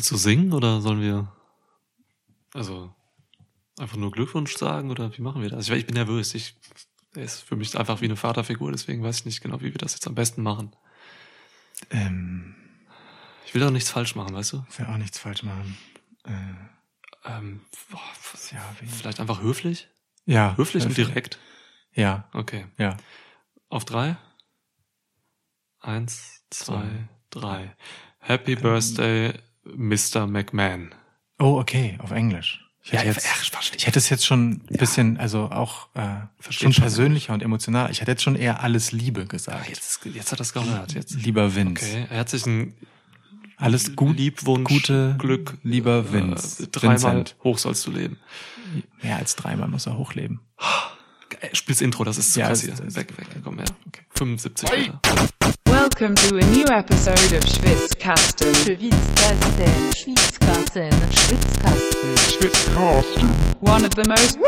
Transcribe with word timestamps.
Willst 0.00 0.12
du 0.12 0.16
singen 0.16 0.54
oder 0.54 0.80
sollen 0.80 1.02
wir 1.02 1.30
also 2.54 2.90
einfach 3.78 3.98
nur 3.98 4.10
Glückwunsch 4.10 4.56
sagen 4.56 4.90
oder 4.90 5.14
wie 5.14 5.20
machen 5.20 5.42
wir 5.42 5.50
das? 5.50 5.68
Ich, 5.68 5.74
ich 5.76 5.84
bin 5.84 5.92
nervös. 5.92 6.32
Ich, 6.34 6.56
er 7.14 7.24
ist 7.24 7.40
für 7.42 7.54
mich 7.54 7.76
einfach 7.78 8.00
wie 8.00 8.06
eine 8.06 8.16
Vaterfigur, 8.16 8.72
deswegen 8.72 9.02
weiß 9.02 9.18
ich 9.18 9.24
nicht 9.26 9.42
genau, 9.42 9.60
wie 9.60 9.74
wir 9.74 9.78
das 9.78 9.92
jetzt 9.92 10.06
am 10.06 10.14
besten 10.14 10.42
machen. 10.42 10.74
Ähm, 11.90 12.54
Ich 13.44 13.52
will 13.52 13.60
doch 13.60 13.70
nichts 13.70 13.90
falsch 13.90 14.14
machen, 14.14 14.34
weißt 14.34 14.54
du? 14.54 14.64
ich 14.70 14.78
will 14.78 14.86
auch 14.86 14.96
nichts 14.96 15.18
falsch 15.18 15.42
machen. 15.42 15.76
Äh, 16.24 16.32
Ähm, 17.26 17.60
boah, 17.90 18.00
ja, 18.52 18.74
vielleicht 18.86 19.20
einfach 19.20 19.42
höflich? 19.42 19.90
Ja. 20.24 20.56
Höflich 20.56 20.86
und 20.86 20.92
äh, 20.92 20.94
direkt. 20.94 21.38
Ja, 21.92 22.26
Okay. 22.32 22.68
ja. 22.78 22.96
Auf 23.68 23.84
drei? 23.84 24.16
Eins, 25.80 26.42
zwei, 26.48 26.88
Zwei. 26.88 27.08
drei. 27.28 27.76
Happy 28.20 28.54
Birthday, 28.56 29.34
Mr. 29.76 30.26
McMahon. 30.26 30.94
Oh, 31.38 31.58
okay, 31.58 31.96
auf 32.02 32.10
Englisch. 32.10 32.64
Ich 32.82 32.92
hätte, 32.92 33.02
Ja, 33.06 33.12
jetzt, 33.12 33.24
ja, 33.24 33.30
verstehe. 33.32 33.76
ich 33.76 33.86
hätte 33.86 33.98
es 33.98 34.08
jetzt 34.08 34.24
schon 34.26 34.50
ein 34.52 34.76
bisschen, 34.78 35.18
also 35.18 35.50
auch 35.50 35.88
äh, 35.94 36.06
schon 36.50 36.72
schon. 36.72 36.82
persönlicher 36.82 37.34
und 37.34 37.42
emotionaler. 37.42 37.90
Ich 37.90 38.00
hätte 38.00 38.10
jetzt 38.12 38.22
schon 38.22 38.36
eher 38.36 38.62
alles 38.62 38.92
Liebe 38.92 39.26
gesagt. 39.26 39.68
Jetzt, 39.68 40.00
jetzt 40.06 40.32
hat 40.32 40.40
er 40.40 40.42
es 40.42 40.52
gehört. 40.54 40.94
Jetzt. 40.94 41.12
Lieber 41.14 41.54
Vince. 41.54 41.84
Okay, 41.84 42.06
herzlichen 42.08 42.74
Alles 43.56 43.94
gut, 43.96 44.16
Liebwunsch, 44.16 44.66
gute, 44.68 45.14
Glück. 45.18 45.58
lieber 45.62 46.10
Vince. 46.12 46.62
Äh, 46.64 46.66
dreimal 46.68 46.94
Vincent. 46.94 47.36
hoch 47.44 47.58
sollst 47.58 47.86
du 47.86 47.90
leben. 47.90 48.18
Mehr 49.02 49.16
als 49.16 49.36
dreimal 49.36 49.68
muss 49.68 49.86
er 49.86 49.98
hochleben. 49.98 50.40
Äh, 51.40 51.54
Spiel's 51.54 51.80
Intro, 51.82 52.04
das 52.04 52.16
ist 52.18 52.32
zu 52.32 52.40
Ja, 52.40 52.46
krass 52.48 52.62
hier. 52.62 52.78
Weg, 52.78 52.96
weg, 53.18 53.26
komm 53.44 53.58
her. 53.58 53.66
75 54.14 54.70
Alter. 54.70 55.00
Welcome 56.00 56.16
to 56.30 56.36
a 56.38 56.50
new 56.56 56.64
episode 56.64 57.36
of 57.36 57.44
Schwitzkasten. 57.44 58.54
Schwitzkasten, 58.54 59.92
Schwitzkasten, 59.94 60.92
Schwitzkasten. 62.16 63.28
One 63.60 63.84
of 63.84 63.94
the 63.94 64.08
most 64.08 64.38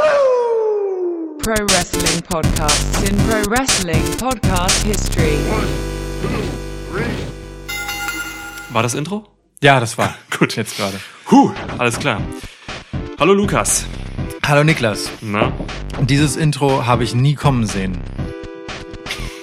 pro 1.43 1.55
wrestling 1.67 2.23
podcasts 2.23 3.03
in 3.07 3.15
pro 3.29 3.43
wrestling 3.51 4.03
podcast 4.17 4.83
history. 4.87 5.37
War 8.71 8.83
das 8.83 8.95
Intro? 8.95 9.27
Ja, 9.63 9.79
das 9.79 9.99
war 9.99 10.15
Gut. 10.39 10.57
jetzt 10.57 10.79
gerade. 10.79 10.99
Huh, 11.31 11.53
alles 11.77 11.99
klar. 11.99 12.23
Hallo 13.21 13.35
Lukas. 13.35 13.85
Hallo 14.43 14.65
Niklas. 14.65 15.11
Na? 15.21 15.53
Dieses 16.01 16.37
Intro 16.37 16.87
habe 16.87 17.05
ich 17.05 17.15
nie 17.15 17.35
kommen 17.35 17.67
sehen. 17.67 17.99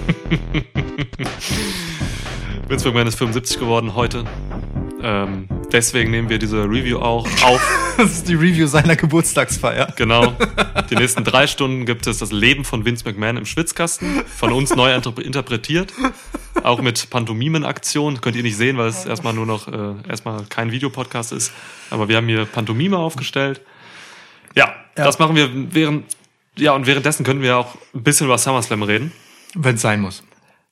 Vince 2.68 2.86
McMahon 2.88 3.08
ist 3.08 3.16
75 3.18 3.60
geworden 3.60 3.96
heute. 3.96 4.26
Ähm, 5.02 5.48
deswegen 5.72 6.12
nehmen 6.12 6.30
wir 6.30 6.38
diese 6.40 6.64
Review 6.66 7.00
auch 7.00 7.26
auf. 7.44 7.62
Das 8.00 8.12
ist 8.12 8.30
die 8.30 8.36
Review 8.36 8.66
seiner 8.66 8.96
Geburtstagsfeier. 8.96 9.92
Genau. 9.98 10.34
Die 10.90 10.96
nächsten 10.96 11.26
drei 11.26 11.48
Stunden 11.48 11.86
gibt 11.86 12.08
es 12.08 12.20
das 12.20 12.32
Leben 12.32 12.64
von 12.64 12.86
Vince 12.86 13.04
McMahon 13.04 13.36
im 13.36 13.46
Schwitzkasten. 13.46 14.24
Von 14.26 14.54
uns 14.54 14.74
neu 14.74 14.94
interp- 14.96 15.20
interpretiert. 15.20 15.92
Auch 16.64 16.82
mit 16.82 17.10
Pantomimen-Aktion. 17.10 18.22
Könnt 18.22 18.38
ihr 18.38 18.44
nicht 18.44 18.56
sehen, 18.56 18.78
weil 18.78 18.88
es 18.88 19.06
erstmal 19.06 19.34
nur 19.34 19.46
noch, 19.46 19.68
äh, 19.68 19.96
erstmal 20.08 20.46
kein 20.46 20.72
Videopodcast 20.72 21.34
ist. 21.34 21.52
Aber 21.90 22.08
wir 22.08 22.16
haben 22.16 22.30
hier 22.30 22.46
Pantomime 22.46 22.98
aufgestellt. 22.98 23.60
Ja, 24.56 24.74
Ja. 24.98 25.04
das 25.04 25.20
machen 25.20 25.36
wir 25.36 25.50
während, 25.54 26.06
ja, 26.58 26.72
und 26.72 26.88
währenddessen 26.88 27.26
können 27.26 27.42
wir 27.42 27.58
auch 27.58 27.76
ein 27.94 28.04
bisschen 28.04 28.28
über 28.28 28.38
SummerSlam 28.38 28.84
reden. 28.84 29.12
Wenn 29.56 29.76
es 29.76 29.82
sein 29.82 30.02
muss. 30.02 30.24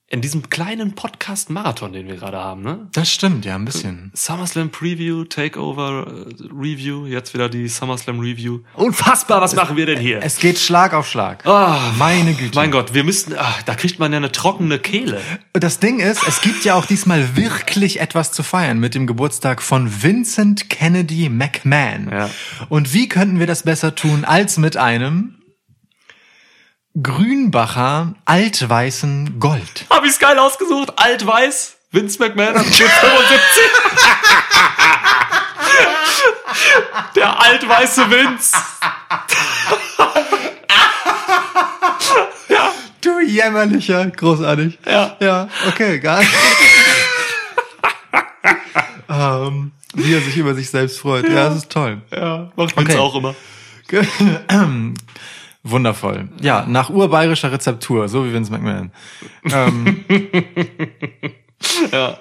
In 0.10 0.22
diesem 0.22 0.50
kleinen 0.50 0.96
Podcast-Marathon, 0.96 1.92
den 1.92 2.08
wir 2.08 2.16
gerade 2.16 2.38
haben, 2.38 2.62
ne? 2.62 2.88
Das 2.94 3.12
stimmt, 3.12 3.44
ja, 3.44 3.56
ein 3.56 3.66
bisschen. 3.66 4.10
SummerSlam 4.16 4.70
Preview, 4.70 5.26
Takeover 5.26 6.08
äh, 6.08 6.44
Review, 6.58 7.06
jetzt 7.08 7.34
wieder 7.34 7.50
die 7.50 7.68
SummerSlam 7.68 8.22
Review. 8.22 8.62
Unfassbar, 8.76 9.42
was 9.42 9.54
machen 9.58 9.76
wir 9.76 9.86
denn 9.86 10.00
hier? 10.00 10.22
Es 10.24 10.38
geht 10.40 10.60
Schlag 10.60 10.94
auf 10.94 11.10
Schlag. 11.10 11.46
Ah, 11.46 11.92
Meine 11.98 12.34
Güte. 12.36 12.56
mein 12.56 12.72
Gott, 12.72 12.94
wir 12.94 13.04
müssten, 13.04 13.34
ah, 13.38 13.54
da 13.66 13.76
kriegt 13.76 14.00
man 14.00 14.14
ja 14.14 14.18
eine 14.20 14.32
trockene 14.32 14.80
Kehle. 14.80 15.20
Das 15.52 15.80
Ding 15.80 16.00
ist, 16.00 16.26
es 16.26 16.40
gibt 16.40 16.64
ja 16.64 16.76
auch 16.76 16.86
diesmal 16.86 17.36
wirklich 17.36 18.00
etwas 18.00 18.32
zu 18.32 18.44
feiern 18.44 18.80
mit 18.80 18.96
dem 18.96 19.08
Geburtstag 19.08 19.62
von 19.62 20.04
Vincent 20.04 20.70
Kennedy 20.70 21.28
McMahon. 21.28 22.08
Ja. 22.10 22.30
Und 22.70 22.94
wie 22.94 23.10
könnten 23.10 23.40
wir 23.40 23.48
das 23.48 23.64
besser 23.64 23.94
tun 23.94 24.24
als 24.24 24.56
mit 24.58 24.78
einem 24.78 25.34
Grünbacher 27.02 28.14
altweißen 28.26 29.40
Gold? 29.40 29.86
Hab 29.90 30.04
ich's 30.04 30.18
geil 30.20 30.40
ausgesucht, 30.40 30.94
alt-weiß, 30.96 31.76
Vince 31.92 32.20
McMahon 32.20 32.56
hat 32.56 32.66
75. 32.66 32.84
Der 37.16 37.40
altweiße 37.40 38.10
Vince. 38.10 38.58
Du 43.02 43.20
jämmerlicher, 43.20 44.08
großartig. 44.08 44.80
Ja. 44.86 45.16
Ja, 45.20 45.48
okay, 45.68 46.00
nicht. 46.00 46.26
ähm, 49.10 49.72
wie 49.94 50.14
er 50.14 50.22
sich 50.22 50.38
über 50.38 50.56
sich 50.56 50.70
selbst 50.70 51.00
freut. 51.00 51.28
Ja, 51.30 51.50
das 51.50 51.58
ist 51.58 51.70
toll. 51.72 52.02
Ja, 52.12 52.52
macht 52.56 52.76
Vince 52.76 52.92
Okay. 52.94 52.98
auch 52.98 53.16
immer. 53.16 53.36
Wundervoll. 55.70 56.30
Ja, 56.42 56.66
nach 56.68 56.90
urbayerischer 56.90 57.52
Rezeptur, 57.52 58.08
so 58.10 58.26
wie 58.26 58.34
Vince 58.34 58.52
McMahon. 58.52 58.92
Ähm, 59.52 60.04
Ja. 61.92 62.20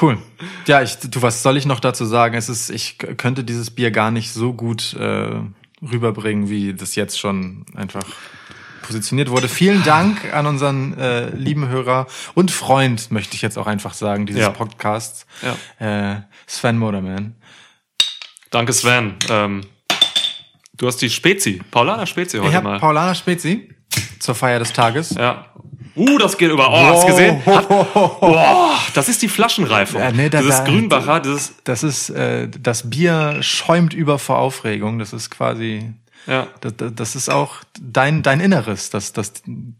cool. 0.00 0.18
Ja, 0.66 0.82
ich, 0.82 0.96
du, 0.98 1.20
was 1.22 1.42
soll 1.42 1.56
ich 1.56 1.66
noch 1.66 1.80
dazu 1.80 2.04
sagen? 2.04 2.36
Es 2.36 2.48
ist, 2.48 2.70
ich 2.70 2.98
könnte 2.98 3.44
dieses 3.44 3.70
Bier 3.70 3.90
gar 3.90 4.10
nicht 4.10 4.32
so 4.32 4.52
gut 4.54 4.94
äh, 4.94 5.30
rüberbringen, 5.82 6.48
wie 6.48 6.72
das 6.74 6.94
jetzt 6.94 7.18
schon 7.18 7.66
einfach 7.74 8.04
positioniert 8.82 9.30
wurde. 9.30 9.48
Vielen 9.48 9.82
Dank 9.82 10.32
an 10.32 10.46
unseren 10.46 10.96
äh, 10.98 11.30
lieben 11.34 11.68
Hörer 11.68 12.06
und 12.34 12.50
Freund, 12.50 13.10
möchte 13.10 13.34
ich 13.36 13.42
jetzt 13.42 13.58
auch 13.58 13.66
einfach 13.66 13.94
sagen, 13.94 14.26
dieses 14.26 14.42
Ja. 14.42 14.50
Podcasts. 14.50 15.26
Ja. 15.78 16.12
Äh, 16.14 16.22
Sven 16.46 16.78
Moderman. 16.78 17.34
Danke 18.50 18.72
Sven. 18.72 19.14
Ähm, 19.28 19.62
du 20.82 20.88
hast 20.88 20.96
die 20.98 21.08
Spezi, 21.10 21.60
Paulaner 21.70 22.06
Spezi 22.06 22.38
heute 22.38 22.48
Ich 22.50 22.54
habe 22.56 22.64
mal. 22.68 22.78
Paulana 22.80 23.14
Spezi 23.14 23.68
zur 24.18 24.34
Feier 24.34 24.58
des 24.58 24.72
Tages. 24.72 25.10
ja. 25.14 25.46
Uh, 25.94 26.16
das 26.16 26.38
geht 26.38 26.50
über. 26.50 26.70
Oh, 26.70 26.72
hast 26.86 27.02
du 27.02 27.08
gesehen? 27.08 27.44
Hat, 27.44 27.66
oh, 27.94 28.70
das 28.94 29.10
ist 29.10 29.20
die 29.20 29.28
Flaschenreifung. 29.28 30.00
Ja, 30.00 30.10
nee, 30.10 30.30
da- 30.30 30.40
dieses 30.40 30.56
da- 30.56 30.64
Grünbacher, 30.64 31.20
dieses, 31.20 31.52
Das 31.64 31.82
ist, 31.82 32.08
äh, 32.08 32.48
das 32.48 32.88
Bier 32.88 33.36
schäumt 33.42 33.92
über 33.92 34.18
vor 34.18 34.38
Aufregung. 34.38 34.98
Das 34.98 35.12
ist 35.12 35.28
quasi, 35.28 35.92
ja. 36.26 36.46
das, 36.62 36.72
das- 36.94 37.14
ist 37.14 37.28
auch 37.28 37.56
dein, 37.78 38.22
dein 38.22 38.40
Inneres, 38.40 38.88
das, 38.88 39.12
das 39.12 39.34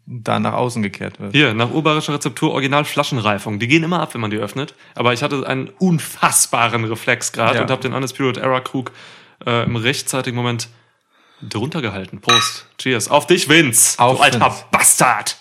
da 0.04 0.38
nach 0.38 0.52
außen 0.52 0.82
gekehrt 0.82 1.18
wird. 1.18 1.32
Hier, 1.34 1.54
nach 1.54 1.70
urbayerischer 1.70 2.12
Rezeptur 2.12 2.52
Original 2.52 2.84
Flaschenreifung. 2.84 3.58
Die 3.58 3.66
gehen 3.66 3.82
immer 3.82 4.00
ab, 4.00 4.12
wenn 4.12 4.20
man 4.20 4.30
die 4.30 4.36
öffnet. 4.36 4.74
Aber 4.94 5.14
ich 5.14 5.22
hatte 5.22 5.46
einen 5.46 5.70
unfassbaren 5.78 6.84
Reflex 6.84 7.32
gerade 7.32 7.56
Ja. 7.56 7.62
und 7.62 7.70
habe 7.70 7.80
den 7.80 7.94
Undisputed 7.94 8.36
Era 8.36 8.60
Krug 8.60 8.92
äh, 9.46 9.64
im 9.64 9.76
rechtzeitigen 9.76 10.36
Moment 10.36 10.68
drunter 11.48 11.82
gehalten. 11.82 12.20
Prost. 12.20 12.66
Cheers. 12.78 13.08
Auf 13.08 13.26
dich, 13.26 13.48
Vince. 13.48 13.98
Auf 13.98 14.18
du 14.18 14.22
alter 14.22 14.40
Vince. 14.40 14.64
Bastard. 14.70 15.36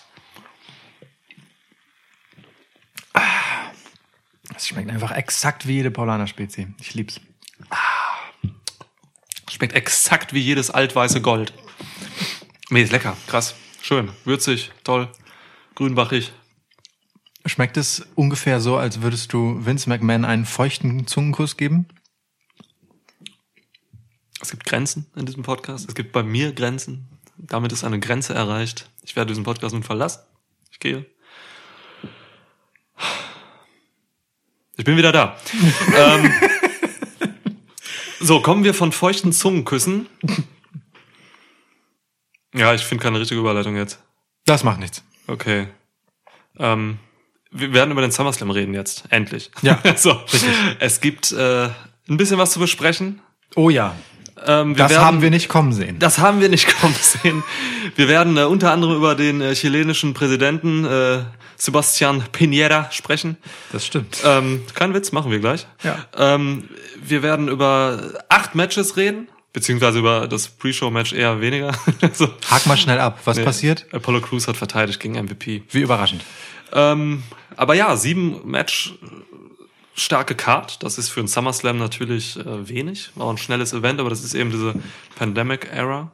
Es 4.54 4.68
schmeckt 4.68 4.90
einfach 4.90 5.10
exakt 5.12 5.66
wie 5.66 5.74
jede 5.74 5.90
Paulaner 5.90 6.26
Spezi. 6.26 6.68
Ich 6.80 6.94
lieb's. 6.94 7.20
Schmeckt 9.50 9.74
exakt 9.74 10.32
wie 10.32 10.40
jedes 10.40 10.70
altweiße 10.70 11.20
Gold. 11.20 11.52
Nee, 12.70 12.82
ist 12.82 12.92
lecker. 12.92 13.16
Krass. 13.26 13.54
Schön. 13.82 14.10
Würzig. 14.24 14.70
Toll. 14.84 15.08
Grünbachig. 15.74 16.32
Schmeckt 17.44 17.76
es 17.76 18.06
ungefähr 18.14 18.60
so, 18.60 18.76
als 18.76 19.02
würdest 19.02 19.32
du 19.32 19.66
Vince 19.66 19.88
McMahon 19.88 20.24
einen 20.24 20.46
feuchten 20.46 21.06
Zungenkuss 21.06 21.56
geben? 21.56 21.88
Es 24.42 24.50
gibt 24.50 24.64
Grenzen 24.64 25.06
in 25.14 25.24
diesem 25.24 25.44
Podcast. 25.44 25.88
Es 25.88 25.94
gibt 25.94 26.10
bei 26.10 26.24
mir 26.24 26.52
Grenzen. 26.52 27.08
Damit 27.38 27.70
ist 27.70 27.84
eine 27.84 28.00
Grenze 28.00 28.34
erreicht. 28.34 28.90
Ich 29.04 29.14
werde 29.14 29.28
diesen 29.28 29.44
Podcast 29.44 29.72
nun 29.72 29.84
verlassen. 29.84 30.22
Ich 30.72 30.80
gehe. 30.80 31.06
Ich 34.76 34.84
bin 34.84 34.96
wieder 34.96 35.12
da. 35.12 35.38
ähm, 35.96 36.32
so, 38.20 38.42
kommen 38.42 38.64
wir 38.64 38.74
von 38.74 38.90
feuchten 38.90 39.32
Zungenküssen. 39.32 40.08
Ja, 42.52 42.74
ich 42.74 42.82
finde 42.82 43.04
keine 43.04 43.20
richtige 43.20 43.40
Überleitung 43.40 43.76
jetzt. 43.76 44.02
Das 44.44 44.64
macht 44.64 44.80
nichts. 44.80 45.04
Okay. 45.28 45.68
Ähm, 46.58 46.98
wir 47.52 47.72
werden 47.72 47.92
über 47.92 48.02
den 48.02 48.10
SummerSlam 48.10 48.50
reden 48.50 48.74
jetzt. 48.74 49.04
Endlich. 49.10 49.52
Ja, 49.62 49.80
so. 49.96 50.20
Es 50.80 51.00
gibt 51.00 51.30
äh, 51.30 51.66
ein 52.08 52.16
bisschen 52.16 52.38
was 52.38 52.50
zu 52.50 52.58
besprechen. 52.58 53.20
Oh 53.54 53.70
ja. 53.70 53.94
Ähm, 54.46 54.74
Das 54.76 54.90
werden- 54.90 55.04
haben 55.04 55.22
wir 55.22 55.30
nicht 55.30 55.48
kommen 55.48 55.72
sehen. 55.72 55.98
Das 55.98 56.18
haben 56.18 56.40
wir 56.40 56.48
nicht 56.48 56.66
kommen 56.80 56.94
sehen. 57.00 57.42
Wir 57.96 58.08
werden 58.08 58.36
äh, 58.36 58.44
unter 58.44 58.72
anderem 58.72 58.96
über 58.96 59.14
den 59.14 59.40
äh, 59.40 59.54
chilenischen 59.54 60.14
Präsidenten 60.14 60.84
äh, 60.84 61.18
Sebastián 61.58 62.22
Piñera 62.32 62.90
sprechen. 62.90 63.36
Das 63.72 63.86
stimmt. 63.86 64.18
Ähm, 64.24 64.62
kein 64.74 64.94
Witz, 64.94 65.12
machen 65.12 65.30
wir 65.30 65.38
gleich. 65.38 65.66
Ja. 65.84 65.96
Ähm, 66.16 66.68
wir 67.04 67.22
werden 67.22 67.48
über 67.48 68.14
acht 68.28 68.54
Matches 68.56 68.96
reden, 68.96 69.28
beziehungsweise 69.52 70.00
über 70.00 70.26
das 70.26 70.48
Pre-Show-Match 70.48 71.12
eher 71.12 71.40
weniger. 71.40 71.72
so. 72.14 72.28
Hak 72.50 72.66
mal 72.66 72.76
schnell 72.76 72.98
ab. 72.98 73.20
Was 73.26 73.36
Nee, 73.36 73.44
passiert? 73.44 73.86
Apollo 73.92 74.22
Crews 74.22 74.48
hat 74.48 74.56
verteidigt 74.56 74.98
gegen 74.98 75.14
MVP. 75.14 75.62
Wie 75.70 75.80
überraschend. 75.82 76.22
Ähm, 76.72 77.22
aber 77.56 77.74
ja, 77.74 77.96
sieben 77.96 78.40
Match 78.50 78.94
starke 79.94 80.34
Card. 80.34 80.82
Das 80.82 80.98
ist 80.98 81.08
für 81.08 81.20
einen 81.20 81.28
SummerSlam 81.28 81.78
natürlich 81.78 82.38
äh, 82.38 82.68
wenig. 82.68 83.10
War 83.14 83.26
auch 83.26 83.30
ein 83.30 83.38
schnelles 83.38 83.72
Event, 83.72 84.00
aber 84.00 84.10
das 84.10 84.24
ist 84.24 84.34
eben 84.34 84.50
diese 84.50 84.74
Pandemic-Era. 85.16 86.12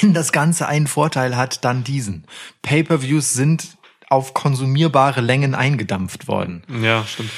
Wenn 0.00 0.14
das 0.14 0.32
Ganze 0.32 0.66
einen 0.68 0.86
Vorteil 0.86 1.36
hat, 1.36 1.64
dann 1.64 1.84
diesen. 1.84 2.24
Pay-per-Views 2.62 3.32
sind 3.32 3.76
auf 4.08 4.34
konsumierbare 4.34 5.20
Längen 5.20 5.54
eingedampft 5.54 6.28
worden. 6.28 6.62
Ja, 6.82 7.04
stimmt. 7.06 7.30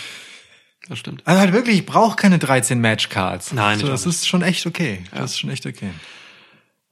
Das 0.89 0.99
stimmt. 0.99 1.23
Also 1.25 1.41
halt 1.41 1.53
wirklich, 1.53 1.79
ich 1.79 1.87
brauche 1.87 2.17
keine 2.17 2.39
13 2.39 2.81
Matchcards. 2.81 3.53
Nein, 3.53 3.79
so, 3.79 3.85
ich 3.85 3.91
auch 3.91 3.95
das 3.95 4.07
ist 4.07 4.29
schon 4.29 4.43
echt 4.43 4.67
okay. 4.67 5.05
Das 5.13 5.33
ist 5.33 5.39
schon 5.39 5.51
echt 5.51 5.65
okay. 5.67 5.91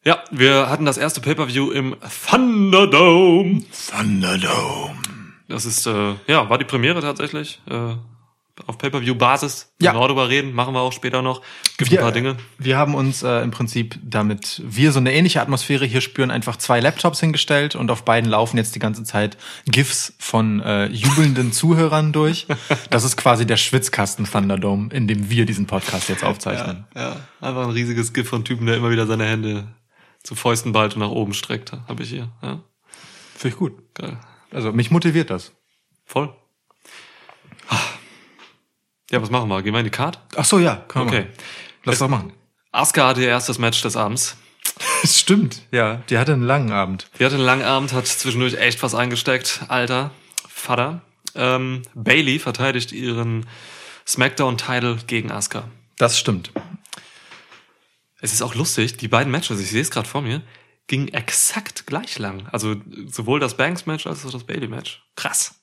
Ja, 0.04 0.22
wir 0.30 0.68
hatten 0.68 0.84
das 0.84 0.98
erste 0.98 1.20
Pay-Per-View 1.20 1.70
im 1.70 1.96
Thunderdome. 2.30 3.62
Thunderdome. 3.90 4.96
Das 5.48 5.66
ist, 5.66 5.86
äh, 5.86 6.14
ja, 6.26 6.48
war 6.48 6.58
die 6.58 6.64
Premiere 6.64 7.00
tatsächlich. 7.00 7.60
Äh, 7.68 7.94
auf 8.66 8.78
Pay-Per-View-Basis. 8.78 9.72
Ja. 9.80 9.92
Genau 9.92 10.06
darüber 10.06 10.28
reden, 10.28 10.52
machen 10.52 10.74
wir 10.74 10.80
auch 10.80 10.92
später 10.92 11.22
noch. 11.22 11.42
Gibt 11.78 11.90
Wir, 11.90 11.98
ein 11.98 12.02
paar 12.02 12.12
Dinge. 12.12 12.36
wir 12.58 12.76
haben 12.76 12.94
uns 12.94 13.22
äh, 13.22 13.40
im 13.42 13.50
Prinzip, 13.50 13.98
damit 14.02 14.62
wir 14.64 14.92
so 14.92 14.98
eine 14.98 15.12
ähnliche 15.12 15.40
Atmosphäre 15.40 15.84
hier 15.86 16.00
spüren, 16.00 16.30
einfach 16.30 16.56
zwei 16.56 16.80
Laptops 16.80 17.20
hingestellt 17.20 17.74
und 17.74 17.90
auf 17.90 18.04
beiden 18.04 18.30
laufen 18.30 18.56
jetzt 18.56 18.74
die 18.74 18.78
ganze 18.78 19.04
Zeit 19.04 19.36
GIFs 19.66 20.14
von 20.18 20.60
äh, 20.60 20.86
jubelnden 20.86 21.52
Zuhörern 21.52 22.12
durch. 22.12 22.46
Das 22.90 23.04
ist 23.04 23.16
quasi 23.16 23.46
der 23.46 23.56
Schwitzkasten 23.56 24.24
Thunderdome, 24.24 24.92
in 24.92 25.06
dem 25.08 25.30
wir 25.30 25.46
diesen 25.46 25.66
Podcast 25.66 26.08
jetzt 26.08 26.24
aufzeichnen. 26.24 26.86
Ja, 26.94 27.16
einfach 27.40 27.64
ein 27.64 27.70
riesiges 27.70 28.12
GIF 28.12 28.28
von 28.28 28.44
Typen, 28.44 28.66
der 28.66 28.76
immer 28.76 28.90
wieder 28.90 29.06
seine 29.06 29.24
Hände 29.24 29.68
zu 30.22 30.34
Fäusten 30.34 30.72
ballt 30.72 30.94
und 30.94 31.00
nach 31.00 31.10
oben 31.10 31.34
streckt. 31.34 31.72
Habe 31.88 32.02
ich 32.02 32.10
hier. 32.10 32.28
Ja, 32.42 32.60
Finde 33.36 33.54
ich 33.54 33.58
gut. 33.58 33.72
geil. 33.94 34.18
Also 34.52 34.72
mich 34.72 34.90
motiviert 34.90 35.30
das. 35.30 35.52
Voll. 36.04 36.32
Ja, 39.12 39.22
was 39.22 39.30
machen 39.30 39.48
wir? 39.48 39.62
Gehen 39.62 39.72
wir 39.74 39.78
in 39.80 39.84
die 39.84 39.90
Card? 39.90 40.18
Ach 40.36 40.44
so, 40.44 40.58
ja, 40.58 40.76
können 40.88 41.04
wir 41.06 41.18
Okay. 41.18 41.28
machen. 41.28 41.38
Lass 41.84 41.98
doch 42.00 42.08
machen. 42.08 42.32
Asuka 42.72 43.08
hatte 43.08 43.20
ihr 43.20 43.28
erstes 43.28 43.58
Match 43.58 43.80
des 43.82 43.96
Abends. 43.96 44.36
Das 45.02 45.18
stimmt. 45.18 45.62
Ja, 45.70 45.96
die 46.08 46.16
hatte 46.18 46.32
einen 46.32 46.42
langen 46.44 46.72
Abend. 46.72 47.08
Die 47.18 47.24
hatte 47.24 47.34
einen 47.34 47.44
langen 47.44 47.64
Abend, 47.64 47.92
hat 47.92 48.06
zwischendurch 48.06 48.54
echt 48.54 48.82
was 48.82 48.94
eingesteckt. 48.94 49.62
Alter, 49.68 50.12
Vater. 50.48 51.02
Ähm, 51.34 51.82
Bailey 51.94 52.38
verteidigt 52.38 52.92
ihren 52.92 53.46
SmackDown-Title 54.06 54.98
gegen 55.06 55.30
Asuka. 55.30 55.64
Das 55.98 56.18
stimmt. 56.18 56.52
Es 58.20 58.32
ist 58.32 58.42
auch 58.42 58.54
lustig, 58.54 58.96
die 58.96 59.08
beiden 59.08 59.30
Matches, 59.32 59.60
ich 59.60 59.70
sehe 59.70 59.82
es 59.82 59.90
gerade 59.90 60.08
vor 60.08 60.22
mir, 60.22 60.42
gingen 60.86 61.08
exakt 61.08 61.86
gleich 61.86 62.18
lang. 62.18 62.46
Also 62.52 62.76
sowohl 63.06 63.40
das 63.40 63.56
Banks-Match 63.56 64.06
als 64.06 64.24
auch 64.24 64.30
das 64.30 64.44
Bailey-Match. 64.44 65.02
Krass. 65.16 65.56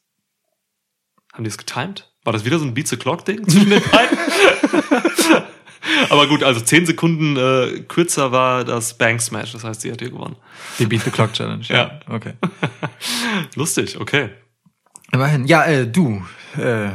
Haben 1.34 1.46
die 1.46 1.50
es 1.50 1.58
getimed? 1.58 2.09
War 2.30 2.34
das 2.34 2.46
wieder 2.46 2.60
so 2.60 2.66
ein 2.66 2.76
Beat 2.76 2.88
the 2.88 2.96
Clock-Ding 2.96 3.48
zwischen 3.48 3.72
den 3.72 3.82
beiden? 3.90 4.16
Aber 6.12 6.28
gut, 6.28 6.44
also 6.44 6.62
zehn 6.62 6.86
Sekunden 6.86 7.36
äh, 7.38 7.80
kürzer 7.88 8.32
war 8.32 8.64
das 8.64 8.96
Banks-Match. 9.00 9.52
Das 9.54 9.64
heißt, 9.64 9.82
sie 9.82 9.92
hat 9.92 10.00
hier 10.00 10.12
gewonnen. 10.12 10.36
Die 10.78 10.86
Beat 10.86 11.02
the 11.06 11.10
Clock 11.10 11.34
Challenge. 11.34 11.64
Ja. 11.70 12.00
Okay. 12.08 12.34
Lustig, 13.56 14.00
okay. 14.00 14.30
Immerhin. 15.12 15.48
Ja, 15.48 15.64
äh, 15.64 15.88
du. 15.88 16.24
Äh, 16.56 16.90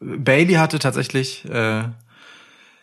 Bailey 0.00 0.54
hatte 0.54 0.80
tatsächlich 0.80 1.44
äh, 1.44 1.84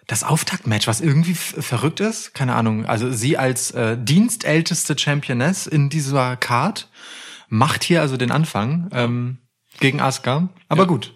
das 0.07 0.23
Auftaktmatch, 0.23 0.87
was 0.87 1.01
irgendwie 1.01 1.33
verrückt 1.33 1.99
ist. 1.99 2.33
Keine 2.33 2.55
Ahnung. 2.55 2.85
Also 2.85 3.11
sie 3.11 3.37
als 3.37 3.71
äh, 3.71 3.97
dienstälteste 3.99 4.97
Championess 4.97 5.67
in 5.67 5.89
dieser 5.89 6.37
Card 6.37 6.87
macht 7.49 7.83
hier 7.83 7.99
also 7.99 8.15
den 8.15 8.31
Anfang 8.31 8.89
ähm, 8.93 9.39
gegen 9.81 9.99
Asuka. 9.99 10.47
Aber 10.69 10.87
gut. 10.87 11.11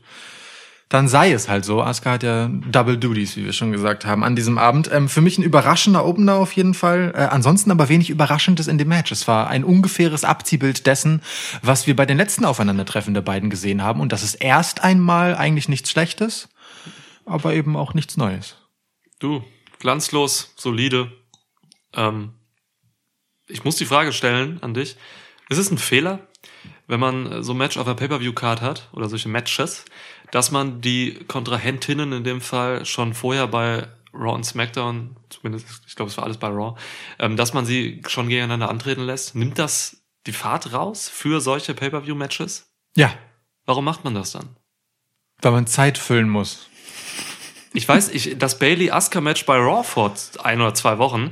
Dann 0.89 1.07
sei 1.07 1.31
es 1.31 1.47
halt 1.47 1.65
so. 1.65 1.83
Asuka 1.83 2.13
hat 2.13 2.23
ja 2.23 2.47
Double 2.47 2.97
Duties, 2.97 3.37
wie 3.37 3.45
wir 3.45 3.53
schon 3.53 3.71
gesagt 3.71 4.05
haben, 4.05 4.23
an 4.23 4.35
diesem 4.35 4.57
Abend. 4.57 4.89
Ähm, 4.91 5.07
für 5.07 5.21
mich 5.21 5.37
ein 5.37 5.43
überraschender 5.43 6.03
Opener 6.03 6.35
auf 6.35 6.51
jeden 6.53 6.73
Fall. 6.73 7.13
Äh, 7.15 7.19
ansonsten 7.25 7.69
aber 7.69 7.89
wenig 7.89 8.09
Überraschendes 8.09 8.67
in 8.67 8.79
dem 8.79 8.87
Match. 8.87 9.11
Es 9.11 9.27
war 9.27 9.47
ein 9.49 9.63
ungefähres 9.63 10.23
Abziehbild 10.23 10.87
dessen, 10.87 11.21
was 11.61 11.85
wir 11.85 11.95
bei 11.95 12.07
den 12.07 12.17
letzten 12.17 12.43
Aufeinandertreffen 12.43 13.13
der 13.13 13.21
beiden 13.21 13.51
gesehen 13.51 13.83
haben. 13.83 14.01
Und 14.01 14.11
das 14.11 14.23
ist 14.23 14.35
erst 14.35 14.83
einmal 14.83 15.35
eigentlich 15.35 15.69
nichts 15.69 15.91
Schlechtes, 15.91 16.49
aber 17.23 17.53
eben 17.53 17.77
auch 17.77 17.93
nichts 17.93 18.17
Neues. 18.17 18.55
Du, 19.19 19.43
glanzlos, 19.77 20.53
solide. 20.57 21.11
Ähm, 21.93 22.33
ich 23.47 23.63
muss 23.63 23.75
die 23.75 23.85
Frage 23.85 24.11
stellen 24.11 24.57
an 24.63 24.73
dich. 24.73 24.97
Ist 25.49 25.59
es 25.59 25.69
ein 25.69 25.77
Fehler, 25.77 26.27
wenn 26.87 26.99
man 26.99 27.43
so 27.43 27.53
ein 27.53 27.57
Match 27.57 27.77
auf 27.77 27.85
der 27.85 27.93
Pay-Per-View-Card 27.93 28.61
hat 28.61 28.89
oder 28.93 29.09
solche 29.09 29.29
Matches, 29.29 29.85
dass 30.31 30.51
man 30.51 30.81
die 30.81 31.15
Kontrahentinnen 31.27 32.11
in 32.13 32.23
dem 32.23 32.41
Fall 32.41 32.85
schon 32.85 33.13
vorher 33.13 33.47
bei 33.47 33.87
Raw 34.13 34.33
und 34.33 34.43
SmackDown, 34.45 35.15
zumindest, 35.29 35.67
ich 35.87 35.95
glaube, 35.95 36.09
es 36.11 36.17
war 36.17 36.23
alles 36.23 36.37
bei 36.37 36.47
Raw, 36.47 36.77
ähm, 37.19 37.37
dass 37.37 37.53
man 37.53 37.65
sie 37.65 38.01
schon 38.07 38.27
gegeneinander 38.27 38.69
antreten 38.69 39.01
lässt? 39.01 39.35
Nimmt 39.35 39.59
das 39.59 39.97
die 40.25 40.33
Fahrt 40.33 40.73
raus 40.73 41.09
für 41.09 41.41
solche 41.41 41.73
Pay-Per-View-Matches? 41.73 42.69
Ja, 42.95 43.13
Warum 43.65 43.85
macht 43.85 44.03
man 44.03 44.15
das 44.15 44.31
dann? 44.31 44.55
weil 45.43 45.51
man 45.51 45.67
Zeit 45.67 45.99
füllen 45.99 46.27
muss. 46.27 46.67
Ich 47.73 47.87
weiß, 47.87 48.09
ich, 48.09 48.37
das 48.39 48.57
Bailey-Asuka-Match 48.57 49.45
bei 49.45 49.57
Raw 49.57 49.83
vor 49.83 50.11
ein 50.43 50.59
oder 50.59 50.73
zwei 50.73 50.97
Wochen 50.97 51.31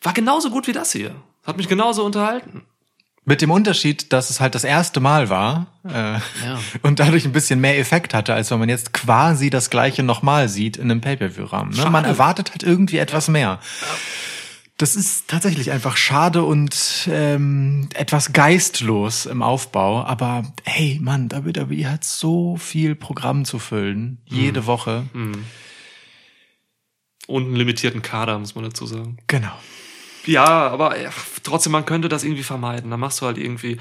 war 0.00 0.12
genauso 0.12 0.50
gut 0.50 0.68
wie 0.68 0.72
das 0.72 0.92
hier. 0.92 1.16
Hat 1.44 1.56
mich 1.56 1.66
genauso 1.68 2.04
unterhalten. 2.04 2.64
Mit 3.26 3.40
dem 3.40 3.50
Unterschied, 3.50 4.12
dass 4.12 4.28
es 4.28 4.40
halt 4.40 4.54
das 4.54 4.64
erste 4.64 5.00
Mal 5.00 5.30
war 5.30 5.66
äh, 5.88 5.92
Ja. 5.92 6.20
und 6.82 7.00
dadurch 7.00 7.24
ein 7.24 7.32
bisschen 7.32 7.60
mehr 7.60 7.78
Effekt 7.78 8.12
hatte, 8.12 8.34
als 8.34 8.50
wenn 8.50 8.58
man 8.58 8.68
jetzt 8.68 8.92
quasi 8.92 9.48
das 9.48 9.70
gleiche 9.70 10.02
nochmal 10.02 10.48
sieht 10.48 10.76
in 10.76 10.90
einem 10.90 11.00
Pay-Per-View-Rahmen. 11.00 11.74
Ne? 11.74 11.88
Man 11.90 12.04
erwartet 12.04 12.50
halt 12.50 12.62
irgendwie 12.62 12.98
etwas 12.98 13.28
mehr. 13.28 13.60
Das 14.76 14.96
ist 14.96 15.28
tatsächlich 15.28 15.70
einfach 15.70 15.96
schade 15.96 16.42
und 16.42 17.08
ähm, 17.08 17.88
etwas 17.94 18.32
geistlos 18.32 19.24
im 19.24 19.40
Aufbau. 19.40 20.04
Aber 20.04 20.42
hey, 20.64 20.98
Mann, 21.00 21.30
WWE 21.30 21.90
hat 21.90 22.04
so 22.04 22.56
viel 22.56 22.96
Programm 22.96 23.44
zu 23.44 23.60
füllen, 23.60 24.18
jede 24.26 24.66
Woche. 24.66 25.04
Und 27.26 27.44
einen 27.44 27.56
limitierten 27.56 28.02
Kader, 28.02 28.38
muss 28.38 28.56
man 28.56 28.64
dazu 28.64 28.84
sagen. 28.86 29.18
Genau. 29.28 29.52
Ja, 30.26 30.44
aber 30.68 31.00
ja, 31.00 31.10
trotzdem, 31.42 31.72
man 31.72 31.84
könnte 31.86 32.08
das 32.08 32.24
irgendwie 32.24 32.42
vermeiden. 32.42 32.90
Da 32.90 32.96
machst 32.96 33.20
du 33.20 33.26
halt 33.26 33.38
irgendwie 33.38 33.78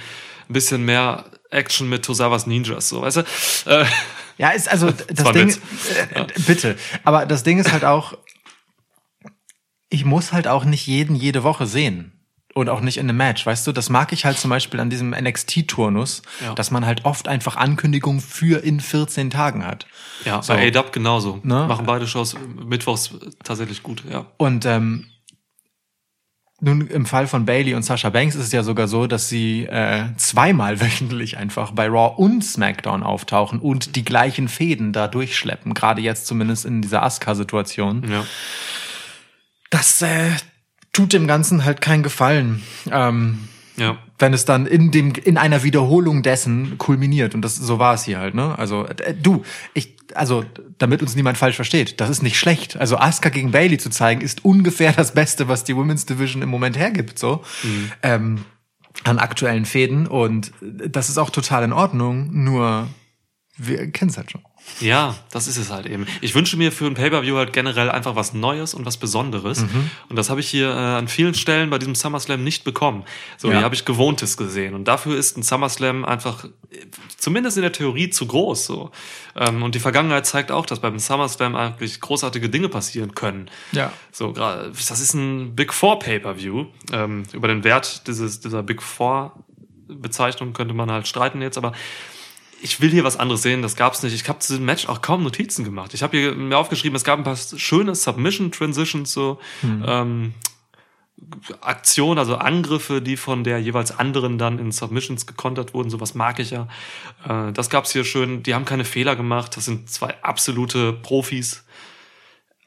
ein 0.50 0.54
bisschen 0.54 0.84
mehr 0.86 1.26
Action 1.52 1.88
mit 1.90 2.04
Tosawas 2.04 2.48
Ninjas, 2.48 2.90
so, 2.90 3.02
weißt 3.02 3.18
du? 3.18 3.22
Äh, 3.70 3.86
Ja, 4.38 4.50
ist 4.50 4.68
also 4.70 4.90
das 5.10 5.32
Ding. 5.32 5.50
Äh, 6.16 6.26
bitte. 6.48 6.76
Aber 7.04 7.26
das 7.26 7.44
Ding 7.44 7.60
ist 7.60 7.72
halt 7.72 7.86
auch, 7.86 8.14
ich 9.90 10.06
muss 10.06 10.34
halt 10.34 10.48
auch 10.48 10.66
nicht 10.66 10.88
jeden 10.88 11.16
jede 11.16 11.44
Woche 11.44 11.66
sehen. 11.68 12.10
Und 12.56 12.70
auch 12.70 12.82
nicht 12.82 12.98
in 12.98 13.10
einem 13.10 13.18
Match, 13.18 13.44
weißt 13.48 13.66
du? 13.66 13.72
Das 13.72 13.90
mag 13.90 14.14
ich 14.14 14.26
halt 14.26 14.38
zum 14.38 14.52
Beispiel 14.52 14.80
an 14.80 14.92
diesem 14.92 15.10
NXT-Turnus, 15.10 16.22
Ja. 16.40 16.54
dass 16.54 16.70
man 16.70 16.86
halt 16.86 17.04
oft 17.04 17.28
einfach 17.28 17.56
Ankündigungen 17.56 18.22
für 18.22 18.64
in 18.64 18.80
14 18.80 19.32
Tagen 19.32 19.66
hat. 19.66 19.88
ja, 20.24 20.40
So. 20.44 20.54
bei 20.54 20.68
A-Dub 20.68 20.94
genauso. 20.94 21.40
Ne? 21.42 21.66
Machen 21.68 21.88
beide 21.88 22.06
Shows 22.08 22.36
mittwochs 22.64 23.10
tatsächlich 23.44 23.82
gut, 23.82 24.04
ja. 24.08 24.28
Und 24.38 24.66
ähm, 24.68 25.08
nun 26.63 26.88
im 26.88 27.05
Fall 27.05 27.27
von 27.27 27.46
Bailey 27.46 27.74
und 27.75 27.84
Sasha 27.84 28.10
Banks 28.10 28.36
ist 28.36 28.46
es 28.46 28.51
ja 28.51 28.63
sogar 28.63 28.88
so, 28.88 29.05
dass 29.08 29.29
sie 29.29 29.65
äh, 29.65 30.05
zweimal 30.17 30.79
wöchentlich 30.82 31.38
einfach 31.38 31.72
bei 31.72 31.88
Raw 31.88 32.15
und 32.15 32.43
SmackDown 32.43 33.03
auftauchen 33.03 33.60
und 33.60 33.96
die 33.96 34.05
gleichen 34.05 34.48
Fäden 34.48 34.93
da 34.93 35.08
durchschleppen. 35.08 35.74
Gerade 35.74 36.01
jetzt 36.01 36.25
zumindest 36.25 36.65
in 36.65 36.82
dieser 36.82 37.03
Asuka-Situation. 37.03 38.10
ja. 38.10 38.25
Das 39.70 40.03
äh, 40.03 40.29
tut 40.91 41.13
dem 41.13 41.25
Ganzen 41.25 41.65
halt 41.65 41.82
keinen 41.82 42.03
Gefallen. 42.03 42.62
Ähm, 42.91 43.50
Ja. 43.75 43.98
wenn 44.20 44.34
es 44.34 44.46
dann 44.46 44.68
in 44.68 44.92
dem 44.92 45.13
in 45.13 45.38
einer 45.38 45.63
Wiederholung 45.63 46.22
dessen 46.22 46.77
kulminiert. 46.77 47.34
Und 47.34 47.42
das 47.42 47.56
so 47.56 47.80
war 47.80 47.96
es 47.96 48.03
hier 48.03 48.20
halt 48.20 48.36
ne? 48.36 48.58
Also 48.58 48.86
äh, 48.86 49.13
du 49.13 49.44
ich 49.74 49.96
also 50.13 50.46
damit 50.77 51.01
uns 51.01 51.15
niemand 51.15 51.38
falsch 51.38 51.56
versteht 51.56 52.00
das 52.00 52.10
ist 52.10 52.22
nicht 52.22 52.38
schlecht. 52.38 52.77
Also 52.77 52.98
Asuka 52.98 53.30
gegen 53.30 53.51
Bailey 53.51 53.77
zu 53.77 53.89
zeigen 53.89 54.22
ist 54.22 54.46
ungefähr 54.46 54.94
das 54.94 55.13
Beste 55.13 55.48
was 55.48 55.63
die 55.63 55.75
Women's 55.75 56.06
Division 56.06 56.42
im 56.42 56.50
Moment 56.50 56.77
hergibt 56.77 57.18
so. 57.18 57.44
Ähm, 58.03 58.46
an 59.03 59.20
aktuellen 59.20 59.65
Fäden. 59.65 60.08
Und 60.08 60.51
das 60.62 61.10
ist 61.10 61.18
auch 61.18 61.30
total 61.30 61.63
in 61.63 61.74
Ordnung. 61.74 62.30
Nur 62.32 62.88
wir 63.58 63.92
kennen 63.92 64.10
es 64.10 64.18
halt 64.18 64.32
schon 64.32 64.44
Ja, 64.79 65.15
das 65.32 65.48
ist 65.48 65.58
es 65.58 65.70
halt 65.72 65.86
eben. 65.86 66.08
Ich 66.22 66.36
wünsche 66.36 66.58
mir 66.58 66.72
für 66.72 66.86
ein 66.86 66.93
Pay-Per-View 66.96 67.36
halt 67.38 67.53
generell 67.53 67.89
einfach 67.91 68.15
was 68.15 68.34
Neues 68.34 68.74
und 68.74 68.86
was 68.86 68.98
Besonderes. 68.98 69.62
Mhm. 69.62 69.89
Und 70.10 70.15
das 70.15 70.29
habe 70.29 70.39
ich 70.39 70.50
hier 70.50 70.70
äh, 70.70 70.74
an 70.74 71.08
vielen 71.08 71.34
Stellen 71.36 71.70
bei 71.70 71.77
diesem 71.77 71.96
SummerSlam 71.96 72.43
nicht 72.43 72.63
bekommen. 72.63 73.03
So, 73.38 73.50
Ja. 73.50 73.55
hier 73.58 73.63
habe 73.63 73.75
ich 73.75 73.86
Gewohntes 73.86 74.36
gesehen. 74.36 74.74
Und 74.74 74.88
dafür 74.88 75.17
ist 75.17 75.38
ein 75.38 75.43
SummerSlam 75.43 76.05
einfach, 76.05 76.46
äh, 76.46 76.50
zumindest 77.17 77.58
in 77.58 77.62
der 77.63 77.72
Theorie, 77.72 78.10
zu 78.10 78.25
groß. 78.25 78.65
So. 78.65 78.91
Ähm, 79.36 79.63
und 79.63 79.75
die 79.75 79.79
Vergangenheit 79.79 80.25
zeigt 80.25 80.51
auch, 80.51 80.65
dass 80.65 80.79
beim 80.79 80.98
SummerSlam 80.98 81.55
eigentlich 81.55 82.01
großartige 82.01 82.50
Dinge 82.50 82.67
passieren 82.70 83.13
können. 83.15 83.50
Ja. 83.74 83.93
So, 84.12 84.34
gerade, 84.34 84.72
das 84.72 85.00
ist 85.00 85.13
ein 85.13 85.55
Big 85.55 85.74
Four 85.74 86.00
Pay-Per-View. 86.00 86.65
Ähm, 86.91 87.24
über 87.32 87.48
den 87.48 87.63
Wert 87.63 88.08
dieses, 88.08 88.39
dieser 88.39 88.63
Big 88.63 88.82
Four 88.82 89.34
Bezeichnung 89.88 90.53
könnte 90.53 90.74
man 90.74 90.89
halt 90.89 91.08
streiten 91.08 91.41
jetzt, 91.41 91.58
aber 91.58 91.74
ich 92.63 92.79
will 92.82 92.89
hier 92.89 93.03
was 93.03 93.17
anderes 93.17 93.41
sehen, 93.41 93.62
das 93.62 93.75
gab's 93.75 94.03
nicht. 94.03 94.13
Ich 94.13 94.27
habe 94.27 94.39
zu 94.39 94.55
dem 94.55 94.65
Match 94.65 94.88
auch 94.88 95.01
kaum 95.01 95.24
Notizen 95.24 95.65
gemacht. 95.65 95.93
Ich 95.93 96.01
habe 96.01 96.17
hier 96.17 96.34
mir 96.34 96.58
aufgeschrieben, 96.58 96.96
es 96.96 97.03
gab 97.03 97.20
ein 97.20 97.24
paar 97.24 97.36
schöne 97.36 97.93
Submission-Transitions, 97.93 99.12
so 99.12 99.39
ähm, 99.63 100.34
Aktionen, 101.62 102.20
also 102.20 102.38
Angriffe, 102.38 103.01
die 103.01 103.17
von 103.17 103.43
der 103.43 103.60
jeweils 103.60 103.98
anderen 103.98 104.38
dann 104.38 104.60
in 104.60 104.72
Submissions 104.72 105.25
gekontert 105.25 105.74
wurden. 105.74 105.89
Sowas 105.89 106.15
mag 106.15 106.39
ich 106.39 106.51
ja. 106.51 106.67
Äh, 107.27 107.51
das 107.51 107.70
gab's 107.70 107.91
hier 107.91 108.05
schön. 108.05 108.43
Die 108.43 108.55
haben 108.55 108.65
keine 108.65 108.86
Fehler 108.86 109.15
gemacht. 109.15 109.55
Das 109.58 109.65
sind 109.65 109.89
zwei 109.89 110.15
absolute 110.24 110.93
Profis. 110.93 111.65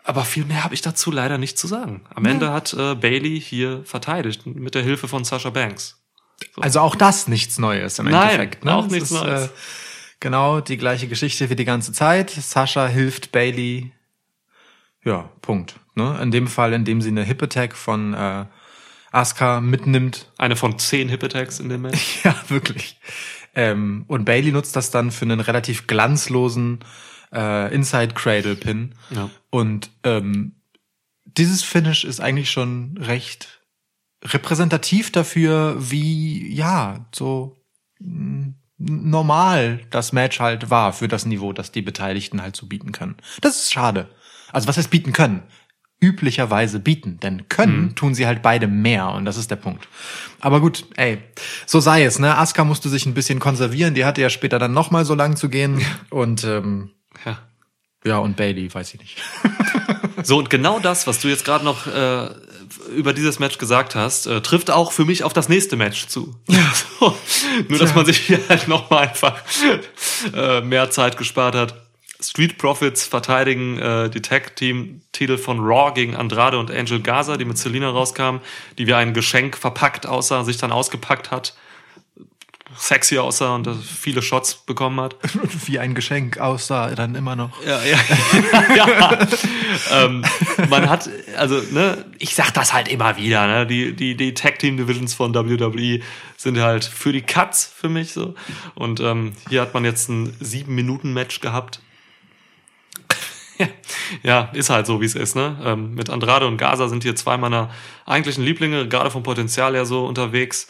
Aber 0.05 0.25
viel 0.25 0.45
mehr 0.45 0.63
habe 0.63 0.75
ich 0.75 0.83
dazu 0.83 1.11
leider 1.11 1.39
nicht 1.39 1.59
zu 1.59 1.67
sagen. 1.67 2.05
Am 2.15 2.25
Ende 2.27 2.53
hat 2.53 2.73
äh, 2.75 2.95
Bailey 2.95 3.41
hier 3.41 3.83
verteidigt 3.85 4.47
mit 4.47 4.75
der 4.75 4.83
Hilfe 4.83 5.09
von 5.09 5.25
Sasha 5.25 5.51
Banks. 5.51 6.01
Also 6.61 6.81
auch 6.81 6.95
das 6.95 7.29
nichts 7.29 7.59
Neues 7.59 7.99
im 7.99 8.07
Nein, 8.07 8.31
Endeffekt. 8.31 8.65
Ne? 8.65 8.75
auch 8.75 8.87
nichts 8.87 9.11
ist, 9.11 9.23
Neues. 9.23 9.47
Äh, 9.47 9.51
genau 10.21 10.61
die 10.61 10.77
gleiche 10.77 11.09
Geschichte 11.09 11.51
wie 11.51 11.57
die 11.57 11.65
ganze 11.65 11.93
Zeit. 11.93 12.31
Sascha 12.31 12.87
hilft 12.87 13.33
Bailey. 13.33 13.93
Ja, 15.05 15.31
Punkt. 15.41 15.79
Ne? 15.95 16.19
In 16.21 16.31
dem 16.31 16.49
Fall, 16.49 16.73
indem 16.73 17.01
sie 17.01 17.11
eine 17.11 17.25
Hip 17.25 17.43
Attack 17.43 17.77
von 17.77 18.15
äh, 18.15 18.47
Asuka 19.13 19.61
mitnimmt. 19.61 20.31
Eine 20.37 20.57
von 20.57 20.79
zehn 20.79 21.09
Hip 21.09 21.25
Attacks 21.25 21.61
in 21.61 21.69
dem 21.69 21.83
Match. 21.83 22.21
Ja, 22.25 22.37
wirklich. 22.49 22.99
Ähm, 23.55 24.05
und 24.09 24.25
Bailey 24.25 24.53
nutzt 24.53 24.77
das 24.77 24.91
dann 24.91 25.11
für 25.11 25.25
einen 25.25 25.41
relativ 25.41 25.87
glanzlosen 25.87 26.81
äh, 27.33 27.75
Inside 27.75 28.15
Cradle 28.15 28.57
Pin. 28.57 28.95
Ja. 29.11 29.31
Und 29.51 29.91
ähm, 30.03 30.57
dieses 31.25 31.63
Finish 31.63 32.05
ist 32.05 32.21
eigentlich 32.21 32.51
schon 32.51 32.99
recht 32.99 33.63
repräsentativ 34.25 35.13
dafür, 35.13 35.77
wie 35.79 36.53
ja 36.53 37.07
so 37.15 37.57
mm, 37.99 38.51
normal 38.79 39.81
das 39.91 40.13
Match 40.13 40.41
halt 40.41 40.71
war 40.71 40.93
für 40.93 41.09
das 41.09 41.27
Niveau, 41.27 41.53
das 41.53 41.73
die 41.73 41.83
Beteiligten 41.83 42.43
halt 42.43 42.57
so 42.57 42.67
bieten 42.67 42.93
können. 42.93 43.17
Das 43.41 43.57
ist 43.57 43.73
schade. 43.73 44.09
Also 44.53 44.69
was 44.69 44.77
heißt 44.77 44.91
bieten 44.91 45.13
können? 45.13 45.43
Üblicherweise 45.99 46.79
bieten, 46.79 47.19
denn 47.21 47.49
können 47.49 47.95
tun 47.95 48.15
sie 48.15 48.27
halt 48.27 48.43
beide 48.43 48.67
mehr 48.67 49.09
und 49.13 49.25
das 49.25 49.39
ist 49.39 49.51
der 49.51 49.57
Punkt. 49.57 49.89
Aber 50.41 50.61
gut, 50.61 50.85
ey, 50.97 51.19
so 51.65 51.81
sei 51.81 52.05
es. 52.05 52.19
Ne, 52.19 52.37
Asuka 52.37 52.65
musste 52.65 52.91
sich 52.91 53.07
ein 53.07 53.15
bisschen 53.15 53.39
konservieren. 53.39 53.95
Die 53.95 54.05
hatte 54.05 54.21
ja 54.21 54.29
später 54.29 54.59
dann 54.59 54.75
noch 54.75 54.91
mal 54.91 55.07
so 55.07 55.15
lang 55.15 55.37
zu 55.37 55.49
gehen 55.49 55.81
und 56.11 56.45
ähm, 56.45 56.91
Ja. 57.25 57.39
ja 58.05 58.19
und 58.19 58.37
Bailey, 58.37 58.73
weiß 58.73 58.93
ich 58.95 59.01
nicht. 59.01 59.19
So, 60.23 60.39
und 60.39 60.51
genau 60.51 60.81
das, 60.81 61.07
was 61.07 61.21
du 61.21 61.29
jetzt 61.29 61.45
gerade 61.45 61.65
noch 61.65 61.87
äh, 61.87 62.29
über 62.95 63.13
dieses 63.13 63.39
Match 63.39 63.59
gesagt 63.59 63.95
hast, 63.95 64.27
äh, 64.27 64.41
trifft 64.41 64.71
auch 64.71 64.93
für 64.93 65.05
mich 65.05 65.25
auf 65.25 65.33
das 65.33 65.49
nächste 65.49 65.77
Match 65.77 66.07
zu. 66.07 66.35
So, 66.99 67.15
nur, 67.69 67.79
dass 67.79 67.95
man 67.95 68.07
sich 68.07 68.19
hier 68.19 68.41
halt 68.49 68.69
nochmal 68.69 69.09
einfach 69.09 69.39
äh, 70.35 70.63
mehr 70.63 70.91
Zeit 70.91 71.19
gespart 71.19 71.55
hat. 71.55 71.75
Street 72.21 72.57
Profits 72.57 73.05
verteidigen 73.07 73.79
äh, 73.79 74.09
die 74.09 74.23
Tag-Team-Titel 74.23 75.37
von 75.37 75.61
Raw 75.61 75.93
gegen 75.93 76.17
Andrade 76.17 76.59
und 76.59 76.71
Angel 76.71 77.01
Gaza, 77.01 77.37
die 77.37 77.45
mit 77.45 77.59
Selina 77.59 77.91
rauskamen, 77.91 78.41
die 78.79 78.87
wie 78.87 78.95
ein 78.95 79.13
Geschenk 79.13 79.57
verpackt 79.59 80.07
aussah, 80.07 80.45
sich 80.45 80.57
dann 80.57 80.73
ausgepackt 80.73 81.31
hat, 81.31 81.55
sexy 82.79 83.19
aussah 83.19 83.55
und 83.55 83.69
viele 83.83 84.23
Shots 84.23 84.55
bekommen 84.55 85.01
hat. 85.01 85.17
Wie 85.67 85.79
ein 85.79 85.95
Geschenk 85.95 86.39
aussah 86.39 86.95
dann 86.95 87.15
immer 87.15 87.37
noch. 87.37 87.51
Ja, 87.65 87.81
ja. 87.83 87.99
ja. 88.77 89.19
ähm, 89.93 90.25
man 90.69 90.89
hat, 90.89 91.09
also, 91.37 91.61
ne, 91.71 92.05
ich 92.19 92.35
sag 92.35 92.53
das 92.53 92.73
halt 92.73 92.89
immer 92.89 93.17
wieder, 93.17 93.47
ne? 93.47 93.67
Die, 93.67 93.95
die, 93.95 94.17
die 94.17 94.35
Tag 94.35 94.59
Team 94.59 94.77
Divisions 94.77 95.15
von 95.15 95.35
WWE 95.35 96.01
sind 96.37 96.59
halt 96.59 96.85
für 96.85 97.13
die 97.13 97.23
Cuts 97.23 97.73
für 97.75 97.89
mich 97.89 98.13
so. 98.13 98.35
Und 98.75 99.01
ähm, 99.01 99.33
hier 99.49 99.63
hat 99.63 99.75
man 99.75 99.85
jetzt 99.85 100.09
ein 100.09 100.37
sieben 100.41 100.75
Minuten 100.75 101.13
Match 101.13 101.41
gehabt. 101.41 101.81
Ja, 103.59 103.67
ja, 104.23 104.41
ist 104.53 104.71
halt 104.71 104.87
so, 104.87 105.01
wie 105.01 105.07
es 105.07 105.15
ist, 105.15 105.37
ne? 105.37 105.57
Ähm, 105.65 105.95
mit 105.95 106.11
Andrade 106.11 106.47
und 106.47 106.57
Gaza 106.57 106.89
sind 106.89 107.03
hier 107.03 107.17
zwei 107.17 107.37
meiner 107.37 107.71
eigentlichen 108.05 108.45
Lieblinge, 108.45 108.89
gerade 108.89 109.11
vom 109.11 109.23
Potenzial 109.23 109.75
her 109.75 109.87
so 109.87 110.07
unterwegs. 110.07 110.69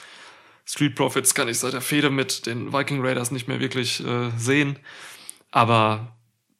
Street 0.68 0.94
Profits 0.96 1.34
kann 1.34 1.48
ich 1.48 1.58
seit 1.60 1.72
der 1.74 1.80
Fehde 1.80 2.10
mit 2.10 2.46
den 2.46 2.72
Viking 2.72 3.00
Raiders 3.04 3.30
nicht 3.30 3.46
mehr 3.48 3.60
wirklich 3.60 4.04
äh, 4.04 4.30
sehen. 4.36 4.78
Aber 5.52 6.12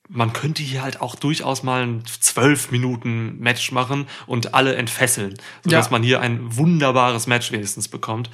man 0.09 0.33
könnte 0.33 0.63
hier 0.63 0.83
halt 0.83 1.01
auch 1.01 1.17
durchaus 1.17 1.65
mal 1.65 1.83
ein 1.83 2.05
zwölf 2.21 2.71
Minuten 2.71 3.39
Match 3.41 3.73
machen 3.73 4.07
und 4.27 4.55
alle 4.55 4.77
entfesseln, 4.77 5.35
sodass 5.65 5.87
Ja. 5.87 5.91
man 5.91 6.03
hier 6.05 6.21
ein 6.21 6.57
wunderbares 6.57 7.27
Match 7.27 7.51
wenigstens 7.51 7.89
bekommt. 7.89 8.31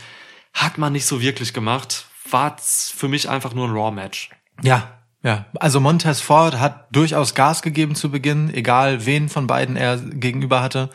Hat 0.52 0.76
man 0.76 0.92
nicht 0.92 1.06
so 1.06 1.22
wirklich 1.22 1.54
gemacht. 1.54 2.04
War 2.30 2.56
für 2.60 3.08
mich 3.08 3.30
einfach 3.30 3.54
nur 3.54 3.66
ein 3.66 3.72
Raw-Match. 3.74 4.28
Ja, 4.62 4.98
ja. 5.22 5.46
Also 5.54 5.80
Montez 5.80 6.20
Ford 6.20 6.58
hat 6.58 6.88
durchaus 6.94 7.34
Gas 7.34 7.62
gegeben 7.62 7.94
zu 7.94 8.10
Beginn, 8.10 8.52
egal 8.52 9.06
wen 9.06 9.30
von 9.30 9.46
beiden 9.46 9.76
er 9.76 9.96
gegenüber 9.96 10.60
hatte. 10.60 10.90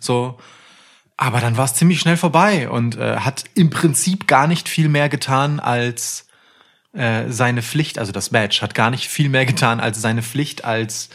So. 0.00 0.38
Aber 1.16 1.40
dann 1.40 1.56
war 1.56 1.64
es 1.64 1.74
ziemlich 1.74 2.00
schnell 2.00 2.16
vorbei 2.16 2.68
und 2.68 2.96
äh, 2.96 3.18
hat 3.18 3.44
im 3.54 3.70
Prinzip 3.70 4.26
gar 4.26 4.46
nicht 4.46 4.68
viel 4.68 4.88
mehr 4.88 5.08
getan 5.08 5.60
als 5.60 6.26
äh, 6.92 7.30
seine 7.30 7.62
Pflicht, 7.62 7.98
also 7.98 8.12
das 8.12 8.30
Match 8.32 8.60
hat 8.60 8.74
gar 8.74 8.90
nicht 8.90 9.08
viel 9.08 9.28
mehr 9.28 9.46
getan 9.46 9.80
als 9.80 10.00
seine 10.00 10.22
Pflicht 10.22 10.64
als 10.64 11.08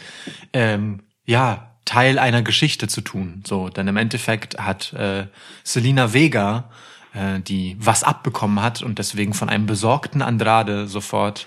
ähm, 0.52 1.00
ja 1.24 1.76
Teil 1.84 2.18
einer 2.18 2.42
Geschichte 2.42 2.86
zu 2.88 3.00
tun. 3.00 3.42
So, 3.46 3.68
denn 3.68 3.88
im 3.88 3.96
Endeffekt 3.96 4.58
hat 4.58 4.92
äh, 4.92 5.26
Selina 5.64 6.12
Vega, 6.12 6.70
äh, 7.14 7.40
die 7.40 7.76
was 7.78 8.04
abbekommen 8.04 8.60
hat 8.60 8.82
und 8.82 8.98
deswegen 8.98 9.34
von 9.34 9.48
einem 9.48 9.66
besorgten 9.66 10.20
Andrade 10.20 10.86
sofort 10.86 11.46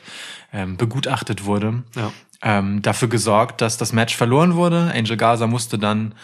ähm, 0.52 0.78
begutachtet 0.78 1.46
wurde, 1.46 1.84
Ja. 1.96 2.12
Ähm, 2.44 2.82
dafür 2.82 3.08
gesorgt, 3.08 3.62
dass 3.62 3.78
das 3.78 3.94
Match 3.94 4.16
verloren 4.16 4.56
wurde. 4.56 4.92
Angel 4.96 5.18
Gaza 5.18 5.48
musste 5.48 5.78
dann 5.78 6.16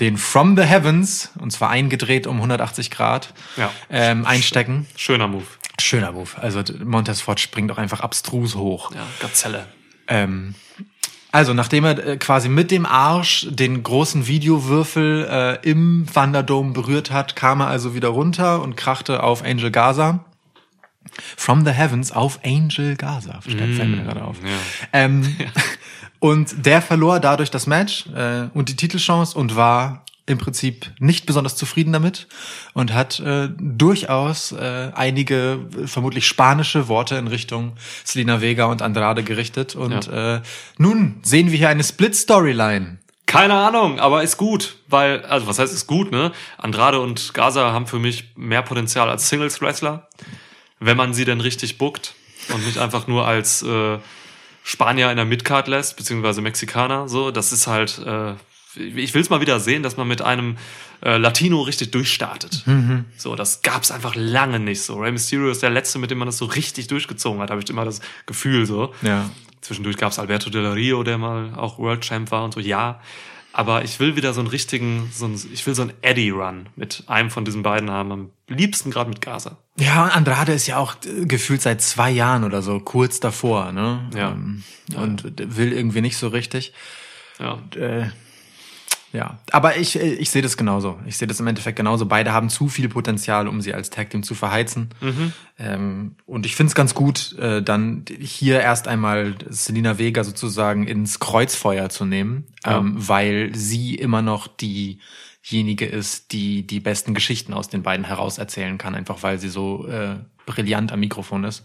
den 0.00 0.16
From 0.16 0.56
the 0.56 0.62
Heavens, 0.64 1.30
und 1.38 1.50
zwar 1.52 1.70
eingedreht 1.70 2.26
um 2.26 2.36
180 2.36 2.90
Grad, 2.90 3.32
Ja. 3.56 3.70
ähm, 3.90 4.24
einstecken. 4.26 4.86
Schöner 4.96 5.28
Move. 5.28 5.44
Schöner 5.80 6.12
Move. 6.12 6.30
Also 6.40 6.62
Montez 6.84 7.20
Ford 7.20 7.40
springt 7.40 7.70
auch 7.72 7.78
einfach 7.78 8.00
abstrus 8.00 8.54
hoch. 8.54 8.92
Ja, 8.94 9.06
Gazelle. 9.20 9.66
Ähm, 10.08 10.54
also, 11.32 11.52
nachdem 11.52 11.84
er 11.84 12.06
äh, 12.06 12.16
quasi 12.16 12.48
mit 12.48 12.70
dem 12.70 12.86
Arsch 12.86 13.46
den 13.50 13.82
großen 13.82 14.26
Videowürfel 14.26 15.28
äh, 15.62 15.68
im 15.70 16.06
Thunderdome 16.12 16.72
berührt 16.72 17.10
hat, 17.10 17.36
kam 17.36 17.60
er 17.60 17.66
also 17.66 17.94
wieder 17.94 18.08
runter 18.08 18.62
und 18.62 18.76
krachte 18.76 19.22
auf 19.22 19.44
Angel 19.44 19.70
Gaza. 19.70 20.24
From 21.36 21.64
the 21.64 21.72
Heavens 21.72 22.12
auf 22.12 22.40
Angel 22.44 22.96
Gaza. 22.96 23.40
Fällt 23.40 23.74
fällt 23.74 23.90
mir 23.90 24.02
gerade 24.02 24.22
auf. 24.24 24.36
ja. 24.42 24.58
Ähm, 24.92 25.36
Und 26.18 26.66
der 26.66 26.82
verlor 26.82 27.20
dadurch 27.20 27.50
das 27.50 27.66
Match 27.66 28.06
äh, 28.14 28.48
und 28.54 28.68
die 28.68 28.76
Titelchance 28.76 29.38
und 29.38 29.54
war 29.54 30.04
im 30.28 30.38
Prinzip 30.38 30.90
nicht 30.98 31.24
besonders 31.24 31.54
zufrieden 31.54 31.92
damit 31.92 32.26
und 32.74 32.92
hat 32.92 33.20
äh, 33.20 33.48
durchaus 33.58 34.50
äh, 34.50 34.90
einige 34.94 35.60
vermutlich 35.84 36.26
spanische 36.26 36.88
Worte 36.88 37.14
in 37.14 37.28
Richtung 37.28 37.74
Selena 38.02 38.40
Vega 38.40 38.64
und 38.64 38.82
Andrade 38.82 39.22
gerichtet. 39.22 39.76
Und 39.76 40.08
äh, 40.08 40.40
nun 40.78 41.20
sehen 41.22 41.52
wir 41.52 41.58
hier 41.58 41.68
eine 41.68 41.84
Split-Storyline. 41.84 42.98
Keine 43.26 43.54
Ahnung, 43.54 44.00
aber 44.00 44.22
ist 44.22 44.36
gut, 44.36 44.76
weil, 44.88 45.24
also 45.26 45.46
was 45.46 45.58
heißt 45.58 45.72
ist 45.72 45.86
gut, 45.86 46.12
ne? 46.12 46.32
Andrade 46.58 47.00
und 47.00 47.34
Gaza 47.34 47.72
haben 47.72 47.86
für 47.86 47.98
mich 47.98 48.32
mehr 48.36 48.62
Potenzial 48.62 49.10
als 49.10 49.28
Singles-Wrestler, 49.28 50.05
wenn 50.80 50.96
man 50.96 51.14
sie 51.14 51.24
denn 51.24 51.40
richtig 51.40 51.78
bookt 51.78 52.14
und 52.52 52.64
nicht 52.66 52.78
einfach 52.78 53.06
nur 53.06 53.26
als 53.26 53.62
äh, 53.62 53.98
Spanier 54.62 55.10
in 55.10 55.16
der 55.16 55.24
Midcard 55.24 55.68
lässt, 55.68 55.96
beziehungsweise 55.96 56.40
Mexikaner, 56.40 57.08
so, 57.08 57.30
das 57.30 57.52
ist 57.52 57.66
halt, 57.66 57.98
äh, 58.04 58.34
ich 58.74 59.14
will's 59.14 59.30
mal 59.30 59.40
wieder 59.40 59.60
sehen, 59.60 59.82
dass 59.82 59.96
man 59.96 60.08
mit 60.08 60.22
einem 60.22 60.58
äh, 61.02 61.16
Latino 61.18 61.62
richtig 61.62 61.92
durchstartet. 61.92 62.64
So, 63.16 63.36
das 63.36 63.62
gab's 63.62 63.90
einfach 63.90 64.14
lange 64.16 64.58
nicht 64.58 64.82
so. 64.82 64.96
Rey 64.96 65.12
Mysterio 65.12 65.50
ist 65.50 65.62
der 65.62 65.70
Letzte, 65.70 65.98
mit 65.98 66.10
dem 66.10 66.18
man 66.18 66.26
das 66.26 66.38
so 66.38 66.46
richtig 66.46 66.88
durchgezogen 66.88 67.40
hat, 67.40 67.50
habe 67.50 67.60
ich 67.62 67.70
immer 67.70 67.84
das 67.84 68.00
Gefühl 68.26 68.66
so. 68.66 68.92
Ja. 69.02 69.30
Zwischendurch 69.60 69.96
gab's 69.96 70.18
Alberto 70.18 70.50
Del 70.50 70.66
Rio, 70.66 71.02
der 71.02 71.18
mal 71.18 71.54
auch 71.54 71.78
World 71.78 72.02
Champ 72.02 72.30
war 72.30 72.44
und 72.44 72.54
so, 72.54 72.60
ja. 72.60 73.00
Aber 73.58 73.84
ich 73.84 73.98
will 74.00 74.16
wieder 74.16 74.34
so 74.34 74.40
einen 74.40 74.50
richtigen, 74.50 75.10
so 75.14 75.24
einen, 75.24 75.40
ich 75.50 75.66
will 75.66 75.74
so 75.74 75.80
einen 75.80 75.94
Eddie-Run 76.02 76.68
mit 76.76 77.04
einem 77.06 77.30
von 77.30 77.46
diesen 77.46 77.62
beiden 77.62 77.90
haben. 77.90 78.12
Am 78.12 78.30
liebsten 78.48 78.90
gerade 78.90 79.08
mit 79.08 79.22
Gaza. 79.22 79.56
Ja, 79.78 80.04
Andrade 80.08 80.52
ist 80.52 80.66
ja 80.66 80.76
auch 80.76 80.96
gefühlt 81.22 81.62
seit 81.62 81.80
zwei 81.80 82.10
Jahren 82.10 82.44
oder 82.44 82.60
so 82.60 82.80
kurz 82.80 83.18
davor, 83.18 83.72
ne? 83.72 84.10
Ja. 84.14 84.32
Ähm, 84.32 84.62
Und 84.94 85.56
will 85.56 85.72
irgendwie 85.72 86.02
nicht 86.02 86.18
so 86.18 86.28
richtig. 86.28 86.74
Ja. 87.38 87.58
Äh, 87.74 88.10
ja, 89.12 89.38
aber 89.50 89.76
ich, 89.76 89.98
äh, 89.98 90.14
ich 90.14 90.30
sehe 90.30 90.42
das 90.42 90.56
genauso. 90.56 90.98
Ich 91.06 91.16
sehe 91.16 91.26
das 91.28 91.40
im 91.40 91.46
Endeffekt 91.46 91.76
genauso. 91.76 92.06
Beide 92.06 92.32
haben 92.32 92.50
zu 92.50 92.68
viel 92.68 92.88
Potenzial, 92.88 93.48
um 93.48 93.60
sie 93.60 93.72
als 93.72 93.90
Tag 93.90 94.10
Team 94.10 94.22
zu 94.22 94.34
verheizen. 94.34 94.90
Ähm, 95.58 96.16
und 96.26 96.44
ich 96.46 96.54
finde 96.56 96.68
es 96.70 96.74
ganz 96.74 96.94
gut, 96.94 97.34
äh, 97.38 97.62
dann 97.62 98.04
hier 98.20 98.60
erst 98.60 98.88
einmal 98.88 99.34
Selina 99.48 99.98
Vega 99.98 100.22
sozusagen 100.24 100.86
ins 100.86 101.18
Kreuzfeuer 101.20 101.88
zu 101.88 102.04
nehmen, 102.04 102.44
Ja. 102.64 102.78
ähm, 102.78 102.94
weil 102.96 103.54
sie 103.54 103.94
immer 103.94 104.20
noch 104.22 104.48
diejenige 104.48 105.86
ist, 105.86 106.32
die 106.32 106.66
die 106.66 106.80
besten 106.80 107.14
Geschichten 107.14 107.54
aus 107.54 107.68
den 107.68 107.82
beiden 107.82 108.04
heraus 108.06 108.38
erzählen 108.38 108.76
kann, 108.78 108.94
einfach 108.94 109.22
weil 109.22 109.38
sie 109.38 109.48
so 109.48 109.86
äh, 109.88 110.16
brillant 110.44 110.92
am 110.92 111.00
Mikrofon 111.00 111.44
ist. 111.44 111.62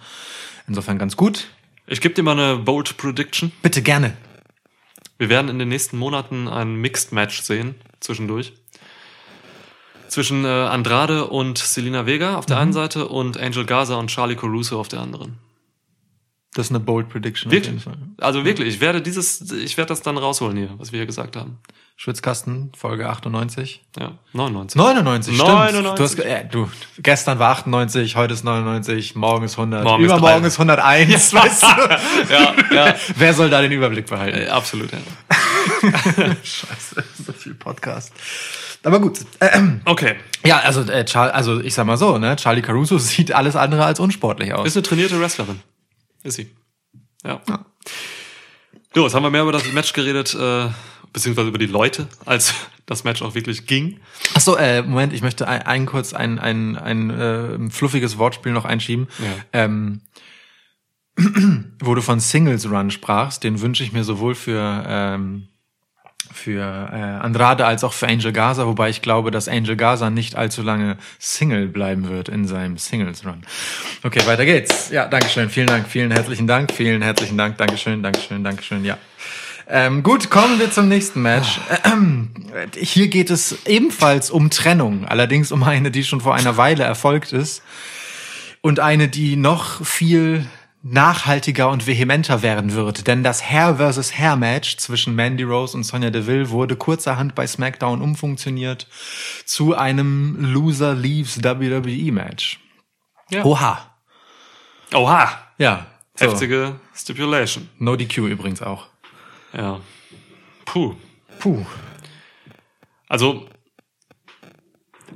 Insofern 0.67 0.97
ganz 0.97 1.17
gut. 1.17 1.49
Ich 1.87 1.99
gebe 1.99 2.13
dir 2.13 2.23
mal 2.23 2.39
eine 2.39 2.57
Bold 2.57 2.95
Prediction. 2.97 3.51
Bitte 3.61 3.81
gerne. 3.81 4.13
Wir 5.21 5.29
werden 5.29 5.49
in 5.51 5.59
den 5.59 5.69
nächsten 5.69 5.99
Monaten 5.99 6.47
ein 6.47 6.73
Mixed 6.77 7.11
Match 7.11 7.43
sehen, 7.43 7.75
zwischendurch. 7.99 8.53
Zwischen 10.07 10.45
äh, 10.45 10.47
Andrade 10.47 11.27
und 11.27 11.59
Selina 11.59 12.07
Vega 12.07 12.37
auf 12.37 12.47
der 12.47 12.57
einen 12.57 12.73
Seite 12.73 13.07
und 13.07 13.39
Angel 13.39 13.67
Gaza 13.67 13.97
und 13.97 14.07
Charlie 14.07 14.35
Caruso 14.35 14.79
auf 14.79 14.87
der 14.87 14.99
anderen. 14.99 15.37
Das 16.55 16.65
ist 16.65 16.71
eine 16.71 16.79
bold 16.79 17.09
Prediction. 17.09 17.49
auf 17.49 17.53
Wirklich? 17.53 17.67
jeden 17.71 17.83
Fall. 17.83 17.99
Also 18.17 18.45
wirklich, 18.45 18.67
ich 18.67 18.81
werde 18.81 18.99
dieses, 18.99 19.51
ich 19.51 19.77
werde 19.77 19.89
das 19.89 20.01
dann 20.01 20.17
rausholen 20.17 20.57
hier, 20.57 20.73
was 20.79 20.91
wir 20.91 20.97
hier 20.97 21.05
gesagt 21.05 21.35
haben. 21.35 21.59
Schwitzkasten, 22.01 22.71
Folge 22.75 23.07
98. 23.07 23.83
Ja, 23.99 24.17
99. 24.33 24.75
99, 24.75 25.37
99. 25.37 25.83
stimmt. 25.83 25.99
Du, 25.99 26.03
hast, 26.03 26.19
äh, 26.19 26.45
du, 26.49 26.71
gestern 26.97 27.37
war 27.37 27.51
98, 27.51 28.15
heute 28.15 28.33
ist 28.33 28.43
99, 28.43 29.13
morgen 29.13 29.45
ist 29.45 29.51
100, 29.51 29.83
Morgen 29.83 30.03
ist 30.03 30.09
übermorgen 30.09 30.41
drei. 30.41 30.47
ist 30.47 30.59
101, 30.59 31.33
weißt 31.35 31.61
du? 31.61 32.33
Ja, 32.33 32.55
ja. 32.73 32.95
Wer 33.17 33.33
soll 33.35 33.51
da 33.51 33.61
den 33.61 33.71
Überblick 33.71 34.07
behalten? 34.07 34.35
Äh, 34.35 34.47
absolut, 34.47 34.89
ja. 34.91 34.97
Scheiße, 36.43 37.03
so 37.23 37.33
viel 37.33 37.53
Podcast. 37.53 38.11
Aber 38.81 38.99
gut. 38.99 39.19
Ähm, 39.39 39.81
Okay. 39.85 40.15
ja, 40.43 40.57
also, 40.57 40.81
äh, 40.81 41.05
Char 41.05 41.31
also 41.35 41.61
ich 41.61 41.75
sag 41.75 41.85
mal 41.85 41.97
so, 41.97 42.17
ne? 42.17 42.35
Charlie 42.35 42.63
Caruso 42.63 42.97
sieht 42.97 43.31
alles 43.31 43.55
andere 43.55 43.85
als 43.85 43.99
unsportlich 43.99 44.55
aus. 44.55 44.65
Ist 44.65 44.75
eine 44.75 44.81
trainierte 44.81 45.19
Wrestlerin. 45.19 45.59
Ist 46.23 46.37
sie. 46.37 46.49
Ja. 47.23 47.41
So, 48.95 49.03
jetzt 49.03 49.13
haben 49.13 49.21
wir 49.21 49.29
mehr 49.29 49.43
über 49.43 49.51
das 49.51 49.71
Match 49.71 49.93
geredet, 49.93 50.33
äh, 50.33 50.67
beziehungsweise 51.13 51.49
über 51.49 51.57
die 51.57 51.67
Leute, 51.67 52.07
als 52.25 52.53
das 52.85 53.03
Match 53.03 53.21
auch 53.21 53.35
wirklich 53.35 53.67
ging. 53.67 53.99
Ach 54.33 54.41
so, 54.41 54.57
äh, 54.57 54.81
Moment, 54.81 55.13
ich 55.13 55.21
möchte 55.21 55.47
ein, 55.47 55.61
ein 55.61 55.85
kurz 55.85 56.13
ein, 56.13 56.39
ein, 56.39 56.77
ein 56.77 57.09
äh, 57.09 57.69
fluffiges 57.69 58.17
Wortspiel 58.17 58.51
noch 58.51 58.65
einschieben. 58.65 59.07
Ja. 59.19 59.63
Ähm, 59.63 60.01
wo 61.79 61.93
du 61.95 62.01
von 62.01 62.19
Singles 62.19 62.69
Run 62.69 62.91
sprachst, 62.91 63.43
den 63.43 63.61
wünsche 63.61 63.83
ich 63.83 63.91
mir 63.91 64.03
sowohl 64.03 64.35
für 64.35 64.83
ähm, 64.87 65.47
für 66.33 66.61
äh, 66.61 67.23
Andrade 67.23 67.65
als 67.65 67.83
auch 67.83 67.93
für 67.93 68.07
Angel 68.07 68.31
Gaza, 68.31 68.65
wobei 68.65 68.89
ich 68.89 69.01
glaube, 69.01 69.31
dass 69.31 69.47
Angel 69.47 69.75
Gaza 69.75 70.09
nicht 70.09 70.35
allzu 70.35 70.61
lange 70.61 70.97
Single 71.19 71.67
bleiben 71.67 72.09
wird 72.09 72.29
in 72.29 72.47
seinem 72.47 72.77
Singles 72.77 73.25
Run. 73.25 73.43
Okay, 74.03 74.25
weiter 74.25 74.45
geht's. 74.45 74.89
Ja, 74.91 75.07
Dankeschön, 75.07 75.49
vielen 75.49 75.67
Dank, 75.67 75.87
vielen 75.87 76.11
herzlichen 76.11 76.47
Dank, 76.47 76.71
vielen 76.71 77.01
herzlichen 77.01 77.37
Dank, 77.37 77.57
Dankeschön, 77.57 78.01
Dankeschön, 78.01 78.43
Dankeschön, 78.43 78.85
ja. 78.85 78.97
Ähm, 79.73 80.03
gut, 80.03 80.29
kommen 80.29 80.59
wir 80.59 80.69
zum 80.69 80.89
nächsten 80.89 81.21
Match. 81.21 81.61
Ähm, 81.85 82.29
hier 82.75 83.07
geht 83.07 83.29
es 83.29 83.65
ebenfalls 83.65 84.29
um 84.29 84.49
Trennung, 84.49 85.05
allerdings 85.05 85.53
um 85.53 85.63
eine, 85.63 85.91
die 85.91 86.03
schon 86.03 86.19
vor 86.19 86.35
einer 86.35 86.57
Weile 86.57 86.83
erfolgt 86.83 87.31
ist 87.31 87.63
und 88.59 88.81
eine, 88.81 89.07
die 89.07 89.37
noch 89.37 89.85
viel 89.85 90.45
nachhaltiger 90.83 91.69
und 91.69 91.87
vehementer 91.87 92.41
werden 92.41 92.73
wird. 92.73 93.07
Denn 93.07 93.23
das 93.23 93.49
Hair 93.49 93.77
vs. 93.77 94.17
Hair 94.17 94.35
Match 94.35 94.75
zwischen 94.75 95.15
Mandy 95.15 95.43
Rose 95.43 95.77
und 95.77 95.85
Sonja 95.85 96.09
Deville 96.09 96.49
wurde 96.49 96.75
kurzerhand 96.75 97.33
bei 97.33 97.47
SmackDown 97.47 98.01
umfunktioniert 98.01 98.87
zu 99.45 99.73
einem 99.77 100.35
Loser 100.37 100.95
Leaves 100.95 101.45
WWE 101.45 102.11
Match. 102.11 102.59
Ja. 103.29 103.45
Oha. 103.45 103.95
Oha! 104.93 105.31
Ja. 105.57 105.85
So. 106.15 106.25
Heftige 106.25 106.75
Stipulation. 106.93 107.69
No 107.79 107.95
DQ 107.95 108.17
übrigens 108.27 108.61
auch. 108.61 108.90
Ja. 109.53 109.81
Puh. 110.65 110.95
Puh. 111.39 111.65
Also, 113.07 113.47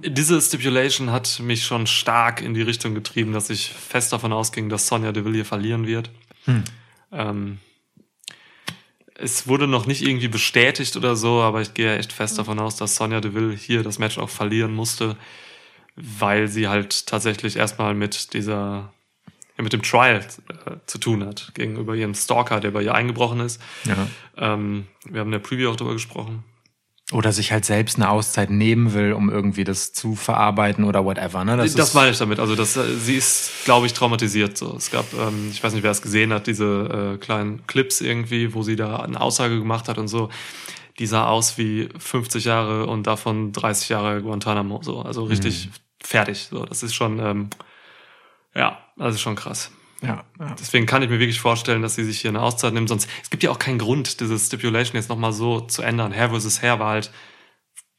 diese 0.03 0.41
Stipulation 0.41 1.11
hat 1.11 1.39
mich 1.39 1.65
schon 1.65 1.87
stark 1.87 2.41
in 2.41 2.53
die 2.53 2.61
Richtung 2.61 2.93
getrieben, 2.93 3.33
dass 3.33 3.49
ich 3.49 3.69
fest 3.69 4.11
davon 4.11 4.33
ausging, 4.33 4.69
dass 4.69 4.87
Sonja 4.87 5.11
Deville 5.11 5.35
hier 5.35 5.45
verlieren 5.45 5.87
wird. 5.87 6.09
Ähm, 7.11 7.59
es 9.17 9.47
wurde 9.47 9.67
noch 9.67 9.85
nicht 9.85 10.01
irgendwie 10.01 10.27
bestätigt 10.27 10.97
oder 10.97 11.15
so, 11.15 11.41
aber 11.41 11.61
ich 11.61 11.73
gehe 11.73 11.97
echt 11.97 12.11
fest 12.11 12.37
davon 12.37 12.59
aus, 12.59 12.75
dass 12.75 12.95
Sonja 12.97 13.21
Deville 13.21 13.55
hier 13.55 13.81
das 13.81 13.97
Match 13.97 14.17
auch 14.17 14.29
verlieren 14.29 14.73
musste, 14.73 15.15
weil 15.95 16.47
sie 16.49 16.67
halt 16.67 17.07
tatsächlich 17.07 17.55
erstmal 17.55 17.93
mit 17.93 18.33
dieser, 18.33 18.93
mit 19.63 19.73
dem 19.73 19.81
Trial 19.81 20.17
äh, 20.65 20.71
zu 20.85 20.97
tun 20.97 21.25
hat, 21.25 21.51
gegenüber 21.55 21.95
ihrem 21.95 22.13
Stalker, 22.13 22.59
der 22.59 22.71
bei 22.71 22.81
ihr 22.83 22.93
eingebrochen 22.93 23.39
ist. 23.39 23.61
Ja. 23.85 24.07
Ähm, 24.37 24.87
wir 25.05 25.21
haben 25.21 25.27
in 25.27 25.31
der 25.33 25.39
Preview 25.39 25.69
auch 25.71 25.75
darüber 25.75 25.93
gesprochen. 25.93 26.43
Oder 27.11 27.31
sich 27.31 27.51
halt 27.51 27.65
selbst 27.65 27.97
eine 27.97 28.09
Auszeit 28.09 28.49
nehmen 28.49 28.93
will, 28.93 29.13
um 29.13 29.29
irgendwie 29.29 29.63
das 29.63 29.93
zu 29.93 30.15
verarbeiten 30.15 30.83
oder 30.85 31.05
whatever. 31.05 31.45
Ne? 31.45 31.55
Das, 31.55 31.75
ist- 31.75 31.93
meine 31.93 32.09
ich 32.09 32.17
damit. 32.17 32.39
Also 32.39 32.55
das, 32.55 32.75
äh, 32.77 32.95
sie 32.97 33.15
ist, 33.15 33.51
glaube 33.63 33.85
ich, 33.85 33.93
traumatisiert. 33.93 34.57
So, 34.57 34.75
es 34.75 34.89
gab, 34.89 35.05
ähm, 35.13 35.49
ich 35.51 35.63
weiß 35.63 35.73
nicht, 35.73 35.83
wer 35.83 35.91
es 35.91 36.01
gesehen 36.01 36.33
hat, 36.33 36.47
diese 36.47 37.13
äh, 37.13 37.17
kleinen 37.19 37.65
Clips 37.67 38.01
irgendwie, 38.01 38.55
wo 38.55 38.63
sie 38.63 38.75
da 38.75 38.97
eine 39.01 39.21
Aussage 39.21 39.59
gemacht 39.59 39.87
hat 39.87 39.99
und 39.99 40.07
so. 40.07 40.29
Die 40.97 41.05
sah 41.05 41.27
aus 41.27 41.57
wie 41.59 41.89
50 41.97 42.45
Jahre 42.45 42.87
und 42.87 43.05
davon 43.05 43.51
30 43.51 43.89
Jahre 43.89 44.21
Guantanamo. 44.23 44.81
So, 44.81 45.01
also 45.01 45.25
richtig 45.25 45.69
fertig. 46.01 46.47
So, 46.49 46.65
das 46.65 46.81
ist 46.83 46.95
schon, 46.95 47.19
ähm, 47.19 47.49
ja, 48.55 48.79
das 48.97 49.15
ist 49.15 49.21
schon 49.21 49.35
krass. 49.35 49.71
ja, 50.01 50.23
ja. 50.39 50.55
Deswegen 50.59 50.85
kann 50.85 51.01
ich 51.03 51.09
mir 51.09 51.19
wirklich 51.19 51.39
vorstellen, 51.39 51.81
dass 51.81 51.95
sie 51.95 52.03
sich 52.03 52.21
hier 52.21 52.29
eine 52.29 52.41
Auszeit 52.41 52.73
nimmt. 52.73 52.89
Sonst, 52.89 53.09
es 53.23 53.29
gibt 53.29 53.43
ja 53.43 53.51
auch 53.51 53.59
keinen 53.59 53.79
Grund, 53.79 54.19
diese 54.19 54.37
Stipulation 54.39 54.95
jetzt 54.95 55.09
nochmal 55.09 55.33
so 55.33 55.61
zu 55.61 55.81
ändern. 55.81 56.13
Hair 56.13 56.29
versus 56.29 56.61
Hair 56.61 56.79
war 56.79 56.91
halt 56.91 57.11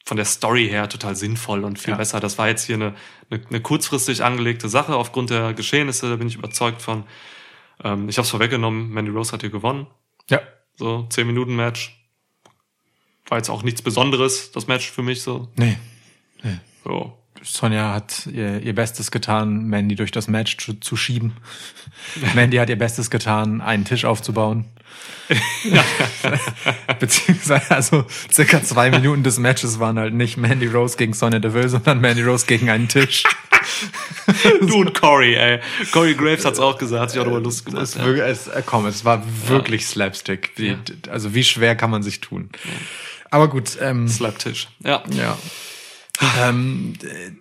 von 0.04 0.16
der 0.16 0.26
Story 0.26 0.68
her 0.68 0.88
total 0.88 1.16
sinnvoll 1.16 1.64
und 1.64 1.78
viel 1.80 1.90
Ja. 1.92 1.96
besser. 1.96 2.20
Das 2.20 2.38
war 2.38 2.46
jetzt 2.48 2.64
hier 2.64 2.76
eine, 2.76 2.94
eine, 3.30 3.44
eine 3.48 3.60
kurzfristig 3.60 4.22
angelegte 4.22 4.68
Sache 4.68 4.94
aufgrund 4.94 5.30
der 5.30 5.52
Geschehnisse, 5.52 6.08
da 6.08 6.16
bin 6.16 6.28
ich 6.28 6.36
überzeugt 6.36 6.80
von. 6.80 7.04
Ähm, 7.82 8.08
ich 8.08 8.16
habe 8.16 8.24
es 8.24 8.30
vorweggenommen, 8.30 8.88
Mandy 8.90 9.10
Rose 9.10 9.32
hat 9.32 9.40
hier 9.42 9.50
gewonnen. 9.50 9.86
ja. 10.30 10.40
So, 10.78 11.06
10 11.08 11.26
Minuten 11.26 11.56
Match. 11.56 11.98
War 13.28 13.38
jetzt 13.38 13.48
auch 13.48 13.62
nichts 13.62 13.80
Besonderes, 13.82 14.52
das 14.52 14.66
Match 14.68 14.90
für 14.90 15.02
mich 15.02 15.22
so. 15.22 15.48
Nee. 15.56 15.78
So. 16.84 17.18
Sonja 17.42 17.92
hat 17.92 18.26
ihr, 18.26 18.60
ihr 18.60 18.74
Bestes 18.74 19.10
getan, 19.10 19.66
Mandy 19.66 19.94
durch 19.94 20.10
das 20.10 20.28
Match 20.28 20.56
zu, 20.58 20.74
zu 20.74 20.96
schieben. 20.96 21.32
Mandy 22.34 22.56
hat 22.58 22.68
ihr 22.68 22.78
Bestes 22.78 23.10
getan, 23.10 23.60
einen 23.60 23.84
Tisch 23.84 24.04
aufzubauen. 24.04 24.66
Beziehungsweise, 27.00 27.70
also 27.70 28.04
circa 28.32 28.62
zwei 28.62 28.90
Minuten 28.90 29.22
des 29.22 29.38
Matches 29.38 29.80
waren 29.80 29.98
halt 29.98 30.14
nicht 30.14 30.36
Mandy 30.36 30.66
Rose 30.66 30.96
gegen 30.96 31.12
Sonja 31.12 31.38
Deville, 31.38 31.68
sondern 31.68 32.00
Mandy 32.00 32.22
Rose 32.22 32.46
gegen 32.46 32.70
einen 32.70 32.88
Tisch. 32.88 33.24
Du 34.60 34.80
und 34.80 34.94
Corey, 34.94 35.34
ey. 35.34 35.60
Corey 35.92 36.14
Graves 36.14 36.44
hat's 36.44 36.58
auch 36.58 36.78
gesagt, 36.78 37.02
hat 37.02 37.10
sich 37.10 37.20
auch 37.20 37.24
darüber 37.24 37.40
Lust 37.40 37.66
gemacht. 37.66 37.82
Es, 37.82 37.94
ja. 37.94 38.04
wirklich, 38.04 38.24
es, 38.24 38.48
äh, 38.48 38.62
komm, 38.64 38.86
es 38.86 39.04
war 39.04 39.22
wirklich 39.48 39.86
Slapstick. 39.86 40.52
Wie, 40.56 40.68
Ja. 40.68 40.76
Also 41.10 41.34
wie 41.34 41.44
schwer 41.44 41.76
kann 41.76 41.90
man 41.90 42.02
sich 42.02 42.20
tun? 42.20 42.50
Aber 43.30 43.48
gut, 43.48 43.76
ähm, 43.80 44.08
Slaptisch. 44.08 44.68
Ja. 44.84 45.02
Ja. 45.10 45.36
Ähm, 46.40 46.94
äh, 47.02 47.32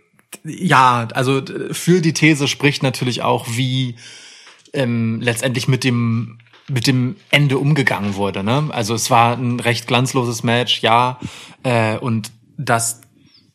ja, 0.43 1.07
also 1.13 1.41
für 1.71 2.01
die 2.01 2.13
These 2.13 2.47
spricht 2.47 2.83
natürlich 2.83 3.21
auch, 3.21 3.47
wie 3.49 3.95
ähm, 4.73 5.21
letztendlich 5.21 5.67
mit 5.67 5.83
dem 5.83 6.39
mit 6.67 6.87
dem 6.87 7.15
Ende 7.29 7.59
umgegangen 7.59 8.15
wurde. 8.15 8.43
Ne? 8.43 8.69
Also 8.71 8.95
es 8.95 9.11
war 9.11 9.37
ein 9.37 9.59
recht 9.59 9.87
glanzloses 9.87 10.41
Match, 10.41 10.81
ja, 10.81 11.19
äh, 11.61 11.97
und 11.97 12.31
dass 12.57 13.01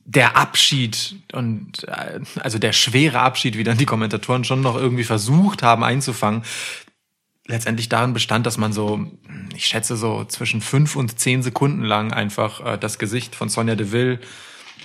der 0.05 0.37
Abschied 0.37 1.17
und 1.33 1.89
äh, 1.89 2.21
also 2.41 2.59
der 2.59 2.73
schwere 2.73 3.21
Abschied, 3.21 3.57
wie 3.57 3.65
dann 3.65 3.79
die 3.79 3.87
Kommentatoren 3.87 4.45
schon 4.45 4.61
noch 4.61 4.77
irgendwie 4.77 5.05
versucht 5.05 5.63
haben 5.63 5.85
einzufangen, 5.85 6.43
letztendlich 7.47 7.89
darin 7.89 8.13
bestand, 8.13 8.47
dass 8.47 8.59
man 8.59 8.73
so, 8.73 9.07
ich 9.57 9.67
schätze 9.67 9.97
so 9.97 10.25
zwischen 10.25 10.61
fünf 10.61 10.97
und 10.97 11.19
zehn 11.19 11.43
Sekunden 11.43 11.83
lang 11.83 12.13
einfach 12.13 12.65
äh, 12.65 12.79
das 12.79 12.99
Gesicht 12.99 13.35
von 13.35 13.49
Sonja 13.49 13.75
Deville 13.75 14.21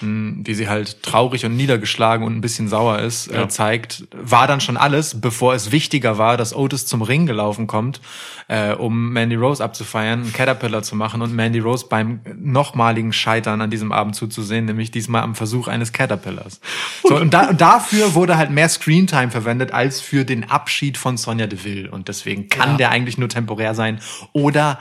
wie 0.02 0.54
sie 0.54 0.68
halt 0.68 1.02
traurig 1.04 1.46
und 1.46 1.56
niedergeschlagen 1.56 2.26
und 2.26 2.36
ein 2.36 2.42
bisschen 2.42 2.68
sauer 2.68 3.00
ist, 3.00 3.32
Ja. 3.32 3.44
äh, 3.44 3.48
zeigt, 3.48 4.08
war 4.14 4.48
dann 4.48 4.62
schon 4.62 4.78
alles, 4.78 5.20
bevor 5.22 5.54
es 5.54 5.72
wichtiger 5.72 6.18
war, 6.18 6.38
dass 6.38 6.56
Otis 6.56 6.86
zum 6.86 7.02
Ring 7.02 7.26
gelaufen 7.26 7.68
kommt, 7.68 8.02
äh, 8.48 8.74
um 8.74 9.12
Mandy 9.14 9.36
Rose 9.36 9.64
abzufeiern, 9.64 10.22
einen 10.24 10.34
Caterpillar 10.34 10.84
zu 10.84 10.96
machen 10.96 11.22
und 11.22 11.34
Mandy 11.34 11.60
Rose 11.60 11.86
beim 11.90 12.20
nochmaligen 12.36 13.14
Scheitern 13.14 13.62
an 13.62 13.70
diesem 13.70 13.92
Abend 13.92 14.16
zuzusehen, 14.16 14.66
nämlich 14.66 14.92
diesmal 14.92 15.24
am 15.24 15.36
Versuch 15.36 15.68
eines 15.68 15.94
Caterpillars. 15.94 16.60
So, 17.04 17.16
und, 17.16 17.34
da, 17.34 17.50
und 17.50 17.62
dafür 17.62 18.14
wurde 18.16 18.38
halt 18.38 18.52
mehr 18.52 18.70
Screentime 18.70 19.32
verwendet 19.32 19.72
als 19.72 20.02
für 20.02 20.26
den 20.26 20.50
Abschied 20.50 20.98
von 20.98 21.18
Sonja 21.18 21.48
Deville. 21.48 21.90
Und 21.90 22.08
deswegen 22.08 22.50
kann 22.50 22.72
Ja. 22.72 22.78
der 22.78 22.90
eigentlich 22.92 23.18
nur 23.18 23.30
temporär 23.30 23.74
sein 23.76 24.00
oder 24.34 24.80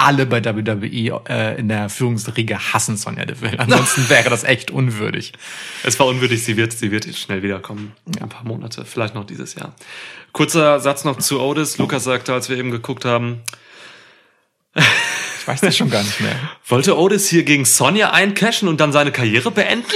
alle 0.00 0.26
bei 0.26 0.44
WWE 0.44 1.22
äh, 1.28 1.58
in 1.58 1.68
der 1.68 1.88
Führungsriege 1.88 2.72
hassen 2.72 2.96
Sonja 2.96 3.24
Deville. 3.24 3.58
Ansonsten 3.58 4.08
wäre 4.08 4.30
das 4.30 4.44
echt 4.44 4.70
unwürdig. 4.70 5.32
Es 5.82 5.98
war 5.98 6.06
unwürdig, 6.06 6.44
sie 6.44 6.56
wird, 6.56 6.72
sie 6.72 6.90
wird 6.90 7.06
jetzt 7.06 7.18
schnell 7.18 7.42
wiederkommen. 7.42 7.92
Ein 8.20 8.28
paar 8.28 8.44
Monate, 8.44 8.84
vielleicht 8.84 9.14
noch 9.14 9.24
dieses 9.24 9.54
Jahr. 9.54 9.74
Kurzer 10.32 10.78
Satz 10.78 11.04
noch 11.04 11.18
zu 11.18 11.40
Otis. 11.40 11.78
Lukas 11.78 12.04
sagte, 12.04 12.32
als 12.34 12.48
wir 12.48 12.58
eben 12.58 12.70
geguckt 12.70 13.04
haben, 13.04 13.40
Ich 15.40 15.48
weiß 15.48 15.60
das 15.62 15.76
schon 15.76 15.90
gar 15.90 16.02
nicht 16.02 16.20
mehr. 16.20 16.36
wollte 16.66 16.98
Otis 16.98 17.28
hier 17.28 17.44
gegen 17.44 17.64
Sonja 17.64 18.10
eincashen 18.10 18.68
und 18.68 18.80
dann 18.80 18.92
seine 18.92 19.10
Karriere 19.10 19.50
beenden? 19.50 19.86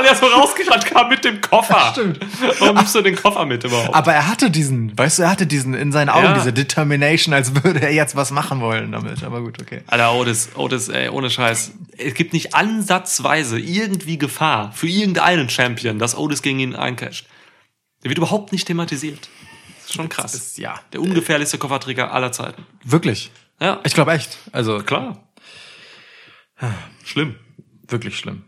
Weil 0.00 0.06
er 0.08 0.14
so 0.14 0.26
rausgerannt 0.26 0.86
kam 0.86 1.08
mit 1.10 1.24
dem 1.24 1.40
Koffer. 1.42 1.90
Stimmt. 1.92 2.20
Warum 2.58 2.76
nimmst 2.76 2.94
du 2.94 3.02
den 3.02 3.16
Koffer 3.16 3.44
mit 3.44 3.62
überhaupt? 3.64 3.94
Aber 3.94 4.14
er 4.14 4.26
hatte 4.28 4.50
diesen, 4.50 4.96
weißt 4.96 5.18
du, 5.18 5.22
er 5.24 5.30
hatte 5.30 5.46
diesen 5.46 5.74
in 5.74 5.92
seinen 5.92 6.08
Augen, 6.08 6.24
Ja. 6.24 6.32
diese 6.34 6.52
Determination, 6.54 7.34
als 7.34 7.54
würde 7.62 7.80
er 7.82 7.92
jetzt 7.92 8.16
was 8.16 8.30
machen 8.30 8.60
wollen 8.60 8.92
damit. 8.92 9.22
Aber 9.24 9.42
gut, 9.42 9.60
okay. 9.60 9.82
Alter, 9.88 10.14
Otis, 10.14 10.48
Otis, 10.54 10.88
ey, 10.88 11.08
ohne 11.10 11.28
Scheiß. 11.28 11.72
Es 11.98 12.14
gibt 12.14 12.32
nicht 12.32 12.54
ansatzweise 12.54 13.58
irgendwie 13.58 14.16
Gefahr 14.16 14.72
für 14.72 14.88
irgendeinen 14.88 15.50
Champion, 15.50 15.98
dass 15.98 16.16
Otis 16.16 16.40
gegen 16.40 16.60
ihn 16.60 16.74
eincasht. 16.74 17.26
Der 18.02 18.08
wird 18.08 18.16
überhaupt 18.18 18.52
nicht 18.52 18.66
thematisiert. 18.66 19.28
Das 19.80 19.90
ist 19.90 19.94
schon 19.94 20.08
krass. 20.08 20.32
ist- 20.34 20.56
ja. 20.58 20.80
Der 20.94 21.02
ungefährlichste 21.02 21.58
Kofferträger 21.58 22.12
aller 22.12 22.32
Zeiten. 22.32 22.64
Wirklich. 22.84 23.30
Ja, 23.60 23.80
Ich 23.84 23.92
glaube 23.92 24.12
echt. 24.12 24.38
Also 24.52 24.78
klar. 24.78 25.18
Schlimm. 27.04 27.36
wirklich 27.88 28.16
schlimm. 28.16 28.44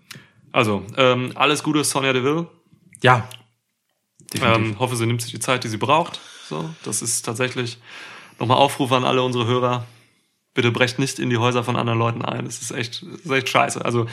Also, 0.53 0.85
ähm, 0.97 1.33
alles 1.35 1.63
Gute, 1.63 1.83
Sonja 1.85 2.13
Deville. 2.13 2.47
Ja. 3.03 3.29
Ähm, 4.41 4.79
hoffe, 4.79 4.97
sie 4.97 5.07
nimmt 5.07 5.23
sich 5.23 5.33
die 5.33 5.41
Zeit, 5.41 5.65
die 5.65 5.69
sie 5.69 5.77
braucht. 5.79 6.21
So, 6.49 6.71
das 6.85 7.03
ist 7.03 7.23
tatsächlich 7.23 7.79
nochmal 8.39 8.59
Aufruf 8.59 8.93
an 8.93 9.05
alle 9.05 9.23
unsere 9.23 9.47
Hörer. 9.47 9.87
Bitte 10.55 10.71
brecht 10.71 10.99
nicht 10.99 11.19
in 11.19 11.31
die 11.31 11.39
Häuser 11.39 11.65
von 11.65 11.77
anderen 11.77 11.99
Leuten 11.99 12.23
ein. 12.25 12.45
Das 12.45 12.61
ist 12.61 12.71
echt, 12.71 13.03
das 13.03 13.21
ist 13.21 13.31
echt 13.31 13.49
scheiße. 13.49 13.85
Also, 13.85 14.07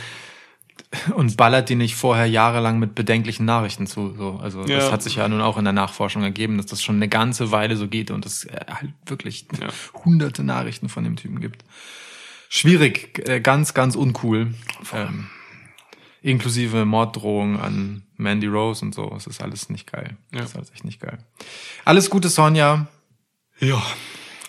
und 1.13 1.36
ballert 1.38 1.69
die 1.69 1.75
nicht 1.75 1.95
vorher 1.95 2.25
jahrelang 2.25 2.80
mit 2.80 2.95
bedenklichen 2.95 3.45
Nachrichten 3.45 3.86
zu. 3.88 4.15
So. 4.17 4.39
Also 4.41 4.62
das 4.63 4.86
Ja. 4.86 4.91
hat 4.91 5.04
sich 5.04 5.15
ja 5.15 5.28
nun 5.28 5.41
auch 5.41 5.58
in 5.58 5.65
der 5.65 5.73
Nachforschung 5.73 6.23
ergeben, 6.23 6.58
dass 6.58 6.65
das 6.67 6.82
schon 6.82 6.95
eine 6.95 7.10
ganze 7.10 7.52
Weile 7.52 7.75
so 7.75 7.88
geht 7.88 8.12
und 8.12 8.25
es 8.25 8.45
äh, 8.45 8.60
halt 8.69 8.93
wirklich 9.06 9.45
Ja. 9.60 9.67
hunderte 10.06 10.43
Nachrichten 10.43 10.88
von 10.89 11.04
dem 11.04 11.15
Typen 11.17 11.41
gibt. 11.41 11.63
Schwierig, 12.47 13.28
äh, 13.28 13.41
ganz, 13.41 13.73
ganz 13.73 13.95
uncool. 13.95 14.54
Ähm, 14.93 15.28
inklusive 16.21 16.86
Morddrohungen 16.86 17.60
an 17.60 18.03
Mandy 18.17 18.47
Rose 18.47 18.84
und 18.84 18.93
so. 18.93 19.13
Es 19.15 19.27
ist 19.27 19.41
alles 19.41 19.69
nicht 19.69 19.91
geil. 19.91 20.17
Ja. 20.34 20.39
Das 20.41 20.49
ist 20.51 20.55
alles 20.55 20.71
echt 20.71 20.86
nicht 20.86 20.99
geil. 20.99 21.19
Alles 21.86 22.10
Gute, 22.10 22.29
Sonja. 22.29 22.88
ja. 23.60 23.82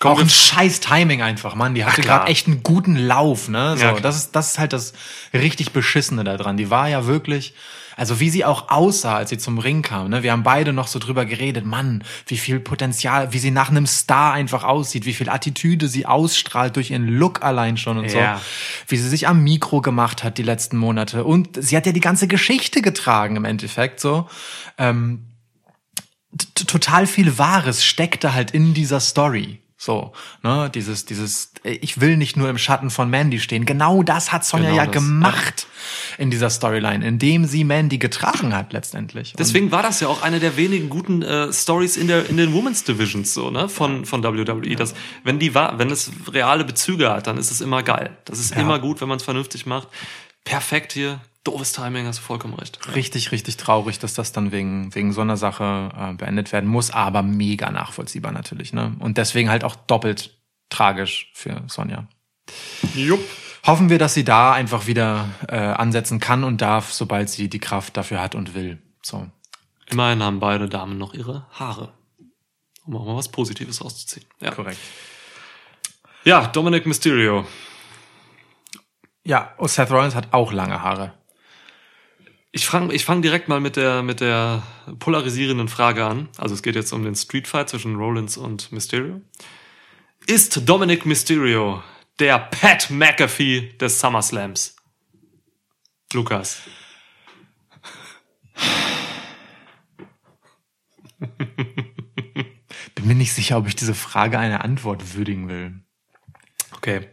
Auch 0.03 0.19
ein 0.19 0.29
scheiß 0.29 0.79
Timing 0.79 1.21
einfach, 1.21 1.55
Mann. 1.55 1.75
Die 1.75 1.85
hatte 1.85 2.01
gerade 2.01 2.27
echt 2.27 2.47
einen 2.47 2.63
guten 2.63 2.95
Lauf, 2.95 3.49
ne? 3.49 3.77
So, 3.77 3.83
Ja, 3.83 3.99
das 3.99 4.15
ist 4.15 4.35
das 4.35 4.51
ist 4.51 4.59
halt 4.59 4.73
das 4.73 4.93
richtig 5.33 5.71
beschissene 5.71 6.23
da 6.23 6.37
dran. 6.37 6.57
Die 6.57 6.69
war 6.69 6.89
ja 6.89 7.05
wirklich 7.05 7.53
also 7.97 8.19
wie 8.19 8.29
sie 8.29 8.45
auch 8.45 8.69
aussah, 8.69 9.17
als 9.17 9.29
sie 9.29 9.37
zum 9.37 9.57
Ring 9.59 9.81
kam, 9.81 10.09
ne? 10.09 10.23
Wir 10.23 10.31
haben 10.31 10.43
beide 10.43 10.73
noch 10.73 10.87
so 10.87 10.97
drüber 10.97 11.25
geredet, 11.25 11.65
Mann, 11.65 12.03
wie 12.25 12.37
viel 12.37 12.59
Potenzial, 12.59 13.33
wie 13.33 13.39
sie 13.39 13.51
nach 13.51 13.69
einem 13.69 13.85
Star 13.85 14.33
einfach 14.33 14.63
aussieht, 14.63 15.05
wie 15.05 15.13
viel 15.13 15.29
Attitüde 15.29 15.87
sie 15.87 16.05
ausstrahlt 16.05 16.75
durch 16.77 16.91
ihren 16.91 17.07
Look 17.07 17.43
allein 17.43 17.77
schon 17.77 17.97
und 17.97 18.11
Ja. 18.11 18.37
so. 18.37 18.41
Wie 18.87 18.97
sie 18.97 19.09
sich 19.09 19.27
am 19.27 19.43
Mikro 19.43 19.81
gemacht 19.81 20.23
hat 20.23 20.37
die 20.37 20.43
letzten 20.43 20.77
Monate 20.77 21.23
und 21.23 21.49
sie 21.61 21.75
hat 21.77 21.85
ja 21.85 21.91
die 21.91 21.99
ganze 21.99 22.27
Geschichte 22.27 22.81
getragen 22.81 23.35
im 23.35 23.45
Endeffekt 23.45 23.99
so. 23.99 24.27
Ähm, 24.77 25.25
total 26.55 27.07
viel 27.07 27.37
Wahres 27.37 27.83
steckte 27.85 28.33
halt 28.33 28.51
in 28.51 28.73
dieser 28.73 28.99
Story. 28.99 29.61
So, 29.83 30.13
ne, 30.43 30.69
dieses, 30.69 31.05
dieses, 31.05 31.53
äh, 31.63 31.71
ich 31.71 31.99
will 31.99 32.15
nicht 32.15 32.37
nur 32.37 32.51
im 32.51 32.59
Schatten 32.59 32.91
von 32.91 33.09
Mandy 33.09 33.39
stehen. 33.39 33.65
Genau 33.65 34.03
das 34.03 34.31
hat 34.31 34.45
Sonja 34.45 34.69
Genau 34.69 34.77
ja 34.77 34.85
das. 34.85 34.93
gemacht 34.93 35.65
in 36.19 36.29
dieser 36.29 36.51
Storyline, 36.51 37.03
indem 37.03 37.45
sie 37.45 37.63
Mandy 37.63 37.97
getragen 37.97 38.55
hat 38.55 38.73
letztendlich. 38.73 39.31
Und 39.31 39.39
Deswegen 39.39 39.71
war 39.71 39.81
das 39.81 39.99
ja 39.99 40.07
auch 40.07 40.21
eine 40.21 40.39
der 40.39 40.55
wenigen 40.55 40.87
guten 40.89 41.23
äh, 41.23 41.51
Stories 41.51 41.97
in 41.97 42.07
der 42.07 42.29
in 42.29 42.37
den 42.37 42.53
Women's 42.53 42.83
Divisions 42.83 43.33
so 43.33 43.49
ne 43.49 43.67
von 43.69 44.05
von 44.05 44.23
WWE, 44.23 44.75
dass 44.75 44.93
wenn 45.23 45.39
die 45.39 45.55
war, 45.55 45.79
wenn 45.79 45.89
es 45.89 46.11
reale 46.31 46.63
Bezüge 46.63 47.09
hat, 47.09 47.25
dann 47.25 47.39
ist 47.39 47.49
es 47.49 47.59
immer 47.59 47.81
geil. 47.81 48.15
Das 48.25 48.37
ist 48.37 48.55
immer 48.55 48.77
gut, 48.77 49.01
wenn 49.01 49.07
man 49.07 49.17
es 49.17 49.23
vernünftig 49.23 49.65
macht. 49.65 49.87
Perfekt 50.43 50.93
hier, 50.93 51.21
doofes 51.43 51.73
Timing, 51.73 52.05
hast 52.05 52.19
du 52.19 52.23
vollkommen 52.23 52.53
recht. 52.53 52.95
richtig, 52.95 53.31
richtig 53.31 53.57
traurig, 53.57 53.99
dass 53.99 54.13
das 54.13 54.31
dann 54.31 54.51
wegen, 54.51 54.93
wegen 54.93 55.11
so 55.13 55.21
einer 55.21 55.37
Sache 55.37 55.89
äh, 55.97 56.13
beendet 56.13 56.51
werden 56.51 56.69
muss, 56.69 56.91
aber 56.91 57.23
mega 57.23 57.71
nachvollziehbar 57.71 58.31
natürlich, 58.31 58.73
ne? 58.73 58.95
Und 58.99 59.17
deswegen 59.17 59.49
halt 59.49 59.63
auch 59.63 59.75
doppelt 59.75 60.37
tragisch 60.69 61.31
für 61.33 61.63
Sonja. 61.67 62.07
Jupp. 62.95 63.21
Hoffen 63.65 63.89
wir, 63.89 63.99
dass 63.99 64.15
sie 64.15 64.23
da 64.23 64.53
einfach 64.53 64.87
wieder 64.87 65.29
äh, 65.47 65.55
ansetzen 65.57 66.19
kann 66.19 66.43
und 66.43 66.61
darf, 66.61 66.91
sobald 66.91 67.29
sie 67.29 67.47
die 67.47 67.59
Kraft 67.59 67.95
dafür 67.95 68.19
hat 68.19 68.33
und 68.33 68.55
will. 68.55 68.81
So. 69.03 69.27
Immerhin 69.87 70.23
haben 70.23 70.39
beide 70.39 70.67
Damen 70.67 70.97
noch 70.97 71.13
ihre 71.13 71.45
Haare. 71.51 71.93
Um 72.85 72.95
auch 72.97 73.05
mal 73.05 73.15
was 73.15 73.29
Positives 73.29 73.83
rauszuziehen. 73.83 74.25
Ja, 74.39 74.49
Korrekt. 74.51 74.79
ja 76.23 76.47
Dominic 76.47 76.87
Mysterio. 76.87 77.45
Ja, 79.23 79.53
und 79.57 79.69
Seth 79.69 79.91
Rollins 79.91 80.15
hat 80.15 80.33
auch 80.33 80.51
lange 80.51 80.81
Haare. 80.81 81.13
Ich 82.53 82.65
fange 82.65 82.93
ich 82.93 83.05
fang 83.05 83.21
direkt 83.21 83.47
mal 83.47 83.61
mit 83.61 83.77
der, 83.77 84.03
mit 84.03 84.19
der 84.19 84.63
polarisierenden 84.99 85.69
Frage 85.69 86.05
an. 86.05 86.27
Also 86.37 86.53
es 86.53 86.61
geht 86.61 86.75
jetzt 86.75 86.91
um 86.91 87.03
den 87.03 87.15
Street 87.15 87.47
Fight 87.47 87.69
zwischen 87.69 87.95
Rollins 87.95 88.35
und 88.35 88.71
Mysterio. 88.73 89.21
Ist 90.27 90.67
Dominic 90.67 91.05
Mysterio 91.05 91.81
der 92.19 92.39
Pat 92.39 92.89
McAfee 92.89 93.71
des 93.79 93.99
SummerSlams? 93.99 94.75
Lukas. 96.13 96.61
Bin 102.95 103.07
mir 103.07 103.15
nicht 103.15 103.33
sicher, 103.33 103.57
ob 103.57 103.67
ich 103.67 103.77
diese 103.77 103.95
Frage 103.95 104.37
eine 104.37 104.61
Antwort 104.61 105.15
würdigen 105.15 105.47
will. 105.47 105.79
Okay. 106.73 107.07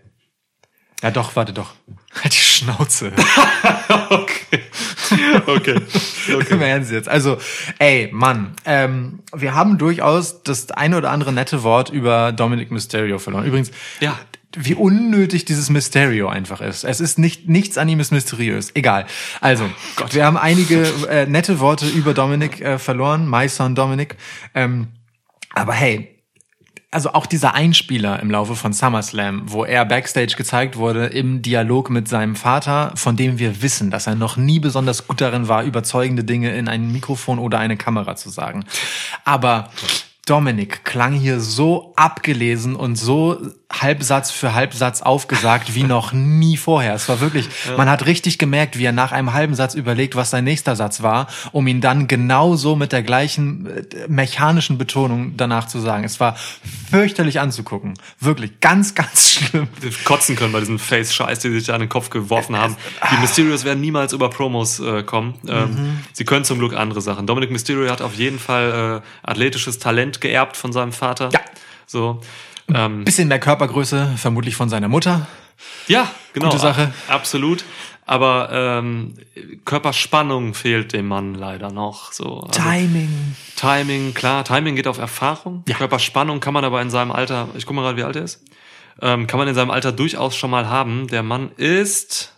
Ja, 1.02 1.10
doch, 1.10 1.36
warte 1.36 1.52
doch. 1.52 1.74
Halt 2.22 2.32
die 2.34 2.38
Schnauze. 2.38 3.12
Okay. 4.10 4.60
Okay. 5.46 5.80
Im 6.50 6.60
Ernst 6.60 6.90
jetzt. 6.92 7.08
Also, 7.08 7.38
ey, 7.78 8.10
Mann, 8.12 8.52
ähm, 8.66 9.20
wir 9.34 9.54
haben 9.54 9.78
durchaus 9.78 10.42
das 10.42 10.70
eine 10.70 10.98
oder 10.98 11.10
andere 11.10 11.32
nette 11.32 11.62
Wort 11.62 11.88
über 11.90 12.32
Dominic 12.32 12.70
Mysterio 12.70 13.18
verloren. 13.18 13.44
Übrigens, 13.46 13.70
Ja. 14.00 14.18
wie 14.56 14.74
unnötig 14.74 15.46
dieses 15.46 15.70
Mysterio 15.70 16.28
einfach 16.28 16.60
ist. 16.60 16.84
Es 16.84 17.00
ist 17.00 17.18
nicht 17.18 17.48
nichts 17.48 17.78
an 17.78 17.88
ihm 17.88 18.00
ist 18.00 18.12
mysteriös. 18.12 18.70
Egal. 18.74 19.06
Also, 19.40 19.64
wir 20.10 20.26
haben 20.26 20.36
einige 20.36 20.82
äh, 21.08 21.24
nette 21.26 21.58
Worte 21.60 21.86
über 21.88 22.12
Dominic 22.12 22.60
äh, 22.60 22.78
verloren. 22.78 23.28
My 23.28 23.48
son 23.48 23.74
Dominic. 23.74 24.16
Ähm, 24.54 24.88
aber 25.54 25.72
hey, 25.72 26.17
also 26.90 27.12
auch 27.12 27.26
dieser 27.26 27.54
Einspieler 27.54 28.20
im 28.20 28.30
Laufe 28.30 28.56
von 28.56 28.72
SummerSlam, 28.72 29.42
wo 29.46 29.64
er 29.64 29.84
backstage 29.84 30.34
gezeigt 30.36 30.76
wurde 30.76 31.06
im 31.06 31.42
Dialog 31.42 31.90
mit 31.90 32.08
seinem 32.08 32.34
Vater, 32.34 32.92
von 32.94 33.16
dem 33.16 33.38
wir 33.38 33.60
wissen, 33.60 33.90
dass 33.90 34.06
er 34.06 34.14
noch 34.14 34.36
nie 34.36 34.58
besonders 34.58 35.06
gut 35.06 35.20
darin 35.20 35.48
war, 35.48 35.64
überzeugende 35.64 36.24
Dinge 36.24 36.56
in 36.56 36.66
ein 36.66 36.90
Mikrofon 36.90 37.38
oder 37.38 37.58
eine 37.58 37.76
Kamera 37.76 38.16
zu 38.16 38.30
sagen. 38.30 38.64
Aber 39.24 39.70
Dominic 40.24 40.84
klang 40.84 41.12
hier 41.12 41.40
so 41.40 41.92
abgelesen 41.96 42.74
und 42.74 42.96
so 42.96 43.38
Halbsatz 43.70 44.30
für 44.30 44.54
Halbsatz 44.54 45.02
aufgesagt 45.02 45.74
wie 45.74 45.82
noch 45.82 46.12
nie 46.12 46.56
vorher. 46.56 46.94
Es 46.94 47.08
war 47.08 47.20
wirklich, 47.20 47.48
man 47.76 47.88
hat 47.88 48.06
richtig 48.06 48.38
gemerkt, 48.38 48.78
wie 48.78 48.84
er 48.84 48.92
nach 48.92 49.12
einem 49.12 49.34
halben 49.34 49.54
Satz 49.54 49.74
überlegt, 49.74 50.16
was 50.16 50.30
sein 50.30 50.44
nächster 50.44 50.74
Satz 50.74 51.02
war, 51.02 51.26
um 51.52 51.66
ihn 51.66 51.82
dann 51.82 52.08
genauso 52.08 52.76
mit 52.76 52.92
der 52.92 53.02
gleichen 53.02 53.66
äh, 53.66 54.08
mechanischen 54.08 54.78
Betonung 54.78 55.36
danach 55.36 55.68
zu 55.68 55.80
sagen. 55.80 56.04
Es 56.04 56.18
war 56.18 56.36
fürchterlich 56.90 57.40
anzugucken. 57.40 57.94
Wirklich 58.20 58.60
ganz, 58.60 58.94
ganz 58.94 59.32
schlimm. 59.32 59.68
kotzen 60.04 60.34
können 60.34 60.52
bei 60.52 60.60
diesem 60.60 60.78
Face-Scheiß, 60.78 61.40
die 61.40 61.50
sich 61.50 61.64
da 61.64 61.74
an 61.74 61.80
den 61.80 61.90
Kopf 61.90 62.08
geworfen 62.08 62.56
haben. 62.56 62.74
Die 63.12 63.20
Mysterios 63.20 63.64
werden 63.64 63.82
niemals 63.82 64.14
über 64.14 64.30
Promos 64.30 64.80
äh, 64.80 65.02
kommen. 65.02 65.34
Ähm, 65.46 66.00
Sie 66.14 66.24
können 66.24 66.46
zum 66.46 66.58
Glück 66.58 66.74
andere 66.74 67.02
Sachen. 67.02 67.26
Dominic 67.26 67.50
Mysterio 67.50 67.90
hat 67.90 68.00
auf 68.00 68.14
jeden 68.14 68.38
Fall 68.38 69.02
äh, 69.02 69.28
athletisches 69.28 69.78
Talent 69.78 70.22
geerbt 70.22 70.56
von 70.56 70.72
seinem 70.72 70.92
Vater. 70.92 71.28
Ja. 71.32 71.40
So. 71.86 72.20
Ähm, 72.72 73.04
Bisschen 73.04 73.28
mehr 73.28 73.38
Körpergröße, 73.38 74.14
vermutlich 74.16 74.56
von 74.56 74.68
seiner 74.68 74.88
Mutter. 74.88 75.26
ja, 75.86 76.10
genau. 76.32 76.48
Gute 76.50 76.60
Sache. 76.60 76.92
Absolut. 77.08 77.64
Aber 78.04 78.48
ähm, 78.52 79.14
Körperspannung 79.66 80.54
fehlt 80.54 80.94
dem 80.94 81.08
Mann 81.08 81.34
leider 81.34 81.70
noch. 81.70 82.12
So. 82.12 82.40
Also, 82.40 82.62
Timing. 82.62 83.36
Timing, 83.56 84.14
klar, 84.14 84.44
Timing 84.44 84.76
geht 84.76 84.86
auf 84.86 84.96
Erfahrung. 84.98 85.62
Ja. 85.68 85.76
Körperspannung 85.76 86.40
kann 86.40 86.54
man 86.54 86.64
aber 86.64 86.80
in 86.80 86.88
seinem 86.88 87.12
Alter, 87.12 87.48
ich 87.54 87.66
guck 87.66 87.76
mal 87.76 87.82
gerade, 87.82 87.98
wie 87.98 88.04
alt 88.04 88.16
er 88.16 88.22
ist, 88.22 88.42
ähm, 89.02 89.26
kann 89.26 89.38
man 89.38 89.46
in 89.46 89.54
seinem 89.54 89.70
Alter 89.70 89.92
durchaus 89.92 90.36
schon 90.36 90.50
mal 90.50 90.68
haben. 90.68 91.06
Der 91.08 91.22
Mann 91.22 91.50
ist 91.56 92.32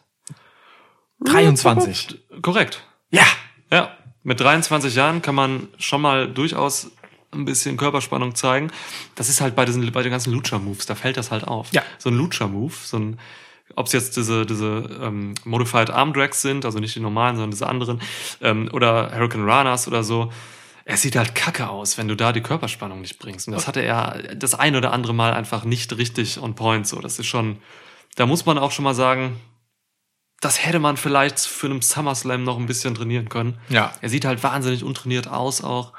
23. 1.25 2.19
korrekt. 2.43 2.83
Ja. 3.11 3.25
Ja, 3.73 3.97
mit 4.25 4.40
23 4.40 4.95
Jahren 4.95 5.23
kann 5.23 5.35
man 5.37 5.69
schon 5.79 6.01
mal 6.01 6.29
durchaus 6.29 6.90
ein 7.33 7.45
bisschen 7.45 7.77
Körperspannung 7.77 8.35
zeigen. 8.35 8.71
Das 9.14 9.29
ist 9.29 9.40
halt 9.40 9.55
bei 9.55 9.64
diesen 9.64 9.90
bei 9.93 10.03
den 10.03 10.12
ganzen 10.12 10.33
Lucha-Moves, 10.33 10.87
da 10.87 10.95
fällt 10.95 11.16
das 11.16 11.31
halt 11.31 11.45
auf. 11.45 11.73
Ja. 11.73 11.83
So 11.99 12.11
ein 12.11 12.16
Lucha-Move, 12.16 12.75
so 12.83 12.99
ein 12.99 13.21
ob 13.77 13.87
es 13.87 13.93
jetzt 13.93 14.16
diese, 14.16 14.47
diese 14.47 14.99
ähm, 15.01 15.35
Modified 15.45 15.90
Arm 15.90 16.12
Drags 16.12 16.43
sind, 16.43 16.64
also 16.64 16.81
nicht 16.81 16.95
die 16.97 17.01
normalen, 17.01 17.37
sondern 17.37 17.53
diese 17.53 17.69
anderen, 17.69 18.01
ähm, 18.40 18.69
oder 18.73 19.12
Hurricane 19.14 19.49
Ranas 19.49 19.87
oder 19.87 20.03
so, 20.03 20.33
es 20.85 21.03
sieht 21.03 21.16
halt 21.16 21.35
kacke 21.35 21.69
aus, 21.69 21.99
wenn 21.99 22.09
du 22.09 22.16
da 22.16 22.33
die 22.33 22.40
Körperspannung 22.40 23.01
nicht 23.01 23.19
bringst. 23.19 23.47
Und 23.47 23.55
das 23.55 23.69
hatte 23.69 23.81
er 23.81 24.35
das 24.35 24.55
ein 24.55 24.75
oder 24.75 24.93
andere 24.93 25.14
Mal 25.14 25.33
einfach 25.33 25.64
nicht 25.64 25.97
richtig 25.97 26.40
on 26.40 26.55
point. 26.55 26.87
So, 26.87 26.99
das 27.01 27.19
ist 27.19 27.27
schon, 27.27 27.59
da 28.16 28.27
muss 28.27 28.45
man 28.45 28.59
auch 28.59 28.73
schon 28.73 28.85
mal 28.85 28.95
sagen, 28.95 29.38
das 30.40 30.64
hätte 30.64 30.81
man 30.81 30.97
vielleicht 30.97 31.38
für 31.38 31.66
einen 31.66 31.83
SummerSlam 31.83 32.43
noch 32.43 32.59
ein 32.59 32.66
bisschen 32.66 32.95
trainieren 32.95 33.29
können. 33.29 33.59
Ja. 33.69 33.93
Er 34.01 34.09
sieht 34.09 34.25
halt 34.25 34.43
wahnsinnig 34.43 34.83
untrainiert 34.83 35.29
aus 35.29 35.62
auch. 35.62 35.93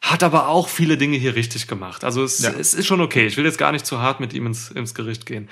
Hat 0.00 0.22
aber 0.22 0.48
auch 0.48 0.68
viele 0.68 0.96
Dinge 0.96 1.16
hier 1.16 1.34
richtig 1.34 1.66
gemacht. 1.66 2.04
Also 2.04 2.22
es, 2.24 2.38
Ja. 2.40 2.50
es 2.50 2.72
ist 2.74 2.86
schon 2.86 3.00
okay. 3.00 3.26
Ich 3.26 3.36
will 3.36 3.44
jetzt 3.44 3.58
gar 3.58 3.72
nicht 3.72 3.84
zu 3.86 4.00
hart 4.00 4.20
mit 4.20 4.32
ihm 4.32 4.46
ins, 4.46 4.70
ins 4.70 4.94
Gericht 4.94 5.26
gehen. 5.26 5.48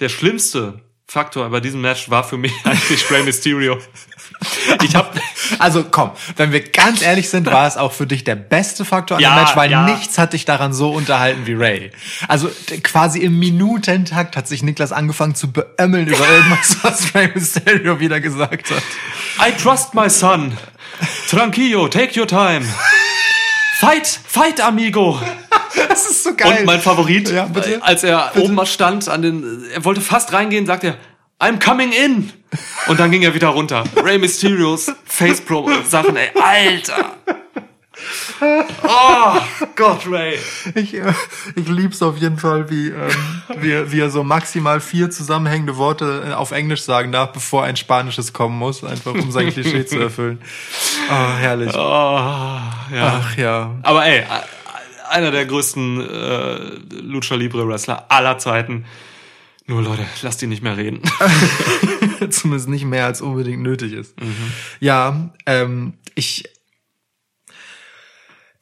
Der 0.00 0.08
schlimmste 0.08 0.80
Faktor 1.10 1.48
bei 1.48 1.60
diesem 1.60 1.80
Match 1.80 2.10
war 2.10 2.22
für 2.22 2.36
mich 2.36 2.52
eigentlich 2.64 3.10
Rey 3.10 3.22
Mysterio. 3.22 3.78
Ich 4.84 4.94
habe 4.94 5.18
Also 5.58 5.82
komm, 5.90 6.10
wenn 6.36 6.52
wir 6.52 6.60
ganz 6.60 7.02
ehrlich 7.02 7.28
sind, 7.28 7.46
war 7.46 7.66
es 7.66 7.76
auch 7.76 7.92
für 7.92 8.06
dich 8.06 8.22
der 8.24 8.36
beste 8.36 8.84
Faktor 8.84 9.16
an 9.16 9.22
Ja, 9.22 9.34
dem 9.34 9.42
Match, 9.42 9.56
weil 9.56 9.70
ja. 9.70 9.84
nichts 9.84 10.16
hat 10.18 10.32
dich 10.34 10.44
daran 10.44 10.72
so 10.72 10.92
unterhalten 10.92 11.46
wie 11.46 11.54
Ray. 11.54 11.90
Also 12.28 12.50
quasi 12.84 13.20
im 13.20 13.38
Minutentakt 13.38 14.36
hat 14.36 14.46
sich 14.46 14.62
Niklas 14.62 14.92
angefangen 14.92 15.34
zu 15.34 15.50
beömmeln 15.50 16.06
über 16.06 16.28
irgendwas, 16.30 16.76
was 16.82 17.14
Ray 17.14 17.30
Mysterio 17.34 17.98
wieder 17.98 18.20
gesagt 18.20 18.70
hat. 18.70 18.82
I 19.44 19.50
trust 19.60 19.94
my 19.94 20.08
son. 20.10 20.56
Tranquillo, 21.28 21.88
take 21.88 22.18
your 22.20 22.26
time. 22.28 22.64
Fight, 23.80 24.06
fight, 24.06 24.60
amigo. 24.60 25.18
Das 25.88 26.10
ist 26.10 26.24
so 26.24 26.30
Und 26.30 26.64
mein 26.64 26.80
Favorit, 26.80 27.30
Ja, 27.30 27.44
bitte? 27.44 27.80
als 27.82 28.02
er 28.02 28.32
oben 28.36 28.54
mal 28.54 28.66
stand, 28.66 29.08
an 29.08 29.22
den, 29.22 29.64
er 29.72 29.84
wollte 29.84 30.00
fast 30.00 30.32
reingehen, 30.32 30.66
sagt 30.66 30.82
er, 30.82 30.96
I'm 31.38 31.62
coming 31.64 31.92
in. 31.92 32.32
Und 32.88 32.98
dann 32.98 33.10
ging 33.10 33.22
er 33.22 33.34
wieder 33.34 33.48
runter. 33.48 33.84
Rey 34.02 34.18
Mysterios 34.18 34.90
Face 35.04 35.40
Pro 35.40 35.70
Sachen, 35.88 36.16
ey, 36.16 36.30
Alter. 36.40 37.12
Oh 38.40 39.66
Gott, 39.76 40.06
Ray. 40.06 40.38
Ich, 40.74 40.94
äh, 40.94 41.12
ich 41.56 41.68
lieb's 41.68 42.02
auf 42.02 42.16
jeden 42.18 42.38
Fall, 42.38 42.70
wie, 42.70 42.88
ähm, 42.88 43.10
wie, 43.58 43.92
wie 43.92 44.00
er 44.00 44.10
so 44.10 44.22
maximal 44.22 44.80
vier 44.80 45.10
zusammenhängende 45.10 45.76
Worte 45.76 46.28
äh, 46.28 46.32
auf 46.32 46.52
Englisch 46.52 46.82
sagen 46.82 47.12
darf, 47.12 47.32
bevor 47.32 47.64
ein 47.64 47.76
Spanisches 47.76 48.32
kommen 48.32 48.58
muss, 48.58 48.84
einfach 48.84 49.12
um 49.14 49.30
sein 49.30 49.50
Klischee 49.50 49.86
zu 49.86 49.98
erfüllen. 49.98 50.40
Oh, 51.10 51.38
herrlich. 51.38 51.72
Oh, 51.74 51.78
ja. 51.78 53.22
Ach 53.22 53.36
ja. 53.36 53.74
Aber 53.82 54.06
ey, 54.06 54.24
einer 55.10 55.30
der 55.30 55.46
größten 55.46 56.00
äh, 56.00 56.58
Lucha 57.00 57.34
Libre 57.34 57.66
Wrestler 57.66 58.06
aller 58.08 58.38
Zeiten. 58.38 58.84
Nur 59.66 59.82
Leute, 59.82 60.06
lasst 60.22 60.42
ihn 60.42 60.48
nicht 60.48 60.62
mehr 60.62 60.78
reden. 60.78 61.02
Zumindest 62.30 62.68
nicht 62.68 62.86
mehr 62.86 63.04
als 63.04 63.20
unbedingt 63.20 63.62
nötig 63.62 63.92
ist. 63.92 64.14
Ja, 64.80 65.30
ähm, 65.44 65.92
ich 66.14 66.44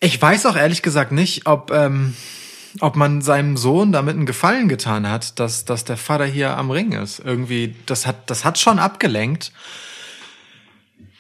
ich 0.07 0.23
weiß 0.23 0.47
auch 0.47 0.57
ehrlich 0.57 0.83
gesagt 0.83 1.13
nicht, 1.13 1.47
ob 1.47 1.71
ähm, 1.73 2.15
ob 2.81 2.95
man 2.95 3.23
seinem 3.23 3.57
Sohn 3.57 3.91
damit 3.91 4.17
einen 4.17 4.27
Gefallen 4.27 4.69
getan 4.69 5.09
hat, 5.09 5.41
dass 5.41 5.65
dass 5.65 5.85
der 5.85 5.97
Vater 5.97 6.25
hier 6.25 6.57
am 6.57 6.71
Ring 6.71 6.93
ist. 6.93 7.19
Irgendwie, 7.19 7.75
das 7.87 8.07
hat 8.07 8.31
das 8.31 8.45
hat 8.45 8.59
schon 8.59 8.79
abgelenkt. 8.79 9.53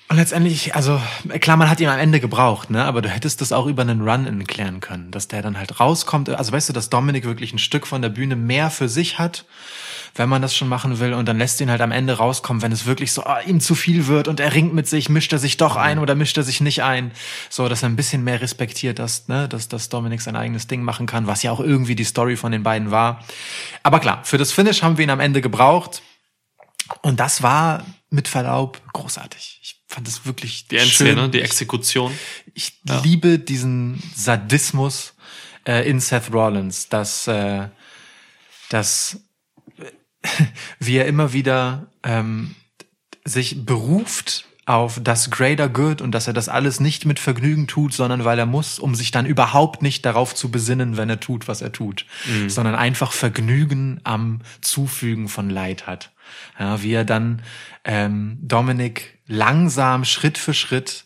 Und 0.08 0.18
letztendlich, 0.18 0.76
also 0.76 1.00
klar, 1.40 1.56
man 1.56 1.68
hat 1.68 1.80
ihn 1.80 1.88
am 1.88 1.98
Ende 1.98 2.20
gebraucht, 2.20 2.70
ne? 2.70 2.84
Aber 2.84 3.02
du 3.02 3.08
hättest 3.08 3.40
das 3.40 3.50
auch 3.50 3.66
über 3.66 3.82
einen 3.82 4.08
Run-In 4.08 4.46
klären 4.46 4.78
können, 4.78 5.10
dass 5.10 5.26
der 5.26 5.42
dann 5.42 5.58
halt 5.58 5.80
rauskommt. 5.80 6.28
Also 6.30 6.52
weißt 6.52 6.68
du, 6.68 6.72
dass 6.72 6.90
Dominik 6.90 7.24
wirklich 7.24 7.52
ein 7.52 7.58
Stück 7.58 7.88
von 7.88 8.02
der 8.02 8.10
Bühne 8.10 8.36
mehr 8.36 8.70
für 8.70 8.88
sich 8.88 9.18
hat, 9.18 9.46
wenn 10.16 10.28
man 10.28 10.42
das 10.42 10.54
schon 10.56 10.68
machen 10.68 10.98
will, 10.98 11.14
und 11.14 11.26
dann 11.26 11.38
lässt 11.38 11.60
ihn 11.60 11.70
halt 11.70 11.80
am 11.80 11.92
Ende 11.92 12.14
rauskommen, 12.14 12.62
wenn 12.62 12.72
es 12.72 12.86
wirklich 12.86 13.12
so 13.12 13.24
ah, 13.24 13.40
ihm 13.40 13.60
zu 13.60 13.74
viel 13.74 14.06
wird 14.06 14.28
und 14.28 14.40
er 14.40 14.54
ringt 14.54 14.74
mit 14.74 14.88
sich, 14.88 15.08
mischt 15.08 15.32
er 15.32 15.38
sich 15.38 15.56
doch 15.56 15.76
ein 15.76 15.98
oder 15.98 16.14
mischt 16.14 16.36
er 16.36 16.42
sich 16.42 16.60
nicht 16.60 16.82
ein. 16.82 17.12
So, 17.50 17.68
dass 17.68 17.82
er 17.82 17.88
ein 17.90 17.96
bisschen 17.96 18.24
mehr 18.24 18.40
respektiert, 18.40 18.98
dass, 18.98 19.28
ne, 19.28 19.48
dass, 19.48 19.68
dass 19.68 19.88
Dominik 19.88 20.22
sein 20.22 20.36
eigenes 20.36 20.66
Ding 20.66 20.82
machen 20.82 21.06
kann, 21.06 21.26
was 21.26 21.42
ja 21.42 21.52
auch 21.52 21.60
irgendwie 21.60 21.94
die 21.94 22.04
Story 22.04 22.36
von 22.36 22.52
den 22.52 22.62
beiden 22.62 22.90
war. 22.90 23.24
Aber 23.82 24.00
klar, 24.00 24.24
für 24.24 24.38
das 24.38 24.52
Finish 24.52 24.82
haben 24.82 24.98
wir 24.98 25.04
ihn 25.04 25.10
am 25.10 25.20
Ende 25.20 25.40
gebraucht. 25.40 26.02
Und 27.02 27.20
das 27.20 27.42
war 27.42 27.84
mit 28.10 28.28
Verlaub 28.28 28.80
großartig. 28.92 29.60
Ich 29.62 29.82
fand 29.88 30.08
es 30.08 30.24
wirklich 30.24 30.68
Die 30.68 30.76
Endszene, 30.76 31.22
schön. 31.22 31.30
die 31.32 31.42
Exekution. 31.42 32.16
Ich 32.54 32.80
liebe 33.02 33.38
diesen 33.38 34.02
Sadismus 34.14 35.14
äh, 35.66 35.88
in 35.88 36.00
Seth 36.00 36.32
Rollins, 36.32 36.88
dass, 36.88 37.26
äh, 37.26 37.68
dass 38.70 39.20
wie 40.78 40.96
er 40.96 41.06
immer 41.06 41.32
wieder 41.32 41.86
ähm, 42.02 42.54
sich 43.24 43.64
beruft 43.64 44.46
auf 44.66 44.98
das 45.00 45.30
Greater 45.30 45.68
Good 45.68 46.02
und 46.02 46.10
dass 46.10 46.26
er 46.26 46.32
das 46.32 46.48
alles 46.48 46.80
nicht 46.80 47.06
mit 47.06 47.20
Vergnügen 47.20 47.68
tut, 47.68 47.92
sondern 47.92 48.24
weil 48.24 48.38
er 48.38 48.46
muss, 48.46 48.80
um 48.80 48.96
sich 48.96 49.12
dann 49.12 49.24
überhaupt 49.24 49.80
nicht 49.80 50.04
darauf 50.04 50.34
zu 50.34 50.50
besinnen, 50.50 50.96
wenn 50.96 51.08
er 51.08 51.20
tut, 51.20 51.46
was 51.46 51.62
er 51.62 51.70
tut, 51.70 52.04
sondern 52.48 52.74
einfach 52.74 53.12
Vergnügen 53.12 54.00
am 54.02 54.40
Zufügen 54.60 55.28
von 55.28 55.50
Leid 55.50 55.86
hat. 55.86 56.10
Ja, 56.58 56.82
wie 56.82 56.92
er 56.92 57.04
dann 57.04 57.42
ähm, 57.84 58.38
Dominik 58.42 59.18
langsam 59.28 60.04
Schritt 60.04 60.36
für 60.36 60.54
Schritt 60.54 61.05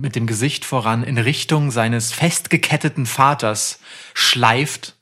mit 0.00 0.16
dem 0.16 0.26
Gesicht 0.26 0.64
voran 0.64 1.02
in 1.02 1.18
Richtung 1.18 1.70
seines 1.70 2.12
festgeketteten 2.12 3.06
Vaters 3.06 3.80
schleift, 4.14 4.96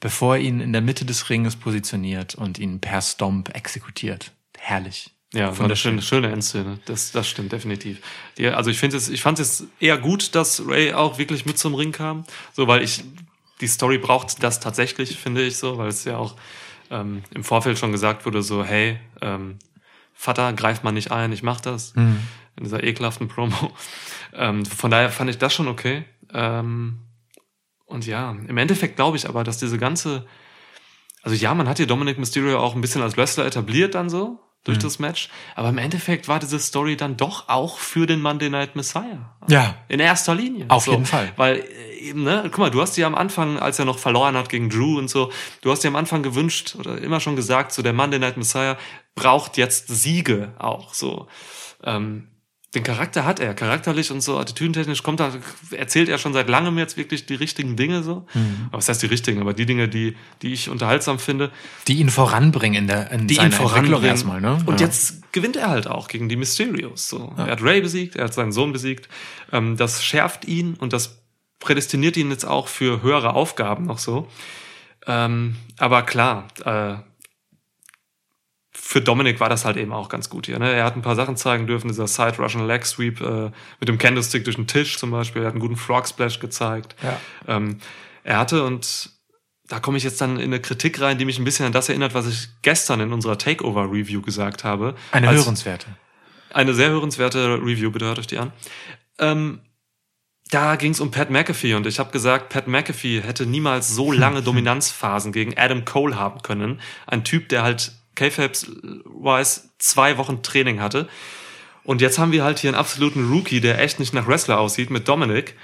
bevor 0.00 0.36
er 0.36 0.42
ihn 0.42 0.60
in 0.60 0.72
der 0.72 0.82
Mitte 0.82 1.04
des 1.04 1.30
Ringes 1.30 1.56
positioniert 1.56 2.34
und 2.34 2.58
ihn 2.58 2.80
per 2.80 3.00
Stomp 3.02 3.54
exekutiert. 3.54 4.32
Herrlich. 4.58 5.10
Ja, 5.32 5.40
war 5.40 5.48
eine 5.48 5.58
Wunderschön. 5.58 5.92
schöne, 5.92 6.02
schöne 6.02 6.32
Endszene. 6.32 6.78
Das, 6.84 7.10
das 7.10 7.28
stimmt 7.28 7.50
definitiv. 7.50 7.98
Die, 8.38 8.46
also 8.46 8.70
ich 8.70 8.78
finde 8.78 8.96
es, 8.96 9.08
ich 9.08 9.20
fand 9.20 9.40
es 9.40 9.66
eher 9.80 9.98
gut, 9.98 10.34
dass 10.36 10.62
Ray 10.66 10.92
auch 10.92 11.18
wirklich 11.18 11.44
mit 11.44 11.58
zum 11.58 11.74
Ring 11.74 11.90
kam, 11.90 12.24
so 12.52 12.68
weil 12.68 12.82
ich 12.82 13.02
die 13.60 13.66
Story 13.66 13.98
braucht 13.98 14.42
das 14.42 14.60
tatsächlich, 14.60 15.18
finde 15.18 15.42
ich 15.42 15.56
so, 15.56 15.76
weil 15.76 15.88
es 15.88 16.04
ja 16.04 16.18
auch 16.18 16.36
ähm, 16.90 17.22
im 17.34 17.42
Vorfeld 17.42 17.78
schon 17.78 17.92
gesagt 17.92 18.26
wurde, 18.26 18.42
so 18.42 18.64
hey, 18.64 18.98
ähm, 19.20 19.58
Vater, 20.14 20.52
greif 20.52 20.84
mal 20.84 20.92
nicht 20.92 21.10
ein, 21.10 21.32
ich 21.32 21.42
mach 21.42 21.60
das 21.60 21.94
in 22.56 22.64
dieser 22.64 22.82
ekelhaften 22.82 23.28
Promo. 23.28 23.72
Ähm, 24.36 24.66
von 24.66 24.90
daher 24.90 25.10
fand 25.10 25.30
ich 25.30 25.38
das 25.38 25.54
schon 25.54 25.68
okay. 25.68 26.04
Ähm, 26.32 26.98
und 27.86 28.04
ja, 28.04 28.32
im 28.32 28.56
Endeffekt 28.56 28.96
glaube 28.96 29.16
ich 29.16 29.28
aber, 29.28 29.44
dass 29.44 29.58
diese 29.58 29.78
ganze 29.78 30.26
also 31.24 31.36
ja, 31.36 31.54
man 31.54 31.68
hat 31.68 31.78
hier 31.78 31.86
Dominic 31.86 32.18
Mysterio 32.18 32.60
auch 32.60 32.74
ein 32.74 32.82
bisschen 32.82 33.02
als 33.02 33.16
Wrestler 33.16 33.46
etabliert 33.46 33.94
dann 33.94 34.10
so 34.10 34.40
durch 34.62 34.78
das 34.78 34.98
Match, 34.98 35.28
aber 35.56 35.68
im 35.68 35.76
Endeffekt 35.76 36.26
war 36.26 36.38
diese 36.38 36.58
Story 36.58 36.96
dann 36.96 37.18
doch 37.18 37.50
auch 37.50 37.76
für 37.78 38.06
den 38.06 38.22
Monday 38.22 38.48
Night 38.48 38.76
Messiah. 38.76 39.36
Ja. 39.46 39.74
In 39.88 40.00
erster 40.00 40.34
Linie. 40.34 40.64
Auf 40.68 40.86
jeden 40.86 41.04
Fall. 41.04 41.32
Weil 41.36 41.56
äh, 41.56 41.98
eben, 41.98 42.22
ne, 42.22 42.44
guck 42.44 42.58
mal, 42.58 42.70
du 42.70 42.80
hast 42.80 42.96
dir 42.96 43.06
am 43.06 43.14
Anfang, 43.14 43.58
als 43.58 43.78
er 43.78 43.84
noch 43.84 43.98
verloren 43.98 44.38
hat 44.38 44.48
gegen 44.48 44.70
Drew 44.70 44.96
und 44.96 45.10
so, 45.10 45.30
du 45.60 45.70
hast 45.70 45.84
dir 45.84 45.88
am 45.88 45.96
Anfang 45.96 46.22
gewünscht 46.22 46.76
oder 46.78 46.96
immer 46.98 47.20
schon 47.20 47.36
gesagt, 47.36 47.72
so 47.72 47.82
der 47.82 47.92
Monday 47.92 48.18
Night 48.18 48.38
Messiah 48.38 48.78
braucht 49.14 49.58
jetzt 49.58 49.88
Siege 49.88 50.54
auch 50.58 50.94
so. 50.94 51.28
Ähm, 51.82 52.28
den 52.74 52.82
Charakter 52.82 53.24
hat 53.24 53.40
er, 53.40 53.54
charakterlich 53.54 54.10
und 54.10 54.20
so 54.20 54.38
attitüdentechnisch 54.38 55.02
kommt 55.02 55.20
er, 55.20 55.32
erzählt 55.70 56.08
er 56.08 56.18
schon 56.18 56.32
seit 56.32 56.48
langem 56.48 56.78
jetzt 56.78 56.96
wirklich 56.96 57.26
die 57.26 57.34
richtigen 57.34 57.76
Dinge 57.76 58.02
so. 58.02 58.26
Mhm. 58.34 58.66
Aber 58.68 58.78
was 58.78 58.88
heißt 58.88 59.02
die 59.02 59.06
richtigen? 59.06 59.40
Aber 59.40 59.54
die 59.54 59.66
Dinge, 59.66 59.88
die, 59.88 60.16
die 60.42 60.52
ich 60.52 60.68
unterhaltsam 60.68 61.18
finde, 61.18 61.50
Die 61.86 61.94
ihn 61.94 62.10
voranbringen 62.10 62.82
in 62.82 62.86
der 62.88 63.10
in 63.10 63.28
die 63.28 63.34
seiner 63.34 63.48
ihn 63.48 63.52
voranbringen. 63.52 64.04
Erstmal, 64.04 64.40
ne? 64.40 64.58
Und 64.66 64.80
ja. 64.80 64.86
jetzt 64.86 65.32
gewinnt 65.32 65.56
er 65.56 65.68
halt 65.68 65.86
auch 65.86 66.08
gegen 66.08 66.28
die 66.28 66.36
Mysterios. 66.36 67.08
So. 67.08 67.32
Er 67.36 67.46
hat 67.46 67.62
Ray 67.62 67.80
besiegt, 67.80 68.16
er 68.16 68.24
hat 68.24 68.34
seinen 68.34 68.52
Sohn 68.52 68.72
besiegt. 68.72 69.08
Ähm, 69.52 69.76
das 69.76 70.04
schärft 70.04 70.44
ihn 70.46 70.74
und 70.74 70.92
das 70.92 71.22
prädestiniert 71.60 72.16
ihn 72.16 72.30
jetzt 72.30 72.44
auch 72.44 72.68
für 72.68 73.02
höhere 73.02 73.34
Aufgaben 73.34 73.86
noch 73.86 73.98
so. 73.98 74.28
Ähm, 75.06 75.56
aber 75.78 76.02
klar, 76.02 76.48
äh, 76.64 76.96
für 78.94 79.00
Dominik 79.00 79.40
war 79.40 79.48
das 79.48 79.64
halt 79.64 79.76
eben 79.76 79.92
auch 79.92 80.08
ganz 80.08 80.30
gut 80.30 80.46
hier. 80.46 80.60
Ne? 80.60 80.72
Er 80.72 80.84
hat 80.84 80.94
ein 80.94 81.02
paar 81.02 81.16
Sachen 81.16 81.36
zeigen 81.36 81.66
dürfen, 81.66 81.88
dieser 81.88 82.06
Side 82.06 82.36
Russian 82.38 82.64
Leg 82.64 82.86
Sweep 82.86 83.20
äh, 83.20 83.50
mit 83.80 83.88
dem 83.88 83.98
Candlestick 83.98 84.44
durch 84.44 84.54
den 84.54 84.68
Tisch 84.68 84.98
zum 84.98 85.10
Beispiel. 85.10 85.42
Er 85.42 85.46
hat 85.46 85.54
einen 85.54 85.60
guten 85.60 85.74
Frog 85.74 86.06
Splash 86.06 86.38
gezeigt. 86.38 86.94
Ja. 87.02 87.18
Ähm, 87.48 87.78
er 88.22 88.38
hatte 88.38 88.62
und 88.62 89.10
da 89.66 89.80
komme 89.80 89.96
ich 89.98 90.04
jetzt 90.04 90.20
dann 90.20 90.36
in 90.36 90.44
eine 90.44 90.60
Kritik 90.60 91.00
rein, 91.00 91.18
die 91.18 91.24
mich 91.24 91.40
ein 91.40 91.44
bisschen 91.44 91.66
an 91.66 91.72
das 91.72 91.88
erinnert, 91.88 92.14
was 92.14 92.28
ich 92.28 92.50
gestern 92.62 93.00
in 93.00 93.12
unserer 93.12 93.36
Takeover-Review 93.36 94.22
gesagt 94.22 94.62
habe. 94.62 94.94
Eine 95.10 95.28
Als- 95.28 95.42
hörenswerte. 95.42 95.88
Eine 96.50 96.72
sehr 96.72 96.90
hörenswerte 96.90 97.58
Review, 97.60 97.90
bitte 97.90 98.04
hört 98.04 98.20
euch 98.20 98.28
die 98.28 98.38
an. 98.38 98.52
Ähm, 99.18 99.58
da 100.52 100.76
ging 100.76 100.92
es 100.92 101.00
um 101.00 101.10
Pat 101.10 101.30
McAfee 101.30 101.74
und 101.74 101.84
ich 101.88 101.98
habe 101.98 102.12
gesagt, 102.12 102.48
Pat 102.48 102.68
McAfee 102.68 103.22
hätte 103.22 103.44
niemals 103.44 103.88
so 103.88 104.12
lange 104.12 104.40
Dominanzphasen 104.40 105.32
gegen 105.32 105.58
Adam 105.58 105.84
Cole 105.84 106.14
haben 106.14 106.42
können. 106.42 106.80
Ein 107.08 107.24
Typ, 107.24 107.48
der 107.48 107.64
halt 107.64 107.90
K-Fabs-wise 108.14 109.70
zwei 109.78 110.18
Wochen 110.18 110.42
Training 110.42 110.80
hatte. 110.80 111.08
Und 111.84 112.00
jetzt 112.00 112.18
haben 112.18 112.32
wir 112.32 112.44
halt 112.44 112.58
hier 112.58 112.70
einen 112.70 112.78
absoluten 112.78 113.30
Rookie, 113.30 113.60
der 113.60 113.78
echt 113.80 114.00
nicht 114.00 114.14
nach 114.14 114.26
Wrestler 114.26 114.58
aussieht, 114.58 114.90
mit 114.90 115.06
Dominic. 115.06 115.56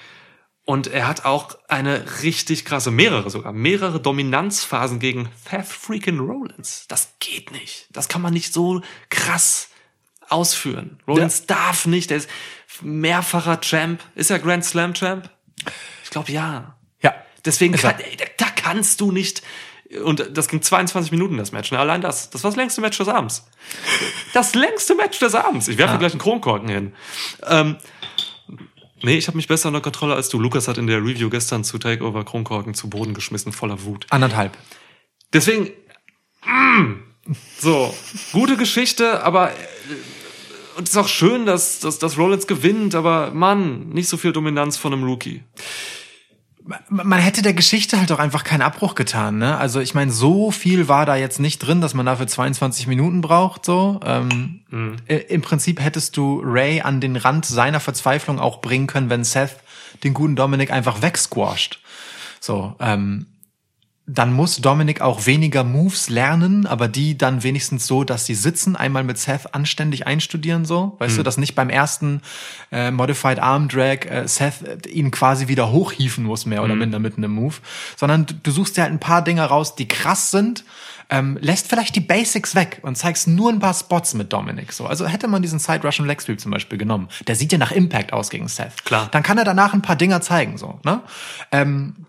Und 0.65 0.87
er 0.87 1.09
hat 1.09 1.25
auch 1.25 1.57
eine 1.69 2.23
richtig 2.23 2.65
krasse, 2.65 2.91
mehrere 2.91 3.31
sogar, 3.31 3.53
mehrere 3.53 4.01
Dominanzphasen 4.01 5.01
gegen 5.01 5.29
Seth 5.51 5.67
freaking 5.67 6.21
Rollins. 6.21 6.85
Das 6.89 7.15
geht 7.19 7.51
nicht. 7.51 7.89
Das 7.91 8.09
kann 8.09 8.23
man 8.23 8.33
nicht 8.33 8.53
so 8.53 8.83
krass 9.09 9.71
ausführen. 10.29 11.01
Rollins 11.09 11.47
darf 11.47 11.87
nicht, 11.87 12.11
der 12.11 12.19
ist 12.19 12.31
mehrfacher 12.83 13.61
Champ. 13.61 14.01
Ist 14.15 14.31
er 14.31 14.39
Grand 14.39 14.65
Slam 14.65 14.95
Champ? 14.95 15.31
Ich 16.05 16.11
glaube 16.11 16.31
ja. 16.31 16.77
Ja. 17.03 17.15
Deswegen 17.45 17.75
kann, 17.75 17.99
er. 17.99 18.27
da 18.37 18.47
kannst 18.55 19.01
du 19.01 19.11
nicht. 19.11 19.43
Und 20.05 20.37
das 20.37 20.47
ging 20.49 20.63
22 20.63 21.11
Minuten, 21.11 21.37
das 21.37 21.51
Match. 21.53 21.73
Ne? 21.73 21.79
Allein 21.79 22.01
das. 22.01 22.31
Das 22.31 22.45
war 22.45 22.51
das 22.51 22.57
längste 22.57 22.81
Match 22.81 22.97
des 22.99 23.09
Abends. 23.09 23.45
Das 24.33 24.55
längste 24.55 24.95
Match 24.95 25.19
des 25.19 25.35
Abends. 25.35 25.67
Ich 25.69 25.79
werfe 25.79 25.95
Ja. 25.95 25.99
gleich 25.99 26.13
einen 26.13 26.21
Kronkorken 26.21 26.69
hin. 26.69 26.93
Ähm, 27.49 27.77
nee, 29.03 29.17
ich 29.17 29.27
habe 29.27 29.37
mich 29.37 29.49
besser 29.49 29.69
unter 29.69 29.81
Kontrolle 29.81 30.15
als 30.15 30.29
du. 30.29 30.39
Lukas 30.39 30.69
hat 30.69 30.79
in 30.79 30.87
der 30.87 30.99
Review 30.99 31.29
gestern 31.29 31.65
zu 31.65 31.79
Takeover 31.79 32.25
Kronkorken 32.25 32.75
zu 32.75 32.89
Boden 32.89 33.15
geschmissen, 33.15 33.53
voller 33.53 33.83
Wut. 33.85 34.07
Anderthalb. 34.11 34.57
Deswegen, 35.33 35.71
mm, 36.47 36.95
so, 37.59 37.93
gute 38.33 38.57
Geschichte, 38.57 39.23
aber 39.25 39.51
äh, 39.51 39.55
und 40.77 40.85
es 40.85 40.91
ist 40.95 40.97
auch 40.99 41.09
schön, 41.09 41.47
dass, 41.47 41.81
dass, 41.81 41.99
dass 41.99 42.17
Rollins 42.17 42.47
gewinnt, 42.47 42.95
aber 42.95 43.33
Mann, 43.33 43.89
nicht 43.91 44.09
so 44.09 44.17
viel 44.17 44.33
Dominanz 44.33 44.77
von 44.77 44.93
einem 44.93 45.03
Rookie. 45.05 45.43
Man 46.89 47.19
hätte 47.19 47.43
der 47.43 47.55
Geschichte 47.55 47.99
halt 47.99 48.13
auch 48.13 48.19
einfach 48.19 48.45
keinen 48.45 48.63
Abbruch 48.63 48.95
getan, 48.95 49.39
ne? 49.39 49.57
Also 49.57 49.81
ich 49.81 49.95
meine, 49.95 50.13
so 50.13 50.51
viel 50.51 50.89
war 50.89 51.07
da 51.07 51.17
jetzt 51.17 51.41
nicht 51.41 51.59
drin, 51.59 51.81
dass 51.81 51.95
man 51.95 52.07
dafür 52.07 52.27
22 52.27 52.87
Minuten 52.87 53.23
braucht, 53.23 53.65
so. 53.65 53.99
Ähm, 54.05 54.61
i- 55.09 55.15
Im 55.15 55.41
Prinzip 55.43 55.81
hättest 55.81 56.17
du 56.17 56.41
Ray 56.45 56.83
an 56.83 57.01
den 57.01 57.17
Rand 57.17 57.47
seiner 57.47 57.81
Verzweiflung 57.81 58.39
auch 58.39 58.61
bringen 58.61 58.87
können, 58.87 59.11
wenn 59.11 59.25
Seth 59.25 59.57
den 60.05 60.15
guten 60.15 60.37
Dominik 60.37 60.71
einfach 60.71 61.03
wegsquasht. 61.03 61.81
So, 62.41 62.75
ähm, 62.79 63.27
dann 64.13 64.33
muss 64.33 64.57
Dominik 64.57 65.01
auch 65.01 65.27
weniger 65.27 65.63
Moves 65.63 66.09
lernen, 66.09 66.67
aber 66.67 66.89
die 66.89 67.17
dann 67.17 67.45
wenigstens 67.45 67.87
so, 67.87 68.03
dass 68.03 68.27
sie 68.27 68.35
sitzen, 68.35 68.75
einmal 68.75 69.05
mit 69.05 69.19
Seth 69.19 69.55
anständig 69.55 70.07
einstudieren, 70.07 70.65
so. 70.65 70.97
Weißt 70.99 71.17
du, 71.17 71.23
dass 71.23 71.39
nicht 71.39 71.55
beim 71.55 71.71
ersten 71.71 72.21
äh, 72.73 72.91
Modified 72.91 73.39
Arm 73.39 73.69
Drag 73.69 74.07
äh, 74.07 74.27
Seth 74.27 74.63
äh, 74.63 74.89
ihn 74.89 75.13
quasi 75.13 75.47
wieder 75.47 75.71
hochhieven 75.71 76.25
muss, 76.25 76.45
mehr 76.45 76.65
oder 76.65 76.75
minder 76.75 76.99
mit 76.99 77.17
einem 77.17 77.33
Move, 77.33 77.55
sondern 77.97 78.27
du, 78.27 78.35
du 78.35 78.51
suchst 78.51 78.77
dir 78.77 78.83
halt 78.83 78.93
ein 78.93 79.01
paar 79.01 79.23
Dinge 79.23 79.45
raus, 79.45 79.77
die 79.77 79.87
krass 79.87 80.33
sind, 80.33 80.65
ähm, 81.09 81.39
lässt 81.41 81.69
vielleicht 81.69 81.95
die 81.95 82.01
Basics 82.01 82.55
weg 82.55 82.81
und 82.83 82.97
zeigst 82.97 83.29
nur 83.29 83.51
ein 83.51 83.61
paar 83.61 83.75
Spots 83.75 84.15
mit 84.15 84.33
Dominik. 84.33 84.73
So, 84.73 84.87
also 84.87 85.07
hätte 85.07 85.29
man 85.29 85.43
diesen 85.43 85.59
Side 85.59 85.83
Russian 85.85 86.09
Leg 86.09 86.21
Sweep 86.21 86.41
zum 86.41 86.51
Beispiel 86.51 86.79
genommen, 86.79 87.09
der 87.27 87.37
sieht 87.37 87.53
ja 87.53 87.59
nach 87.59 87.73
Impact 87.73 88.13
aus 88.13 88.31
gegen 88.31 88.49
Seth. 88.49 88.85
Klar. 88.85 89.09
Dann 89.13 89.23
kann 89.23 89.39
er 89.39 89.45
danach 89.45 89.73
ein 89.73 89.83
paar 89.83 89.97
Dinger 89.97 90.21
zeigen, 90.21 90.59
so. 90.59 90.81
Ne? 90.85 91.01
Ähm, 91.53 92.07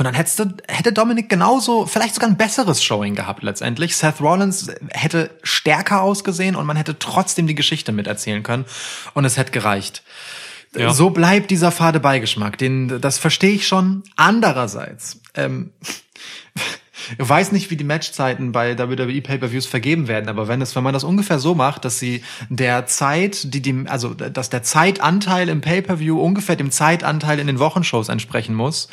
und 0.00 0.04
dann 0.04 0.14
hättest 0.14 0.38
du, 0.38 0.46
hätte 0.66 0.94
Dominik 0.94 1.28
genauso, 1.28 1.84
vielleicht 1.84 2.14
sogar 2.14 2.30
ein 2.30 2.38
besseres 2.38 2.82
Showing 2.82 3.14
gehabt 3.14 3.42
letztendlich. 3.42 3.94
Seth 3.94 4.22
Rollins 4.22 4.72
hätte 4.92 5.28
stärker 5.42 6.00
ausgesehen 6.00 6.56
und 6.56 6.64
man 6.64 6.78
hätte 6.78 6.98
trotzdem 6.98 7.46
die 7.46 7.54
Geschichte 7.54 7.92
miterzählen 7.92 8.42
können 8.42 8.64
und 9.12 9.26
es 9.26 9.36
hätte 9.36 9.52
gereicht. 9.52 10.02
Ja. 10.74 10.94
So 10.94 11.10
bleibt 11.10 11.50
dieser 11.50 11.70
fade 11.70 12.00
Beigeschmack. 12.00 12.56
Den, 12.56 13.02
das 13.02 13.18
verstehe 13.18 13.50
ich 13.50 13.68
schon. 13.68 14.02
Andererseits, 14.16 15.20
ähm, 15.34 15.72
ich 17.18 17.18
weiß 17.28 17.52
nicht, 17.52 17.70
wie 17.70 17.76
die 17.76 17.84
Matchzeiten 17.84 18.52
bei 18.52 18.78
WWE 18.78 19.20
Pay-per-Views 19.20 19.66
vergeben 19.66 20.08
werden, 20.08 20.30
aber 20.30 20.48
wenn 20.48 20.62
es, 20.62 20.74
wenn 20.74 20.82
man 20.82 20.94
das 20.94 21.04
ungefähr 21.04 21.38
so 21.38 21.54
macht, 21.54 21.84
dass 21.84 21.98
sie 21.98 22.24
der 22.48 22.86
Zeit, 22.86 23.52
die 23.52 23.60
dem, 23.60 23.86
also 23.86 24.14
dass 24.14 24.48
der 24.48 24.62
Zeitanteil 24.62 25.50
im 25.50 25.60
Pay-per-View 25.60 26.18
ungefähr 26.18 26.56
dem 26.56 26.70
Zeitanteil 26.70 27.38
in 27.38 27.48
den 27.48 27.58
Wochenshows 27.58 28.08
entsprechen 28.08 28.54
muss, 28.54 28.88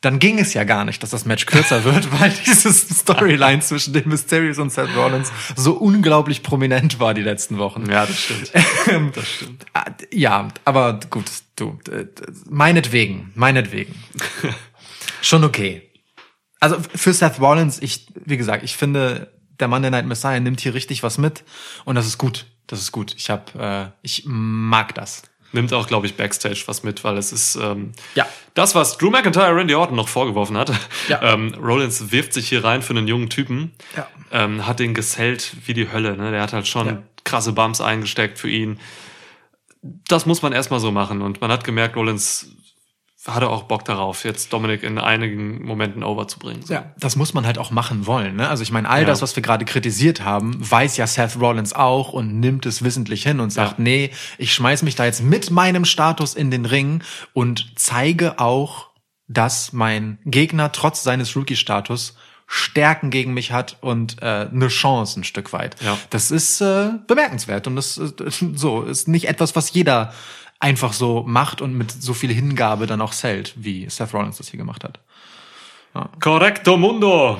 dann 0.00 0.18
ging 0.18 0.38
es 0.38 0.54
ja 0.54 0.64
gar 0.64 0.84
nicht, 0.84 1.02
dass 1.02 1.10
das 1.10 1.26
Match 1.26 1.46
kürzer 1.46 1.84
wird, 1.84 2.20
weil 2.20 2.32
dieses 2.46 2.80
Storyline 2.88 3.60
zwischen 3.60 3.92
den 3.92 4.08
Mysterios 4.08 4.58
und 4.58 4.72
Seth 4.72 4.94
Rollins 4.96 5.30
so 5.56 5.74
unglaublich 5.74 6.42
prominent 6.42 7.00
war 7.00 7.14
die 7.14 7.22
letzten 7.22 7.58
Wochen. 7.58 7.90
Ja, 7.90 8.06
das 8.06 8.18
stimmt. 8.18 8.50
das 9.16 9.28
stimmt. 9.28 9.66
Ah, 9.74 9.84
Ja, 10.12 10.48
aber 10.64 11.00
gut, 11.10 11.26
du, 11.56 11.78
äh, 11.90 12.06
meinetwegen, 12.48 13.32
meinetwegen. 13.34 13.94
Schon 15.22 15.44
okay. 15.44 15.82
Also 16.60 16.76
für 16.94 17.12
Seth 17.12 17.40
Rollins, 17.40 17.80
ich, 17.80 18.06
wie 18.24 18.36
gesagt, 18.36 18.64
ich 18.64 18.76
finde, 18.76 19.32
der 19.60 19.68
Monday 19.68 19.90
Night 19.90 20.06
Messiah 20.06 20.40
nimmt 20.40 20.60
hier 20.60 20.74
richtig 20.74 21.02
was 21.02 21.18
mit 21.18 21.44
und 21.84 21.94
das 21.94 22.06
ist 22.06 22.18
gut. 22.18 22.46
Das 22.66 22.80
ist 22.80 22.92
gut. 22.92 23.14
Ich 23.16 23.30
hab, 23.30 23.54
äh, 23.56 23.90
ich 24.00 24.24
mag 24.26 24.94
das. 24.94 25.22
Nimmt 25.52 25.72
auch, 25.72 25.86
glaube 25.88 26.06
ich, 26.06 26.14
Backstage 26.16 26.62
was 26.66 26.82
mit, 26.84 27.02
weil 27.02 27.16
es 27.18 27.32
ist 27.32 27.56
ähm, 27.56 27.92
Ja. 28.14 28.28
das, 28.54 28.74
was 28.74 28.98
Drew 28.98 29.10
McIntyre 29.10 29.54
Randy 29.54 29.74
Orton 29.74 29.96
noch 29.96 30.08
vorgeworfen 30.08 30.56
hat. 30.56 30.72
Ja. 31.08 31.20
Ähm, 31.34 31.54
Rollins 31.60 32.12
wirft 32.12 32.32
sich 32.32 32.48
hier 32.48 32.62
rein 32.64 32.82
für 32.82 32.90
einen 32.94 33.08
jungen 33.08 33.28
Typen, 33.30 33.72
Ja. 33.96 34.06
ähm, 34.32 34.66
hat 34.66 34.78
den 34.80 34.94
gesellt 34.94 35.56
wie 35.66 35.74
die 35.74 35.90
Hölle. 35.92 36.16
Ne? 36.16 36.30
Der 36.30 36.42
hat 36.42 36.52
halt 36.52 36.66
schon 36.68 36.86
Ja. 36.86 37.02
krasse 37.24 37.52
Bumps 37.52 37.80
eingesteckt 37.80 38.38
für 38.38 38.48
ihn. 38.48 38.78
Das 39.82 40.26
muss 40.26 40.42
man 40.42 40.52
erstmal 40.52 40.78
so 40.80 40.92
machen. 40.92 41.22
Und 41.22 41.40
man 41.40 41.50
hat 41.50 41.64
gemerkt, 41.64 41.96
Rollins 41.96 42.54
hatte 43.26 43.50
auch 43.50 43.64
Bock 43.64 43.84
darauf, 43.84 44.24
jetzt 44.24 44.52
Dominik 44.52 44.82
in 44.82 44.98
einigen 44.98 45.62
Momenten 45.64 46.02
overzubringen. 46.02 46.62
So. 46.62 46.72
Ja, 46.72 46.94
das 46.98 47.16
muss 47.16 47.34
man 47.34 47.44
halt 47.46 47.58
auch 47.58 47.70
machen 47.70 48.06
wollen. 48.06 48.36
Ne? 48.36 48.48
Also 48.48 48.62
ich 48.62 48.72
meine, 48.72 48.88
all 48.88 49.02
Ja. 49.02 49.06
das, 49.06 49.20
was 49.20 49.36
wir 49.36 49.42
gerade 49.42 49.64
kritisiert 49.66 50.22
haben, 50.24 50.56
weiß 50.58 50.96
ja 50.96 51.06
Seth 51.06 51.38
Rollins 51.38 51.74
auch 51.74 52.12
und 52.14 52.40
nimmt 52.40 52.64
es 52.64 52.82
wissentlich 52.82 53.22
hin 53.22 53.40
und 53.40 53.50
sagt, 53.50 53.72
Ja. 53.78 53.82
nee, 53.84 54.10
ich 54.38 54.54
schmeiß 54.54 54.82
mich 54.82 54.94
da 54.94 55.04
jetzt 55.04 55.22
mit 55.22 55.50
meinem 55.50 55.84
Status 55.84 56.34
in 56.34 56.50
den 56.50 56.64
Ring 56.64 57.02
und 57.34 57.72
zeige 57.76 58.38
auch, 58.38 58.88
dass 59.28 59.72
mein 59.72 60.18
Gegner 60.24 60.72
trotz 60.72 61.02
seines 61.02 61.36
Rookie-Status 61.36 62.16
Stärken 62.52 63.10
gegen 63.10 63.32
mich 63.32 63.52
hat 63.52 63.76
und 63.80 64.20
äh, 64.22 64.48
eine 64.52 64.66
Chance 64.68 65.20
ein 65.20 65.24
Stück 65.24 65.52
weit. 65.52 65.76
Ja. 65.84 65.96
Das 66.10 66.32
ist 66.32 66.60
äh, 66.60 66.90
bemerkenswert 67.06 67.68
und 67.68 67.76
das 67.76 67.96
ist, 67.96 68.14
so 68.56 68.82
ist 68.82 69.06
nicht 69.06 69.28
etwas, 69.28 69.54
was 69.54 69.72
jeder 69.72 70.12
einfach 70.60 70.92
so 70.92 71.24
macht 71.26 71.60
und 71.60 71.74
mit 71.74 71.90
so 71.90 72.14
viel 72.14 72.32
Hingabe 72.32 72.86
dann 72.86 73.00
auch 73.00 73.12
zählt, 73.12 73.54
wie 73.56 73.88
Seth 73.88 74.14
Rollins 74.14 74.36
das 74.36 74.48
hier 74.48 74.58
gemacht 74.58 74.84
hat. 74.84 75.00
Correcto 76.20 76.76
Mundo! 76.76 77.38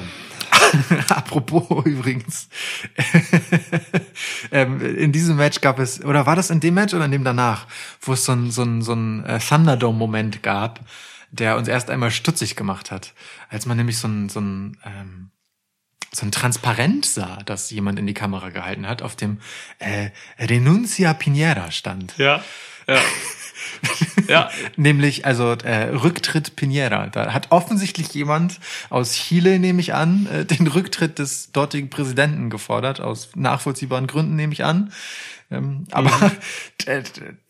Apropos 1.08 1.84
übrigens, 1.84 2.48
ähm, 4.52 4.80
in 4.96 5.12
diesem 5.12 5.36
Match 5.36 5.60
gab 5.60 5.78
es, 5.78 6.04
oder 6.04 6.26
war 6.26 6.36
das 6.36 6.50
in 6.50 6.60
dem 6.60 6.74
Match 6.74 6.94
oder 6.94 7.04
in 7.04 7.12
dem 7.12 7.24
danach, 7.24 7.66
wo 8.00 8.12
es 8.12 8.24
so 8.24 8.32
ein, 8.32 8.50
so 8.50 8.62
ein, 8.62 8.82
so 8.82 8.92
ein 8.92 9.24
äh, 9.24 9.38
Thunderdome-Moment 9.38 10.42
gab, 10.42 10.80
der 11.30 11.56
uns 11.56 11.68
erst 11.68 11.90
einmal 11.90 12.10
stutzig 12.10 12.56
gemacht 12.56 12.90
hat, 12.90 13.14
als 13.48 13.66
man 13.66 13.76
nämlich 13.76 13.98
so 13.98 14.08
ein, 14.08 14.28
so 14.28 14.40
ein, 14.40 14.76
ähm, 14.84 15.30
so 16.12 16.26
ein 16.26 16.32
Transparent 16.32 17.06
sah, 17.06 17.38
das 17.44 17.70
jemand 17.70 17.98
in 17.98 18.06
die 18.06 18.14
Kamera 18.14 18.50
gehalten 18.50 18.88
hat, 18.88 19.02
auf 19.02 19.14
dem 19.14 19.38
äh, 19.78 20.10
Renuncia 20.38 21.12
Piñera 21.12 21.70
stand. 21.70 22.14
Ja, 22.18 22.42
ja. 22.94 23.00
ja, 24.28 24.50
Nämlich, 24.76 25.26
also 25.26 25.52
äh, 25.52 25.88
Rücktritt 25.88 26.52
Piñera. 26.56 27.06
Da 27.06 27.32
hat 27.32 27.48
offensichtlich 27.50 28.12
jemand 28.14 28.60
aus 28.88 29.14
Chile, 29.14 29.58
nehme 29.58 29.80
ich 29.80 29.94
an, 29.94 30.26
äh, 30.26 30.44
den 30.44 30.66
Rücktritt 30.66 31.18
des 31.18 31.52
dortigen 31.52 31.90
Präsidenten 31.90 32.50
gefordert, 32.50 33.00
aus 33.00 33.30
nachvollziehbaren 33.34 34.06
Gründen, 34.06 34.36
nehme 34.36 34.52
ich 34.52 34.64
an. 34.64 34.92
Ähm, 35.50 35.86
aber 35.90 36.10
äh, 36.86 37.02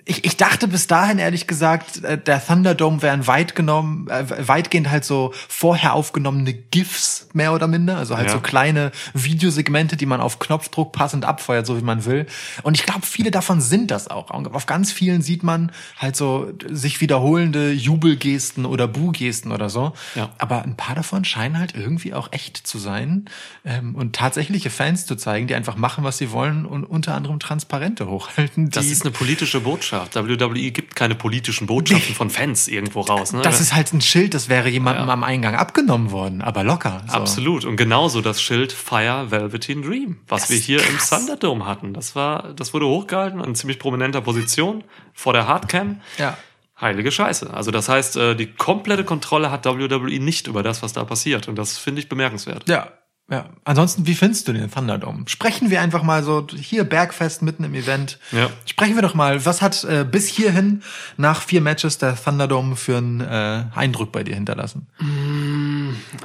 ich, 0.05 0.25
ich 0.25 0.37
dachte 0.37 0.67
bis 0.69 0.87
dahin, 0.87 1.19
ehrlich 1.19 1.47
gesagt, 1.47 2.03
äh, 2.05 2.19
der 2.19 2.45
Thunderdome 2.45 3.03
wären 3.03 3.27
weit 3.27 3.55
genommen, 3.55 4.09
äh, 4.09 4.25
weitgehend 4.49 4.91
halt 4.91 5.05
so 5.05 5.33
vorher 5.49 5.95
aufgenommene 5.95 6.53
GIFs, 6.53 7.29
mehr 7.33 7.53
oder 7.53 7.67
minder. 7.67 7.97
Also 7.99 8.17
halt 8.17 8.29
Ja. 8.29 8.33
so 8.33 8.41
kleine 8.41 8.93
Videosegmente, 9.15 9.97
die 9.97 10.07
man 10.07 10.21
auf 10.21 10.39
Knopfdruck 10.39 10.93
passend 10.93 11.25
abfeuert, 11.25 11.67
so 11.67 11.77
wie 11.77 11.83
man 11.85 12.05
will. 12.05 12.27
Und 12.63 12.77
ich 12.79 12.85
glaube, 12.85 13.07
viele 13.07 13.31
davon 13.31 13.61
sind 13.61 13.91
das 13.91 14.09
auch. 14.09 14.31
Auf 14.31 14.67
ganz 14.67 14.91
vielen 14.91 15.23
sieht 15.23 15.43
man 15.43 15.73
halt 15.99 16.17
so 16.17 16.53
sich 16.71 17.01
wiederholende 17.01 17.73
Jubelgesten 17.73 18.65
oder 18.67 18.89
Buhgesten 18.89 19.53
oder 19.53 19.69
so. 19.69 19.93
Ja. 20.15 20.31
Aber 20.39 20.63
ein 20.63 20.77
paar 20.77 20.95
davon 20.95 21.25
scheinen 21.25 21.59
halt 21.59 21.75
irgendwie 21.75 22.15
auch 22.15 22.33
echt 22.33 22.57
zu 22.57 22.79
sein 22.79 23.27
ähm, 23.65 23.95
und 23.95 24.17
tatsächliche 24.17 24.71
Fans 24.71 25.07
zu 25.07 25.15
zeigen, 25.17 25.47
die 25.47 25.55
einfach 25.55 25.77
machen, 25.77 26.05
was 26.05 26.19
sie 26.19 26.33
wollen 26.33 26.65
und 26.65 26.85
unter 26.85 27.15
anderem 27.15 27.39
Transparente 27.39 28.09
hochhalten. 28.09 28.71
Das 28.71 28.87
ist 28.87 29.03
eine 29.03 29.11
politische 29.11 29.61
Botschaft. 29.61 29.90
Botschaft. 29.91 30.15
WWE 30.15 30.71
gibt 30.71 30.97
keine 30.97 31.15
politischen 31.15 31.67
Botschaften 31.67 32.15
von 32.15 32.31
Fans 32.31 32.69
irgendwo 32.69 33.01
raus. 33.01 33.33
Ne? 33.33 33.43
Das 33.43 33.61
ist 33.61 33.75
halt 33.75 33.93
ein 33.93 34.01
Schild, 34.01 34.35
das 34.35 34.49
wäre 34.49 34.69
jemandem 34.69 35.11
am 35.11 35.25
Eingang 35.25 35.55
abgenommen 35.55 36.11
worden, 36.11 36.43
aber 36.43 36.65
locker. 36.65 37.03
So. 37.07 37.15
Absolut. 37.15 37.65
Und 37.65 37.77
genauso 37.77 38.21
das 38.21 38.41
Schild 38.41 38.73
Fire 38.73 39.31
Velveteen 39.31 39.83
Dream, 39.83 40.19
was 40.29 40.43
Das 40.43 40.51
wir 40.51 40.59
hier 40.59 40.79
im. 40.81 40.99
Thunderdome 40.99 41.67
hatten. 41.67 41.93
Das 41.93 42.15
war, 42.15 42.53
das 42.55 42.73
wurde 42.73 42.87
hochgehalten 42.87 43.41
an 43.41 43.55
ziemlich 43.55 43.79
prominenter 43.79 44.21
Position 44.21 44.85
vor 45.13 45.33
der 45.33 45.49
Hardcam. 45.49 46.01
Ja. 46.19 46.37
Heilige 46.81 47.11
Scheiße. 47.11 47.53
Also 47.53 47.71
das 47.71 47.89
heißt, 47.89 48.17
äh, 48.17 48.35
die 48.35 48.47
komplette 48.47 49.05
Kontrolle 49.05 49.51
hat 49.51 49.67
WWE 49.67 50.19
nicht 50.21 50.47
über 50.47 50.63
das, 50.63 50.83
was 50.83 50.93
da 50.93 51.05
passiert. 51.05 51.49
Und 51.49 51.57
das 51.57 51.79
finde 51.79 52.01
ich 52.01 52.09
bemerkenswert. 52.09 52.69
Ja. 52.69 52.93
Ja. 53.31 53.49
Ansonsten, 53.63 54.09
wie 54.09 54.17
findest 54.17 54.49
du 54.49 54.53
den 54.53 54.69
Thunderdome? 54.71 55.23
Sprechen 55.27 55.71
wir 55.71 55.81
einfach 55.81 56.03
mal 56.03 56.25
so 56.25 56.47
hier 56.53 56.83
Bergfest 56.83 57.43
mitten 57.43 57.63
im 57.63 57.75
Event. 57.75 58.19
Ja. 58.33 58.51
Sprechen 58.67 58.97
wir 58.97 59.03
doch 59.03 59.15
mal, 59.15 59.47
was 59.47 59.63
hat 59.63 59.85
äh, 59.85 60.05
bis 60.05 60.27
hierhin 60.27 60.83
nach 61.17 61.41
vier 61.41 61.61
Matches 61.61 61.99
der 61.99 62.17
Thunderdome 62.17 62.75
für 62.75 62.97
einen 62.97 63.21
äh, 63.21 63.65
Eindruck 63.73 64.11
bei 64.11 64.25
dir 64.25 64.35
hinterlassen? 64.35 64.89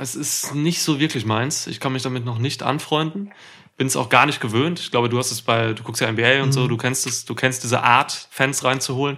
Es 0.01 0.15
ist 0.15 0.55
nicht 0.55 0.81
so 0.81 0.99
wirklich 0.99 1.25
meins. 1.25 1.67
Ich 1.67 1.79
kann 1.79 1.93
mich 1.93 2.01
damit 2.01 2.25
noch 2.25 2.39
nicht 2.39 2.63
anfreunden. 2.63 3.31
Bin 3.77 3.85
es 3.85 3.95
auch 3.95 4.09
gar 4.09 4.25
nicht 4.25 4.41
gewöhnt. 4.41 4.79
Ich 4.79 4.89
glaube, 4.89 5.07
du 5.07 5.19
hast 5.19 5.31
es 5.31 5.43
bei, 5.43 5.73
du 5.73 5.83
guckst 5.83 6.01
ja 6.01 6.11
NBA 6.11 6.41
und 6.41 6.53
so, 6.53 6.67
du 6.67 6.77
kennst 6.77 7.05
es, 7.05 7.25
du 7.25 7.35
kennst 7.35 7.63
diese 7.63 7.83
Art, 7.83 8.27
Fans 8.31 8.63
reinzuholen. 8.63 9.17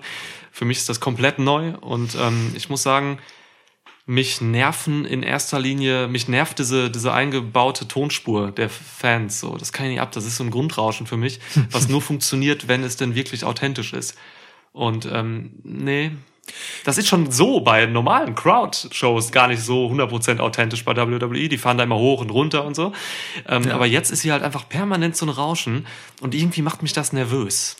Für 0.51 0.65
mich 0.65 0.79
ist 0.79 0.89
das 0.89 0.99
komplett 0.99 1.39
neu 1.39 1.75
und 1.77 2.15
ähm, 2.15 2.51
ich 2.55 2.67
muss 2.67 2.83
sagen, 2.83 3.19
mich 4.07 4.39
nerven 4.39 5.03
in 5.03 5.21
erster 5.21 5.59
Linie, 5.59 6.07
mich 6.07 6.29
nervt 6.29 6.59
diese, 6.59 6.89
diese 6.89 7.11
eingebaute 7.11 7.89
Tonspur 7.89 8.51
der 8.51 8.69
Fans. 8.69 9.41
So, 9.41 9.57
das 9.57 9.73
kann 9.73 9.85
ich 9.85 9.91
nicht 9.91 10.01
ab. 10.01 10.13
Das 10.13 10.25
ist 10.25 10.37
so 10.37 10.45
ein 10.45 10.49
Grundrauschen 10.49 11.05
für 11.05 11.17
mich, 11.17 11.41
was 11.71 11.87
nur 11.89 12.01
funktioniert, 12.01 12.69
wenn 12.69 12.83
es 12.83 12.95
denn 12.95 13.15
wirklich 13.15 13.43
authentisch 13.43 13.91
ist. 13.91 14.17
Und 14.71 15.07
ähm, 15.11 15.51
nee, 15.63 16.11
das 16.83 16.97
ist 16.97 17.07
schon 17.07 17.31
so 17.31 17.61
bei 17.61 17.85
normalen 17.85 18.35
Crowd-Shows 18.35 19.31
gar 19.31 19.47
nicht 19.47 19.61
so 19.61 19.87
100% 19.87 20.39
authentisch 20.39 20.83
bei 20.85 20.95
WWE. 20.95 21.49
Die 21.49 21.57
fahren 21.57 21.77
da 21.77 21.83
immer 21.83 21.97
hoch 21.97 22.21
und 22.21 22.29
runter 22.29 22.65
und 22.65 22.75
so. 22.75 22.93
Ähm, 23.47 23.69
Aber 23.71 23.85
jetzt 23.85 24.11
ist 24.11 24.21
hier 24.21 24.33
halt 24.33 24.43
einfach 24.43 24.67
permanent 24.67 25.15
so 25.15 25.25
ein 25.25 25.29
Rauschen 25.29 25.87
und 26.21 26.35
irgendwie 26.35 26.61
macht 26.61 26.81
mich 26.81 26.93
das 26.93 27.13
nervös. 27.13 27.77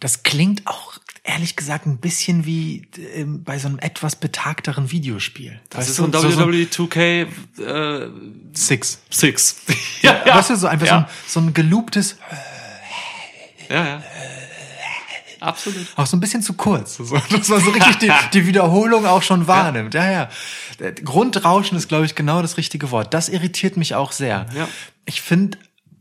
Das 0.00 0.22
klingt 0.22 0.66
auch 0.66 0.94
ehrlich 1.22 1.56
gesagt 1.56 1.86
ein 1.86 1.98
bisschen 1.98 2.44
wie 2.44 2.86
ähm, 3.14 3.44
bei 3.44 3.58
so 3.58 3.68
einem 3.68 3.78
etwas 3.78 4.16
betagteren 4.16 4.90
Videospiel. 4.90 5.58
Das 5.70 5.80
Weißt 5.80 5.90
ist 5.90 5.96
so 5.96 6.04
ein 6.04 6.12
WWE 6.12 6.64
2K 6.64 7.26
äh, 7.60 8.08
Six. 8.52 9.00
6. 9.10 9.56
ja, 10.02 10.22
Ja. 10.26 10.36
Weißt 10.36 10.50
du, 10.50 10.56
so 10.56 10.66
einfach 10.66 10.86
so, 10.86 10.92
ja. 10.92 10.98
ein, 10.98 11.06
so 11.26 11.40
ein 11.40 11.54
gelooptes, 11.54 12.18
ja, 13.70 13.86
ja. 13.86 14.02
Absolut. 15.40 15.86
auch 15.96 16.06
so 16.06 16.16
ein 16.16 16.20
bisschen 16.20 16.42
zu 16.42 16.54
kurz. 16.54 16.96
So, 16.96 17.16
dass 17.30 17.48
man 17.48 17.60
so 17.60 17.70
richtig 17.70 17.98
die, 17.98 18.12
die 18.32 18.46
Wiederholung 18.46 19.06
auch 19.06 19.22
schon 19.22 19.46
wahrnimmt. 19.46 19.94
Ja, 19.94 20.10
ja. 20.10 20.28
Der 20.78 20.92
Grundrauschen 20.92 21.76
ist, 21.76 21.88
glaube 21.88 22.06
ich, 22.06 22.14
genau 22.14 22.42
das 22.42 22.56
richtige 22.56 22.90
Wort. 22.90 23.14
Das 23.14 23.28
irritiert 23.28 23.76
mich 23.76 23.94
auch 23.94 24.12
sehr. 24.12 24.46
Ja. 24.54 24.68
Ich 25.04 25.22
finde, 25.22 25.58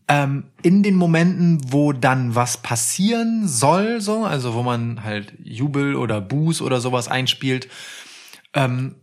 ähm, 0.07 0.45
in 0.61 0.83
den 0.83 0.95
Momenten, 0.95 1.61
wo 1.71 1.93
dann 1.93 2.35
was 2.35 2.57
passieren 2.57 3.47
soll, 3.47 4.01
so, 4.01 4.25
also 4.25 4.53
wo 4.53 4.63
man 4.63 5.03
halt 5.03 5.33
Jubel 5.43 5.95
oder 5.95 6.21
Buß 6.21 6.61
oder 6.61 6.81
sowas 6.81 7.07
einspielt, 7.07 7.67
ähm, 8.53 8.95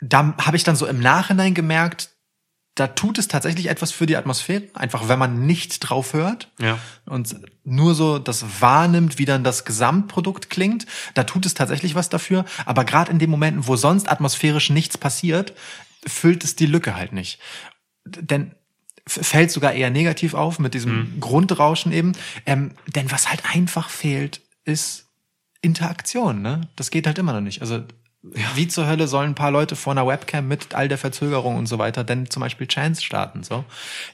da 0.00 0.34
habe 0.38 0.56
ich 0.56 0.64
dann 0.64 0.76
so 0.76 0.86
im 0.86 1.00
Nachhinein 1.00 1.54
gemerkt, 1.54 2.10
da 2.78 2.86
tut 2.86 3.18
es 3.18 3.26
tatsächlich 3.28 3.68
etwas 3.68 3.90
für 3.90 4.06
die 4.06 4.16
Atmosphäre, 4.16 4.62
einfach 4.74 5.08
wenn 5.08 5.18
man 5.18 5.46
nicht 5.46 5.80
drauf 5.80 6.12
hört 6.12 6.50
Ja. 6.60 6.78
und 7.06 7.34
nur 7.64 7.94
so 7.94 8.18
das 8.18 8.44
wahrnimmt, 8.60 9.18
wie 9.18 9.24
dann 9.24 9.42
das 9.42 9.64
Gesamtprodukt 9.64 10.48
klingt, 10.48 10.86
da 11.14 11.24
tut 11.24 11.44
es 11.44 11.54
tatsächlich 11.54 11.94
was 11.94 12.08
dafür. 12.08 12.44
Aber 12.66 12.84
gerade 12.84 13.10
in 13.10 13.18
den 13.18 13.30
Momenten, 13.30 13.66
wo 13.66 13.76
sonst 13.76 14.08
atmosphärisch 14.10 14.70
nichts 14.70 14.96
passiert, 14.96 15.54
füllt 16.06 16.44
es 16.44 16.54
die 16.56 16.66
Lücke 16.66 16.94
halt 16.94 17.12
nicht. 17.12 17.40
Denn 18.04 18.54
fällt 19.06 19.50
sogar 19.50 19.72
eher 19.72 19.90
negativ 19.90 20.34
auf 20.34 20.58
mit 20.58 20.74
diesem 20.74 21.18
Grundrauschen 21.18 21.92
eben. 21.92 22.12
Ähm, 22.46 22.72
denn 22.86 23.10
was 23.10 23.28
halt 23.30 23.42
einfach 23.52 23.88
fehlt, 23.90 24.40
ist 24.64 25.06
Interaktion. 25.62 26.42
Ne? 26.42 26.68
Das 26.76 26.90
geht 26.90 27.06
halt 27.06 27.18
immer 27.18 27.32
noch 27.32 27.40
nicht. 27.40 27.60
Also 27.62 27.82
wie 28.22 28.66
zur 28.66 28.88
Hölle 28.88 29.06
sollen 29.06 29.30
ein 29.30 29.34
paar 29.36 29.52
Leute 29.52 29.76
vor 29.76 29.92
einer 29.92 30.06
Webcam 30.06 30.48
mit 30.48 30.74
all 30.74 30.88
der 30.88 30.98
Verzögerung 30.98 31.56
und 31.56 31.66
so 31.66 31.78
weiter 31.78 32.02
denn 32.02 32.28
zum 32.28 32.40
Beispiel 32.40 32.66
Chance 32.66 33.02
starten? 33.02 33.44
So, 33.44 33.64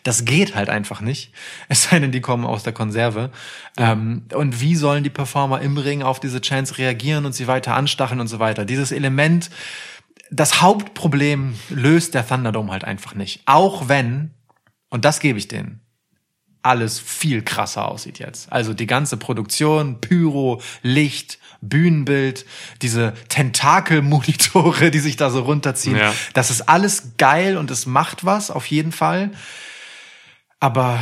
das 0.03 0.27
geht 0.27 0.55
halt 0.55 0.69
einfach 0.69 1.01
nicht. 1.01 1.33
Es 1.69 1.85
sei 1.85 1.99
denn, 1.99 2.13
die 2.13 2.21
kommen 2.21 2.45
aus 2.45 2.63
der 2.63 2.75
Konserve. 2.75 3.31
Ähm, 3.79 4.27
und 4.35 4.61
wie 4.61 4.77
sollen 4.77 5.05
die 5.05 5.11
Performer 5.11 5.61
im 5.63 5.79
Ring 5.79 6.03
auf 6.03 6.21
diese 6.21 6.41
Chance 6.41 6.77
reagieren 6.79 7.25
und 7.25 7.33
sie 7.33 7.47
weiter 7.47 7.75
anstacheln 7.75 8.21
und 8.21 8.29
so 8.29 8.39
weiter? 8.39 8.65
Dieses 8.65 8.93
Element, 8.93 9.51
das 10.31 10.61
Hauptproblem 10.61 11.55
löst 11.71 12.15
der 12.15 12.27
Thunderdome 12.27 12.73
halt 12.73 12.85
einfach 12.85 13.15
nicht. 13.15 13.43
Auch 13.47 13.89
wenn, 13.89 14.35
und 14.91 15.05
das 15.05 15.21
gebe 15.21 15.39
ich 15.39 15.49
denen, 15.49 15.81
alles 16.63 16.99
viel 16.99 17.43
krasser 17.43 17.89
aussieht 17.89 18.19
jetzt. 18.19 18.53
Also 18.53 18.75
die 18.75 18.87
ganze 18.87 19.17
Produktion, 19.17 20.01
Pyro, 20.01 20.63
Licht, 20.83 21.39
Bühnenbild, 21.69 22.47
diese 22.83 23.15
Tentakelmonitore, 23.29 24.91
die 24.93 24.99
sich 24.99 25.17
da 25.17 25.31
so 25.31 25.43
runterziehen. 25.43 25.97
Ja. 25.97 26.13
Das 26.33 26.51
ist 26.51 26.69
alles 26.69 27.13
geil 27.19 27.57
und 27.57 27.71
es 27.71 27.87
macht 27.87 28.25
was, 28.25 28.51
auf 28.51 28.67
jeden 28.67 28.93
Fall. 28.93 29.31
Aber, 30.61 30.99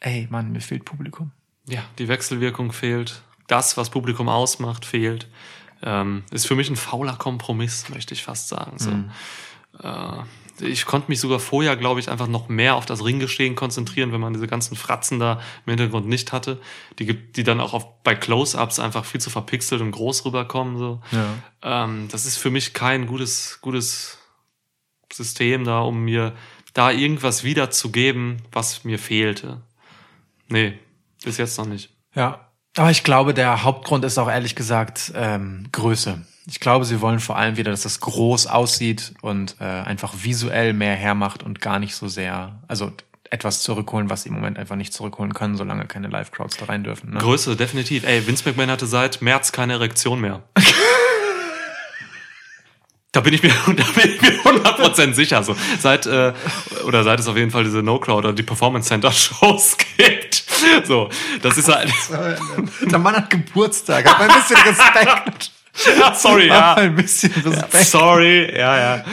ey, 0.00 0.28
Mann, 0.30 0.52
mir 0.52 0.60
fehlt 0.60 0.84
Publikum. 0.84 1.32
Ja, 1.66 1.82
die 1.98 2.08
Wechselwirkung 2.08 2.72
fehlt. 2.72 3.22
Das, 3.46 3.76
was 3.76 3.90
Publikum 3.90 4.28
ausmacht, 4.28 4.84
fehlt. 4.84 5.28
Ähm, 5.82 6.22
ist 6.30 6.46
für 6.46 6.54
mich 6.54 6.70
ein 6.70 6.76
fauler 6.76 7.16
Kompromiss, 7.16 7.88
möchte 7.88 8.14
ich 8.14 8.22
fast 8.22 8.48
sagen. 8.48 8.78
So. 8.78 8.90
Äh, 9.86 10.22
ich 10.60 10.86
konnte 10.86 11.08
mich 11.08 11.20
sogar 11.20 11.40
vorher, 11.40 11.76
glaube 11.76 12.00
ich, 12.00 12.08
einfach 12.08 12.26
noch 12.28 12.48
mehr 12.48 12.76
auf 12.76 12.86
das 12.86 13.04
Ringgeschehen 13.04 13.54
konzentrieren, 13.54 14.12
wenn 14.12 14.20
man 14.20 14.32
diese 14.32 14.46
ganzen 14.46 14.76
Fratzen 14.76 15.18
da 15.18 15.40
im 15.66 15.70
Hintergrund 15.70 16.06
nicht 16.06 16.32
hatte. 16.32 16.60
Die 16.98 17.06
gibt, 17.06 17.36
die 17.36 17.42
dann 17.42 17.60
auch 17.60 17.74
auf, 17.74 18.02
bei 18.02 18.14
Close-Ups 18.14 18.78
einfach 18.78 19.04
viel 19.04 19.20
zu 19.20 19.30
verpixelt 19.30 19.80
und 19.80 19.90
groß 19.90 20.24
rüberkommen. 20.24 20.78
So. 20.78 21.00
Ja. 21.10 21.84
Ähm, 21.84 22.08
das 22.10 22.26
ist 22.26 22.36
für 22.36 22.50
mich 22.50 22.74
kein 22.74 23.06
gutes, 23.06 23.58
gutes 23.62 24.18
System 25.12 25.64
da, 25.64 25.80
um 25.80 26.04
mir 26.04 26.34
da 26.72 26.90
irgendwas 26.90 27.44
wiederzugeben, 27.44 28.42
was 28.52 28.84
mir 28.84 28.98
fehlte. 28.98 29.62
Nee, 30.48 30.78
bis 31.24 31.38
jetzt 31.38 31.58
noch 31.58 31.66
nicht. 31.66 31.90
Ja, 32.14 32.48
aber 32.76 32.90
ich 32.90 33.04
glaube, 33.04 33.34
der 33.34 33.62
Hauptgrund 33.62 34.04
ist 34.04 34.18
auch 34.18 34.28
ehrlich 34.28 34.56
gesagt 34.56 35.12
ähm, 35.14 35.68
Größe. 35.72 36.26
Ich 36.46 36.60
glaube, 36.60 36.84
sie 36.84 37.00
wollen 37.00 37.20
vor 37.20 37.36
allem 37.38 37.56
wieder, 37.56 37.70
dass 37.70 37.82
das 37.82 38.00
groß 38.00 38.46
aussieht 38.46 39.14
und 39.22 39.56
äh, 39.60 39.64
einfach 39.64 40.12
visuell 40.22 40.74
mehr 40.74 40.94
hermacht 40.94 41.42
und 41.42 41.60
gar 41.60 41.78
nicht 41.78 41.94
so 41.94 42.06
sehr, 42.06 42.60
also 42.68 42.92
etwas 43.30 43.62
zurückholen, 43.62 44.10
was 44.10 44.22
sie 44.22 44.28
im 44.28 44.34
Moment 44.34 44.58
einfach 44.58 44.76
nicht 44.76 44.92
zurückholen 44.92 45.32
können, 45.32 45.56
solange 45.56 45.86
keine 45.86 46.08
Live-Crowds 46.08 46.58
da 46.58 46.66
rein 46.66 46.84
dürfen. 46.84 47.10
Ne? 47.10 47.18
Größe, 47.18 47.56
definitiv. 47.56 48.04
Ey, 48.04 48.26
Vince 48.26 48.46
McMahon 48.46 48.70
hatte 48.70 48.86
seit 48.86 49.22
März 49.22 49.52
keine 49.52 49.74
Erektion 49.74 50.20
mehr. 50.20 50.42
Da 53.14 53.20
bin 53.20 53.32
ich 53.32 53.44
mir, 53.44 53.50
da 53.66 53.72
bin 53.72 54.10
ich 54.12 54.20
mir 54.20 54.32
100% 54.42 55.14
sicher. 55.14 55.44
So, 55.44 55.54
seit, 55.78 56.04
äh, 56.04 56.32
oder 56.84 57.04
seit 57.04 57.20
es 57.20 57.28
auf 57.28 57.36
jeden 57.36 57.52
Fall 57.52 57.62
diese 57.62 57.80
No-Crowd 57.80 58.26
oder 58.26 58.32
die 58.32 58.42
Performance 58.42 58.88
Center 58.88 59.12
Shows 59.12 59.76
gibt. 59.96 60.44
So, 60.84 61.08
das 61.40 61.56
ist 61.56 61.72
halt, 61.72 61.92
Der 62.80 62.98
Mann 62.98 63.14
hat 63.14 63.30
Geburtstag, 63.30 64.04
hat 64.10 64.18
mal 64.18 64.28
ein 64.28 64.34
bisschen 64.36 64.56
Respekt. 64.56 65.53
Ja, 65.98 66.14
sorry, 66.16 66.48
ja. 66.48 66.74
ein 66.74 66.94
bisschen 66.94 67.32
Respekt. 67.32 67.86
Sorry, 67.86 68.50
ja, 68.56 68.76
ja. 68.78 69.04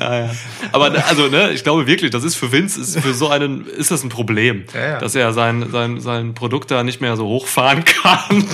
ja, 0.00 0.18
ja. 0.20 0.30
Aber 0.72 0.92
also, 1.06 1.28
ne, 1.28 1.50
ich 1.52 1.62
glaube 1.62 1.86
wirklich, 1.86 2.10
das 2.10 2.24
ist 2.24 2.34
für 2.36 2.50
Vince, 2.50 2.80
ist 2.80 2.98
für 2.98 3.14
so 3.14 3.28
einen, 3.28 3.66
ist 3.66 3.90
das 3.90 4.02
ein 4.02 4.08
Problem, 4.08 4.64
Ja, 4.74 4.80
ja. 4.80 4.98
dass 4.98 5.14
er 5.14 5.32
sein, 5.32 5.70
sein, 5.70 6.00
sein 6.00 6.34
Produkt 6.34 6.70
da 6.70 6.82
nicht 6.82 7.00
mehr 7.00 7.16
so 7.16 7.26
hochfahren 7.26 7.84
kann. 8.02 8.46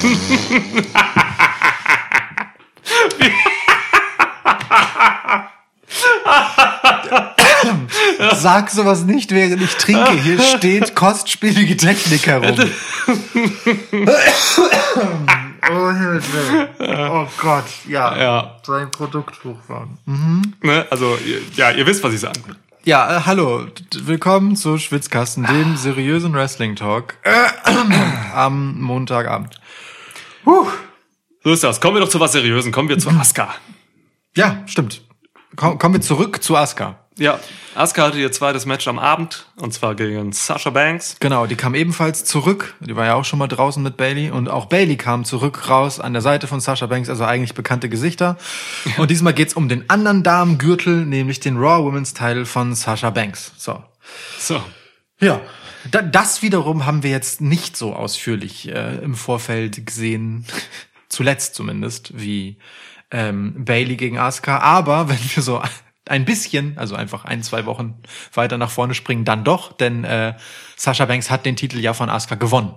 Sag 8.34 8.70
sowas 8.70 9.04
nicht, 9.04 9.30
während 9.30 9.62
ich 9.62 9.74
trinke. 9.76 10.12
Hier 10.12 10.40
steht 10.40 10.94
kostspielige 10.94 11.76
Technik 11.76 12.26
herum. 12.26 12.56
oh, 15.70 15.92
oh 16.90 17.26
Gott, 17.40 17.64
ja. 17.88 18.16
Ja, 18.16 18.56
Sein 18.64 18.90
Produkt 18.90 19.42
hochfahren. 19.44 19.98
ne, 20.62 20.86
also, 20.90 21.18
ja, 21.56 21.70
ihr 21.70 21.86
wisst, 21.86 22.02
was 22.02 22.14
ich 22.14 22.20
sage. 22.20 22.40
Ja, 22.84 23.18
äh, 23.18 23.20
hallo, 23.26 23.66
willkommen 24.04 24.56
zu 24.56 24.78
Schwitzkasten, 24.78 25.44
dem 25.44 25.76
seriösen 25.76 26.32
Wrestling-Talk 26.32 27.16
am 28.34 28.80
Montagabend. 28.80 29.60
So 31.44 31.52
ist 31.52 31.64
das. 31.64 31.80
Kommen 31.80 31.96
wir 31.96 32.00
doch 32.00 32.08
zu 32.08 32.20
was 32.20 32.32
Seriösen. 32.32 32.72
Kommen 32.72 32.88
wir 32.88 32.98
zu 32.98 33.10
Asuka. 33.10 33.54
Ja, 34.36 34.62
stimmt. 34.66 35.02
Komm, 35.56 35.78
kommen 35.78 35.94
wir 35.94 36.00
zurück 36.00 36.42
zu 36.42 36.56
Asuka. 36.56 36.98
Ja, 37.18 37.40
Asuka 37.74 38.04
hatte 38.06 38.18
ihr 38.18 38.30
zweites 38.30 38.64
Match 38.64 38.86
am 38.86 39.00
Abend 39.00 39.46
und 39.56 39.74
zwar 39.74 39.96
gegen 39.96 40.30
Sasha 40.32 40.70
Banks. 40.70 41.16
Genau, 41.18 41.46
die 41.46 41.56
kam 41.56 41.74
ebenfalls 41.74 42.24
zurück. 42.24 42.76
Die 42.78 42.94
war 42.94 43.06
ja 43.06 43.14
auch 43.14 43.24
schon 43.24 43.40
mal 43.40 43.48
draußen 43.48 43.82
mit 43.82 43.96
Bailey 43.96 44.30
und 44.30 44.48
auch 44.48 44.66
Bailey 44.66 44.96
kam 44.96 45.24
zurück 45.24 45.68
raus 45.68 45.98
an 45.98 46.12
der 46.12 46.22
Seite 46.22 46.46
von 46.46 46.60
Sasha 46.60 46.86
Banks, 46.86 47.08
also 47.08 47.24
eigentlich 47.24 47.54
bekannte 47.54 47.88
Gesichter. 47.88 48.36
Und 48.98 49.10
diesmal 49.10 49.32
geht's 49.32 49.54
um 49.54 49.68
den 49.68 49.90
anderen 49.90 50.22
Damengürtel, 50.22 51.04
nämlich 51.04 51.40
den 51.40 51.56
Raw 51.56 51.84
Women's 51.84 52.14
Title 52.14 52.46
von 52.46 52.76
Sasha 52.76 53.10
Banks. 53.10 53.52
So. 53.58 53.82
So. 54.38 54.62
Ja, 55.18 55.40
da, 55.90 56.02
das 56.02 56.42
wiederum 56.42 56.86
haben 56.86 57.02
wir 57.02 57.10
jetzt 57.10 57.40
nicht 57.40 57.76
so 57.76 57.94
ausführlich 57.94 58.68
äh, 58.68 58.98
im 58.98 59.16
Vorfeld 59.16 59.84
gesehen, 59.84 60.46
zuletzt 61.08 61.56
zumindest, 61.56 62.12
wie 62.16 62.58
ähm, 63.10 63.64
Bailey 63.64 63.96
gegen 63.96 64.18
Asuka. 64.18 64.58
Aber 64.58 65.08
wenn 65.08 65.18
wir 65.18 65.42
so 65.42 65.60
ein 66.08 66.24
bisschen, 66.24 66.76
also 66.78 66.94
einfach 66.94 67.24
ein, 67.24 67.42
zwei 67.42 67.66
Wochen 67.66 67.94
weiter 68.34 68.58
nach 68.58 68.70
vorne 68.70 68.94
springen, 68.94 69.24
dann 69.24 69.44
doch, 69.44 69.72
denn 69.72 70.04
äh, 70.04 70.34
Sasha 70.76 71.04
Banks 71.04 71.30
hat 71.30 71.46
den 71.46 71.56
Titel 71.56 71.78
ja 71.78 71.94
von 71.94 72.08
Asuka 72.10 72.34
gewonnen. 72.36 72.74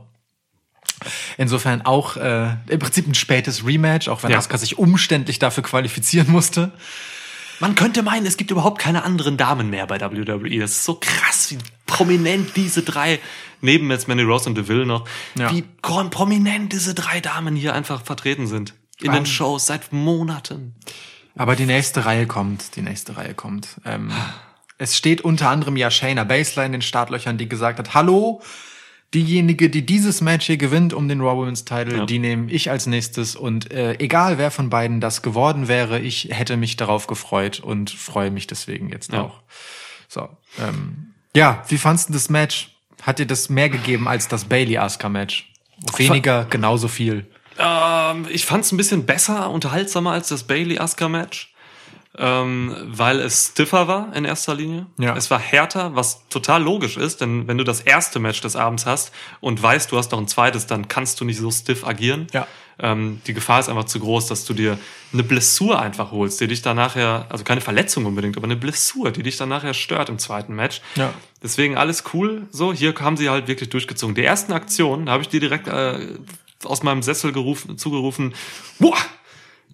Insofern 1.38 1.82
auch 1.82 2.16
äh, 2.18 2.56
im 2.68 2.80
Prinzip 2.80 3.08
ein 3.08 3.16
spätes 3.16 3.66
Rematch, 3.66 4.08
auch 4.08 4.24
wenn 4.24 4.32
Ja. 4.32 4.38
Asuka 4.38 4.58
sich 4.58 4.78
umständlich 4.78 5.40
dafür 5.40 5.64
qualifizieren 5.64 6.32
musste. 6.32 6.72
Man 7.60 7.76
könnte 7.76 8.02
meinen, 8.04 8.26
es 8.26 8.38
gibt 8.38 8.52
überhaupt 8.52 8.80
keine 8.80 9.04
anderen 9.04 9.38
Damen 9.38 9.70
mehr 9.70 9.86
bei 9.88 10.00
WWE. 10.02 10.60
Das 10.60 10.72
ist 10.72 10.86
so 10.86 10.96
krass, 11.00 11.52
wie 11.52 11.58
prominent 11.86 12.56
diese 12.56 12.82
drei, 12.82 13.20
neben 13.62 13.90
jetzt 13.92 14.08
Mandy 14.08 14.24
Rose 14.24 14.48
und 14.50 14.56
Deville 14.58 14.86
noch, 14.86 15.08
Ja. 15.38 15.52
wie 15.52 15.62
prominent 15.62 16.74
diese 16.74 16.94
drei 16.94 17.20
Damen 17.20 17.56
hier 17.56 17.74
einfach 17.74 18.04
vertreten 18.04 18.48
sind. 18.48 18.74
In 19.00 19.12
den 19.12 19.20
Ähm. 19.20 19.26
Shows 19.26 19.66
seit 19.68 19.92
Monaten. 19.94 20.76
Aber 21.36 21.56
die 21.56 21.66
nächste 21.66 22.06
Reihe 22.06 22.28
kommt, 22.28 22.76
die 22.76 22.82
nächste 22.82 23.18
Reihe 23.18 23.34
kommt. 23.34 23.80
Ähm, 23.86 24.12
es 24.78 24.98
steht 24.98 25.22
unter 25.22 25.50
anderem 25.50 25.78
ja 25.78 25.90
Shayna 25.92 26.24
Baszler 26.24 26.66
in 26.66 26.72
den 26.72 26.82
Startlöchern, 26.82 27.38
die 27.38 27.48
gesagt 27.48 27.80
hat, 27.80 27.94
hallo, 27.94 28.42
diejenige, 29.14 29.70
die 29.70 29.86
dieses 29.86 30.22
Match 30.22 30.46
hier 30.46 30.58
gewinnt 30.58 30.94
um 30.94 31.08
den 31.08 31.22
Raw 31.22 31.36
Women's 31.38 31.66
Title, 31.66 31.98
Ja. 31.98 32.06
die 32.06 32.20
nehme 32.20 32.50
ich 32.52 32.70
als 32.72 32.88
nächstes 32.88 33.36
und 33.36 33.72
äh, 33.72 33.96
egal 34.00 34.38
wer 34.38 34.52
von 34.52 34.70
beiden 34.70 35.02
das 35.02 35.22
geworden 35.22 35.68
wäre, 35.68 36.00
ich 36.00 36.30
hätte 36.32 36.56
mich 36.58 36.78
darauf 36.78 37.08
gefreut 37.08 37.60
und 37.60 37.90
freue 37.92 38.32
mich 38.32 38.48
deswegen 38.48 38.90
jetzt 38.90 39.12
Ja. 39.12 39.22
auch. 39.24 39.42
So, 40.08 40.30
ähm, 40.60 41.14
ja, 41.36 41.64
wie 41.68 41.78
fandst 41.78 42.10
du 42.10 42.14
das 42.14 42.30
Match? 42.30 42.70
Hat 43.02 43.20
dir 43.20 43.26
das 43.26 43.50
mehr 43.50 43.70
gegeben 43.70 44.08
als 44.08 44.28
das 44.28 44.46
Bailey-Asuka-Match? 44.46 45.52
Weniger, 45.98 46.46
genauso 46.50 46.88
viel. 46.88 47.26
Ähm, 47.62 48.28
ich 48.30 48.46
fand 48.46 48.66
es 48.66 48.72
ein 48.72 48.78
bisschen 48.78 49.06
besser, 49.06 49.50
unterhaltsamer 49.50 50.12
als 50.12 50.30
das 50.30 50.44
Bailey-Asuka-Match. 50.44 51.50
Ähm, 52.18 52.76
weil 52.88 53.22
es 53.22 53.52
stiffer 53.54 53.88
war 53.88 54.14
in 54.14 54.26
erster 54.26 54.54
Linie. 54.54 54.86
Ja. 54.98 55.16
Es 55.16 55.32
war 55.32 55.40
härter, 55.40 55.96
was 55.96 56.28
total 56.28 56.62
logisch 56.62 56.98
ist, 56.98 57.22
denn 57.22 57.48
wenn 57.48 57.58
du 57.58 57.64
das 57.64 57.80
erste 57.80 58.20
Match 58.20 58.42
des 58.42 58.58
Abends 58.58 58.86
hast 58.86 59.14
und 59.40 59.64
weißt, 59.64 59.90
du 59.90 59.98
hast 59.98 60.12
noch 60.12 60.20
ein 60.20 60.28
zweites, 60.28 60.68
dann 60.68 60.90
kannst 60.90 61.22
du 61.22 61.26
nicht 61.26 61.38
so 61.38 61.50
stiff 61.52 61.88
agieren. 61.88 62.28
Ja. 62.34 62.48
Ähm, 62.80 63.22
die 63.28 63.34
Gefahr 63.34 63.62
ist 63.62 63.70
einfach 63.70 63.86
zu 63.86 64.02
groß, 64.02 64.28
dass 64.28 64.44
du 64.44 64.54
dir 64.54 64.78
eine 65.14 65.24
Blessur 65.24 65.80
einfach 65.80 66.12
holst, 66.12 66.42
die 66.42 66.48
dich 66.48 66.62
dann 66.62 66.76
nachher, 66.76 67.28
also 67.30 67.46
keine 67.46 67.62
Verletzung 67.62 68.06
unbedingt, 68.06 68.36
aber 68.36 68.46
eine 68.46 68.58
Blessur, 68.58 69.12
die 69.12 69.24
dich 69.24 69.38
dann 69.38 69.48
nachher 69.48 69.74
stört 69.74 70.10
im 70.10 70.20
zweiten 70.20 70.54
Match. 70.54 70.82
Ja. 70.96 71.14
Deswegen 71.42 71.78
alles 71.78 72.04
cool. 72.14 72.48
So, 72.52 72.74
hier 72.74 72.94
haben 73.00 73.16
sie 73.16 73.30
halt 73.30 73.48
wirklich 73.48 73.70
durchgezogen. 73.70 74.16
Die 74.16 74.26
ersten 74.26 74.52
Aktionen, 74.52 75.06
da 75.06 75.14
habe 75.14 75.24
ich 75.24 75.30
dir 75.30 75.40
direkt 75.40 75.70
äh, 75.70 76.18
aus 76.66 76.84
meinem 76.84 77.02
Sessel 77.02 77.32
gerufen, 77.32 77.78
zugerufen, 77.78 78.34
boah, 78.80 78.98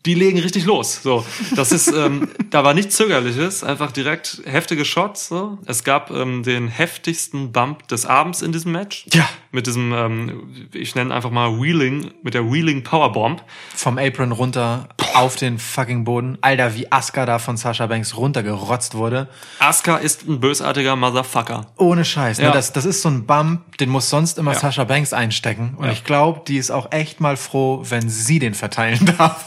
die 0.08 0.16
legen 0.16 0.40
richtig 0.40 0.66
los. 0.66 1.02
So, 1.04 1.24
das 1.56 1.72
ist, 1.72 1.88
ähm, 1.90 2.30
da 2.50 2.64
war 2.64 2.74
nichts 2.74 2.96
Zögerliches, 2.96 3.64
einfach 3.64 3.92
direkt 3.92 4.42
heftige 4.46 4.86
Shots. 4.86 5.28
So, 5.28 5.60
es 5.68 5.84
gab 5.84 6.10
ähm, 6.10 6.42
den 6.44 6.68
heftigsten 6.70 7.52
Bump 7.52 7.88
des 7.90 8.06
Abends 8.08 8.42
in 8.42 8.52
diesem 8.52 8.72
Match. 8.72 9.06
Ja. 9.14 9.28
Mit 9.52 9.68
diesem, 9.68 9.94
ähm, 9.94 10.70
ich 10.74 10.96
nenne 10.96 11.14
einfach 11.14 11.30
mal 11.30 11.62
Wheeling, 11.62 12.12
mit 12.24 12.34
der 12.34 12.52
Wheeling 12.52 12.84
Powerbomb. 12.84 13.44
vom 13.76 13.98
Apron 13.98 14.32
runter 14.32 14.90
auf 15.14 15.36
den 15.36 15.60
fucking 15.60 16.04
Boden. 16.06 16.38
Alter, 16.42 16.76
wie 16.76 16.92
Asuka 16.92 17.26
da 17.26 17.38
von 17.40 17.58
Sasha 17.58 17.86
Banks 17.88 18.16
runtergerotzt 18.16 18.96
wurde. 18.96 19.28
Asuka 19.60 19.98
ist 19.98 20.28
ein 20.28 20.40
bösartiger 20.40 20.96
Motherfucker. 20.96 21.68
Ohne 21.78 22.06
Scheiß. 22.06 22.38
Ne? 22.40 22.46
Ja. 22.46 22.52
Das, 22.52 22.72
das 22.72 22.86
ist 22.86 23.02
so 23.02 23.10
ein 23.10 23.26
Bump, 23.26 23.78
den 23.78 23.90
muss 23.90 24.10
sonst 24.10 24.38
immer 24.38 24.54
Ja. 24.54 24.60
Sasha 24.60 24.84
Banks 24.86 25.12
einstecken. 25.14 25.74
Und 25.78 25.86
Ja. 25.86 25.92
ich 25.92 26.04
glaube, 26.04 26.42
die 26.48 26.58
ist 26.58 26.72
auch 26.72 26.92
echt 26.92 27.20
mal 27.20 27.36
froh, 27.36 27.84
wenn 27.90 28.10
sie 28.10 28.40
den 28.40 28.54
verteilen 28.54 29.06
darf. 29.18 29.46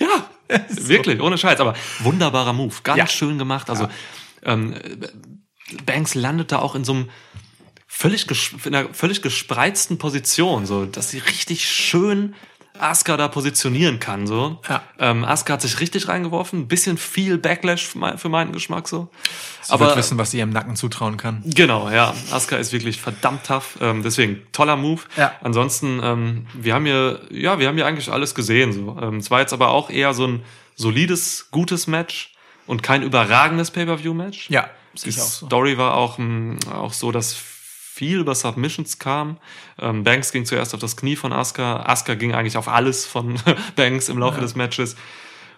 Ja, 0.00 0.28
wirklich, 0.68 1.20
ohne 1.20 1.36
Scheiß. 1.36 1.60
Aber 1.60 1.74
wunderbarer 2.00 2.52
Move, 2.52 2.74
ganz 2.82 2.98
Ja. 2.98 3.06
schön 3.06 3.36
gemacht. 3.38 3.68
Also 3.68 3.88
ähm, 4.42 4.74
Banks 5.84 6.14
landet 6.14 6.52
da 6.52 6.58
auch 6.60 6.74
in 6.74 6.84
so 6.84 6.92
einem 6.94 7.10
völlig, 7.86 8.26
in 8.64 8.74
einer 8.74 8.92
völlig 8.94 9.20
gespreizten 9.22 9.98
Position, 9.98 10.64
so 10.66 10.86
dass 10.86 11.10
sie 11.10 11.18
richtig 11.18 11.68
schön 11.68 12.34
Asuka 12.80 13.16
da 13.16 13.28
positionieren 13.28 14.00
kann. 14.00 14.26
So. 14.26 14.60
Ja. 14.68 14.82
Ähm, 14.98 15.24
Asuka 15.24 15.54
hat 15.54 15.62
sich 15.62 15.80
richtig 15.80 16.08
reingeworfen, 16.08 16.60
ein 16.60 16.68
bisschen 16.68 16.98
viel 16.98 17.38
Backlash 17.38 17.86
für, 17.86 17.98
mein, 17.98 18.18
für 18.18 18.28
meinen 18.28 18.52
Geschmack 18.52 18.88
so. 18.88 19.08
Sie 19.62 19.78
wird 19.78 19.96
wissen, 19.96 20.18
was 20.18 20.30
sie 20.30 20.38
ihrem 20.38 20.50
Nacken 20.50 20.76
zutrauen 20.76 21.16
kann. 21.16 21.42
Genau, 21.44 21.90
ja. 21.90 22.14
Asuka 22.30 22.56
ist 22.56 22.72
wirklich 22.72 23.00
verdammt 23.00 23.46
tough. 23.46 23.78
Ähm, 23.80 24.02
deswegen 24.02 24.42
toller 24.52 24.76
Move. 24.76 25.02
Ja. 25.16 25.32
Ansonsten, 25.42 26.00
ähm, 26.02 26.46
wir 26.54 26.74
haben 26.74 26.86
hier, 26.86 27.20
ja, 27.30 27.58
wir 27.58 27.68
haben 27.68 27.76
hier 27.76 27.86
eigentlich 27.86 28.10
alles 28.10 28.34
gesehen. 28.34 28.72
So. 28.72 28.96
Ähm, 29.00 29.16
es 29.16 29.30
war 29.30 29.40
jetzt 29.40 29.52
aber 29.52 29.68
auch 29.68 29.90
eher 29.90 30.14
so 30.14 30.26
ein 30.26 30.42
solides, 30.74 31.48
gutes 31.50 31.86
Match 31.86 32.32
und 32.66 32.82
kein 32.82 33.02
überragendes 33.02 33.70
Pay-per-View-Match. 33.70 34.50
Ja, 34.50 34.68
Die 34.94 35.10
auch 35.10 35.14
so. 35.14 35.46
Story 35.46 35.78
war 35.78 35.94
auch, 35.94 36.18
ähm, 36.18 36.58
auch 36.72 36.92
so, 36.92 37.12
dass 37.12 37.36
viel 37.98 38.18
über 38.20 38.34
Submissions 38.36 38.98
kam. 39.00 39.38
Ähm, 39.80 40.04
Banks 40.04 40.30
ging 40.30 40.44
zuerst 40.44 40.72
auf 40.72 40.80
das 40.80 40.96
Knie 40.96 41.16
von 41.16 41.32
Asuka. 41.32 41.82
Asuka 41.84 42.14
ging 42.14 42.32
eigentlich 42.32 42.56
auf 42.56 42.68
alles 42.68 43.04
von 43.06 43.40
Banks 43.76 44.08
im 44.08 44.18
Laufe 44.18 44.40
des 44.40 44.54
Matches. 44.54 44.94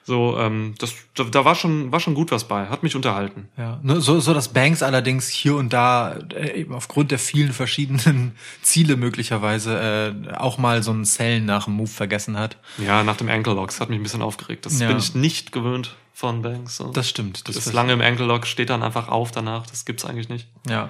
So, 0.02 0.38
ähm, 0.38 0.74
das, 0.78 0.94
da, 1.14 1.24
da 1.24 1.44
war 1.44 1.54
schon, 1.54 1.92
war 1.92 2.00
schon 2.00 2.14
gut 2.14 2.30
was 2.32 2.48
bei. 2.48 2.68
Hat 2.68 2.82
mich 2.82 2.96
unterhalten. 2.96 3.48
Ja, 3.58 3.78
so, 4.00 4.18
so 4.18 4.32
dass 4.32 4.48
Banks 4.48 4.82
allerdings 4.82 5.28
hier 5.28 5.54
und 5.56 5.74
da 5.74 6.14
äh, 6.34 6.60
eben 6.62 6.72
aufgrund 6.74 7.10
der 7.10 7.18
vielen 7.18 7.52
verschiedenen 7.52 8.34
Ziele 8.62 8.96
möglicherweise 8.96 10.14
äh, 10.26 10.32
auch 10.34 10.56
mal 10.56 10.82
so 10.82 10.90
einen 10.92 11.04
Zellen 11.04 11.44
nach 11.44 11.66
dem 11.66 11.74
Move 11.74 11.90
vergessen 11.90 12.38
hat. 12.38 12.56
Ja, 12.78 13.04
nach 13.04 13.16
dem 13.16 13.28
Ankle 13.28 13.52
Lock. 13.52 13.68
Das 13.68 13.80
hat 13.80 13.90
mich 13.90 14.00
ein 14.00 14.02
bisschen 14.02 14.22
aufgeregt. 14.22 14.64
Das 14.64 14.80
Ja. 14.80 14.88
bin 14.88 14.96
ich 14.96 15.14
nicht 15.14 15.52
gewöhnt 15.52 15.94
von 16.14 16.40
Banks. 16.40 16.76
So. 16.78 16.90
Das 16.92 17.06
stimmt. 17.08 17.46
Das 17.46 17.56
ist 17.56 17.72
lange 17.74 17.92
im 17.92 18.00
Ankle 18.00 18.24
Lock, 18.24 18.46
steht 18.46 18.70
dann 18.70 18.82
einfach 18.82 19.08
auf 19.08 19.30
danach. 19.32 19.66
Das 19.66 19.84
gibt's 19.84 20.06
eigentlich 20.06 20.30
nicht. 20.30 20.48
Ja. 20.66 20.88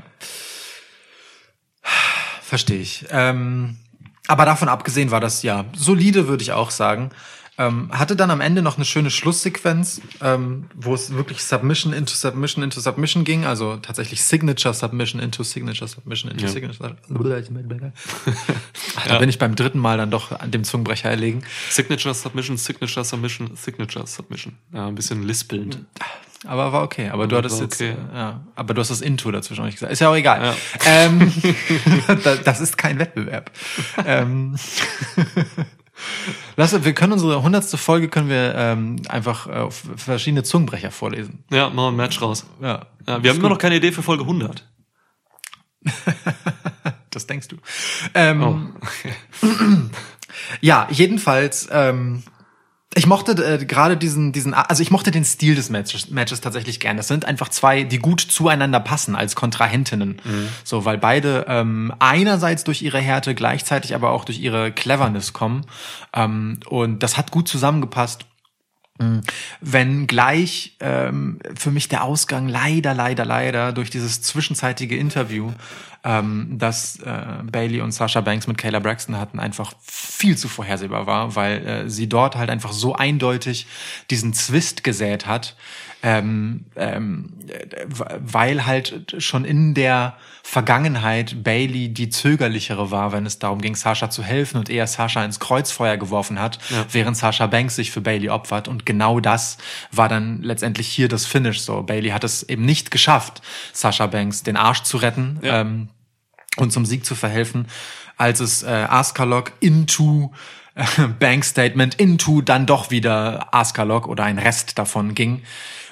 Verstehe 2.51 2.81
ich. 2.81 3.07
Ähm, 3.11 3.77
aber 4.27 4.45
davon 4.45 4.69
abgesehen 4.69 5.13
war 5.13 5.21
das 5.21 5.45
ja 5.45 5.67
solide, 5.73 6.27
würde 6.27 6.43
ich 6.43 6.51
auch 6.51 6.73
sagen. 6.73 7.11
Ähm, 7.59 7.91
hatte 7.93 8.17
dann 8.17 8.29
am 8.33 8.41
Ende 8.41 8.61
noch 8.61 8.75
eine 8.75 8.85
schöne 8.85 9.09
Schlusssequenz, 9.09 10.01
ähm, 10.21 10.65
wo 10.75 10.93
es 10.93 11.15
wirklich 11.15 11.45
Submission 11.45 11.93
into 11.93 12.13
Submission 12.13 12.65
into 12.65 12.81
Submission 12.81 13.23
ging, 13.23 13.45
also 13.45 13.77
tatsächlich 13.77 14.25
Signature 14.25 14.75
Submission 14.75 15.21
into 15.21 15.45
Signature 15.45 15.87
Submission 15.87 16.33
into 16.33 16.47
Ja. 16.47 16.51
Signature. 16.51 16.97
Ach, 18.97 19.07
da 19.07 19.19
bin 19.21 19.29
ich 19.29 19.39
beim 19.39 19.55
dritten 19.55 19.79
Mal 19.79 19.99
dann 19.99 20.11
doch 20.11 20.33
an 20.33 20.51
dem 20.51 20.65
Zungenbrecher 20.65 21.09
erlegen. 21.09 21.45
Signature 21.69 22.15
Submission, 22.15 22.57
Signature 22.57 23.05
Submission, 23.05 23.55
Signature 23.55 24.09
Submission. 24.09 24.55
Ja, 24.73 24.89
ein 24.89 24.97
bisschen 24.97 25.23
lispelnd. 25.23 25.79
Aber 26.47 26.73
war 26.73 26.83
okay. 26.83 27.11
Aber 27.11 27.27
du 27.27 27.37
Aber 27.37 27.45
hattest 27.45 27.57
war 27.61 27.65
jetzt, 27.65 27.81
okay. 27.83 27.91
äh, 28.13 28.17
ja, 28.17 28.41
aber 28.55 28.73
du 28.75 28.81
hast 28.81 28.91
das 28.91 29.01
Into 29.03 29.31
dazwischen 29.31 29.61
auch 29.61 29.67
nicht 29.67 29.75
gesagt. 29.77 29.93
Ist 29.93 30.01
ja 30.01 30.09
auch 30.09 30.15
egal. 30.17 30.43
Ja. 30.43 30.55
Ähm, 30.87 31.33
da- 32.25 32.37
das 32.37 32.61
ist 32.61 32.79
kein 32.79 32.99
Wettbewerb. 32.99 33.51
ähm, 34.07 34.57
Lass, 36.57 36.83
wir 36.85 36.95
können 36.95 37.13
unsere 37.13 37.43
hundertste 37.43 37.77
Folge 37.77 38.09
können 38.09 38.31
wir 38.31 38.55
ähm, 38.57 38.97
einfach 39.09 39.47
äh, 39.47 39.71
verschiedene 39.71 40.43
Zungenbrecher 40.43 40.91
vorlesen. 40.91 41.45
Ja, 41.51 41.69
machen 41.69 41.77
wir 41.77 41.89
ein 41.89 41.97
Match 41.97 42.23
raus. 42.23 42.47
Ja, 42.63 42.87
Ja, 43.07 43.23
wir 43.23 43.31
haben 43.31 43.39
immer 43.39 43.51
noch 43.51 43.59
keine 43.59 43.77
Idee 43.77 43.93
für 43.93 44.03
Folge 44.03 44.23
100. 44.23 44.67
das 47.11 47.27
denkst 47.27 47.49
du. 47.49 47.57
Ähm, 48.15 48.43
Oh. 48.43 49.47
Ja, 50.63 50.89
jedenfalls. 50.91 51.69
Ähm, 51.71 52.23
ich 52.97 53.07
mochte 53.07 53.33
äh, 53.33 53.65
gerade 53.65 53.97
diesen, 53.97 54.33
diesen, 54.33 54.53
also 54.53 54.83
ich 54.83 54.91
mochte 54.91 55.13
den 55.13 55.25
Stil 55.25 55.55
des 55.55 55.71
Matches, 55.71 56.11
Matches 56.11 56.41
tatsächlich 56.41 56.81
gern. 56.81 56.97
Das 56.97 57.07
sind 57.07 57.25
einfach 57.25 57.49
zwei, 57.49 57.85
die 57.85 57.99
gut 57.99 58.21
zueinander 58.21 58.81
passen 58.81 59.15
als 59.15 59.37
Kontrahentinnen. 59.37 60.21
So, 60.65 60.85
weil 60.85 60.99
beide 60.99 61.45
ähm, 61.49 61.95
einerseits 62.01 62.65
durch 62.65 62.83
ihre 62.83 62.99
Härte, 62.99 63.37
gleichzeitig 63.37 63.95
aber 63.95 64.11
auch 64.11 64.25
durch 64.25 64.41
ihre 64.41 64.73
Cleverness 64.73 65.33
kommen. 65.33 65.67
Ähm, 66.13 66.59
und 66.69 67.05
das 67.05 67.17
hat 67.17 67.31
gut 67.31 67.47
zusammengepasst. 67.47 68.27
Wenn 69.61 70.07
gleich 70.07 70.77
ähm, 70.81 71.39
für 71.57 71.71
mich 71.71 71.89
der 71.89 72.05
Ausgang 72.05 72.49
leider, 72.49 72.95
leider, 72.95 73.25
leider 73.25 73.73
durch 73.73 73.91
dieses 73.91 74.23
zwischenzeitige 74.23 74.97
Interview 74.97 75.53
ähm, 76.03 76.59
dass 76.59 76.99
äh, 77.01 77.43
Bailey 77.45 77.81
und 77.81 77.93
Sasha 77.93 78.21
Banks 78.21 78.47
mit 78.47 78.57
Kayla 78.57 78.79
Braxton 78.79 79.19
hatten, 79.19 79.39
einfach 79.39 79.75
viel 79.81 80.37
zu 80.37 80.49
vorhersehbar 80.49 81.07
war, 81.07 81.37
weil 81.37 81.67
äh, 81.67 81.91
sie 81.91 82.09
dort 82.09 82.37
halt 82.37 82.51
einfach 82.51 82.73
so 82.73 82.95
eindeutig 82.95 83.67
diesen 84.09 84.33
Zwist 84.33 84.83
gesät 84.83 85.27
hat, 85.27 85.57
ähm, 86.03 86.65
ähm, 86.77 87.35
äh, 87.49 87.87
weil 87.89 88.67
halt 88.67 89.15
schon 89.19 89.45
in 89.45 89.75
der 89.75 90.17
Vergangenheit 90.43 91.45
Bailey 91.45 91.91
die 91.91 92.09
zögerlichere 92.09 92.91
war, 92.91 93.13
wenn 93.13 93.27
es 93.27 93.39
darum 93.39 93.61
ging, 93.61 93.75
Sasha 93.77 94.11
zu 94.11 94.23
helfen 94.23 94.57
und 94.59 94.71
eher 94.71 94.87
Sasha 94.87 95.25
ins 95.25 95.41
Kreuzfeuer 95.41 95.97
geworfen 95.97 96.41
hat, 96.41 96.59
Ja. 96.71 96.87
während 96.91 97.17
Sasha 97.17 97.47
Banks 97.47 97.77
sich 97.77 97.91
für 97.91 98.01
Bailey 98.01 98.31
opfert. 98.31 98.67
Und 98.67 98.87
genau 98.87 99.21
das 99.21 99.59
war 99.93 100.09
dann 100.09 100.43
letztendlich 100.43 100.89
hier 100.89 101.09
das 101.09 101.27
Finish 101.27 101.61
so. 101.61 101.83
Bailey 101.83 102.11
hat 102.11 102.25
es 102.25 102.43
eben 102.43 102.65
nicht 102.65 102.91
geschafft, 102.91 103.43
Sasha 103.73 104.07
Banks 104.07 104.43
den 104.43 104.57
Arsch 104.57 104.83
zu 104.83 104.97
retten. 104.97 105.39
Ja. 105.43 105.61
Ähm, 105.61 105.89
und 106.57 106.73
zum 106.73 106.85
Sieg 106.85 107.05
zu 107.05 107.15
verhelfen, 107.15 107.69
als 108.17 108.41
es 108.41 108.63
äh, 108.65 108.67
Askalok 108.89 109.53
into 109.61 110.33
äh, 110.75 110.85
Bank 111.19 111.45
Statement 111.45 111.95
into 111.95 112.41
dann 112.43 112.67
doch 112.67 112.91
wieder 112.91 113.55
Askalok 113.55 114.09
oder 114.09 114.25
ein 114.25 114.39
Rest 114.39 114.77
davon 114.79 115.15
ging 115.15 115.43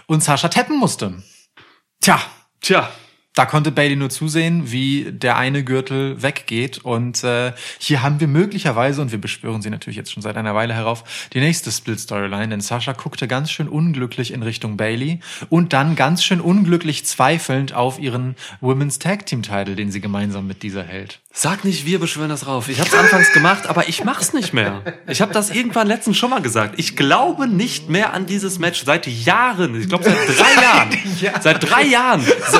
und 0.08 0.24
Sascha 0.24 0.48
tappen 0.48 0.76
musste. 0.76 1.22
Tja, 2.00 2.20
Tja, 2.60 2.90
da 3.34 3.46
konnte 3.46 3.70
Bailey 3.70 3.94
nur 3.94 4.10
zusehen, 4.10 4.72
wie 4.72 5.12
der 5.12 5.36
eine 5.36 5.62
Gürtel 5.62 6.20
weggeht. 6.20 6.78
Und 6.78 7.22
äh, 7.22 7.52
hier 7.78 8.02
haben 8.02 8.18
wir 8.18 8.26
möglicherweise, 8.26 9.00
und 9.00 9.12
wir 9.12 9.20
beschwören 9.20 9.62
sie 9.62 9.70
natürlich 9.70 9.96
jetzt 9.96 10.12
schon 10.12 10.24
seit 10.24 10.36
einer 10.36 10.56
Weile 10.56 10.74
herauf, 10.74 11.28
die 11.32 11.38
nächste 11.38 11.70
Split-Storyline. 11.70 12.48
Denn 12.48 12.60
Sascha 12.60 12.94
guckte 12.94 13.28
ganz 13.28 13.52
schön 13.52 13.68
unglücklich 13.68 14.32
in 14.32 14.42
Richtung 14.42 14.76
Bailey 14.76 15.20
und 15.50 15.72
dann 15.72 15.94
ganz 15.94 16.24
schön 16.24 16.40
unglücklich 16.40 17.06
zweifelnd 17.06 17.74
auf 17.74 18.00
ihren 18.00 18.34
Women's 18.60 18.98
Tag 18.98 19.26
Team 19.26 19.42
Title, 19.42 19.76
den 19.76 19.92
sie 19.92 20.00
gemeinsam 20.00 20.48
mit 20.48 20.64
dieser 20.64 20.82
hält. 20.82 21.20
Sag 21.32 21.64
nicht, 21.64 21.86
wir 21.86 22.00
beschwören 22.00 22.30
das 22.30 22.48
rauf. 22.48 22.68
Ich 22.68 22.80
habe 22.80 22.88
es 22.88 22.94
anfangs 22.98 23.32
gemacht, 23.32 23.68
aber 23.68 23.88
ich 23.88 24.02
mach's 24.02 24.32
nicht 24.32 24.52
mehr. 24.52 24.82
Ich 25.06 25.20
habe 25.20 25.32
das 25.32 25.50
irgendwann 25.50 25.86
letztens 25.86 26.16
schon 26.16 26.30
mal 26.30 26.42
gesagt. 26.42 26.74
Ich 26.78 26.96
glaube 26.96 27.46
nicht 27.46 27.88
mehr 27.88 28.14
an 28.14 28.26
dieses 28.26 28.58
Match 28.58 28.84
seit 28.84 29.06
Jahren. 29.06 29.80
Ich 29.80 29.88
glaube 29.88 30.02
seit 30.02 30.16
drei 30.26 30.62
Jahren. 30.62 30.88
Ja. 31.20 31.40
Seit 31.40 31.70
drei 31.70 31.84
Jahren 31.84 32.22
so, 32.22 32.58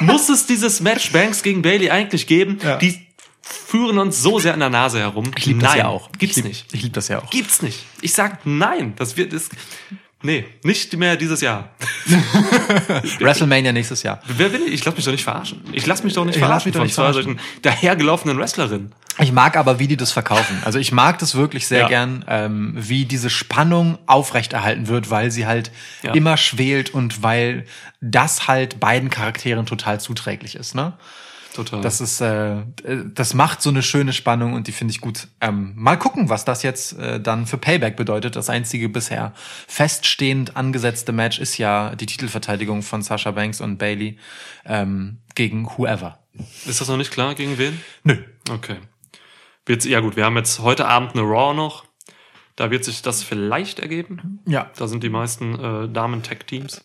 muss 0.00 0.28
es 0.28 0.46
dieses 0.46 0.80
Match 0.80 1.12
Banks 1.12 1.42
gegen 1.42 1.62
Bailey 1.62 1.90
eigentlich 1.90 2.26
geben. 2.26 2.58
Ja. 2.62 2.76
Die 2.76 3.06
führen 3.40 3.98
uns 3.98 4.22
so 4.22 4.38
sehr 4.38 4.54
an 4.54 4.60
der 4.60 4.70
Nase 4.70 5.00
herum. 5.00 5.30
Ich 5.36 5.46
liebe 5.46 5.60
das 5.60 5.74
ja 5.74 5.88
auch. 5.88 6.10
Gibt's 6.12 6.36
ich 6.36 6.44
lieb, 6.44 6.44
nicht. 6.44 6.74
Ich 6.74 6.82
liebe 6.82 6.94
das 6.94 7.08
ja 7.08 7.22
auch. 7.22 7.30
Gibt's 7.30 7.62
nicht. 7.62 7.84
Ich 8.00 8.12
sag 8.12 8.44
nein. 8.44 8.94
Das 8.96 9.16
wird 9.16 9.32
es. 9.32 9.48
Nee, 10.22 10.44
nicht 10.64 10.96
mehr 10.96 11.16
dieses 11.16 11.40
Jahr. 11.40 11.70
WrestleMania 13.20 13.72
nächstes 13.72 14.02
Jahr. 14.02 14.20
Wer 14.26 14.48
bin 14.48 14.62
ich? 14.66 14.72
Ich 14.74 14.84
lass 14.84 14.96
mich 14.96 15.04
doch 15.04 15.12
nicht 15.12 15.22
verarschen. 15.22 15.60
Ich 15.72 15.86
lass 15.86 16.02
mich 16.02 16.12
doch 16.14 16.24
nicht 16.24 16.34
Ich 16.36 16.40
verarschen 16.42 16.72
von 16.72 16.82
nicht 16.82 16.94
zwei 16.94 17.12
solchen 17.12 17.38
dahergelaufenen 17.62 18.36
Wrestlerinnen. 18.38 18.92
Ich 19.20 19.32
mag 19.32 19.56
aber, 19.56 19.78
wie 19.78 19.86
die 19.88 19.96
das 19.96 20.12
verkaufen. 20.12 20.60
Also 20.64 20.78
ich 20.78 20.92
mag 20.92 21.18
das 21.18 21.34
wirklich 21.34 21.66
sehr 21.68 21.82
Ja. 21.82 21.88
gern, 21.88 22.24
ähm, 22.28 22.72
wie 22.76 23.04
diese 23.04 23.30
Spannung 23.30 23.98
aufrechterhalten 24.06 24.88
wird, 24.88 25.10
weil 25.10 25.30
sie 25.30 25.46
halt 25.46 25.70
Ja. 26.02 26.12
immer 26.14 26.36
schwelt 26.36 26.90
und 26.90 27.22
weil 27.22 27.64
das 28.00 28.46
halt 28.48 28.80
beiden 28.80 29.10
Charakteren 29.10 29.66
total 29.66 30.00
zuträglich 30.00 30.54
ist. 30.54 30.74
Ne? 30.74 30.92
Total. 31.58 31.80
Das 31.80 32.00
ist, 32.00 32.20
äh, 32.20 32.62
das 33.12 33.34
macht 33.34 33.62
so 33.62 33.70
eine 33.70 33.82
schöne 33.82 34.12
Spannung 34.12 34.52
und 34.52 34.68
die 34.68 34.72
finde 34.72 34.92
ich 34.92 35.00
gut. 35.00 35.26
Ähm, 35.40 35.72
mal 35.74 35.96
gucken, 35.96 36.28
was 36.28 36.44
das 36.44 36.62
jetzt 36.62 36.96
äh, 36.96 37.18
dann 37.18 37.48
für 37.48 37.58
Payback 37.58 37.96
bedeutet. 37.96 38.36
Das 38.36 38.48
einzige 38.48 38.88
bisher 38.88 39.32
feststehend 39.66 40.56
angesetzte 40.56 41.10
Match 41.10 41.40
ist 41.40 41.58
ja 41.58 41.96
die 41.96 42.06
Titelverteidigung 42.06 42.82
von 42.82 43.02
Sasha 43.02 43.32
Banks 43.32 43.60
und 43.60 43.76
Bailey 43.76 44.18
ähm, 44.66 45.18
gegen 45.34 45.68
whoever. 45.76 46.20
Ist 46.64 46.80
das 46.80 46.86
noch 46.86 46.96
nicht 46.96 47.10
klar, 47.10 47.34
gegen 47.34 47.58
wen? 47.58 47.80
Nö. 48.04 48.18
Okay. 48.48 48.76
Wird's, 49.66 49.84
ja 49.84 49.98
gut, 49.98 50.14
wir 50.14 50.26
haben 50.26 50.36
jetzt 50.36 50.60
heute 50.60 50.86
Abend 50.86 51.14
eine 51.14 51.22
Raw 51.22 51.54
noch. 51.54 51.86
Da 52.54 52.70
wird 52.70 52.84
sich 52.84 53.02
das 53.02 53.24
vielleicht 53.24 53.80
ergeben. 53.80 54.38
Ja. 54.46 54.70
Da 54.76 54.86
sind 54.86 55.02
die 55.02 55.08
meisten 55.08 55.58
äh, 55.58 55.88
Damen-Tech-Teams. 55.88 56.82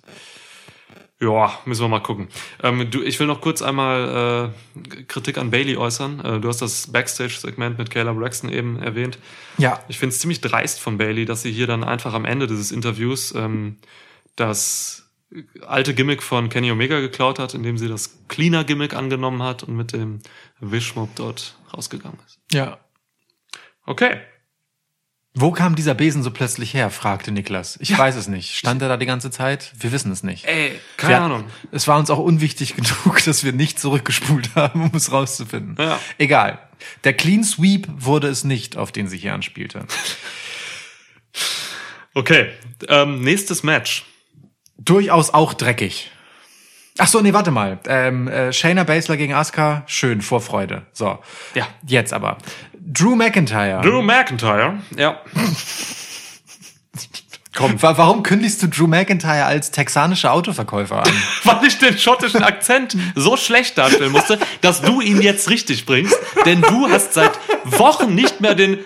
Ja, 1.21 1.57
müssen 1.65 1.81
wir 1.83 1.87
mal 1.87 2.01
gucken. 2.01 2.27
Ähm, 2.61 2.89
du, 2.89 3.01
ich 3.01 3.19
will 3.19 3.27
noch 3.27 3.39
kurz 3.39 3.61
einmal 3.61 4.51
äh, 4.83 5.03
Kritik 5.07 5.37
an 5.37 5.51
Bailey 5.51 5.77
äußern. 5.77 6.19
Äh, 6.19 6.39
du 6.41 6.49
hast 6.49 6.61
das 6.61 6.91
Backstage-Segment 6.91 7.77
mit 7.77 7.89
Kayla 7.89 8.11
Braxton 8.13 8.49
eben 8.49 8.81
erwähnt. 8.81 9.17
Ja. 9.57 9.81
Ich 9.87 9.99
finde 9.99 10.13
es 10.13 10.19
ziemlich 10.19 10.41
dreist 10.41 10.79
von 10.81 10.97
Bailey, 10.97 11.25
dass 11.25 11.43
sie 11.43 11.51
hier 11.51 11.67
dann 11.67 11.83
einfach 11.83 12.13
am 12.13 12.25
Ende 12.25 12.47
dieses 12.47 12.71
Interviews 12.71 13.33
ähm, 13.35 13.77
das 14.35 15.11
alte 15.65 15.93
Gimmick 15.93 16.21
von 16.21 16.49
Kenny 16.49 16.71
Omega 16.71 16.99
geklaut 16.99 17.39
hat, 17.39 17.53
indem 17.53 17.77
sie 17.77 17.87
das 17.87 18.27
Cleaner-Gimmick 18.27 18.93
angenommen 18.93 19.41
hat 19.41 19.63
und 19.63 19.75
mit 19.75 19.93
dem 19.93 20.19
Wishmob 20.59 21.09
dort 21.15 21.57
rausgegangen 21.73 22.19
ist. 22.25 22.39
Ja. 22.51 22.79
Okay. 23.85 24.19
Wo 25.35 25.51
kam 25.51 25.75
dieser 25.75 25.95
Besen 25.95 26.21
so 26.21 26.29
plötzlich 26.29 26.75
her? 26.75 26.91
fragte 26.91 27.31
Niklas. 27.31 27.77
Ich 27.81 27.97
weiß 27.97 28.15
es 28.17 28.27
nicht. 28.27 28.55
Stand 28.55 28.83
er 28.83 28.87
da 28.87 28.97
die 28.97 29.07
ganze 29.07 29.31
Zeit? 29.31 29.71
Wir 29.79 29.91
wissen 29.91 30.11
es 30.11 30.21
nicht. 30.21 30.45
Ey, 30.45 30.79
keine 30.95 31.13
Wir- 31.15 31.21
Ahnung. 31.21 31.43
Es 31.71 31.87
war 31.87 31.97
uns 31.97 32.11
auch 32.11 32.19
unwichtig 32.19 32.75
genug, 32.75 33.23
dass 33.25 33.43
wir 33.43 33.51
nicht 33.51 33.79
zurückgespult 33.79 34.51
haben, 34.55 34.83
um 34.83 34.91
es 34.93 35.11
rauszufinden. 35.11 35.75
Ja. 35.83 35.99
Egal. 36.19 36.59
Der 37.03 37.13
Clean 37.13 37.43
Sweep 37.43 37.87
wurde 37.89 38.27
es 38.27 38.43
nicht, 38.43 38.77
auf 38.77 38.91
den 38.91 39.07
sie 39.07 39.17
hier 39.17 39.33
anspielte. 39.33 39.85
Okay, 42.13 42.51
ähm, 42.87 43.21
nächstes 43.21 43.63
Match. 43.63 44.05
Durchaus 44.77 45.31
auch 45.31 45.53
dreckig. 45.55 46.11
Ach 46.99 47.07
so, 47.07 47.21
nee, 47.21 47.33
warte 47.33 47.49
mal. 47.51 47.79
Ähm, 47.87 48.27
äh, 48.27 48.53
Shayna 48.53 48.83
Baszler 48.83 49.17
gegen 49.17 49.33
Asuka, 49.33 49.83
schön, 49.87 50.21
Vorfreude. 50.21 50.83
So. 50.93 51.17
Ja. 51.55 51.67
Jetzt 51.87 52.13
aber. 52.13 52.37
Drew 52.79 53.15
McIntyre. 53.15 53.81
Drew 53.81 54.01
McIntyre, 54.01 54.79
ja. 54.95 55.19
Komm. 57.55 57.79
Wa- 57.83 57.97
Warum 57.97 58.23
kündigst 58.23 58.63
du 58.63 58.67
Drew 58.67 58.87
McIntyre 58.87 59.45
als 59.45 59.69
texanischer 59.69 60.33
Autoverkäufer 60.33 61.03
an? 61.05 61.11
Weil 61.43 61.63
ich 61.67 61.77
den 61.77 61.97
schottischen 61.97 62.43
Akzent 62.43 62.97
so 63.15 63.37
schlecht 63.37 63.77
darstellen 63.77 64.11
musste, 64.11 64.39
dass 64.61 64.81
du 64.81 65.01
ihn 65.01 65.21
jetzt 65.21 65.49
richtig 65.51 65.85
bringst. 65.85 66.15
Denn 66.45 66.61
du 66.61 66.89
hast 66.89 67.13
seit 67.13 67.31
Wochen 67.65 68.15
nicht 68.15 68.41
mehr 68.41 68.55
den 68.55 68.79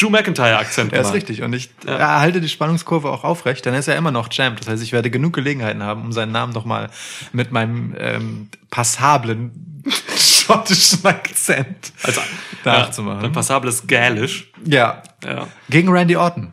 Drew 0.00 0.10
McIntyre-Akzent 0.10 0.92
Ja, 0.92 1.00
ist 1.00 1.12
richtig. 1.12 1.42
Und 1.42 1.52
ich 1.52 1.70
äh, 1.86 1.90
halte 1.98 2.40
die 2.40 2.48
Spannungskurve 2.48 3.10
auch 3.10 3.24
aufrecht, 3.24 3.66
dann 3.66 3.74
ist 3.74 3.88
er 3.88 3.96
immer 3.96 4.10
noch 4.10 4.28
Champ. 4.28 4.58
Das 4.58 4.68
heißt, 4.68 4.82
ich 4.82 4.92
werde 4.92 5.10
genug 5.10 5.32
Gelegenheiten 5.34 5.82
haben, 5.82 6.02
um 6.02 6.12
seinen 6.12 6.32
Namen 6.32 6.52
noch 6.52 6.64
mal 6.64 6.88
mit 7.32 7.52
meinem 7.52 7.94
ähm, 7.98 8.48
passablen 8.70 9.82
schottischen 10.16 11.04
Akzent 11.06 11.92
Also, 12.02 12.20
nachzumachen. 12.64 13.24
ein 13.24 13.32
passables 13.32 13.86
Gälisch. 13.86 14.50
ja. 14.64 15.02
Ja. 15.24 15.48
Gegen 15.68 15.90
Randy 15.90 16.16
Orton. 16.16 16.52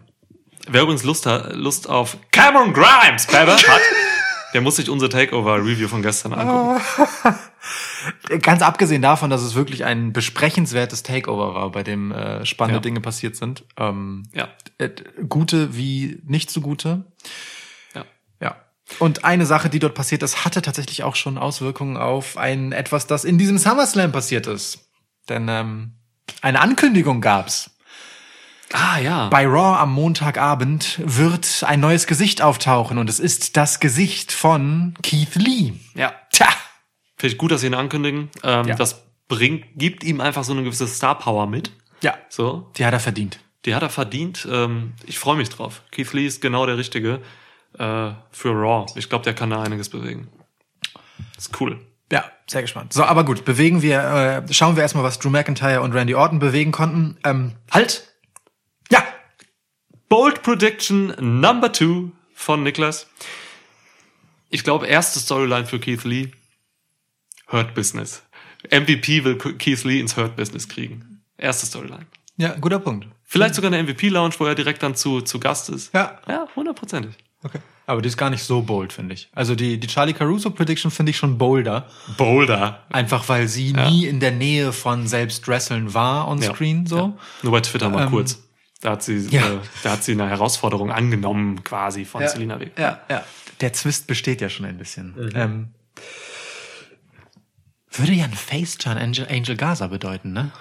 Wer 0.69 0.81
übrigens 0.81 1.03
Lust, 1.03 1.25
hat, 1.25 1.53
Lust 1.55 1.89
auf 1.89 2.17
Cameron 2.31 2.73
Grimes, 2.73 3.25
Baby, 3.27 3.51
hat, 3.51 3.81
der 4.57 4.63
muss 4.63 4.77
sich 4.77 4.89
unser 4.89 5.07
Takeover-Review 5.07 5.87
von 5.87 6.01
gestern 6.01 6.33
angucken. 6.33 6.81
Ganz 8.41 8.63
abgesehen 8.63 9.03
davon, 9.03 9.29
dass 9.29 9.43
es 9.43 9.53
wirklich 9.53 9.85
ein 9.85 10.13
besprechenswertes 10.13 11.03
Takeover 11.03 11.53
war, 11.53 11.71
bei 11.71 11.83
dem 11.83 12.11
äh, 12.11 12.43
spannende 12.43 12.77
Ja. 12.77 12.81
Dinge 12.81 12.99
passiert 12.99 13.35
sind. 13.35 13.65
Ähm, 13.77 14.23
Ja. 14.33 14.47
äh, 14.79 14.89
gute 15.29 15.77
wie 15.77 16.23
nicht 16.25 16.49
so 16.49 16.61
gute. 16.61 17.05
Ja. 17.93 18.05
Ja. 18.41 18.55
Und 18.97 19.25
eine 19.25 19.45
Sache, 19.45 19.69
die 19.69 19.77
dort 19.77 19.93
passiert 19.93 20.23
ist, 20.23 20.43
hatte 20.43 20.63
tatsächlich 20.63 21.03
auch 21.03 21.15
schon 21.15 21.37
Auswirkungen 21.37 21.95
auf 21.95 22.35
ein 22.35 22.71
etwas, 22.71 23.05
das 23.05 23.25
in 23.25 23.37
diesem 23.37 23.59
SummerSlam 23.59 24.11
passiert 24.11 24.47
ist. 24.47 24.89
Denn 25.29 25.47
ähm, 25.49 25.91
eine 26.41 26.61
Ankündigung 26.61 27.21
gab's. 27.21 27.76
Ah, 28.73 28.99
ja. 28.99 29.29
Bei 29.29 29.45
Raw 29.45 29.77
am 29.79 29.93
Montagabend 29.93 30.99
wird 31.03 31.63
ein 31.65 31.79
neues 31.79 32.05
Gesicht 32.07 32.41
auftauchen 32.41 32.97
und 32.97 33.09
es 33.09 33.19
ist 33.19 33.55
das 33.55 33.79
Gesicht 33.79 34.31
von 34.31 34.93
Keith 35.03 35.35
Lee. 35.35 35.73
Ja. 35.95 36.13
Tja. 36.31 36.47
Finde 37.17 37.31
ich 37.33 37.37
gut, 37.37 37.51
dass 37.51 37.61
sie 37.61 37.67
ihn 37.67 37.73
ankündigen. 37.73 38.29
Ähm, 38.43 38.67
Ja. 38.67 38.75
Das 38.75 39.03
bringt, 39.29 39.65
gibt 39.75 40.03
ihm 40.03 40.19
einfach 40.21 40.43
so 40.43 40.51
eine 40.53 40.63
gewisse 40.63 40.87
Star-Power 40.87 41.47
mit. 41.47 41.71
Ja. 42.01 42.15
So. 42.29 42.69
Die 42.77 42.85
hat 42.85 42.93
er 42.93 42.99
verdient. 42.99 43.39
Die 43.65 43.73
hat 43.73 43.81
er 43.83 43.89
verdient. 43.89 44.47
Ähm, 44.51 44.93
ich 45.05 45.17
freue 45.17 45.37
mich 45.37 45.49
drauf. 45.49 45.81
Keith 45.91 46.11
Lee 46.13 46.25
ist 46.27 46.41
genau 46.41 46.65
der 46.65 46.77
Richtige 46.77 47.21
äh, 47.77 48.11
für 48.31 48.49
Raw. 48.51 48.85
Ich 48.95 49.09
glaube, 49.09 49.23
der 49.23 49.33
kann 49.33 49.49
da 49.49 49.61
einiges 49.63 49.89
bewegen. 49.89 50.27
Ist 51.37 51.59
cool. 51.59 51.79
Ja, 52.11 52.23
sehr 52.47 52.61
gespannt. 52.61 52.93
So, 52.93 53.03
aber 53.03 53.25
gut, 53.25 53.43
bewegen 53.43 53.81
wir, 53.81 54.43
äh, 54.47 54.53
schauen 54.53 54.75
wir 54.75 54.83
erstmal, 54.83 55.03
was 55.03 55.19
Drew 55.19 55.29
McIntyre 55.29 55.81
und 55.81 55.93
Randy 55.93 56.15
Orton 56.15 56.39
bewegen 56.39 56.71
konnten. 56.71 57.17
Ähm, 57.23 57.53
Halt! 57.71 58.06
Ja, 60.09 60.15
Bold 60.15 60.43
Prediction 60.43 61.13
Number 61.19 61.71
Two 61.71 62.11
von 62.33 62.63
Niklas. 62.63 63.07
Ich 64.49 64.63
glaube, 64.63 64.87
erste 64.87 65.19
Storyline 65.19 65.65
für 65.65 65.79
Keith 65.79 66.03
Lee. 66.03 66.31
Hurt 67.51 67.73
Business. 67.73 68.23
MVP 68.71 69.23
will 69.23 69.37
Keith 69.37 69.83
Lee 69.83 69.99
ins 69.99 70.17
Hurt 70.17 70.35
Business 70.35 70.67
kriegen. 70.67 71.21
Erste 71.37 71.65
Storyline. 71.65 72.05
ja, 72.37 72.55
guter 72.55 72.79
Punkt. 72.79 73.07
Vielleicht 73.29 73.55
sogar 73.55 73.71
eine 73.73 73.83
MVP-Lounge, 73.83 74.35
wo 74.39 74.45
er 74.45 74.55
direkt 74.55 74.81
dann 74.83 74.95
zu, 74.95 75.19
zu 75.21 75.37
Gast 75.39 75.69
ist. 75.69 75.93
Ja. 75.93 76.17
Ja, 76.29 76.47
hundertprozentig. 76.55 77.13
Okay. 77.43 77.59
Aber 77.85 78.01
die 78.01 78.07
ist 78.07 78.15
gar 78.17 78.29
nicht 78.29 78.41
so 78.43 78.61
bold, 78.61 78.93
finde 78.93 79.13
ich. 79.15 79.29
Also 79.35 79.53
die, 79.53 79.77
die 79.79 79.87
Charlie 79.87 80.13
Caruso 80.13 80.49
Prediction 80.49 80.89
finde 80.91 81.09
ich 81.09 81.17
schon 81.17 81.37
bolder. 81.37 81.87
Boulder. 82.17 82.85
Einfach 82.89 83.27
weil 83.27 83.47
sie 83.49 83.73
nie 83.73 84.05
in 84.07 84.19
der 84.21 84.31
Nähe 84.31 84.71
von 84.71 85.07
selbst 85.07 85.45
Wresteln 85.47 85.93
war 85.93 86.27
on 86.29 86.41
Ja. 86.41 86.53
screen, 86.53 86.85
so. 86.85 86.97
Ja. 86.97 87.13
Nur 87.43 87.51
bei 87.51 87.59
Twitter 87.61 87.89
mal 87.89 88.03
Ähm, 88.05 88.09
kurz. 88.11 88.41
Da 88.81 88.91
hat 88.91 89.03
sie, 89.03 89.17
ja. 89.29 89.53
äh, 89.53 89.59
da 89.83 89.91
hat 89.93 90.03
sie 90.03 90.11
eine 90.11 90.29
Herausforderung 90.29 90.91
angenommen, 90.91 91.63
quasi 91.63 92.05
von 92.05 92.27
Selina 92.27 92.59
Weg. 92.59 92.77
Ja, 92.77 93.01
ja. 93.09 93.23
Der 93.61 93.73
Zwist 93.73 94.05
besteht 94.07 94.39
ja 94.41 94.49
schon 94.49 94.65
ein 94.65 94.77
bisschen. 94.77 95.31
Ähm, 95.35 95.73
würde 97.91 98.13
ja 98.13 98.25
ein 98.25 98.33
Face-Turn 98.33 98.97
Angel, 98.97 99.27
Angel 99.29 99.55
Gaza 99.55 99.87
bedeuten, 99.87 100.31
ne? 100.31 100.51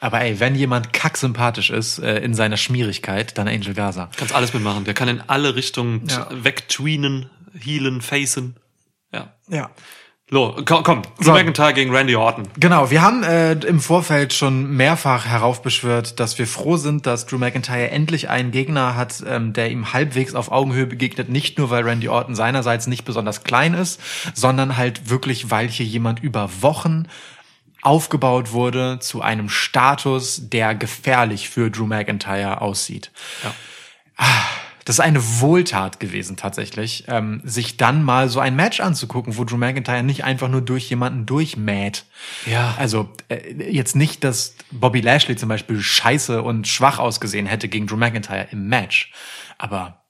Aber 0.00 0.20
ey, 0.20 0.40
wenn 0.40 0.54
jemand 0.54 0.92
kacksympathisch 0.92 1.70
ist 1.70 1.98
äh, 1.98 2.18
in 2.18 2.34
seiner 2.34 2.56
Schmierigkeit, 2.56 3.36
dann 3.38 3.48
Angel 3.48 3.74
Gaza. 3.74 4.10
Kannst 4.16 4.34
alles 4.34 4.54
mitmachen. 4.54 4.84
Der 4.84 4.94
kann 4.94 5.08
in 5.08 5.20
alle 5.26 5.54
Richtungen 5.56 6.06
Ja. 6.08 6.28
wegtweenen, 6.30 7.30
healen, 7.58 8.00
facen. 8.02 8.56
Ja. 9.12 9.34
Ja. 9.48 9.70
Lo, 10.28 10.56
komm, 10.64 10.82
komm. 10.82 11.02
So. 11.20 11.30
Drew 11.30 11.38
McIntyre 11.38 11.72
gegen 11.72 11.94
Randy 11.94 12.16
Orton. 12.16 12.48
Genau, 12.58 12.90
wir 12.90 13.00
haben 13.00 13.22
äh, 13.22 13.52
im 13.52 13.78
Vorfeld 13.78 14.32
schon 14.32 14.76
mehrfach 14.76 15.24
heraufbeschwört, 15.24 16.18
dass 16.18 16.36
wir 16.36 16.48
froh 16.48 16.76
sind, 16.76 17.06
dass 17.06 17.26
Drew 17.26 17.38
McIntyre 17.38 17.90
endlich 17.90 18.28
einen 18.28 18.50
Gegner 18.50 18.96
hat, 18.96 19.22
ähm, 19.24 19.52
der 19.52 19.70
ihm 19.70 19.92
halbwegs 19.92 20.34
auf 20.34 20.50
Augenhöhe 20.50 20.86
begegnet. 20.86 21.28
Nicht 21.28 21.58
nur, 21.58 21.70
weil 21.70 21.84
Randy 21.84 22.08
Orton 22.08 22.34
seinerseits 22.34 22.88
nicht 22.88 23.04
besonders 23.04 23.44
klein 23.44 23.74
ist, 23.74 24.00
sondern 24.34 24.76
halt 24.76 25.08
wirklich, 25.08 25.52
weil 25.52 25.68
hier 25.68 25.86
jemand 25.86 26.20
über 26.20 26.50
Wochen 26.60 27.06
aufgebaut 27.82 28.50
wurde 28.50 28.98
zu 28.98 29.22
einem 29.22 29.48
Status, 29.48 30.48
der 30.48 30.74
gefährlich 30.74 31.48
für 31.48 31.70
Drew 31.70 31.86
McIntyre 31.86 32.60
aussieht. 32.62 33.12
Ah, 34.16 34.42
Das 34.86 34.96
ist 34.96 35.00
eine 35.00 35.40
Wohltat 35.40 35.98
gewesen 35.98 36.36
tatsächlich, 36.36 37.04
ähm, 37.08 37.40
sich 37.44 37.76
dann 37.76 38.04
mal 38.04 38.28
so 38.28 38.38
ein 38.38 38.54
Match 38.54 38.78
anzugucken, 38.78 39.36
wo 39.36 39.44
Drew 39.44 39.56
McIntyre 39.56 40.04
nicht 40.04 40.22
einfach 40.22 40.48
nur 40.48 40.62
durch 40.62 40.88
jemanden 40.88 41.26
durchmäht. 41.26 42.04
Ja. 42.46 42.76
Also 42.78 43.10
äh, 43.28 43.52
jetzt 43.68 43.96
nicht, 43.96 44.22
dass 44.22 44.54
Bobby 44.70 45.00
Lashley 45.00 45.34
zum 45.34 45.48
Beispiel 45.48 45.80
scheiße 45.80 46.40
und 46.40 46.68
schwach 46.68 47.00
ausgesehen 47.00 47.46
hätte 47.46 47.68
gegen 47.68 47.88
Drew 47.88 47.96
McIntyre 47.96 48.46
im 48.52 48.68
Match, 48.68 49.12
aber 49.58 50.05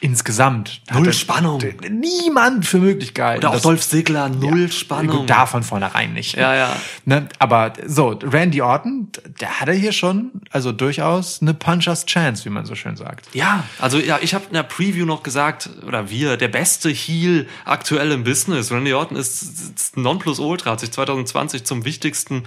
insgesamt 0.00 0.80
Null 0.92 1.12
Spannung. 1.12 1.62
Niemand 1.90 2.66
für 2.66 2.78
möglich 2.78 3.14
gehalten. 3.14 3.44
Oder 3.44 3.56
auch 3.56 3.60
Dolph 3.60 3.86
Ziggler, 3.86 4.28
null 4.28 4.62
ja, 4.62 4.70
Spannung. 4.70 5.18
Gut, 5.18 5.30
da 5.30 5.46
von 5.46 5.62
vornherein 5.62 6.12
nicht. 6.12 6.36
Ja, 6.36 6.54
ja. 6.54 6.76
Ne? 7.04 7.28
Aber 7.38 7.72
so, 7.86 8.10
Randy 8.22 8.62
Orton, 8.62 9.08
der 9.40 9.60
hatte 9.60 9.72
hier 9.72 9.92
schon, 9.92 10.30
also 10.50 10.72
durchaus 10.72 11.42
eine 11.42 11.54
Puncher's 11.54 12.06
Chance, 12.06 12.44
wie 12.44 12.50
man 12.50 12.64
so 12.64 12.74
schön 12.74 12.96
sagt. 12.96 13.34
Ja, 13.34 13.64
also 13.78 13.98
ja, 13.98 14.18
ich 14.22 14.34
habe 14.34 14.44
in 14.46 14.54
der 14.54 14.62
Preview 14.62 15.04
noch 15.04 15.22
gesagt, 15.22 15.70
oder 15.86 16.10
wir, 16.10 16.36
der 16.36 16.48
beste 16.48 16.90
Heel 16.90 17.48
aktuell 17.64 18.12
im 18.12 18.24
Business. 18.24 18.70
Randy 18.70 18.92
Orton 18.92 19.16
ist, 19.16 19.42
ist 19.42 19.96
Nonplusultra, 19.96 20.72
hat 20.72 20.80
sich 20.80 20.92
2020 20.92 21.64
zum 21.64 21.84
wichtigsten 21.84 22.44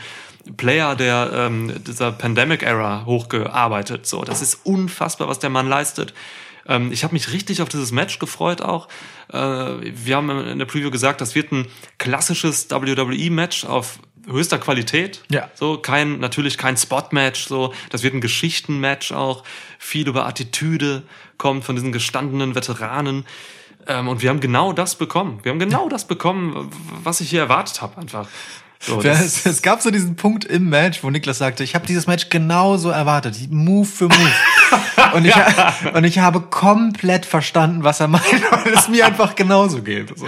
Player 0.58 0.96
der 0.96 1.32
ähm, 1.34 1.74
dieser 1.86 2.12
Pandemic-Era 2.12 3.06
hochgearbeitet. 3.06 4.08
So, 4.08 4.24
das 4.24 4.42
ist 4.42 4.60
unfassbar, 4.64 5.28
was 5.28 5.40
der 5.40 5.50
Mann 5.50 5.68
leistet. 5.68 6.14
Ähm, 6.68 6.92
ich 6.92 7.04
habe 7.04 7.14
mich 7.14 7.32
richtig 7.34 7.62
auf 7.62 7.70
dieses 7.70 7.92
Match 7.92 8.20
gefreut 8.20 8.62
auch. 8.62 8.88
Äh, 9.32 9.38
wir 9.38 10.16
haben 10.16 10.30
in 10.30 10.60
der 10.60 10.66
Preview 10.66 10.92
gesagt, 10.92 11.22
das 11.22 11.36
wird 11.36 11.52
ein 11.52 11.68
klassisches 11.98 12.70
WWE-Match 12.70 13.66
auf 13.66 14.00
höchster 14.28 14.60
Qualität. 14.60 15.24
Ja. 15.30 15.50
So, 15.56 15.78
kein, 15.78 16.20
natürlich 16.20 16.58
kein 16.58 16.78
Spot-Match, 16.78 17.48
so. 17.48 17.74
Das 17.90 18.04
wird 18.04 18.14
ein 18.14 18.22
Geschichten-Match 18.22 19.12
auch. 19.12 19.44
Viel 19.80 20.08
über 20.08 20.26
Attitüde 20.28 21.04
kommt 21.38 21.64
von 21.64 21.76
diesen 21.76 21.92
gestandenen 21.92 22.56
Veteranen. 22.56 23.26
Ähm, 23.88 24.08
und 24.08 24.22
wir 24.22 24.30
haben 24.30 24.40
genau 24.40 24.74
das 24.74 24.96
bekommen. 24.96 25.40
Wir 25.44 25.52
haben 25.52 25.60
genau 25.60 25.90
das 25.90 26.06
bekommen, 26.06 26.70
was 27.04 27.22
ich 27.22 27.30
hier 27.30 27.42
erwartet 27.42 27.82
habe, 27.82 27.98
einfach. 28.00 28.28
So, 28.80 28.98
Ja, 29.02 29.12
das, 29.12 29.22
es, 29.22 29.46
es 29.46 29.62
gab 29.62 29.82
so 29.82 29.92
diesen 29.92 30.16
Punkt 30.16 30.44
im 30.46 30.70
Match, 30.70 31.04
wo 31.04 31.10
Niklas 31.10 31.38
sagte, 31.38 31.64
ich 31.64 31.76
habe 31.76 31.86
dieses 31.86 32.08
Match 32.08 32.30
genauso 32.30 32.90
erwartet, 32.90 33.38
Move 33.50 33.86
für 33.86 34.06
Move. 34.06 34.32
und, 35.16 35.26
ich, 35.26 35.36
und 35.94 36.04
ich 36.04 36.20
habe 36.20 36.42
komplett 36.42 37.26
verstanden, 37.26 37.84
was 37.84 38.00
er 38.00 38.08
meint, 38.08 38.24
weil 38.52 38.74
es 38.74 38.88
mir 38.88 39.06
einfach 39.06 39.36
genauso 39.36 39.82
geht. 39.82 40.18
So. 40.18 40.26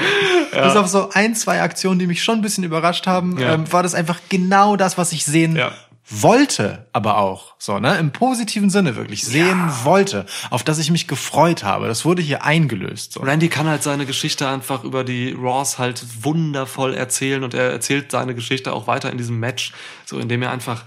Bis 0.51 0.75
auf 0.75 0.88
so 0.88 1.09
ein, 1.13 1.36
zwei 1.36 1.61
Aktionen, 1.61 1.99
die 1.99 2.07
mich 2.07 2.23
schon 2.23 2.39
ein 2.39 2.41
bisschen 2.41 2.63
überrascht 2.63 3.07
haben, 3.07 3.38
Ja. 3.39 3.53
ähm, 3.53 3.71
war 3.71 3.84
das 3.84 3.95
einfach 3.95 4.19
genau 4.29 4.75
das, 4.75 4.97
was 4.97 5.11
ich 5.11 5.25
sehen 5.25 5.55
Ja. 5.55 5.71
wollte, 6.09 6.86
aber 6.93 7.17
auch 7.17 7.55
so, 7.57 7.79
ne, 7.79 7.97
im 7.97 8.11
positiven 8.11 8.69
Sinne 8.69 8.95
wirklich 8.95 9.23
sehen 9.23 9.69
wollte, 9.84 10.25
auf 10.49 10.63
das 10.63 10.77
ich 10.79 10.91
mich 10.91 11.07
gefreut 11.07 11.63
habe. 11.63 11.88
Das 11.88 12.05
wurde 12.05 12.21
hier 12.21 12.43
eingelöst. 12.43 13.13
So. 13.13 13.21
Randy 13.21 13.47
kann 13.49 13.67
halt 13.67 13.84
seine 13.84 14.05
Geschichte 14.05 14.47
einfach 14.47 14.84
über 14.84 15.03
die 15.03 15.31
Raws 15.38 15.79
halt 15.79 16.03
wundervoll 16.23 16.93
erzählen 16.93 17.43
und 17.43 17.53
er 17.53 17.71
erzählt 17.71 18.11
seine 18.11 18.36
Geschichte 18.36 18.73
auch 18.73 18.86
weiter 18.88 19.11
in 19.11 19.17
diesem 19.17 19.39
Match, 19.39 19.71
so 20.05 20.19
indem 20.19 20.41
er 20.43 20.51
einfach 20.51 20.84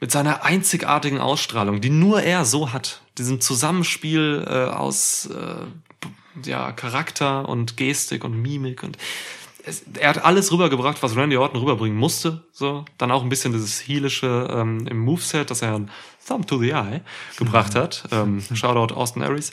mit 0.00 0.10
seiner 0.10 0.44
einzigartigen 0.44 1.18
Ausstrahlung, 1.18 1.80
die 1.80 1.90
nur 1.90 2.22
er 2.22 2.44
so 2.44 2.72
hat, 2.72 3.02
diesem 3.18 3.40
Zusammenspiel 3.40 4.44
äh, 4.46 4.70
aus 4.70 5.26
äh, 5.26 6.48
ja, 6.48 6.72
Charakter 6.72 7.48
und 7.48 7.76
Gestik 7.76 8.24
und 8.24 8.40
Mimik 8.40 8.82
und 8.82 8.98
es, 9.66 9.82
er 9.98 10.10
hat 10.10 10.24
alles 10.24 10.52
rübergebracht, 10.52 11.02
was 11.02 11.16
Randy 11.16 11.36
Orton 11.36 11.60
rüberbringen 11.60 11.98
musste. 11.98 12.44
So, 12.52 12.84
dann 12.98 13.10
auch 13.10 13.22
ein 13.22 13.28
bisschen 13.28 13.52
dieses 13.52 13.80
heelische 13.80 14.48
ähm, 14.50 14.86
im 14.86 14.98
Moveset, 14.98 15.50
dass 15.50 15.60
er 15.60 15.74
ein 15.74 15.90
Thumb 16.26 16.46
to 16.46 16.58
the 16.58 16.70
Eye 16.70 17.00
gebracht 17.36 17.74
hat. 17.74 18.04
Ähm, 18.12 18.42
Shoutout 18.54 18.94
Austin 18.94 19.22
Aries. 19.22 19.52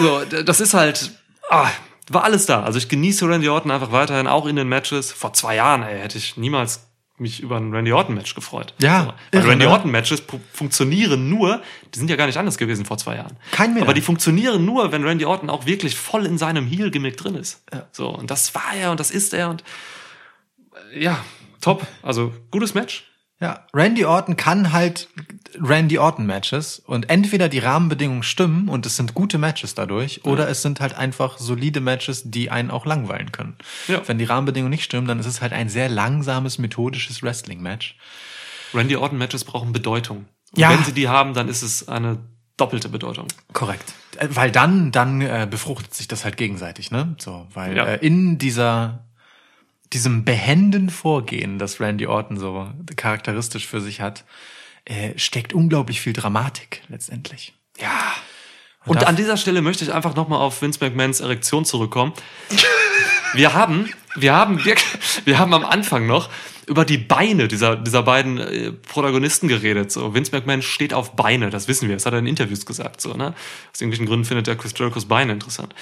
So, 0.00 0.24
das 0.42 0.60
ist 0.60 0.72
halt, 0.72 1.12
ah, 1.50 1.68
war 2.10 2.24
alles 2.24 2.46
da. 2.46 2.62
Also 2.62 2.78
ich 2.78 2.88
genieße 2.88 3.28
Randy 3.28 3.48
Orton 3.48 3.70
einfach 3.70 3.92
weiterhin, 3.92 4.26
auch 4.26 4.46
in 4.46 4.56
den 4.56 4.68
Matches. 4.68 5.12
Vor 5.12 5.34
zwei 5.34 5.56
Jahren, 5.56 5.82
ey, 5.82 6.00
hätte 6.00 6.16
ich 6.16 6.38
niemals 6.38 6.86
mich 7.16 7.40
über 7.40 7.56
ein 7.56 7.72
Randy 7.72 7.92
Orton 7.92 8.14
Match 8.16 8.34
gefreut. 8.34 8.74
Ja, 8.80 9.02
so. 9.04 9.08
Weil 9.08 9.40
irre, 9.40 9.50
Randy 9.52 9.66
ne? 9.66 9.70
Orton 9.72 9.90
Matches 9.90 10.26
pu- 10.28 10.40
funktionieren 10.52 11.28
nur, 11.28 11.62
die 11.94 11.98
sind 12.00 12.10
ja 12.10 12.16
gar 12.16 12.26
nicht 12.26 12.38
anders 12.38 12.58
gewesen 12.58 12.84
vor 12.84 12.98
zwei 12.98 13.16
Jahren. 13.16 13.36
Kein 13.52 13.72
mehr. 13.74 13.84
Aber 13.84 13.94
die 13.94 14.00
funktionieren 14.00 14.64
nur, 14.64 14.90
wenn 14.90 15.04
Randy 15.04 15.24
Orton 15.24 15.48
auch 15.48 15.64
wirklich 15.66 15.96
voll 15.96 16.26
in 16.26 16.38
seinem 16.38 16.66
Heel-Gimmick 16.66 17.16
drin 17.16 17.36
ist. 17.36 17.62
So, 17.92 18.08
und 18.08 18.30
das 18.30 18.54
war 18.54 18.74
er 18.76 18.90
und 18.90 18.98
das 18.98 19.10
ist 19.12 19.32
er 19.32 19.50
und 19.50 19.62
äh, 20.92 21.02
ja, 21.04 21.24
top. 21.60 21.86
Also 22.02 22.32
gutes 22.50 22.74
Match. 22.74 23.04
Ja, 23.44 23.60
Randy 23.74 24.06
Orton 24.06 24.36
kann 24.36 24.72
halt 24.72 25.08
Randy 25.60 25.98
Orton 25.98 26.24
Matches 26.24 26.78
und 26.78 27.10
entweder 27.10 27.50
die 27.50 27.58
Rahmenbedingungen 27.58 28.22
stimmen 28.22 28.70
und 28.70 28.86
es 28.86 28.96
sind 28.96 29.12
gute 29.12 29.36
Matches 29.36 29.74
dadurch 29.74 30.24
oder 30.24 30.48
es 30.48 30.62
sind 30.62 30.80
halt 30.80 30.94
einfach 30.94 31.36
solide 31.36 31.82
Matches, 31.82 32.22
die 32.24 32.50
einen 32.50 32.70
auch 32.70 32.86
langweilen 32.86 33.32
können. 33.32 33.54
Ja. 33.86 34.00
Wenn 34.06 34.16
die 34.16 34.24
Rahmenbedingungen 34.24 34.70
nicht 34.70 34.84
stimmen, 34.84 35.06
dann 35.06 35.20
ist 35.20 35.26
es 35.26 35.42
halt 35.42 35.52
ein 35.52 35.68
sehr 35.68 35.90
langsames, 35.90 36.56
methodisches 36.58 37.22
Wrestling-Match. 37.22 37.98
Randy 38.72 38.96
Orton 38.96 39.18
Matches 39.18 39.44
brauchen 39.44 39.74
Bedeutung. 39.74 40.24
Und 40.52 40.58
Ja. 40.58 40.70
wenn 40.70 40.82
sie 40.82 40.94
die 40.94 41.08
haben, 41.08 41.34
dann 41.34 41.48
ist 41.48 41.60
es 41.60 41.86
eine 41.86 42.20
doppelte 42.56 42.88
Bedeutung. 42.88 43.26
Korrekt. 43.52 43.92
Äh, 44.16 44.28
Weil 44.30 44.50
dann, 44.52 44.90
dann 44.90 45.20
äh, 45.20 45.46
befruchtet 45.50 45.92
sich 45.92 46.08
das 46.08 46.24
halt 46.24 46.38
gegenseitig, 46.38 46.90
ne? 46.90 47.14
So, 47.18 47.46
weil 47.52 47.76
Ja. 47.76 47.84
äh, 47.84 47.98
in 48.06 48.38
dieser 48.38 49.03
diesem 49.94 50.24
behenden 50.24 50.90
Vorgehen, 50.90 51.58
das 51.58 51.80
Randy 51.80 52.06
Orton 52.06 52.36
so 52.36 52.68
charakteristisch 52.96 53.66
für 53.66 53.80
sich 53.80 54.00
hat, 54.00 54.24
äh, 54.84 55.16
steckt 55.16 55.54
unglaublich 55.54 56.00
viel 56.00 56.12
Dramatik 56.12 56.82
letztendlich. 56.88 57.54
Ja. 57.80 58.14
Und 58.86 59.06
an 59.06 59.16
dieser 59.16 59.38
Stelle 59.38 59.62
möchte 59.62 59.84
ich 59.84 59.94
einfach 59.94 60.14
nochmal 60.14 60.40
auf 60.40 60.60
Vince 60.60 60.78
McMahons 60.84 61.20
Erektion 61.20 61.64
zurückkommen. 61.64 62.12
Wir 63.34 63.52
haben, 63.52 63.90
wir 64.14 64.32
haben, 64.32 64.64
wir, 64.64 64.76
wir 65.24 65.40
haben 65.40 65.54
am 65.54 65.64
Anfang 65.64 66.06
noch 66.06 66.30
über 66.68 66.84
die 66.84 66.98
Beine 66.98 67.48
dieser, 67.48 67.74
dieser 67.74 68.04
beiden 68.04 68.38
äh, 68.38 68.70
Protagonisten 68.70 69.48
geredet. 69.48 69.90
So, 69.90 70.14
Vince 70.14 70.30
McMahon 70.30 70.62
steht 70.62 70.94
auf 70.94 71.16
Beine, 71.16 71.50
das 71.50 71.66
wissen 71.66 71.88
wir, 71.88 71.96
das 71.96 72.06
hat 72.06 72.12
er 72.12 72.20
in 72.20 72.26
Interviews 72.26 72.64
gesagt. 72.64 73.00
So, 73.00 73.14
ne? 73.14 73.34
Aus 73.72 73.80
irgendwelchen 73.80 74.06
Gründen 74.06 74.24
findet 74.24 74.46
er 74.46 74.54
Chris 74.56 74.72
Jerichos 74.76 75.06
Beine 75.06 75.32
interessant. 75.32 75.74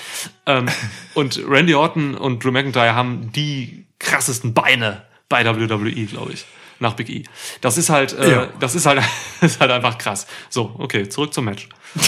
Ähm, 0.46 0.66
und 1.14 1.42
Randy 1.46 1.74
Orton 1.74 2.14
und 2.14 2.42
Drew 2.42 2.52
McIntyre 2.52 2.94
haben 2.94 3.30
die 3.32 3.84
krassesten 4.03 4.55
Beine 4.55 5.03
bei 5.28 5.44
WWE, 5.44 6.07
glaube 6.07 6.32
ich. 6.32 6.44
Nach 6.78 6.94
Big 6.94 7.09
E. 7.11 7.22
Das 7.61 7.78
ist 7.78 7.90
halt, 7.90 8.12
äh, 8.18 8.30
Ja. 8.30 8.48
das 8.59 8.74
ist 8.74 8.86
halt, 8.86 9.03
ist 9.40 9.61
halt 9.61 9.70
einfach 9.70 9.98
krass. 9.98 10.26
So, 10.50 10.74
okay, 10.78 11.09
zurück 11.09 11.32
zum 11.32 11.44
Match. 11.44 11.68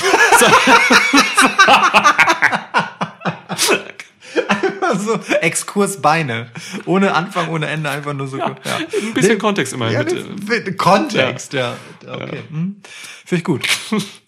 so 4.98 5.18
Exkurs 5.40 6.00
Beine. 6.00 6.48
Ohne 6.86 7.14
Anfang, 7.14 7.48
ohne 7.50 7.66
Ende, 7.66 7.90
einfach 7.90 8.12
nur 8.14 8.26
so 8.26 8.38
gut. 8.38 8.56
Ja. 8.64 8.76
Ein 8.76 9.14
bisschen 9.14 9.38
Kontext 9.38 9.72
immerhin. 9.72 9.94
Ja, 9.94 10.04
mit, 10.48 10.68
äh, 10.68 10.72
Kontext, 10.72 11.52
ja. 11.52 11.76
Okay. 12.06 12.42
Hm. 12.50 12.76
Finde 13.24 13.38
ich 13.38 13.44
gut. 13.44 13.66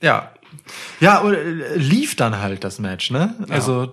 ja. 0.01 0.31
Ja, 1.01 1.19
und 1.19 1.35
äh, 1.35 1.77
lief 1.77 2.17
dann 2.17 2.41
halt 2.41 2.65
das 2.65 2.79
Match, 2.79 3.11
ne? 3.11 3.35
Also 3.49 3.93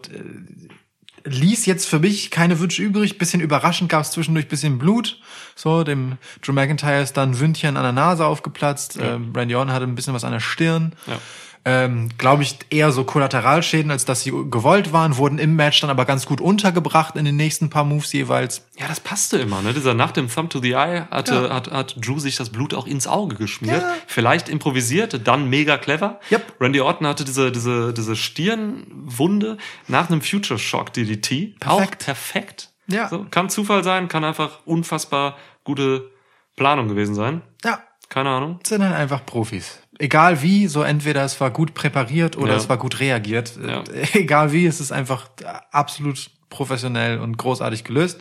ließ 1.26 1.65
jetzt 1.65 1.88
für 1.88 1.99
mich 1.99 2.32
keine 2.32 2.59
Wünsche 2.59 2.82
übrig. 2.82 3.17
Bisschen 3.17 3.41
überraschend 3.41 3.89
gab 3.89 4.01
es 4.01 4.11
zwischendurch 4.11 4.47
bisschen 4.47 4.78
Blut. 4.78 5.19
So, 5.55 5.84
dem 5.84 6.17
Drew 6.41 6.53
McIntyre 6.53 7.01
ist 7.01 7.17
dann 7.17 7.39
Wündchen 7.39 7.78
an 7.78 7.84
der 7.84 7.91
Nase 7.91 8.26
aufgeplatzt. 8.26 8.97
Ähm, 9.01 9.34
Randy 9.36 9.55
Orton 9.55 9.74
hatte 9.74 9.86
ein 9.86 9.95
bisschen 9.95 10.13
was 10.13 10.24
an 10.24 10.32
der 10.32 10.39
Stirn. 10.39 10.93
Ja. 11.07 11.17
Ähm, 11.66 12.09
Glaube 12.18 12.43
ich 12.43 12.57
eher 12.72 12.91
so 12.91 13.05
Kollateralschäden, 13.05 13.89
als 13.89 14.03
dass 14.03 14.22
sie 14.22 14.32
gewollt 14.49 14.91
waren, 14.91 15.16
wurden 15.16 15.39
im 15.39 15.55
Match 15.55 15.80
dann 15.80 15.89
aber 15.89 16.03
ganz 16.03 16.26
gut 16.26 16.41
untergebracht 16.41 17.16
in 17.16 17.24
den 17.24 17.38
nächsten 17.38 17.70
paar 17.70 17.86
Moves 17.86 18.11
jeweils. 18.11 18.66
Ja, 18.78 18.88
das 18.89 18.99
passte 18.99 19.38
immer, 19.38 19.61
ne? 19.61 19.74
Dieser 19.74 19.93
nach 19.93 20.11
dem 20.11 20.28
Thumb 20.28 20.49
to 20.49 20.59
the 20.59 20.72
Eye 20.74 21.05
hatte, 21.09 21.36
Ja. 21.36 21.49
hat, 21.55 21.72
hat 21.72 21.95
Drew 22.05 22.20
sich 22.20 22.36
das 22.36 22.49
Blut 22.49 22.74
auch 22.74 22.86
ins 22.86 23.07
Auge 23.07 23.38
geschmiert. 23.38 23.82
Ja. 23.82 23.93
Vielleicht 24.07 24.49
improvisiert, 24.49 25.26
dann 25.26 25.49
mega 25.49 25.78
clever. 25.78 26.20
Yep. 26.32 26.53
Randy 26.59 26.82
Orton 26.82 27.07
hatte 27.07 27.24
diese, 27.24 27.49
diese, 27.51 27.93
diese 27.93 28.18
Stirnwunde 28.18 29.57
nach 29.88 30.09
einem 30.09 30.22
Future 30.22 30.59
Shock 30.59 30.91
DDT. 30.93 31.55
Auch 31.66 31.78
Perfekt. 31.78 32.05
perfekt. 32.05 32.70
Ja. 32.88 33.07
So, 33.07 33.26
kann 33.32 33.49
Zufall 33.49 33.84
sein, 33.84 34.09
kann 34.09 34.24
einfach 34.26 34.59
unfassbar 34.66 35.38
gute 35.64 36.11
Planung 36.57 36.89
gewesen 36.89 37.16
sein. 37.16 37.41
Ja, 37.64 37.80
Keine 38.09 38.30
Ahnung. 38.30 38.59
sind 38.66 38.84
halt 38.84 38.95
einfach 38.95 39.26
Profis. 39.26 39.80
Egal 40.00 40.41
wie, 40.41 40.68
so 40.68 40.82
entweder 40.82 41.24
es 41.24 41.39
war 41.39 41.52
gut 41.52 41.74
präpariert 41.74 42.36
oder 42.38 42.54
Ja. 42.54 42.58
es 42.58 42.68
war 42.70 42.78
gut 42.78 43.00
reagiert. 43.00 43.58
Ja. 43.66 43.84
Egal 44.14 44.52
wie, 44.52 44.66
es 44.66 44.80
ist 44.80 44.91
einfach 44.91 45.30
absolut 45.72 46.30
professionell 46.50 47.20
und 47.20 47.38
großartig 47.38 47.84
gelöst. 47.84 48.20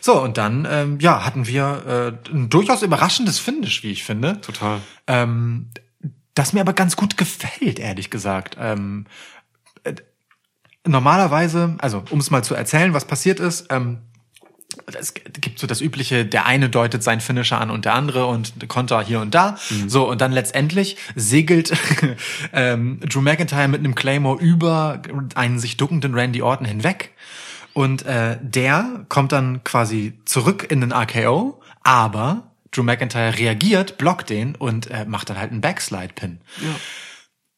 So, 0.00 0.20
und 0.22 0.36
dann, 0.38 0.66
ähm, 0.70 0.98
ja, 1.00 1.24
hatten 1.24 1.46
wir 1.46 2.18
äh, 2.26 2.30
ein 2.30 2.48
durchaus 2.50 2.82
überraschendes 2.82 3.38
Finish, 3.38 3.82
wie 3.82 3.90
ich 3.92 4.04
finde. 4.04 4.40
Total. 4.40 4.80
Ähm, 5.06 5.70
das 6.34 6.52
mir 6.52 6.60
aber 6.60 6.74
ganz 6.74 6.96
gut 6.96 7.16
gefällt, 7.16 7.78
ehrlich 7.78 8.10
gesagt. 8.10 8.56
Ähm, 8.60 9.06
äh, 9.84 9.94
normalerweise, 10.86 11.76
also 11.78 12.02
um 12.10 12.18
es 12.20 12.30
mal 12.30 12.44
zu 12.44 12.54
erzählen, 12.54 12.94
was 12.94 13.04
passiert 13.06 13.40
ist, 13.40 13.66
ähm, 13.70 13.98
es 14.98 15.14
gibt 15.14 15.58
so 15.58 15.66
das 15.66 15.80
übliche, 15.80 16.24
der 16.24 16.46
eine 16.46 16.68
deutet 16.68 17.02
seinen 17.02 17.20
Finisher 17.20 17.60
an 17.60 17.70
und 17.70 17.84
der 17.84 17.94
andere 17.94 18.26
und 18.26 18.68
Konter 18.68 19.02
hier 19.02 19.20
und 19.20 19.34
da. 19.34 19.56
So, 19.88 20.08
und 20.08 20.20
dann 20.20 20.32
letztendlich 20.32 20.96
segelt 21.14 21.72
ähm, 22.52 23.00
Drew 23.00 23.20
McIntyre 23.20 23.68
mit 23.68 23.80
einem 23.80 23.94
Claymore 23.94 24.40
über 24.40 25.02
einen 25.34 25.58
sich 25.58 25.76
duckenden 25.76 26.14
Randy 26.14 26.42
Orton 26.42 26.66
hinweg. 26.66 27.12
Und 27.72 28.04
äh, 28.04 28.38
der 28.42 29.06
kommt 29.08 29.32
dann 29.32 29.62
quasi 29.64 30.18
zurück 30.24 30.66
in 30.70 30.80
den 30.80 30.92
RKO, 30.92 31.60
aber 31.82 32.50
Drew 32.72 32.82
McIntyre 32.82 33.38
reagiert, 33.38 33.98
blockt 33.98 34.30
den 34.30 34.54
und 34.54 34.90
äh, 34.90 35.04
macht 35.04 35.30
dann 35.30 35.38
halt 35.38 35.52
einen 35.52 35.60
Backslide-Pin. 35.60 36.40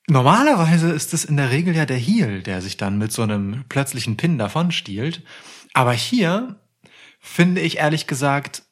Normalerweise 0.09 0.91
ist 0.91 1.15
es 1.15 1.25
in 1.25 1.37
der 1.37 1.51
Regel 1.51 1.75
ja 1.77 1.87
der 1.87 1.97
Heel, 1.97 2.43
der 2.43 2.61
sich 2.61 2.77
dann 2.77 2.99
mit 2.99 3.13
so 3.13 3.23
einem 3.23 3.65
plötzlichen 3.69 4.17
Pin 4.17 4.37
davon 4.37 4.73
stiehlt. 4.73 5.23
Aber 5.75 5.93
hier 5.93 6.57
finde 7.23 7.61
ich 7.63 7.79
ehrlich 7.79 8.07
gesagt, 8.07 8.63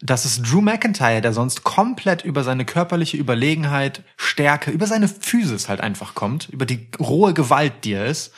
dass 0.00 0.26
es 0.26 0.42
Drew 0.42 0.60
McIntyre, 0.60 1.22
der 1.22 1.32
sonst 1.32 1.62
komplett 1.64 2.24
über 2.24 2.44
seine 2.44 2.66
körperliche 2.66 3.16
Überlegenheit, 3.16 4.02
Stärke, 4.16 4.70
über 4.70 4.86
seine 4.86 5.08
Physis 5.08 5.68
halt 5.70 5.80
einfach 5.80 6.14
kommt, 6.14 6.48
über 6.50 6.66
die 6.66 6.88
rohe 7.00 7.32
Gewalt, 7.32 7.72
die 7.84 7.92
er 7.92 8.04
ist, 8.06 8.32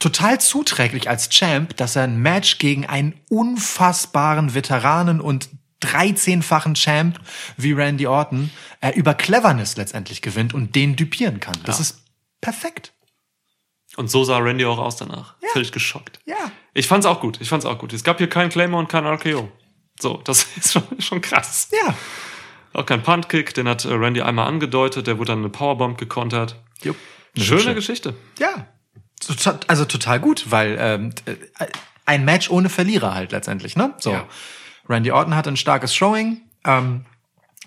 total 0.00 0.40
zuträglich 0.40 1.08
als 1.08 1.28
Champ, 1.28 1.76
dass 1.76 1.94
er 1.94 2.04
ein 2.04 2.18
Match 2.20 2.58
gegen 2.58 2.86
einen 2.86 3.14
unfassbaren 3.28 4.54
Veteranen 4.54 5.20
und 5.20 5.48
13-fachen 5.82 6.74
Champ 6.74 7.20
wie 7.58 7.72
Randy 7.72 8.06
Orton 8.06 8.50
äh, 8.80 8.90
über 8.92 9.14
Cleverness 9.14 9.76
letztendlich 9.76 10.22
gewinnt 10.22 10.54
und 10.54 10.74
den 10.74 10.96
dupieren 10.96 11.38
kann. 11.38 11.56
Das 11.64 11.76
Ja. 11.76 11.82
ist 11.82 11.98
perfekt. 12.40 12.92
Und 13.96 14.10
so 14.10 14.24
sah 14.24 14.38
Randy 14.38 14.64
auch 14.64 14.78
aus 14.78 14.96
danach. 14.96 15.34
Völlig 15.52 15.70
geschockt. 15.72 16.18
Ja. 16.24 16.50
Ich 16.76 16.88
fand's 16.88 17.06
auch 17.06 17.20
gut. 17.20 17.40
Ich 17.40 17.48
fand's 17.48 17.64
auch 17.64 17.78
gut. 17.78 17.94
Es 17.94 18.04
gab 18.04 18.18
hier 18.18 18.28
keinen 18.28 18.50
Claymore 18.50 18.82
und 18.82 18.88
kein 18.88 19.06
RKO. 19.06 19.50
So, 19.98 20.20
das 20.24 20.46
ist 20.56 20.72
schon, 20.72 20.82
schon 20.98 21.22
krass. 21.22 21.68
Ja. 21.72 21.94
Auch 22.74 22.84
kein 22.84 23.02
Puntkick, 23.02 23.54
den 23.54 23.66
hat 23.66 23.86
äh, 23.86 23.94
Randy 23.94 24.20
einmal 24.20 24.46
angedeutet, 24.46 25.06
der 25.06 25.16
wurde 25.18 25.32
dann 25.32 25.38
eine 25.38 25.48
Powerbomb 25.48 25.96
gekontert. 25.96 26.56
Jupp. 26.82 26.96
Schöne 27.34 27.60
Schön. 27.60 27.74
Geschichte. 27.74 28.14
Ja. 28.38 28.66
Also 29.66 29.86
total 29.86 30.20
gut, 30.20 30.50
weil 30.50 30.76
ähm, 30.78 31.12
äh, 31.24 31.36
ein 32.04 32.26
Match 32.26 32.50
ohne 32.50 32.68
Verlierer 32.68 33.14
halt 33.14 33.32
letztendlich, 33.32 33.76
ne? 33.76 33.94
So. 33.98 34.12
Ja. 34.12 34.26
Randy 34.86 35.10
Orton 35.10 35.34
hatte 35.34 35.50
ein 35.50 35.56
starkes 35.56 35.94
Showing, 35.94 36.42
ähm, 36.64 37.06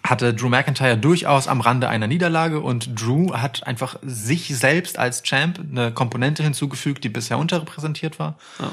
hatte 0.04 0.36
Drew 0.36 0.50
McIntyre 0.50 0.98
durchaus 0.98 1.48
am 1.48 1.62
Rande 1.62 1.90
einer 1.90 2.06
Niederlage 2.06 2.60
und 2.62 3.02
Drew 3.02 3.34
hat 3.34 3.66
einfach 3.66 3.98
sich 4.04 4.56
selbst 4.56 5.00
als 5.00 5.24
Champ 5.24 5.60
eine 5.60 5.92
Komponente 5.92 6.44
hinzugefügt, 6.44 7.04
die 7.04 7.10
bisher 7.10 7.40
unterrepräsentiert 7.40 8.20
war. 8.20 8.38
Ja. 8.60 8.72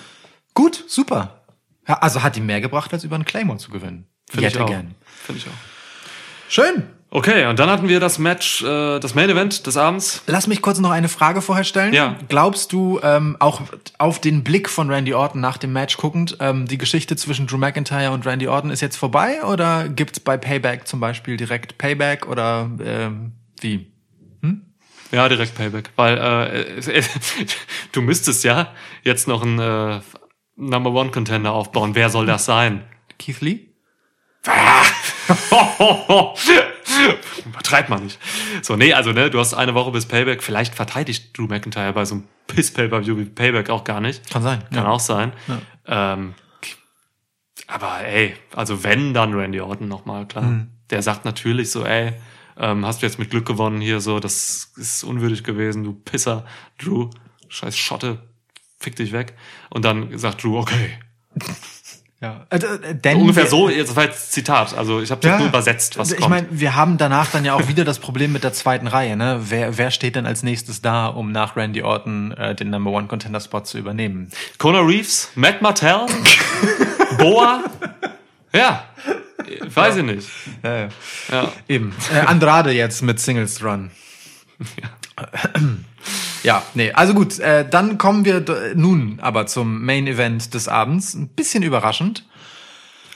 Gut, 0.57 0.85
super. 0.89 1.43
Ja, 1.87 1.99
also 1.99 2.23
hat 2.23 2.37
ihm 2.37 2.47
mehr 2.47 2.63
gebracht, 2.63 2.91
als 2.93 3.05
über 3.05 3.15
einen 3.15 3.27
Claymore 3.27 3.59
zu 3.59 3.71
gewinnen. 3.71 4.07
Finde 4.29 4.49
ich 4.49 4.59
auch. 4.59 4.69
again. 4.69 4.95
Finde 5.05 5.43
ich 5.43 5.47
auch. 5.47 6.49
Schön. 6.49 6.85
Okay, 7.11 7.47
und 7.47 7.59
dann 7.59 7.69
hatten 7.69 7.89
wir 7.89 8.01
das 8.01 8.19
Match, 8.19 8.63
äh, 8.63 8.99
das 8.99 9.15
Main 9.15 9.29
Event 9.29 9.67
des 9.67 9.77
Abends. 9.77 10.23
Lass 10.27 10.47
mich 10.47 10.63
kurz 10.63 10.79
noch 10.81 10.91
eine 10.91 11.09
Frage 11.09 11.43
vorher 11.43 11.65
stellen. 11.65 11.93
Ja. 11.93 12.17
Glaubst 12.29 12.73
du, 12.73 12.99
ähm, 13.03 13.37
auch 13.39 13.61
auf 13.99 14.19
den 14.19 14.45
Blick 14.45 14.71
von 14.71 14.91
Randy 14.91 15.13
Orton 15.13 15.43
nach 15.43 15.59
dem 15.59 15.75
Match 15.75 15.99
guckend, 15.99 16.39
ähm, 16.41 16.67
die 16.67 16.79
Geschichte 16.79 17.17
zwischen 17.17 17.47
Drew 17.47 17.59
McIntyre 17.59 18.11
und 18.11 18.27
Randy 18.27 18.49
Orton 18.49 18.71
ist 18.71 18.81
jetzt 18.81 18.97
vorbei 18.97 19.45
oder 19.45 19.89
gibt's 19.91 20.21
bei 20.21 20.39
Payback 20.39 20.89
zum 20.89 21.01
Beispiel 21.01 21.37
direkt 21.37 21.77
Payback 21.77 22.27
oder 22.27 22.71
ähm, 22.83 23.33
wie? 23.61 23.93
Ja, 25.13 25.29
direkt 25.29 25.55
Payback. 25.55 25.91
Weil 25.97 26.19
äh, 26.19 26.79
äh, 26.79 27.03
du 27.93 28.03
müsstest 28.03 28.45
ja 28.45 28.73
jetzt 29.03 29.29
noch 29.29 29.43
einen 29.43 29.59
äh, 29.59 30.01
Number 30.57 30.91
One 30.91 31.11
Contender 31.11 31.53
aufbauen. 31.53 31.95
Wer 31.95 32.11
soll 32.11 32.27
das 32.27 32.45
sein? 32.45 32.85
Keith 33.19 33.41
Lee? 33.41 33.69
Übertreibt 37.45 37.89
man 37.89 38.05
nicht. 38.05 38.19
So, 38.63 38.77
nee, 38.77 38.93
also, 38.93 39.13
ne, 39.13 39.31
du 39.31 39.39
hast 39.39 39.55
eine 39.55 39.75
Woche 39.75 39.91
bis 39.91 40.07
Payback. 40.07 40.43
Vielleicht 40.43 40.75
verteidigt 40.75 41.37
Drew 41.37 41.47
McIntyre 41.47 41.93
bei 41.93 42.05
so 42.05 42.17
einem 42.17 42.25
Piss-Pay-Per-View 42.47 43.17
wie 43.19 43.25
Payback 43.25 43.71
auch 43.71 43.85
gar 43.85 44.01
nicht. 44.01 44.31
Kann 44.31 44.43
sein. 44.43 44.63
Kann 44.71 44.85
ja. 44.85 44.89
auch 44.89 45.01
sein. 45.01 45.33
Ähm, 45.87 46.35
aber 47.67 48.05
ey, 48.05 48.35
also 48.55 48.85
wenn, 48.85 49.13
dann 49.15 49.35
Randy 49.35 49.61
Orton 49.61 49.89
nochmal, 49.89 50.27
klar. 50.27 50.45
Mhm. 50.45 50.71
Der 50.91 51.03
sagt 51.03 51.25
natürlich 51.25 51.71
so, 51.71 51.85
ey, 51.85 52.13
ähm, 52.57 52.87
hast 52.87 53.03
du 53.03 53.07
jetzt 53.07 53.19
mit 53.19 53.31
Glück 53.31 53.47
gewonnen 53.47 53.81
hier, 53.81 54.01
so, 54.01 54.21
das 54.21 54.73
ist 54.77 55.03
unwürdig 55.05 55.43
gewesen, 55.43 55.83
du 55.85 55.93
Pisser, 55.93 56.45
Drew, 56.79 57.11
scheiß 57.49 57.77
Schotte, 57.77 58.23
fick 58.79 58.97
dich 58.97 59.13
weg. 59.13 59.35
Und 59.71 59.85
dann 59.85 60.17
sagt 60.19 60.43
Drew, 60.45 60.59
okay. 60.59 60.91
Ja. 62.19 62.47
Äh, 62.49 62.57
äh, 62.57 62.95
denn 62.95 63.19
Ungefähr 63.19 63.43
wir- 63.43 63.51
so, 63.51 63.69
jetzt 63.69 63.95
war 63.95 64.05
jetzt 64.05 64.33
Zitat, 64.33 64.73
also 64.75 65.03
ich 65.03 65.11
habe 65.11 65.21
das 65.21 65.39
nur 65.39 65.49
übersetzt, 65.49 65.99
was 65.99 66.13
ich 66.13 66.17
kommt. 66.19 66.31
meine, 66.31 66.47
wir 66.51 66.75
haben 66.75 66.97
danach 66.97 67.31
dann 67.31 67.45
ja 67.45 67.53
auch 67.53 67.69
wieder 67.69 67.85
das 67.85 67.99
Problem 67.99 68.33
mit 68.33 68.43
der 68.43 68.55
zweiten 68.55 68.87
Reihe. 68.87 69.19
Ne? 69.19 69.43
Wer, 69.51 69.77
wer 69.77 69.91
steht 69.91 70.17
denn 70.17 70.25
als 70.25 70.43
nächstes 70.43 70.81
da, 70.81 71.09
um 71.09 71.31
nach 71.31 71.57
Randy 71.57 71.83
Orton 71.83 72.33
äh, 72.33 72.55
den 72.55 72.71
Number 72.71 72.91
One 72.93 73.07
Contender 73.07 73.39
Spot 73.39 73.61
zu 73.65 73.77
übernehmen? 73.77 74.31
Conor 74.57 74.89
Reeves, 74.89 75.29
Matt 75.35 75.61
Martell, 75.61 76.07
Boa, 77.19 77.65
ja, 78.55 78.85
weiß 79.75 79.97
ich 79.97 80.05
nicht. 80.05 80.29
Äh, 80.63 80.89
Ja. 81.31 81.53
Eben. 81.69 81.95
Äh, 82.15 82.21
Andrade 82.21 82.71
jetzt 82.73 83.03
mit 83.03 83.21
Singles 83.21 83.63
Run. 83.63 83.91
Ja, 84.83 84.89
nee, 86.75 86.93
also 86.93 87.15
gut, 87.15 87.39
äh, 87.39 87.69
dann 87.69 87.99
kommen 87.99 88.25
wir 88.25 88.45
nun 88.75 89.19
aber 89.21 89.47
zum 89.47 89.85
Main 89.85 90.07
Event 90.07 90.55
des 90.55 90.69
Abends. 90.69 91.15
Ein 91.15 91.29
bisschen 91.29 91.63
überraschend. 91.63 92.25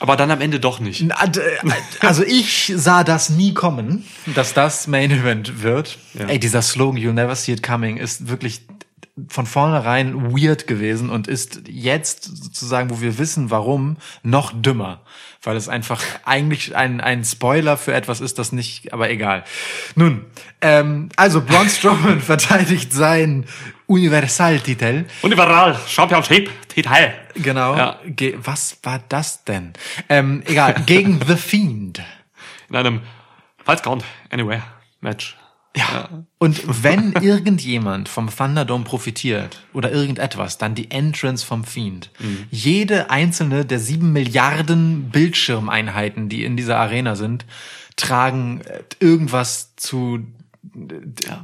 Aber 0.00 0.16
dann 0.16 0.30
am 0.30 0.40
Ende 0.40 0.60
doch 0.60 0.80
nicht. 0.80 1.02
Äh, 1.02 1.10
Also 2.00 2.22
ich 2.24 2.72
sah 2.74 3.04
das 3.04 3.28
nie 3.28 3.52
kommen, 3.52 4.04
dass 4.34 4.54
das 4.54 4.86
Main 4.86 5.10
Event 5.10 5.62
wird. 5.62 5.98
Ja. 6.14 6.26
Ey, 6.26 6.38
dieser 6.38 6.62
Slogan 6.62 6.98
You'll 6.98 7.12
Never 7.12 7.36
See 7.36 7.52
It 7.52 7.62
Coming 7.62 7.98
ist 7.98 8.28
wirklich 8.28 8.62
von 9.28 9.44
vornherein 9.44 10.32
weird 10.34 10.66
gewesen 10.66 11.10
und 11.10 11.28
ist 11.28 11.62
jetzt 11.68 12.24
sozusagen, 12.24 12.88
wo 12.88 13.02
wir 13.02 13.18
wissen, 13.18 13.50
warum, 13.50 13.98
noch 14.22 14.52
dümmer. 14.54 15.02
Weil 15.42 15.56
es 15.56 15.70
einfach 15.70 16.02
eigentlich 16.26 16.76
ein, 16.76 17.00
ein 17.00 17.24
Spoiler 17.24 17.78
für 17.78 17.94
etwas 17.94 18.20
ist, 18.20 18.38
das 18.38 18.52
nicht, 18.52 18.92
aber 18.92 19.08
egal. 19.08 19.44
Nun, 19.94 20.26
ähm, 20.60 21.08
also 21.16 21.40
Braun 21.40 21.68
Strowman 21.68 22.20
verteidigt 22.20 22.92
seinen 22.92 23.46
Universaltitel. 23.86 25.06
Und 25.22 25.32
überall, 25.32 25.78
Championship, 25.88 26.50
Titel. 26.68 26.90
Genau. 27.34 27.76
Ja. 27.76 27.98
Was 28.36 28.78
war 28.82 29.02
das 29.08 29.44
denn? 29.44 29.72
Ähm, 30.10 30.42
egal, 30.46 30.82
gegen 30.84 31.20
The 31.26 31.36
Fiend. 31.36 32.02
In 32.68 32.76
einem 32.76 33.00
Fight 33.64 33.82
Count 33.82 34.04
Anywhere 34.30 34.62
Match. 35.00 35.36
Ja. 35.76 36.24
Und 36.38 36.82
wenn 36.82 37.12
irgendjemand 37.12 38.08
vom 38.08 38.28
Thunderdome 38.34 38.84
profitiert 38.84 39.62
oder 39.72 39.92
irgendetwas, 39.92 40.58
dann 40.58 40.74
die 40.74 40.90
Entrance 40.90 41.46
vom 41.46 41.62
Fiend. 41.64 42.10
Jede 42.50 43.08
einzelne 43.10 43.64
der 43.64 43.78
sieben 43.78 44.12
Milliarden 44.12 45.10
Bildschirmeinheiten, 45.10 46.28
die 46.28 46.44
in 46.44 46.56
dieser 46.56 46.78
Arena 46.78 47.14
sind, 47.14 47.46
tragen 47.96 48.62
äh, 48.62 48.82
irgendwas 48.98 49.76
zu 49.76 50.26
äh, 50.74 51.36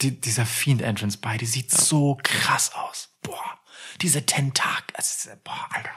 die, 0.00 0.18
dieser 0.20 0.46
Fiend 0.46 0.80
Entrance 0.80 1.18
bei. 1.20 1.36
Die 1.36 1.46
sieht 1.46 1.70
so 1.70 2.16
krass 2.22 2.72
aus. 2.74 3.10
Boah, 3.22 3.58
diese 4.00 4.24
Tentakel. 4.24 4.94
ist- 4.98 5.28
Boah, 5.44 5.68
Alter. 5.70 5.90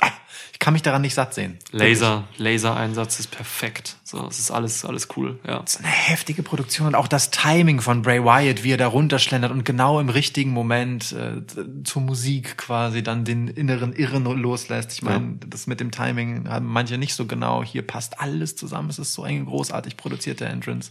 Ah, 0.00 0.12
ich 0.56 0.58
kann 0.58 0.72
mich 0.72 0.82
daran 0.82 1.02
nicht 1.02 1.12
satt 1.12 1.34
sehen. 1.34 1.58
Laser, 1.70 2.24
Laser-Einsatz 2.38 3.20
ist 3.20 3.30
perfekt. 3.30 3.96
So, 4.04 4.26
es 4.26 4.38
ist 4.38 4.50
alles, 4.50 4.86
alles 4.86 5.08
cool, 5.16 5.38
ja. 5.46 5.62
so 5.66 5.80
eine 5.80 5.88
heftige 5.88 6.42
Produktion 6.42 6.86
und 6.86 6.94
auch 6.94 7.08
das 7.08 7.30
Timing 7.30 7.82
von 7.82 8.00
Bray 8.00 8.24
Wyatt, 8.24 8.64
wie 8.64 8.72
er 8.72 8.78
da 8.78 8.86
runterschlendert 8.86 9.52
und 9.52 9.64
genau 9.64 10.00
im 10.00 10.08
richtigen 10.08 10.52
Moment 10.52 11.12
äh, 11.12 11.42
zur 11.84 12.00
Musik 12.00 12.56
quasi 12.56 13.02
dann 13.02 13.26
den 13.26 13.48
inneren 13.48 13.92
Irren 13.92 14.24
loslässt. 14.24 14.94
Ich 14.94 15.02
meine, 15.02 15.38
das 15.46 15.66
mit 15.66 15.78
dem 15.78 15.90
Timing 15.90 16.48
haben 16.48 16.66
manche 16.66 16.96
nicht 16.96 17.14
so 17.14 17.26
genau. 17.26 17.62
Hier 17.62 17.86
passt 17.86 18.18
alles 18.18 18.56
zusammen. 18.56 18.88
Es 18.88 18.98
ist 18.98 19.12
so 19.12 19.24
ein 19.24 19.44
großartig 19.44 19.98
produzierter 19.98 20.46
Entrance. 20.46 20.90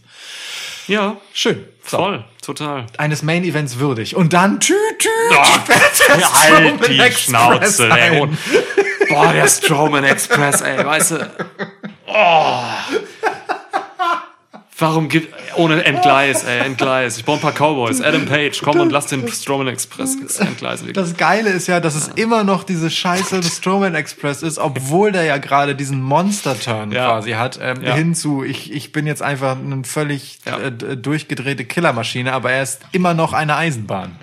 Ja, 0.86 1.16
Schön. 1.32 1.64
So. 1.84 1.98
voll, 1.98 2.24
total. 2.40 2.86
Eines 2.98 3.22
Main 3.22 3.42
Events 3.42 3.78
würdig. 3.78 4.14
Und 4.14 4.32
dann 4.32 4.60
tü 4.60 4.74
tü. 4.98 5.08
Ja, 5.32 5.64
halt 6.32 6.88
die 6.88 7.12
Schnauze, 7.12 7.88
ey. 7.88 7.92
ein. 7.92 8.20
Und, 8.20 8.38
boah, 9.08 9.32
der 9.32 9.48
Strowman 9.48 10.04
Express, 10.04 10.60
ey, 10.60 10.84
weißt 10.84 11.10
du. 11.12 11.30
Oh. 12.06 12.62
Warum 14.78 15.08
gibt, 15.08 15.32
ohne 15.56 15.82
Entgleis, 15.86 16.44
ey, 16.44 16.58
Entgleis. 16.66 17.16
Ich 17.16 17.24
brauche 17.24 17.36
ein 17.38 17.40
paar 17.40 17.52
Cowboys. 17.54 18.02
Adam 18.02 18.26
Page, 18.26 18.60
komm 18.62 18.78
und 18.78 18.90
lass 18.92 19.06
den 19.06 19.26
Strowman 19.26 19.68
Express 19.68 20.16
entgleisen. 20.38 20.92
Das 20.92 21.16
Geile 21.16 21.48
ist 21.48 21.66
ja, 21.66 21.80
dass 21.80 21.94
es 21.94 22.08
immer 22.08 22.44
noch 22.44 22.62
diese 22.62 22.90
scheiße 22.90 23.42
Strowman 23.42 23.94
Express 23.94 24.42
ist, 24.42 24.58
obwohl 24.58 25.12
der 25.12 25.22
ja 25.24 25.38
gerade 25.38 25.74
diesen 25.76 26.02
Monster-Turn 26.02 26.92
Ja. 26.92 27.06
quasi 27.06 27.32
hat, 27.32 27.58
ähm, 27.62 27.82
Ja. 27.82 27.94
hinzu, 27.94 28.44
ich, 28.44 28.70
ich 28.70 28.92
bin 28.92 29.06
jetzt 29.06 29.22
einfach 29.22 29.56
eine 29.56 29.82
völlig 29.84 30.40
Ja. 30.44 30.58
äh, 30.58 30.70
durchgedrehte 30.70 31.64
Killermaschine, 31.64 32.34
aber 32.34 32.52
er 32.52 32.62
ist 32.62 32.80
immer 32.92 33.14
noch 33.14 33.32
eine 33.32 33.56
Eisenbahn. 33.56 34.16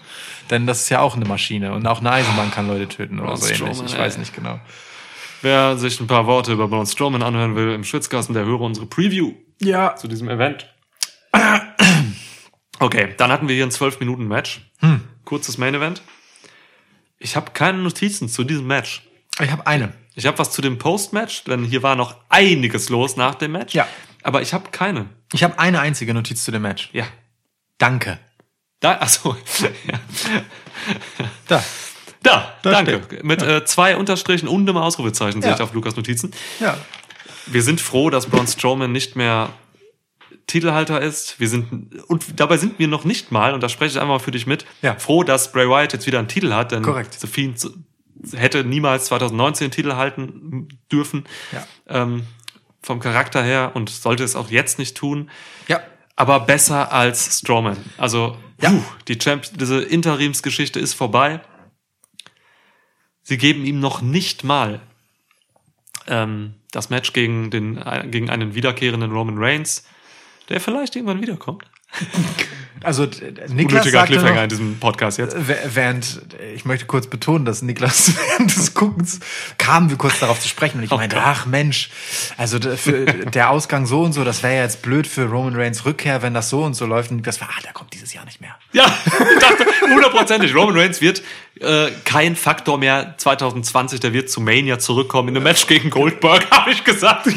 Denn 0.50 0.68
das 0.68 0.82
ist 0.82 0.90
ja 0.90 1.00
auch 1.00 1.16
eine 1.16 1.26
Maschine 1.26 1.74
und 1.74 1.86
auch 1.88 2.00
eine 2.00 2.12
Eisenbahn 2.12 2.52
kann 2.52 2.68
Leute 2.68 2.88
töten 2.88 3.20
oder 3.20 3.30
Braun 3.30 3.38
so 3.38 3.46
ähnlich. 3.48 3.58
Strowman, 3.60 3.86
Ich 3.86 3.94
ey. 3.94 4.00
weiß 4.00 4.18
nicht 4.18 4.36
genau. 4.36 4.60
Wer 5.42 5.78
sich 5.78 6.00
ein 6.00 6.08
paar 6.08 6.26
Worte 6.26 6.54
über 6.54 6.68
Braun 6.68 6.86
Strowman 6.86 7.22
anhören 7.24 7.56
will 7.56 7.74
im 7.74 7.84
Schwitzkasten, 7.84 8.34
der 8.36 8.46
höre 8.46 8.62
unsere 8.62 8.86
Preview 8.86 9.34
Ja. 9.62 9.96
zu 9.96 10.08
diesem 10.08 10.30
Event. 10.30 10.68
Okay, 12.80 13.14
dann 13.18 13.32
hatten 13.32 13.48
wir 13.48 13.56
hier 13.56 13.66
ein 13.66 13.72
12-Minuten-Match. 13.72 14.62
Kurzes 15.26 15.58
Main-Event. 15.58 16.02
Ich 17.18 17.36
habe 17.36 17.52
keine 17.52 17.78
Notizen 17.80 18.28
zu 18.28 18.44
diesem 18.44 18.68
Match. 18.68 19.04
Ich 19.42 19.52
habe 19.52 19.66
eine. 19.66 19.94
Ich 20.16 20.26
habe 20.28 20.38
was 20.38 20.52
zu 20.52 20.62
dem 20.62 20.78
Post-Match, 20.78 21.46
denn 21.46 21.64
hier 21.64 21.82
war 21.82 21.96
noch 21.96 22.16
einiges 22.30 22.90
los 22.90 23.16
nach 23.16 23.36
dem 23.36 23.54
Match. 23.54 23.74
Ja. 23.74 23.88
Aber 24.22 24.42
ich 24.42 24.54
habe 24.54 24.70
keine. 24.72 25.08
Ich 25.34 25.44
habe 25.44 25.58
eine 25.58 25.80
einzige 25.80 26.14
Notiz 26.14 26.44
zu 26.44 26.52
dem 26.52 26.62
Match. 26.62 26.90
Ja. 26.94 27.06
Danke. 27.78 28.20
Da, 28.84 28.98
achso. 29.00 29.36
ja. 29.88 30.00
Da. 31.48 31.64
Da, 32.22 32.54
Da 32.62 32.72
danke. 32.72 33.02
steht. 33.06 33.24
Mit 33.24 33.42
äh, 33.42 33.64
zwei 33.66 33.96
Unterstrichen 33.98 34.48
und 34.50 34.68
einem 34.68 34.78
Ausrufezeichen 34.78 35.42
sehe 35.42 35.52
Ja. 35.52 35.56
ich 35.56 35.62
auf 35.62 35.74
Lukas 35.74 35.96
Notizen. 35.96 36.32
Ja. 36.60 36.78
Wir 37.46 37.64
sind 37.64 37.80
froh, 37.82 38.10
dass 38.10 38.28
Braun 38.28 38.46
Strowman 38.48 38.92
nicht 38.92 39.16
mehr 39.16 39.50
Titelhalter 40.48 41.02
ist. 41.02 41.40
Wir 41.40 41.48
sind, 41.48 41.96
und 42.08 42.40
dabei 42.40 42.58
sind 42.58 42.78
wir 42.78 42.90
noch 42.90 43.06
nicht 43.06 43.32
mal, 43.32 43.54
und 43.54 43.64
da 43.64 43.70
spreche 43.70 43.92
ich 43.92 43.96
einfach 43.98 44.16
mal 44.16 44.20
für 44.20 44.32
dich 44.32 44.48
mit, 44.48 44.66
Ja. 44.82 44.96
froh, 44.96 45.24
dass 45.24 45.52
Bray 45.54 45.68
Wyatt 45.70 45.94
jetzt 45.94 46.06
wieder 46.08 46.20
einen 46.20 46.28
Titel 46.28 46.52
hat, 46.54 46.72
denn 46.74 46.84
Korrekt. 46.84 47.14
The 47.20 47.28
Fiend 47.28 47.66
hätte 48.34 48.64
niemals 48.66 49.06
2019 49.06 49.66
einen 49.66 49.72
Titel 49.72 49.94
halten 49.94 50.68
dürfen. 50.92 51.24
Ja. 51.54 51.66
Ähm, 51.88 52.24
vom 52.82 53.00
Charakter 53.00 53.42
her 53.42 53.72
und 53.76 53.90
sollte 53.90 54.26
es 54.26 54.36
auch 54.36 54.50
jetzt 54.50 54.78
nicht 54.80 54.98
tun. 54.98 55.30
Ja. 55.70 55.80
Aber 56.18 56.42
besser 56.42 56.92
als 56.92 57.40
Strowman. 57.40 57.78
Also, 57.98 58.38
Ja. 58.64 58.70
puh, 58.72 58.84
die 59.08 59.18
Champ 59.18 59.44
diese 59.58 59.82
Interimsgeschichte 59.82 60.80
ist 60.80 60.94
vorbei. 60.94 61.42
Sie 63.22 63.38
geben 63.38 63.66
ihm 63.66 63.80
noch 63.80 64.02
nicht 64.02 64.44
mal 64.44 64.82
ähm, 66.08 66.56
das 66.72 66.90
Match 66.90 67.14
gegen, 67.14 67.52
den, 67.52 67.78
äh, 67.78 68.08
gegen 68.08 68.30
einen 68.30 68.56
wiederkehrenden 68.56 69.12
Roman 69.12 69.38
Reigns, 69.38 69.86
der 70.50 70.60
vielleicht 70.60 70.96
irgendwann 70.96 71.22
wiederkommt. 71.22 71.66
Also 72.86 73.06
d- 73.06 73.16
Niklas 73.32 73.50
Unnötiger 73.52 73.92
sagte 73.92 74.14
Cliffhanger 74.14 74.36
noch, 74.36 74.44
in 74.44 74.50
diesem 74.50 74.78
Podcast 74.80 75.18
jetzt. 75.18 75.36
W- 75.48 75.56
Während, 75.74 76.22
ich 76.54 76.66
möchte 76.66 76.86
kurz 76.86 77.08
betonen, 77.08 77.46
dass 77.46 77.62
Niklas 77.62 78.12
während 78.32 78.54
des 78.54 78.74
Guckens 78.74 79.22
kamen 79.58 79.90
wir 79.90 79.96
kurz 79.98 80.20
darauf 80.20 80.42
zu 80.42 80.50
sprechen 80.50 80.80
und 80.80 80.84
ich 80.84 80.92
Oh 80.92 80.98
meinte, 80.98 81.16
Gott. 81.16 81.26
ach 81.26 81.46
Mensch, 81.46 81.90
also 82.36 82.60
der 82.60 83.50
Ausgang 83.52 83.86
so 83.86 84.02
und 84.02 84.12
so, 84.12 84.26
das 84.26 84.44
wäre 84.44 84.56
ja 84.58 84.62
jetzt 84.64 84.82
blöd 84.82 85.08
für 85.08 85.26
Roman 85.30 85.56
Reigns 85.56 85.86
Rückkehr, 85.86 86.22
wenn 86.24 86.34
das 86.34 86.50
so 86.50 86.62
und 86.64 86.74
so 86.74 86.86
läuft 86.86 87.12
und 87.12 87.26
das 87.26 87.40
war, 87.40 87.48
ah, 87.58 87.62
der 87.64 87.72
kommt 87.72 87.94
dieses 87.94 88.14
Jahr 88.14 88.26
nicht 88.26 88.42
mehr. 88.42 88.56
Ja, 88.74 88.86
ich 89.06 89.40
dachte 89.40 89.66
hundertprozentig. 89.90 90.54
Roman 90.54 90.78
Reigns 90.78 91.00
wird 91.00 91.24
äh, 91.60 91.92
kein 92.04 92.36
Faktor 92.36 92.78
mehr 92.78 93.14
2020. 93.18 94.00
Der 94.00 94.12
wird 94.14 94.30
zu 94.30 94.42
Mania 94.42 94.80
zurückkommen 94.80 95.30
in 95.30 95.36
einem 95.36 95.44
Match 95.44 95.68
gegen 95.68 95.90
Goldberg, 95.90 96.48
habe 96.52 96.72
ich 96.72 96.84
gesagt. 96.84 97.28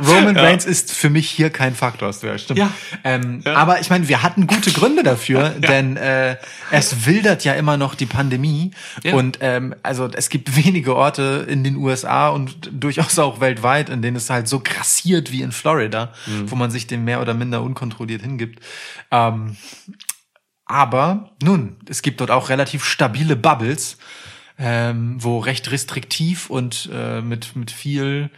Roman 0.00 0.34
Ja. 0.36 0.42
Reigns 0.42 0.66
ist 0.66 0.92
für 0.92 1.08
mich 1.10 1.30
hier 1.30 1.50
kein 1.50 1.74
Faktor, 1.74 2.08
das 2.08 2.22
wäre 2.22 2.38
stimmt. 2.38 2.58
Ja. 2.58 2.70
Ähm, 3.04 3.42
Ja. 3.44 3.54
Aber 3.54 3.80
ich 3.80 3.88
meine, 3.90 4.08
wir 4.08 4.22
hatten 4.22 4.46
gute 4.46 4.72
Gründe 4.72 5.02
dafür, 5.02 5.50
denn 5.58 5.96
äh, 5.96 6.36
es 6.70 7.06
wildert 7.06 7.44
ja 7.44 7.52
immer 7.54 7.76
noch 7.76 7.94
die 7.94 8.06
Pandemie 8.06 8.72
Ja. 9.04 9.14
und 9.14 9.38
ähm, 9.40 9.74
also 9.82 10.08
es 10.12 10.28
gibt 10.30 10.56
wenige 10.64 10.96
Orte 10.96 11.46
in 11.48 11.62
den 11.64 11.76
USA 11.76 12.28
und 12.28 12.70
durchaus 12.72 13.18
auch 13.18 13.40
weltweit, 13.40 13.88
in 13.88 14.02
denen 14.02 14.16
es 14.16 14.30
halt 14.30 14.48
so 14.48 14.60
grassiert 14.60 15.30
wie 15.32 15.42
in 15.42 15.52
Florida, 15.52 16.12
Mhm. 16.26 16.50
wo 16.50 16.56
man 16.56 16.70
sich 16.70 16.86
dem 16.86 17.04
mehr 17.04 17.20
oder 17.20 17.34
minder 17.34 17.62
unkontrolliert 17.62 18.22
hingibt. 18.22 18.58
Ähm, 19.12 19.56
aber 20.70 21.30
nun, 21.42 21.76
es 21.88 22.00
gibt 22.00 22.20
dort 22.20 22.30
auch 22.30 22.48
relativ 22.48 22.84
stabile 22.84 23.34
Bubbles, 23.34 23.98
ähm, 24.56 25.16
wo 25.18 25.38
recht 25.40 25.70
restriktiv 25.72 26.48
und 26.48 26.88
äh, 26.92 27.20
mit, 27.20 27.56
mit 27.56 27.72
viel 27.72 28.30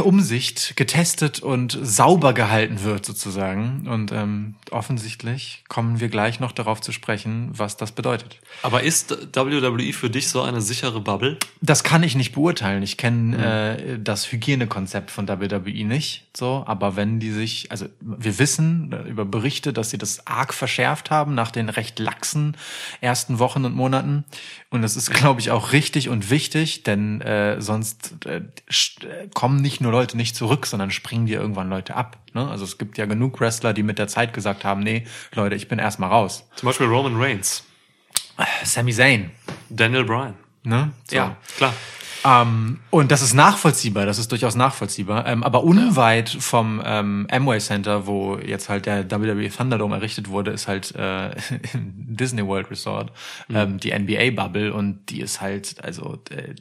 Umsicht 0.00 0.76
getestet 0.76 1.40
und 1.40 1.78
sauber 1.80 2.34
gehalten 2.34 2.82
wird 2.82 3.06
sozusagen. 3.06 3.86
Und 3.88 4.12
ähm, 4.12 4.54
offensichtlich 4.70 5.64
kommen 5.68 6.00
wir 6.00 6.08
gleich 6.08 6.40
noch 6.40 6.52
darauf 6.52 6.80
zu 6.80 6.92
sprechen, 6.92 7.50
was 7.52 7.76
das 7.76 7.92
bedeutet. 7.92 8.38
Aber 8.62 8.82
ist 8.82 9.16
WWE 9.34 9.92
für 9.92 10.10
dich 10.10 10.28
so 10.28 10.42
eine 10.42 10.60
sichere 10.60 11.00
Bubble? 11.00 11.38
Das 11.60 11.84
kann 11.84 12.02
ich 12.02 12.14
nicht 12.14 12.32
beurteilen. 12.32 12.82
Ich 12.82 12.96
kenne 12.96 13.78
äh, 13.78 13.98
das 13.98 14.30
Hygienekonzept 14.30 15.10
von 15.10 15.28
WWE 15.28 15.84
nicht. 15.84 16.26
So, 16.36 16.64
aber 16.66 16.96
wenn 16.96 17.20
die 17.20 17.30
sich, 17.30 17.70
also 17.70 17.86
wir 18.00 18.38
wissen 18.38 18.92
äh, 18.92 19.08
über 19.08 19.24
Berichte, 19.24 19.72
dass 19.72 19.90
sie 19.90 19.98
das 19.98 20.26
arg 20.26 20.54
verschärft 20.54 21.10
haben 21.10 21.34
nach 21.34 21.50
den 21.50 21.68
recht 21.68 21.98
laxen 21.98 22.56
ersten 23.00 23.38
Wochen 23.38 23.64
und 23.64 23.74
Monaten. 23.74 24.24
Und 24.72 24.80
das 24.80 24.96
ist, 24.96 25.10
glaube 25.10 25.40
ich, 25.40 25.50
auch 25.50 25.72
richtig 25.72 26.08
und 26.08 26.30
wichtig, 26.30 26.82
denn 26.82 27.20
äh, 27.20 27.60
sonst 27.60 28.24
äh, 28.24 28.40
kommen 29.34 29.60
nicht 29.60 29.82
nur 29.82 29.92
Leute 29.92 30.16
nicht 30.16 30.34
zurück, 30.34 30.66
sondern 30.66 30.90
springen 30.90 31.26
dir 31.26 31.38
irgendwann 31.38 31.68
Leute 31.68 31.94
ab. 31.94 32.16
Ne? 32.32 32.48
Also 32.48 32.64
es 32.64 32.78
gibt 32.78 32.96
ja 32.96 33.04
genug 33.04 33.38
Wrestler, 33.38 33.74
die 33.74 33.82
mit 33.82 33.98
der 33.98 34.08
Zeit 34.08 34.32
gesagt 34.32 34.64
haben, 34.64 34.82
nee, 34.82 35.06
Leute, 35.34 35.54
ich 35.56 35.68
bin 35.68 35.78
erstmal 35.78 36.08
raus. 36.08 36.48
Zum 36.56 36.68
Beispiel 36.68 36.86
Roman 36.86 37.14
Reigns, 37.16 37.64
Sami 38.64 38.92
Zayn. 38.92 39.30
Daniel 39.68 40.04
Bryan. 40.04 40.34
Ne? 40.62 40.92
So. 41.08 41.16
Ja, 41.16 41.36
klar. 41.58 41.74
Ähm, 42.24 42.78
und 42.90 43.10
das 43.10 43.22
ist 43.22 43.34
nachvollziehbar, 43.34 44.06
das 44.06 44.18
ist 44.18 44.30
durchaus 44.30 44.54
nachvollziehbar. 44.54 45.26
Ähm, 45.26 45.42
aber 45.42 45.64
unweit 45.64 46.28
vom 46.28 46.80
ähm, 46.84 47.26
Amway 47.30 47.58
Center, 47.58 48.06
wo 48.06 48.38
jetzt 48.38 48.68
halt 48.68 48.86
der 48.86 49.10
WWE 49.10 49.50
Thunderdome 49.50 49.96
errichtet 49.96 50.28
wurde, 50.28 50.52
ist 50.52 50.68
halt 50.68 50.94
äh, 50.94 51.30
Disney 51.74 52.46
World 52.46 52.70
Resort, 52.70 53.12
ähm, 53.52 53.78
die 53.78 53.92
NBA 53.96 54.30
Bubble 54.30 54.72
und 54.72 55.10
die 55.10 55.20
ist 55.20 55.40
halt, 55.40 55.82
also 55.82 56.18
äh, 56.30 56.54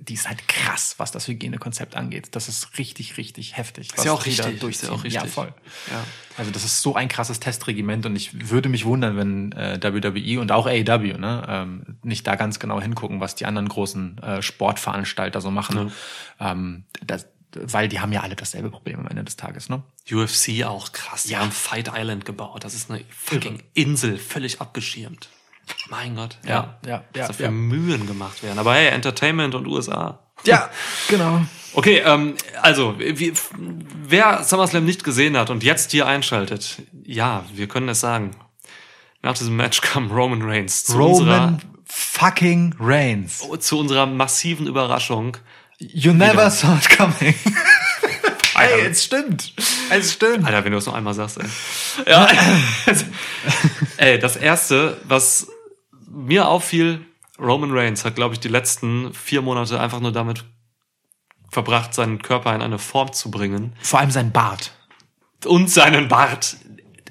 die 0.00 0.14
ist 0.14 0.28
halt 0.28 0.48
krass, 0.48 0.94
was 0.98 1.12
das 1.12 1.28
Hygienekonzept 1.28 1.94
angeht. 1.94 2.28
Das 2.32 2.48
ist 2.48 2.78
richtig, 2.78 3.18
richtig 3.18 3.56
heftig. 3.56 3.90
was 3.96 4.04
ja 4.04 4.12
auch 4.12 4.24
richtig, 4.24 4.54
ist 4.54 4.62
durchziehen. 4.62 4.88
ja 4.88 4.94
auch 4.94 5.04
Ja, 5.04 5.20
richtig. 5.20 5.32
voll. 5.32 5.54
Ja. 5.90 6.04
Also 6.38 6.50
das 6.50 6.64
ist 6.64 6.80
so 6.80 6.94
ein 6.94 7.08
krasses 7.08 7.38
Testregiment 7.38 8.06
und 8.06 8.16
ich 8.16 8.50
würde 8.50 8.68
mich 8.68 8.86
wundern, 8.86 9.16
wenn 9.16 9.52
äh, 9.52 9.78
WWE 9.82 10.40
und 10.40 10.52
auch 10.52 10.66
AEW 10.66 11.18
ne, 11.18 11.44
ähm, 11.48 11.98
nicht 12.02 12.26
da 12.26 12.34
ganz 12.36 12.58
genau 12.58 12.80
hingucken, 12.80 13.20
was 13.20 13.34
die 13.34 13.44
anderen 13.44 13.68
großen 13.68 14.18
äh, 14.18 14.42
Sportveranstalter 14.42 15.40
so 15.40 15.50
machen. 15.50 15.92
Ähm, 16.40 16.84
das, 17.04 17.26
weil 17.52 17.88
die 17.88 18.00
haben 18.00 18.12
ja 18.12 18.22
alle 18.22 18.36
dasselbe 18.36 18.70
Problem 18.70 19.00
am 19.00 19.08
Ende 19.08 19.24
des 19.24 19.36
Tages, 19.36 19.68
ne? 19.68 19.82
UFC 20.10 20.64
auch 20.64 20.92
krass. 20.92 21.24
Die 21.24 21.36
haben 21.36 21.50
Fight 21.50 21.90
Island 21.94 22.24
gebaut. 22.24 22.64
Das 22.64 22.74
ist 22.74 22.90
eine 22.90 23.04
fucking 23.10 23.62
Insel, 23.74 24.18
völlig 24.18 24.60
abgeschirmt. 24.60 25.28
Mein 25.88 26.16
Gott. 26.16 26.38
Ja, 26.46 26.78
ja, 26.86 27.04
ja, 27.16 27.26
da 27.26 27.32
für 27.32 27.44
ja. 27.44 27.50
Mühen 27.50 28.06
gemacht 28.06 28.42
werden. 28.42 28.58
Aber 28.58 28.74
hey, 28.74 28.88
Entertainment 28.88 29.54
und 29.54 29.66
USA. 29.66 30.20
Ja, 30.44 30.70
genau. 31.08 31.42
Okay, 31.74 32.02
ähm, 32.04 32.34
also, 32.62 32.96
wie, 32.98 33.32
wer 33.58 34.42
SummerSlam 34.42 34.84
nicht 34.84 35.04
gesehen 35.04 35.36
hat 35.36 35.50
und 35.50 35.62
jetzt 35.62 35.92
hier 35.92 36.06
einschaltet, 36.06 36.82
ja, 37.04 37.44
wir 37.54 37.68
können 37.68 37.88
es 37.88 38.00
sagen. 38.00 38.32
Nach 39.22 39.36
diesem 39.36 39.56
Match 39.56 39.80
kam 39.82 40.10
Roman 40.10 40.42
Reigns 40.42 40.84
zu, 40.84 40.96
Roman 40.96 41.60
fucking 41.84 42.74
Reigns. 42.80 43.42
unserer, 43.42 43.60
zu 43.60 43.78
unserer 43.78 44.06
massiven 44.06 44.66
Überraschung. 44.66 45.36
You 45.78 46.12
never 46.12 46.32
Wieder. 46.32 46.50
saw 46.50 46.76
it 46.76 46.88
coming. 46.96 47.34
Alter. 48.54 48.74
Ey, 48.74 48.86
es 48.86 49.04
stimmt. 49.04 49.54
Es 49.90 50.12
stimmt. 50.12 50.44
Alter, 50.44 50.64
wenn 50.64 50.72
du 50.72 50.78
es 50.78 50.86
noch 50.86 50.94
einmal 50.94 51.14
sagst, 51.14 51.38
ey. 51.38 51.46
Ja. 52.06 52.28
ey, 53.96 54.18
das 54.18 54.36
erste, 54.36 54.98
was 55.04 55.48
mir 56.10 56.48
auffiel, 56.48 57.06
Roman 57.38 57.70
Reigns 57.72 58.04
hat, 58.04 58.16
glaube 58.16 58.34
ich, 58.34 58.40
die 58.40 58.48
letzten 58.48 59.14
vier 59.14 59.40
Monate 59.42 59.80
einfach 59.80 60.00
nur 60.00 60.12
damit 60.12 60.44
verbracht, 61.50 61.94
seinen 61.94 62.20
Körper 62.20 62.54
in 62.54 62.62
eine 62.62 62.78
Form 62.78 63.12
zu 63.12 63.30
bringen. 63.30 63.74
Vor 63.80 64.00
allem 64.00 64.10
sein 64.10 64.32
Bart. 64.32 64.72
Und 65.46 65.70
seinen 65.70 66.08
Bart. 66.08 66.56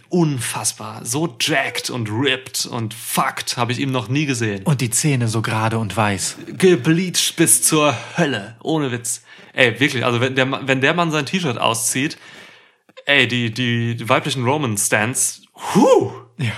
Unfassbar. 0.10 1.06
So 1.06 1.36
jacked 1.39 1.89
und 1.89 2.10
ripped 2.10 2.66
und 2.66 2.93
fucked 2.93 3.58
habe 3.58 3.72
ich 3.72 3.80
ihm 3.80 3.91
noch 3.91 4.08
nie 4.08 4.26
gesehen. 4.26 4.64
Und 4.64 4.82
die 4.82 4.89
Zähne 4.89 5.28
so 5.28 5.41
gerade 5.41 5.78
und 5.78 5.95
weiß. 5.95 6.38
gebleached 6.58 7.36
bis 7.36 7.62
zur 7.64 7.95
Hölle. 8.18 8.58
Ohne 8.64 8.91
Witz. 8.91 9.24
Ey, 9.54 9.80
wirklich, 9.80 10.06
also 10.06 10.20
wenn 10.22 10.36
der, 10.36 10.68
wenn 10.68 10.82
der 10.82 10.93
Mann 10.93 11.12
sein 11.12 11.26
T-Shirt 11.26 11.58
auszieht, 11.58 12.18
ey, 13.06 13.28
die, 13.28 13.52
die, 13.54 13.95
die 13.95 14.10
weiblichen 14.10 14.43
Roman-Stands, 14.45 15.43
huh, 15.76 16.12
Ja. 16.38 16.54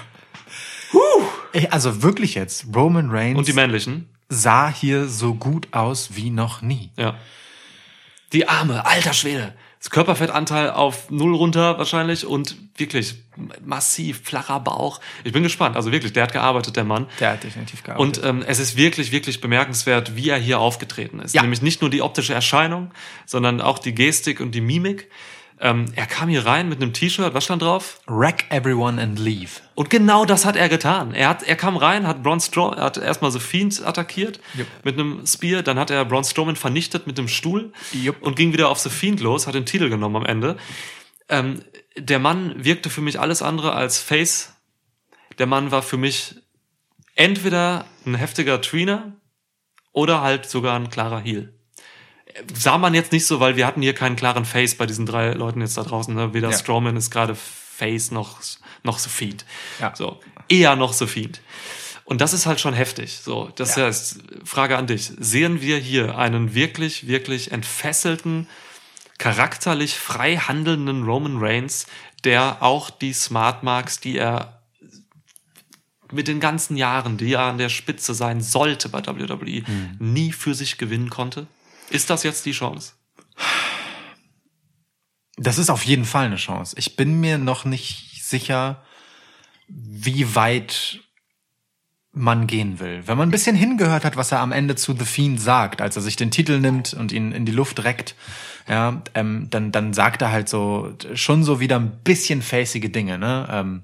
Ey, 1.54 1.68
also 1.68 2.02
wirklich 2.04 2.36
jetzt, 2.36 2.66
Roman 2.76 3.10
Reigns 3.10 3.38
und 3.38 3.48
die 3.48 3.54
männlichen, 3.54 4.10
sah 4.30 4.70
hier 4.70 5.08
so 5.08 5.34
gut 5.34 5.68
aus 5.72 6.16
wie 6.16 6.30
noch 6.30 6.62
nie. 6.62 6.92
ja. 6.98 7.16
Die 8.34 8.48
Arme, 8.48 8.86
alter 8.86 9.12
Schwede. 9.12 9.54
Das 9.80 9.90
Körperfettanteil 9.90 10.70
auf 10.70 11.10
null 11.10 11.36
runter 11.36 11.78
wahrscheinlich 11.78 12.26
und 12.26 12.56
wirklich 12.78 13.16
massiv 13.66 14.22
flacher 14.24 14.60
Bauch. 14.60 15.02
Ich 15.24 15.34
bin 15.34 15.44
gespannt. 15.44 15.76
Also 15.76 15.92
wirklich, 15.92 16.14
der 16.14 16.24
hat 16.24 16.32
gearbeitet, 16.32 16.78
der 16.78 16.84
Mann. 16.84 17.08
Der 17.20 17.32
hat 17.32 17.44
definitiv 17.44 17.84
gearbeitet. 17.84 18.20
Und 18.20 18.26
ähm, 18.26 18.44
es 18.48 18.60
ist 18.60 18.78
wirklich, 18.78 19.12
wirklich 19.12 19.42
bemerkenswert, 19.42 20.16
wie 20.16 20.30
er 20.30 20.38
hier 20.38 20.60
aufgetreten 20.60 21.20
ist. 21.20 21.34
Ja. 21.34 21.42
Nämlich 21.42 21.62
nicht 21.62 21.82
nur 21.82 21.90
die 21.90 22.02
optische 22.02 22.34
Erscheinung, 22.34 22.92
sondern 23.26 23.60
auch 23.60 23.80
die 23.80 23.94
Gestik 23.94 24.40
und 24.40 24.54
die 24.54 24.62
Mimik. 24.62 25.10
Ähm, 25.64 25.86
er 25.96 26.08
kam 26.08 26.28
hier 26.28 26.44
rein 26.44 26.70
mit 26.70 26.82
einem 26.82 26.92
T-Shirt, 26.92 27.36
was 27.36 27.44
stand 27.44 27.62
drauf? 27.62 28.02
Wreck 28.08 28.46
everyone 28.50 29.00
and 29.00 29.20
leave. 29.20 29.62
Und 29.76 29.92
genau 29.92 30.26
das 30.26 30.44
hat 30.44 30.56
er 30.56 30.70
getan. 30.70 31.14
Er, 31.14 31.30
hat, 31.30 31.44
er 31.44 31.56
kam 31.56 31.78
rein, 31.78 32.08
hat 32.08 32.24
Braun 32.24 32.40
Strowman, 32.40 32.80
hat 32.80 32.98
erstmal 32.98 33.30
The 33.30 33.40
Fiend 33.40 33.86
attackiert 33.86 34.40
Jupp. 34.56 34.66
mit 34.84 34.96
einem 34.96 35.26
Spear, 35.28 35.62
dann 35.62 35.78
hat 35.78 35.92
er 35.92 36.04
Braun 36.04 36.24
Strowman 36.24 36.56
vernichtet 36.56 37.06
mit 37.06 37.20
einem 37.20 37.28
Stuhl 37.28 37.72
Jupp. 37.94 38.24
und 38.24 38.36
ging 38.36 38.54
wieder 38.54 38.70
auf 38.70 38.80
The 38.80 38.90
Fiend 38.90 39.20
los, 39.20 39.46
hat 39.46 39.54
den 39.54 39.68
Titel 39.68 39.90
genommen 39.90 40.16
am 40.16 40.26
Ende. 40.26 40.58
Ähm, 41.30 41.62
der 41.96 42.18
Mann 42.18 42.56
wirkte 42.64 42.90
für 42.90 43.02
mich 43.02 43.20
alles 43.20 43.44
andere 43.44 43.74
als 43.74 44.00
Face. 44.00 44.56
Der 45.38 45.46
Mann 45.46 45.70
war 45.70 45.84
für 45.84 45.98
mich 45.98 46.36
entweder 47.16 47.86
ein 48.08 48.16
heftiger 48.16 48.62
Tweener 48.62 49.12
oder 49.92 50.22
halt 50.22 50.50
sogar 50.50 50.76
ein 50.76 50.90
klarer 50.90 51.20
Heel. 51.20 51.54
Sah 52.54 52.78
man 52.78 52.94
jetzt 52.94 53.12
nicht 53.12 53.26
so, 53.26 53.40
weil 53.40 53.56
wir 53.56 53.66
hatten 53.68 53.82
hier 53.82 53.94
keinen 53.94 54.16
klaren 54.16 54.46
Face 54.46 54.76
bei 54.76 54.86
diesen 54.86 55.06
drei 55.06 55.32
Leuten 55.34 55.62
jetzt 55.62 55.78
da 55.78 55.84
draußen. 55.84 56.14
Ne? 56.14 56.34
Weder 56.34 56.52
Ja. 56.52 56.58
Strowman 56.58 56.96
ist 56.98 57.12
gerade 57.12 57.36
Face 57.36 58.12
noch, 58.12 58.40
noch 58.84 59.00
The 59.00 59.10
Fiend. 59.10 59.46
Ja. 59.80 59.96
So, 59.96 60.20
eher 60.50 60.76
noch 60.76 60.94
The 60.94 61.08
Fiend. 61.08 61.42
Und 62.06 62.20
das 62.22 62.34
ist 62.34 62.46
halt 62.46 62.60
schon 62.60 62.74
heftig. 62.74 63.20
So, 63.24 63.50
das 63.56 63.76
Ja. 63.76 63.86
heißt, 63.86 64.20
Frage 64.44 64.78
an 64.78 64.88
dich. 64.88 65.12
Sehen 65.20 65.62
wir 65.62 65.78
hier 65.78 66.18
einen 66.18 66.54
wirklich, 66.54 67.08
wirklich 67.08 67.52
entfesselten, 67.52 68.48
charakterlich 69.18 69.96
frei 69.96 70.36
handelnden 70.38 71.04
Roman 71.04 71.38
Reigns, 71.38 71.86
der 72.24 72.62
auch 72.62 72.90
die 72.90 73.14
Smart 73.14 73.64
Marks, 73.64 74.00
die 74.00 74.18
er 74.18 74.62
mit 76.12 76.28
den 76.28 76.40
ganzen 76.40 76.76
Jahren, 76.76 77.18
die 77.18 77.34
er 77.34 77.42
an 77.44 77.58
der 77.58 77.70
Spitze 77.70 78.14
sein 78.14 78.42
sollte 78.42 78.90
bei 78.90 79.06
WWE, 79.06 79.64
nie 80.00 80.32
für 80.34 80.54
sich 80.54 80.78
gewinnen 80.78 81.10
konnte? 81.10 81.48
Ist 81.92 82.10
das 82.10 82.24
jetzt 82.24 82.46
die 82.46 82.52
Chance? 82.52 82.94
Das 85.38 85.58
ist 85.58 85.70
auf 85.70 85.84
jeden 85.84 86.06
Fall 86.06 86.26
eine 86.26 86.36
Chance. 86.38 86.76
Ich 86.78 86.96
bin 86.96 87.20
mir 87.20 87.38
noch 87.38 87.66
nicht 87.66 88.24
sicher, 88.24 88.84
wie 89.68 90.36
weit 90.36 91.00
man 92.14 92.46
gehen 92.46 92.80
will. 92.80 93.04
Wenn 93.06 93.18
man 93.18 93.30
ein 93.30 93.32
bisschen 93.32 93.56
hingehört 93.56 94.04
hat, 94.04 94.18
was 94.18 94.32
er 94.32 94.40
am 94.40 94.52
Ende 94.52 94.76
zu 94.76 94.94
The 94.98 95.06
Fiend 95.06 95.40
sagt, 95.40 95.82
als 95.82 95.96
er 95.96 96.02
sich 96.02 96.18
den 96.18 96.32
Titel 96.32 96.60
nimmt 96.60 96.94
und 96.94 97.12
ihn 97.12 97.32
in 97.32 97.46
die 97.46 97.54
Luft 97.54 97.84
reckt, 97.84 98.16
ja, 98.68 99.02
ähm, 99.16 99.48
dann, 99.50 99.72
dann 99.72 99.94
sagt 99.94 100.22
er 100.22 100.32
halt 100.32 100.50
so, 100.50 100.94
schon 101.14 101.44
so 101.44 101.60
wieder 101.60 101.78
ein 101.78 102.00
bisschen 102.04 102.42
facige 102.42 102.90
Dinge, 102.90 103.18
ne? 103.18 103.48
Ähm, 103.50 103.84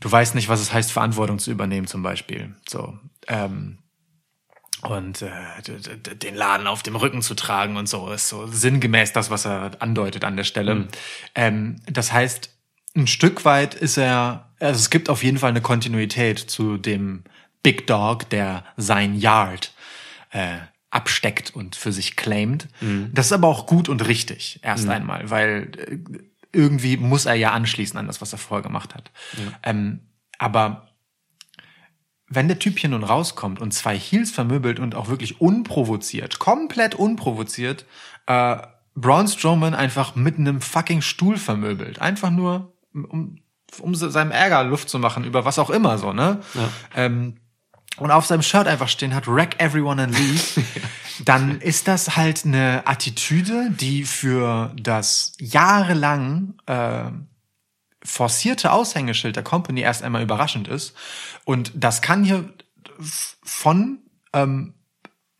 du 0.00 0.10
weißt 0.10 0.34
nicht, 0.34 0.48
was 0.48 0.60
es 0.60 0.72
heißt, 0.72 0.92
Verantwortung 0.92 1.38
zu 1.38 1.50
übernehmen, 1.50 1.86
zum 1.86 2.02
Beispiel. 2.02 2.54
So. 2.66 2.98
Ähm, 3.28 3.78
und 4.88 5.22
äh, 5.22 5.30
den 6.16 6.34
Laden 6.34 6.66
auf 6.66 6.82
dem 6.82 6.96
Rücken 6.96 7.22
zu 7.22 7.34
tragen 7.34 7.76
und 7.76 7.88
so 7.88 8.10
ist 8.10 8.28
so 8.28 8.46
sinngemäß 8.46 9.12
das, 9.12 9.30
was 9.30 9.46
er 9.46 9.72
andeutet 9.80 10.24
an 10.24 10.36
der 10.36 10.44
Stelle. 10.44 10.72
Ähm, 11.34 11.76
das 11.86 12.12
heißt, 12.12 12.50
ein 12.96 13.06
Stück 13.06 13.44
weit 13.44 13.74
ist 13.74 13.96
er, 13.96 14.52
also 14.60 14.78
es 14.78 14.90
gibt 14.90 15.08
auf 15.08 15.24
jeden 15.24 15.38
Fall 15.38 15.50
eine 15.50 15.60
Kontinuität 15.62 16.38
zu 16.38 16.76
dem 16.76 17.24
Big 17.62 17.86
Dog, 17.86 18.28
der 18.30 18.64
sein 18.76 19.14
Yard 19.18 19.72
äh, 20.30 20.58
absteckt 20.90 21.54
und 21.54 21.74
für 21.74 21.90
sich 21.92 22.14
claimt. 22.14 22.68
Das 23.12 23.26
ist 23.26 23.32
aber 23.32 23.48
auch 23.48 23.66
gut 23.66 23.88
und 23.88 24.06
richtig, 24.06 24.60
erst 24.62 24.86
einmal, 24.88 25.28
weil 25.30 25.70
äh, 25.76 25.98
irgendwie 26.52 26.96
muss 26.96 27.26
er 27.26 27.34
ja 27.34 27.50
anschließen 27.50 27.98
an 27.98 28.06
das, 28.06 28.20
was 28.20 28.32
er 28.32 28.38
vorher 28.38 28.62
gemacht 28.62 28.94
hat. 28.94 29.10
Ähm, 29.64 30.00
aber 30.38 30.93
wenn 32.28 32.48
der 32.48 32.58
Typ 32.58 32.78
hier 32.78 32.90
nun 32.90 33.04
rauskommt 33.04 33.60
und 33.60 33.72
zwei 33.72 33.98
Heels 33.98 34.30
vermöbelt 34.30 34.80
und 34.80 34.94
auch 34.94 35.08
wirklich 35.08 35.40
unprovoziert, 35.40 36.38
komplett 36.38 36.94
unprovoziert, 36.94 37.84
äh, 38.26 38.56
Braun 38.94 39.28
Strowman 39.28 39.74
einfach 39.74 40.14
mit 40.14 40.38
einem 40.38 40.60
fucking 40.60 41.02
Stuhl 41.02 41.36
vermöbelt. 41.36 42.00
Einfach 42.00 42.30
nur, 42.30 42.72
um, 42.92 43.40
um 43.80 43.94
seinem 43.94 44.30
Ärger 44.30 44.62
Luft 44.64 44.88
zu 44.88 44.98
machen, 44.98 45.24
über 45.24 45.44
was 45.44 45.58
auch 45.58 45.70
immer 45.70 45.98
so, 45.98 46.12
ne? 46.12 46.40
Ähm, 46.94 47.36
und 47.96 48.10
auf 48.10 48.26
seinem 48.26 48.42
Shirt 48.42 48.66
einfach 48.66 48.88
stehen 48.88 49.14
hat, 49.14 49.28
wreck 49.28 49.60
everyone 49.60 50.02
and 50.02 50.18
leave, 50.18 50.62
dann 51.24 51.60
ist 51.60 51.86
das 51.86 52.16
halt 52.16 52.44
eine 52.44 52.82
Attitüde, 52.86 53.70
die 53.70 54.04
für 54.04 54.72
das 54.76 55.32
jahrelang 55.38 56.54
äh, 56.66 57.04
forcierte 58.04 58.72
Aushängeschild 58.72 59.36
der 59.36 59.42
Company 59.42 59.80
erst 59.80 60.02
einmal 60.02 60.22
überraschend 60.22 60.68
ist. 60.68 60.94
Und 61.44 61.72
das 61.74 62.02
kann 62.02 62.24
hier 62.24 62.52
von 63.42 63.98
ähm, 64.32 64.74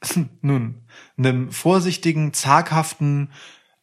nun 0.41 0.87
einem 1.17 1.51
vorsichtigen, 1.53 2.33
zaghaften, 2.33 3.31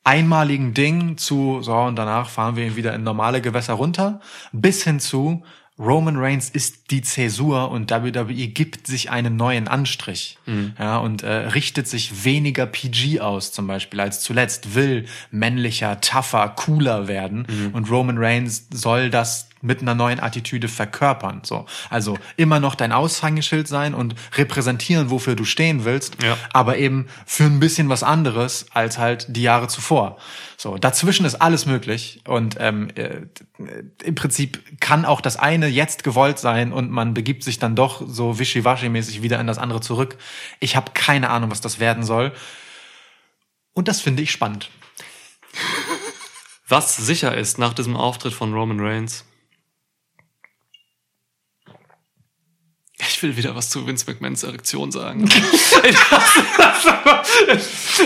einmaligen 0.04 0.74
Ding 0.74 1.18
zu 1.18 1.62
so 1.62 1.76
und 1.76 1.96
danach 1.96 2.30
fahren 2.30 2.56
wir 2.56 2.66
ihn 2.66 2.76
wieder 2.76 2.96
in 2.96 3.04
normale 3.04 3.42
Gewässer 3.42 3.74
runter, 3.74 4.20
bis 4.52 4.84
hin 4.84 5.00
zu 5.00 5.44
Roman 5.82 6.18
Reigns 6.18 6.50
ist 6.50 6.92
die 6.92 7.02
Zäsur 7.02 7.72
und 7.72 7.90
WWE 7.90 8.48
gibt 8.48 8.86
sich 8.86 9.10
einen 9.10 9.36
neuen 9.36 9.68
Anstrich. 9.68 10.38
Ja, 10.78 10.98
und 10.98 11.24
äh, 11.24 11.32
richtet 11.32 11.88
sich 11.88 12.24
weniger 12.24 12.68
PG 12.68 13.20
aus, 13.20 13.52
zum 13.52 13.66
Beispiel, 13.66 14.00
als 14.00 14.22
zuletzt, 14.22 14.76
will 14.76 15.06
männlicher, 15.32 16.00
tougher, 16.00 16.50
cooler 16.56 17.08
werden. 17.08 17.48
Und 17.74 17.90
Roman 17.90 18.18
Reigns 18.20 18.68
soll 18.72 19.10
das 19.10 19.50
mit 19.62 19.82
einer 19.82 19.96
neuen 19.96 20.20
Attitüde 20.20 20.68
verkörpern. 20.68 21.42
So. 21.44 21.66
Also 21.90 22.18
immer 22.38 22.60
noch 22.60 22.76
dein 22.76 22.92
Aushängeschild 22.92 23.68
sein 23.68 23.94
und 23.94 24.16
repräsentieren, 24.36 25.10
wofür 25.10 25.36
du 25.36 25.46
stehen 25.46 25.86
willst, 25.86 26.22
Ja. 26.24 26.38
aber 26.54 26.78
eben 26.78 27.08
für 27.26 27.44
ein 27.46 27.60
bisschen 27.60 27.90
was 27.90 28.04
anderes 28.04 28.66
als 28.74 28.98
halt 28.98 29.26
die 29.30 29.44
Jahre 29.44 29.68
zuvor. 29.68 30.18
So, 30.58 30.78
dazwischen 30.78 31.26
ist 31.26 31.36
alles 31.36 31.66
möglich 31.66 32.22
und 32.28 32.58
ähm, 32.60 32.90
äh, 32.96 33.22
im 34.04 34.16
Prinzip 34.16 34.80
kann 34.80 35.06
auch 35.06 35.22
das 35.22 35.38
eine 35.38 35.68
jetzt 35.68 36.04
gewollt 36.04 36.40
sein 36.40 36.72
und 36.74 36.92
man 36.92 37.14
begibt 37.14 37.44
sich 37.44 37.58
dann 37.60 37.76
doch 37.76 38.04
so 38.08 38.40
wischiwaschi-mäßig 38.40 39.22
wieder 39.22 39.40
in 39.40 39.48
das 39.48 39.58
andere 39.58 39.82
zurück. 39.82 40.18
Ich 40.60 40.76
habe 40.76 40.92
keine 40.94 41.30
Ahnung, 41.30 41.52
was 41.52 41.62
das 41.62 41.80
werden 41.80 42.04
soll. 42.04 42.32
Und 43.74 43.88
das 43.88 44.02
finde 44.02 44.22
ich 44.22 44.32
spannend. 44.32 44.70
Was 46.68 46.96
sicher 46.96 47.36
ist 47.36 47.58
nach 47.58 47.74
diesem 47.74 47.96
Auftritt 47.98 48.34
von 48.34 48.54
Roman 48.54 48.80
Reigns. 48.80 49.26
Ich 53.12 53.22
will 53.22 53.36
wieder 53.36 53.56
was 53.56 53.70
zu 53.70 53.86
Vince 53.86 54.10
McMahons 54.10 54.44
Erektion 54.44 54.92
sagen. 54.92 55.26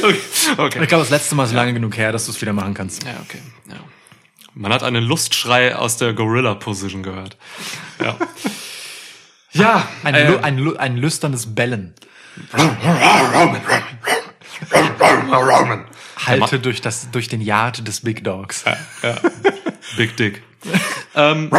okay. 0.02 0.16
okay. 0.58 0.82
Ich 0.82 0.88
glaube, 0.90 1.04
das 1.04 1.10
letzte 1.12 1.36
Mal 1.36 1.46
ist 1.46 1.54
lange 1.54 1.74
genug 1.74 1.96
her, 1.96 2.12
dass 2.12 2.26
du 2.26 2.32
es 2.32 2.42
wieder 2.42 2.54
machen 2.54 2.74
kannst. 2.74 3.04
Ja, 3.04 3.12
okay. 3.24 3.40
Ja. 3.70 3.76
Man 4.56 4.74
hat 4.74 4.84
einen 4.84 5.04
Lustschrei 5.04 5.76
aus 5.76 5.98
der 5.98 6.14
Gorilla-Position 6.14 7.04
gehört. 7.04 7.38
Ja. 8.02 8.18
ja, 9.52 9.88
Ein, 10.04 10.16
äh, 10.16 10.40
ein, 10.42 10.78
ein 10.78 10.98
lüsternes 10.98 11.54
Bellen. 11.54 11.94
Halte 16.26 16.60
durch, 16.60 16.82
das, 16.82 17.12
durch 17.12 17.28
den 17.28 17.42
Yard 17.42 17.88
des 17.88 18.02
Big 18.02 18.24
Dogs. 18.24 18.64
Big 19.98 20.18
Dick. 20.18 20.42
ähm, 21.16 21.52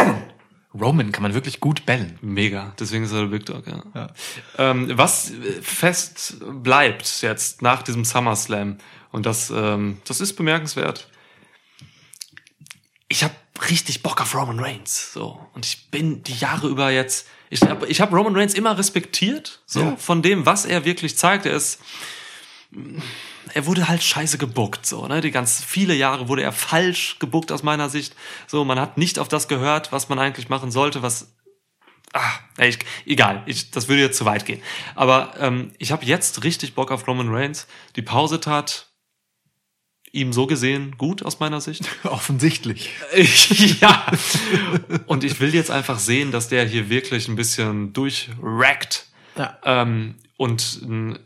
Roman 0.73 1.11
kann 1.11 1.23
man 1.23 1.33
wirklich 1.33 1.59
gut 1.59 1.85
bellen. 1.85 2.17
Mega, 2.21 2.73
deswegen 2.79 3.03
ist 3.05 3.11
er 3.11 3.21
der 3.21 3.27
Big 3.27 3.45
Dog, 3.45 3.63
ja. 3.67 4.09
Ähm, 4.57 4.91
was 4.97 5.31
fest 5.61 6.37
bleibt 6.39 7.21
jetzt 7.21 7.61
nach 7.61 7.83
diesem 7.83 8.05
SummerSlam, 8.05 8.77
und 9.11 9.25
das, 9.25 9.49
ähm, 9.49 9.99
das 10.05 10.19
ist 10.21 10.33
bemerkenswert. 10.33 11.07
Ich 13.07 13.23
habe 13.23 13.33
richtig 13.69 14.03
Bock 14.03 14.21
auf 14.21 14.35
Roman 14.35 14.59
Reigns. 14.59 15.13
So. 15.13 15.39
Und 15.53 15.65
ich 15.65 15.89
bin 15.89 16.23
die 16.23 16.35
Jahre 16.35 16.67
über 16.67 16.91
jetzt, 16.91 17.27
ich 17.49 17.61
habe 17.61 17.87
ich 17.87 18.01
hab 18.01 18.11
Roman 18.11 18.35
Reigns 18.35 18.53
immer 18.53 18.77
respektiert, 18.77 19.61
so, 19.65 19.79
Ja. 19.81 19.95
von 19.95 20.21
dem, 20.21 20.45
was 20.45 20.65
er 20.65 20.83
wirklich 20.85 21.17
zeigt. 21.17 21.45
Er 21.45 21.53
ist, 21.53 21.79
er 23.53 23.65
wurde 23.65 23.87
halt 23.87 24.03
scheiße 24.03 24.37
gebuckt, 24.37 24.85
so, 24.85 25.07
ne? 25.07 25.21
Die 25.21 25.31
ganz 25.31 25.63
viele 25.63 25.93
Jahre 25.93 26.27
wurde 26.27 26.43
er 26.43 26.51
falsch 26.51 27.17
gebuckt 27.19 27.51
aus 27.51 27.63
meiner 27.63 27.89
Sicht. 27.89 28.15
So, 28.47 28.63
man 28.65 28.79
hat 28.79 28.97
nicht 28.97 29.19
auf 29.19 29.27
das 29.27 29.47
gehört, 29.47 29.91
was 29.91 30.09
man 30.09 30.19
eigentlich 30.19 30.49
machen 30.49 30.71
sollte, 30.71 31.01
was 31.01 31.33
Ah, 32.13 32.31
ey, 32.57 32.69
ich, 32.69 32.79
egal, 33.05 33.43
ich, 33.47 33.69
das 33.69 33.89
würde 33.89 34.01
jetzt 34.01 34.17
zu 34.17 34.23
weit 34.23 34.45
gehen. 34.45 34.61
Aber 34.95 35.33
ähm, 35.39 35.73
ich 35.77 35.91
habe 35.91 36.05
jetzt 36.05 36.45
richtig 36.45 36.73
Bock 36.73 36.89
auf 36.89 37.05
Roman 37.05 37.27
Reigns. 37.29 37.67
Die 37.97 38.01
Pause 38.01 38.39
tat 38.39 38.87
ihm 40.13 40.31
so 40.31 40.47
gesehen 40.47 40.95
gut 40.97 41.21
aus 41.21 41.41
meiner 41.41 41.59
Sicht. 41.59 41.83
Offensichtlich. 42.03 42.91
ja. 43.81 44.05
Und 45.05 45.25
ich 45.25 45.39
will 45.41 45.53
jetzt 45.53 45.69
einfach 45.69 45.99
sehen, 45.99 46.31
dass 46.31 46.47
der 46.47 46.65
hier 46.65 46.89
wirklich 46.89 47.27
ein 47.27 47.35
bisschen 47.35 47.91
durchrackt 47.91 49.07
Ja. 49.37 49.57
ähm, 49.65 50.15
und 50.37 50.79
n- 50.83 51.19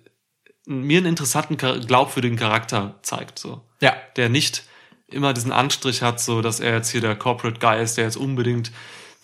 mir 0.65 0.97
einen 0.97 1.07
interessanten, 1.07 1.57
glaubwürdigen 1.57 2.37
Charakter 2.37 2.95
zeigt. 3.01 3.39
So. 3.39 3.61
Ja. 3.79 3.95
Der 4.15 4.29
nicht 4.29 4.63
immer 5.07 5.33
diesen 5.33 5.51
Anstrich 5.51 6.01
hat, 6.01 6.19
so 6.21 6.41
dass 6.41 6.59
er 6.59 6.73
jetzt 6.75 6.89
hier 6.89 7.01
der 7.01 7.15
Corporate 7.15 7.59
Guy 7.59 7.81
ist, 7.81 7.97
der 7.97 8.05
jetzt 8.05 8.17
unbedingt 8.17 8.71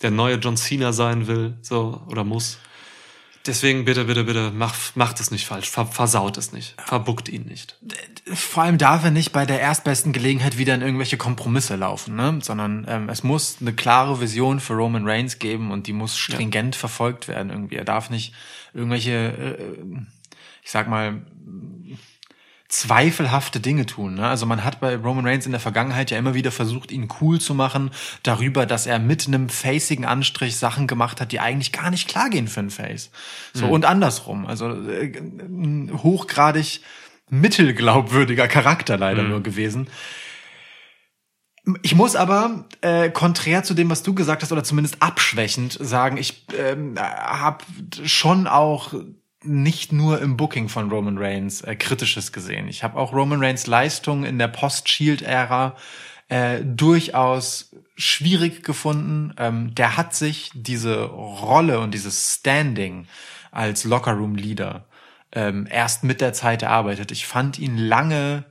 der 0.02 0.10
neue 0.10 0.36
John 0.36 0.56
Cena 0.56 0.92
sein 0.92 1.26
will, 1.26 1.56
so 1.62 2.02
oder 2.08 2.24
muss. 2.24 2.58
Deswegen 3.46 3.86
bitte, 3.86 4.04
bitte, 4.04 4.24
bitte, 4.24 4.52
mach, 4.54 4.74
macht 4.94 5.20
es 5.20 5.30
nicht 5.30 5.46
falsch, 5.46 5.70
ver, 5.70 5.86
versaut 5.86 6.36
es 6.36 6.52
nicht, 6.52 6.74
verbuckt 6.84 7.30
ihn 7.30 7.46
nicht. 7.46 7.78
Vor 8.26 8.64
allem 8.64 8.76
darf 8.76 9.04
er 9.04 9.10
nicht 9.10 9.32
bei 9.32 9.46
der 9.46 9.58
erstbesten 9.58 10.12
Gelegenheit 10.12 10.58
wieder 10.58 10.74
in 10.74 10.82
irgendwelche 10.82 11.16
Kompromisse 11.16 11.76
laufen, 11.76 12.14
ne? 12.14 12.40
sondern 12.42 12.84
ähm, 12.88 13.08
es 13.08 13.22
muss 13.22 13.56
eine 13.60 13.72
klare 13.72 14.20
Vision 14.20 14.60
für 14.60 14.74
Roman 14.74 15.08
Reigns 15.08 15.38
geben 15.38 15.70
und 15.70 15.86
die 15.86 15.94
muss 15.94 16.18
stringent 16.18 16.76
verfolgt 16.76 17.26
werden 17.26 17.48
irgendwie. 17.50 17.76
Er 17.76 17.86
darf 17.86 18.10
nicht 18.10 18.34
irgendwelche, 18.74 19.12
äh, 19.12 19.78
ich 20.68 20.72
sag 20.72 20.86
mal, 20.86 21.22
zweifelhafte 22.68 23.58
Dinge 23.58 23.86
tun. 23.86 24.16
Ne? 24.16 24.28
Also 24.28 24.44
man 24.44 24.64
hat 24.64 24.80
bei 24.80 24.96
Roman 24.96 25.26
Reigns 25.26 25.46
in 25.46 25.52
der 25.52 25.62
Vergangenheit 25.62 26.10
ja 26.10 26.18
immer 26.18 26.34
wieder 26.34 26.52
versucht, 26.52 26.92
ihn 26.92 27.08
cool 27.22 27.40
zu 27.40 27.54
machen 27.54 27.90
darüber, 28.22 28.66
dass 28.66 28.86
er 28.86 28.98
mit 28.98 29.26
einem 29.26 29.48
facigen 29.48 30.04
Anstrich 30.04 30.58
Sachen 30.58 30.86
gemacht 30.86 31.22
hat, 31.22 31.32
die 31.32 31.40
eigentlich 31.40 31.72
gar 31.72 31.88
nicht 31.88 32.06
klar 32.06 32.28
gehen 32.28 32.48
für 32.48 32.60
einen 32.60 32.68
Face. 32.68 33.10
So 33.54 33.66
und 33.66 33.86
andersrum. 33.86 34.44
Also 34.44 34.68
äh, 34.68 35.10
ein 35.16 36.02
hochgradig 36.02 36.82
mittelglaubwürdiger 37.30 38.46
Charakter 38.46 38.98
leider 38.98 39.22
nur 39.22 39.42
gewesen. 39.42 39.88
Ich 41.80 41.94
muss 41.94 42.14
aber, 42.14 42.66
äh, 42.82 43.08
konträr 43.08 43.62
zu 43.62 43.72
dem, 43.72 43.88
was 43.88 44.02
du 44.02 44.12
gesagt 44.12 44.42
hast, 44.42 44.52
oder 44.52 44.64
zumindest 44.64 45.00
abschwächend 45.00 45.78
sagen, 45.80 46.18
ich 46.18 46.44
ähm, 46.58 46.94
habe 46.98 47.64
schon 48.04 48.46
auch 48.46 48.92
nicht 49.44 49.92
nur 49.92 50.20
im 50.20 50.36
Booking 50.36 50.68
von 50.68 50.90
Roman 50.90 51.18
Reigns 51.18 51.60
äh, 51.60 51.76
Kritisches 51.76 52.32
gesehen. 52.32 52.68
Ich 52.68 52.82
habe 52.82 52.98
auch 52.98 53.12
Roman 53.12 53.42
Reigns 53.42 53.66
Leistung 53.66 54.24
in 54.24 54.38
der 54.38 54.48
Post-Shield-Ära 54.48 55.76
äh, 56.28 56.60
durchaus 56.64 57.74
schwierig 57.96 58.62
gefunden. 58.62 59.32
Ähm, 59.38 59.74
der 59.74 59.96
hat 59.96 60.14
sich 60.14 60.50
diese 60.54 61.02
Rolle 61.02 61.80
und 61.80 61.94
dieses 61.94 62.34
Standing 62.34 63.06
als 63.50 63.84
Lockerroom-Leader 63.84 64.86
ähm, 65.32 65.66
erst 65.70 66.04
mit 66.04 66.20
der 66.20 66.32
Zeit 66.32 66.62
erarbeitet. 66.62 67.12
Ich 67.12 67.26
fand 67.26 67.58
ihn 67.58 67.76
lange 67.76 68.44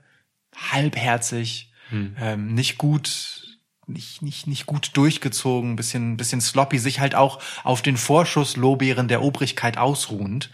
halbherzig, 0.71 1.71
ähm, 2.19 2.53
nicht 2.53 2.77
gut, 2.77 3.46
nicht, 3.87 4.21
nicht, 4.21 4.47
nicht 4.47 4.65
gut 4.65 4.91
durchgezogen, 4.95 5.75
bisschen, 5.75 6.17
bisschen 6.17 6.41
sloppy, 6.41 6.77
sich 6.77 6.99
halt 6.99 7.15
auch 7.15 7.39
auf 7.63 7.81
den 7.81 7.97
Vorschusslorbeeren 7.97 9.07
der 9.07 9.21
Obrigkeit 9.21 9.77
ausruhend. 9.77 10.51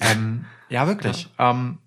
Ähm, 0.00 0.44
ja, 0.68 0.86
wirklich. 0.86 1.28
Ähm, 1.38 1.78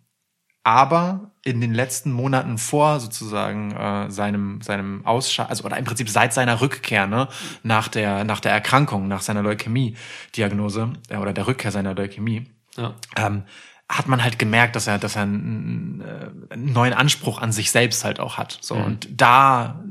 aber 0.64 1.32
in 1.44 1.60
den 1.60 1.74
letzten 1.74 2.12
Monaten 2.12 2.60
vor 2.60 3.00
sozusagen 3.00 3.72
äh, 3.72 4.12
seinem 4.12 4.62
seinem 4.62 5.04
Ausscheiden, 5.08 5.50
also 5.50 5.64
oder 5.64 5.78
im 5.78 5.86
Prinzip 5.86 6.08
seit 6.08 6.34
seiner 6.34 6.62
Rückkehr, 6.62 7.08
ne, 7.08 7.30
nach 7.64 7.88
der 7.88 8.24
nach 8.26 8.42
der 8.42 8.52
Erkrankung, 8.52 9.08
nach 9.08 9.22
seiner 9.22 9.42
Leukämie-Diagnose 9.42 10.94
äh, 11.10 11.18
oder 11.18 11.34
der 11.34 11.48
Rückkehr 11.48 11.72
seiner 11.72 11.96
Leukämie, 11.96 12.52
Ja. 12.78 12.94
ähm, 13.16 13.44
hat 13.90 14.08
man 14.08 14.24
halt 14.24 14.38
gemerkt, 14.40 14.76
dass 14.76 14.88
er, 14.88 15.00
dass 15.00 15.16
er 15.16 15.24
einen, 15.24 16.02
äh, 16.02 16.54
einen 16.54 16.72
neuen 16.72 16.94
Anspruch 16.94 17.42
an 17.42 17.52
sich 17.52 17.72
selbst 17.72 18.04
halt 18.06 18.20
auch 18.20 18.38
hat. 18.38 18.60
So 18.62 18.76
und 18.76 19.10
da 19.20 19.84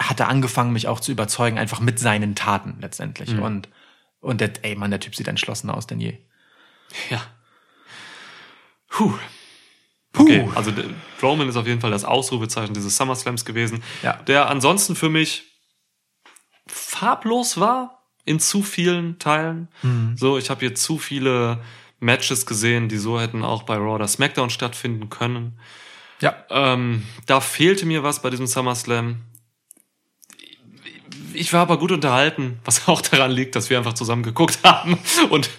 hat 0.00 0.20
er 0.20 0.28
angefangen, 0.28 0.72
mich 0.72 0.88
auch 0.88 1.00
zu 1.00 1.12
überzeugen, 1.12 1.58
einfach 1.58 1.80
mit 1.80 1.98
seinen 1.98 2.34
Taten 2.34 2.76
letztendlich. 2.80 3.30
Und 3.38 3.68
und 4.20 4.40
der, 4.40 4.52
ey 4.64 4.74
Mann, 4.74 4.90
der 4.90 5.00
Typ 5.00 5.14
sieht 5.14 5.28
entschlossener 5.28 5.74
aus 5.76 5.86
denn 5.86 6.00
je. 6.00 6.16
Ja. 7.10 7.20
Puh. 8.88 9.12
Okay, 10.16 10.48
also 10.54 10.70
Roman 11.22 11.48
ist 11.48 11.56
auf 11.56 11.66
jeden 11.66 11.80
Fall 11.80 11.90
das 11.90 12.04
Ausrufezeichen 12.04 12.72
dieses 12.72 12.96
SummerSlams 12.96 13.44
gewesen, 13.44 13.82
Ja. 14.02 14.14
der 14.22 14.48
ansonsten 14.48 14.94
für 14.94 15.10
mich 15.10 15.42
farblos 16.68 17.58
war 17.58 18.04
in 18.24 18.38
zu 18.40 18.62
vielen 18.62 19.18
Teilen. 19.18 19.68
So, 20.16 20.38
ich 20.38 20.50
habe 20.50 20.60
hier 20.60 20.74
zu 20.74 20.98
viele 20.98 21.60
Matches 21.98 22.46
gesehen, 22.46 22.88
die 22.88 22.96
so 22.96 23.20
hätten 23.20 23.42
auch 23.44 23.64
bei 23.64 23.76
Raw 23.76 23.96
oder 23.96 24.06
SmackDown 24.08 24.50
stattfinden 24.50 25.10
können. 25.10 25.58
Ja. 26.20 26.34
Ähm, 26.48 27.04
da 27.26 27.40
fehlte 27.40 27.84
mir 27.84 28.02
was 28.02 28.22
bei 28.22 28.30
diesem 28.30 28.46
SummerSlam. 28.46 29.16
Ich 31.34 31.52
war 31.52 31.62
aber 31.62 31.78
gut 31.78 31.92
unterhalten, 31.92 32.60
was 32.64 32.88
auch 32.88 33.00
daran 33.00 33.30
liegt, 33.30 33.56
dass 33.56 33.70
wir 33.70 33.78
einfach 33.78 33.94
zusammen 33.94 34.22
geguckt 34.22 34.58
haben 34.62 34.98
und 35.30 35.50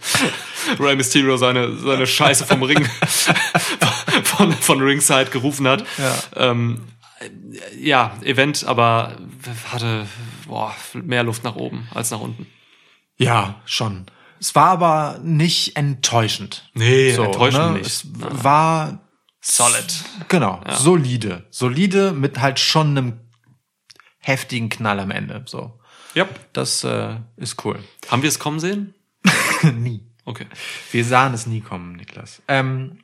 Rey 0.80 0.96
Mysterio 0.96 1.38
seine, 1.38 1.78
seine 1.78 2.08
Scheiße 2.08 2.46
vom 2.46 2.64
Ring 2.64 2.86
von, 4.24 4.54
von 4.54 4.82
Ringside 4.82 5.30
gerufen 5.32 5.68
hat. 5.68 5.86
Ja. 5.98 6.16
Ähm, 6.36 6.82
ja, 7.80 8.18
Event, 8.24 8.66
aber 8.66 9.18
hatte 9.72 10.06
boah, 10.48 10.76
mehr 10.94 11.24
Luft 11.24 11.44
nach 11.44 11.56
oben 11.56 11.88
als 11.94 12.12
nach 12.12 12.20
unten. 12.20 12.48
Ja, 13.18 13.62
schon. 13.66 14.06
Es 14.40 14.54
war 14.54 14.68
aber 14.68 15.20
nicht 15.24 15.78
enttäuschend. 15.78 16.70
Nee, 16.74 17.12
enttäuschend 17.12 17.74
nicht. 17.74 17.86
Es 17.86 18.08
war 18.12 19.00
Solid. 19.42 20.04
genau 20.28 20.60
solide, 20.72 21.46
solide 21.52 22.12
mit 22.12 22.42
halt 22.42 22.60
schon 22.60 22.98
einem 22.98 23.20
heftigen 24.26 24.70
Knall 24.70 25.00
am 25.00 25.12
Ende. 25.12 25.44
So, 25.46 25.80
Ja. 26.14 26.28
das 26.54 26.84
äh, 26.84 27.16
ist 27.38 27.64
cool. 27.66 27.80
Haben 28.10 28.22
wir 28.24 28.30
es 28.30 28.40
kommen 28.40 28.60
sehen? 28.60 28.94
Nie. 29.76 30.02
Okay. 30.26 30.48
Wir 30.92 31.06
sahen 31.06 31.34
es 31.36 31.46
nie 31.46 31.62
kommen, 31.62 31.94
Niklas. 31.96 32.42
Ähm, 32.48 33.00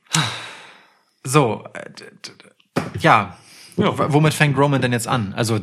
so, 1.24 1.64
äh, 1.74 1.92
ja. 3.00 3.38
Ja. 3.78 4.14
Womit 4.14 4.34
fängt 4.34 4.58
Roman 4.58 4.82
denn 4.82 4.92
jetzt 4.92 5.08
an? 5.08 5.34
Also 5.34 5.60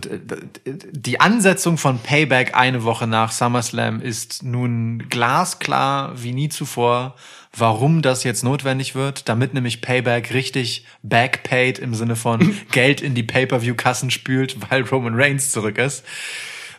die 0.64 1.20
Ansetzung 1.20 1.76
von 1.76 1.98
Payback 1.98 2.56
eine 2.56 2.82
Woche 2.84 3.06
nach 3.06 3.32
SummerSlam 3.32 4.00
ist 4.00 4.42
nun 4.42 5.08
glasklar 5.10 6.12
wie 6.22 6.32
nie 6.32 6.48
zuvor, 6.48 7.16
warum 7.56 8.02
das 8.02 8.24
jetzt 8.24 8.44
notwendig 8.44 8.94
wird, 8.94 9.28
damit 9.28 9.52
nämlich 9.52 9.82
Payback 9.82 10.32
richtig 10.32 10.86
backpaid 11.02 11.78
im 11.78 11.94
Sinne 11.94 12.16
von 12.16 12.56
Geld 12.72 13.02
in 13.02 13.14
die 13.14 13.22
Pay-per-view-Kassen 13.22 14.10
spült, 14.10 14.56
weil 14.70 14.82
Roman 14.82 15.14
Reigns 15.14 15.52
zurück 15.52 15.78
ist. 15.78 16.04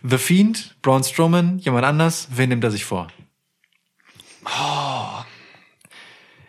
The 0.02 0.18
Fiend, 0.18 0.76
Braun 0.82 1.04
Strowman, 1.04 1.60
jemand 1.60 1.86
anders, 1.86 2.30
wen 2.32 2.50
nimmt 2.50 2.64
er 2.64 2.72
sich 2.72 2.86
vor? 2.86 3.08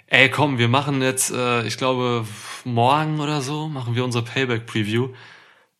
Ey, 0.06 0.30
komm, 0.30 0.58
wir 0.58 0.68
machen 0.68 1.02
jetzt, 1.02 1.30
äh, 1.30 1.66
ich 1.66 1.76
glaube, 1.76 2.24
morgen 2.64 3.20
oder 3.20 3.40
so, 3.42 3.68
machen 3.68 3.94
wir 3.94 4.04
unsere 4.04 4.24
Payback-Preview. 4.24 5.10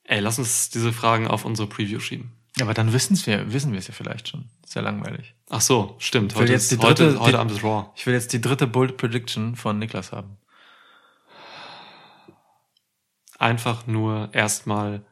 Ey, 0.03 0.19
lass 0.19 0.39
uns 0.39 0.69
diese 0.69 0.91
Fragen 0.93 1.27
auf 1.27 1.45
unsere 1.45 1.67
Preview 1.67 1.99
schieben. 1.99 2.31
Ja, 2.57 2.65
aber 2.65 2.73
dann 2.73 2.91
wissen's 2.91 3.25
wir, 3.27 3.53
wissen 3.53 3.71
wir 3.71 3.79
es 3.79 3.87
ja 3.87 3.93
vielleicht 3.93 4.27
schon. 4.27 4.49
Sehr 4.65 4.81
langweilig. 4.81 5.33
Ach 5.49 5.61
so, 5.61 5.95
stimmt. 5.99 6.35
Heute, 6.35 6.53
ist, 6.53 6.71
dritte- 6.71 6.83
heute, 6.87 7.19
heute 7.19 7.31
die- 7.31 7.37
Abend 7.37 7.51
ist 7.51 7.63
Raw. 7.63 7.85
Ich 7.95 8.05
will 8.05 8.13
jetzt 8.13 8.33
die 8.33 8.41
dritte 8.41 8.67
Bold 8.67 8.97
Prediction 8.97 9.55
von 9.55 9.79
Niklas 9.79 10.11
haben. 10.11 10.37
Einfach 13.39 13.87
nur 13.87 14.29
erstmal 14.33 15.03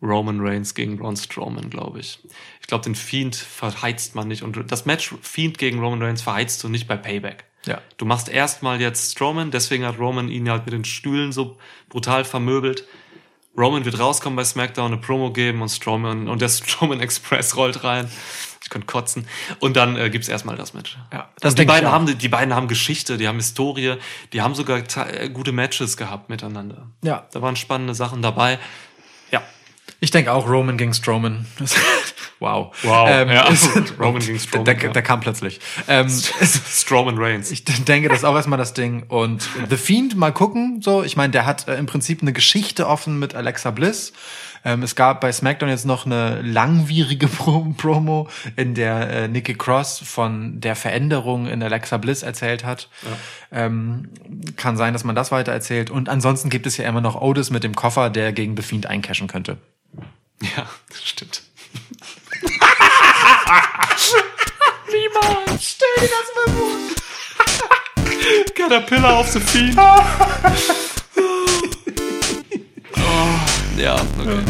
Roman 0.00 0.40
Reigns 0.40 0.74
gegen 0.74 0.96
Braun 0.96 1.16
Strowman, 1.16 1.70
glaube 1.70 1.98
ich. 2.00 2.20
Ich 2.60 2.66
glaube, 2.68 2.84
den 2.84 2.94
Fiend 2.94 3.34
verheizt 3.34 4.14
man 4.14 4.28
nicht. 4.28 4.42
Und 4.42 4.70
das 4.70 4.86
Match 4.86 5.14
Fiend 5.20 5.58
gegen 5.58 5.80
Roman 5.80 6.00
Reigns 6.02 6.22
verheizt 6.22 6.62
du 6.62 6.68
nicht 6.68 6.86
bei 6.86 6.96
Payback. 6.96 7.44
Ja. 7.66 7.80
Du 7.96 8.04
machst 8.04 8.28
erstmal 8.28 8.80
jetzt 8.80 9.12
Strowman, 9.12 9.50
deswegen 9.50 9.84
hat 9.84 9.98
Roman 9.98 10.28
ihn 10.28 10.48
halt 10.50 10.64
mit 10.64 10.72
den 10.72 10.84
Stühlen 10.84 11.32
so 11.32 11.58
brutal 11.88 12.24
vermöbelt. 12.24 12.86
Roman 13.56 13.84
wird 13.84 13.98
rauskommen 13.98 14.36
bei 14.36 14.44
SmackDown, 14.44 14.92
eine 14.92 15.00
Promo 15.00 15.32
geben 15.32 15.62
und 15.62 15.68
Strowman 15.68 16.28
und 16.28 16.40
der 16.40 16.48
Strowman 16.48 17.00
Express 17.00 17.56
rollt 17.56 17.82
rein. 17.84 18.08
Ich 18.62 18.70
könnte 18.70 18.86
kotzen. 18.86 19.26
Und 19.60 19.76
dann 19.76 19.96
äh, 19.96 20.10
gibt's 20.10 20.28
erstmal 20.28 20.56
das 20.56 20.74
Match. 20.74 20.98
Ja, 21.12 21.30
das 21.40 21.52
und 21.52 21.58
die 21.58 21.66
denk 21.66 21.70
ich 21.70 21.74
beiden 21.74 21.90
haben 21.90 22.18
die 22.18 22.28
beiden 22.28 22.54
haben 22.54 22.68
Geschichte, 22.68 23.16
die 23.16 23.26
haben 23.26 23.36
Historie, 23.36 23.96
die 24.32 24.42
haben 24.42 24.54
sogar 24.54 24.78
äh, 24.78 25.30
gute 25.30 25.52
Matches 25.52 25.96
gehabt 25.96 26.28
miteinander. 26.28 26.88
Ja. 27.02 27.26
Da 27.32 27.40
waren 27.40 27.56
spannende 27.56 27.94
Sachen 27.94 28.20
dabei. 28.22 28.58
Ja. 29.30 29.42
Ich 30.00 30.10
denke 30.10 30.32
auch 30.32 30.48
Roman 30.48 30.76
gegen 30.76 30.92
Strowman. 30.92 31.46
wow. 32.40 32.74
Wow, 32.82 33.08
Ähm, 33.10 33.28
ja. 33.28 33.48
Roman 34.00 34.20
gegen 34.20 34.38
Strowman, 34.38 34.64
Der, 34.64 34.78
ja. 34.78 34.88
der 34.90 35.02
kam 35.02 35.20
plötzlich. 35.20 35.60
Ähm, 35.86 36.08
Strowman 36.68 37.18
Reigns. 37.18 37.50
ich 37.50 37.64
denke, 37.64 38.08
das 38.08 38.18
ist 38.18 38.24
auch 38.24 38.36
erstmal 38.36 38.58
das 38.58 38.74
Ding. 38.74 39.04
Und 39.08 39.48
The 39.68 39.76
Fiend, 39.76 40.16
mal 40.16 40.32
gucken. 40.32 40.80
So, 40.82 41.02
ich 41.02 41.16
meine, 41.16 41.30
der 41.32 41.46
hat 41.46 41.68
äh, 41.68 41.76
im 41.76 41.86
Prinzip 41.86 42.22
eine 42.22 42.32
Geschichte 42.32 42.86
offen 42.86 43.18
mit 43.18 43.34
Alexa 43.34 43.70
Bliss. 43.70 44.12
Ähm, 44.64 44.82
es 44.82 44.96
gab 44.96 45.20
bei 45.20 45.30
SmackDown 45.30 45.68
jetzt 45.68 45.86
noch 45.86 46.04
eine 46.04 46.42
langwierige 46.42 47.28
Pro 47.28 47.64
Promo, 47.76 48.28
in 48.56 48.74
der 48.74 49.08
äh, 49.10 49.28
Nikki 49.28 49.54
Cross 49.54 50.00
von 50.04 50.60
der 50.60 50.74
Veränderung 50.74 51.46
in 51.46 51.62
Alexa 51.62 51.96
Bliss 51.96 52.22
erzählt 52.22 52.64
hat. 52.64 52.88
Ähm, 53.52 54.08
kann 54.56 54.76
sein, 54.76 54.92
dass 54.92 55.04
man 55.04 55.14
das 55.14 55.30
weiter 55.30 55.52
erzählt. 55.52 55.90
Und 55.90 56.08
ansonsten 56.08 56.50
gibt 56.50 56.66
es 56.66 56.76
ja 56.76 56.88
immer 56.88 57.00
noch 57.00 57.20
Otis 57.20 57.50
mit 57.50 57.64
dem 57.64 57.74
Koffer, 57.74 58.10
der 58.10 58.32
gegen 58.32 58.56
The 58.56 58.62
Fiend 58.62 58.86
eincashen 58.86 59.28
könnte. 59.28 59.58
Ja, 60.42 60.66
das 60.88 61.04
stimmt. 61.04 61.42
Niemals! 64.90 65.76
Stell 65.76 65.88
dir 66.00 66.08
das 66.08 66.28
mal 66.34 66.48
vor! 66.56 66.68
Caterpillar 68.54 69.16
auf 69.18 69.28
the 69.30 69.40
Fiend. 69.40 69.78
oh, 69.78 70.00
ja, 73.80 73.94
okay. 73.94 74.42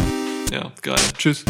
Ja, 0.53 0.73
geil. 0.83 0.97
Tschüss. 1.17 1.45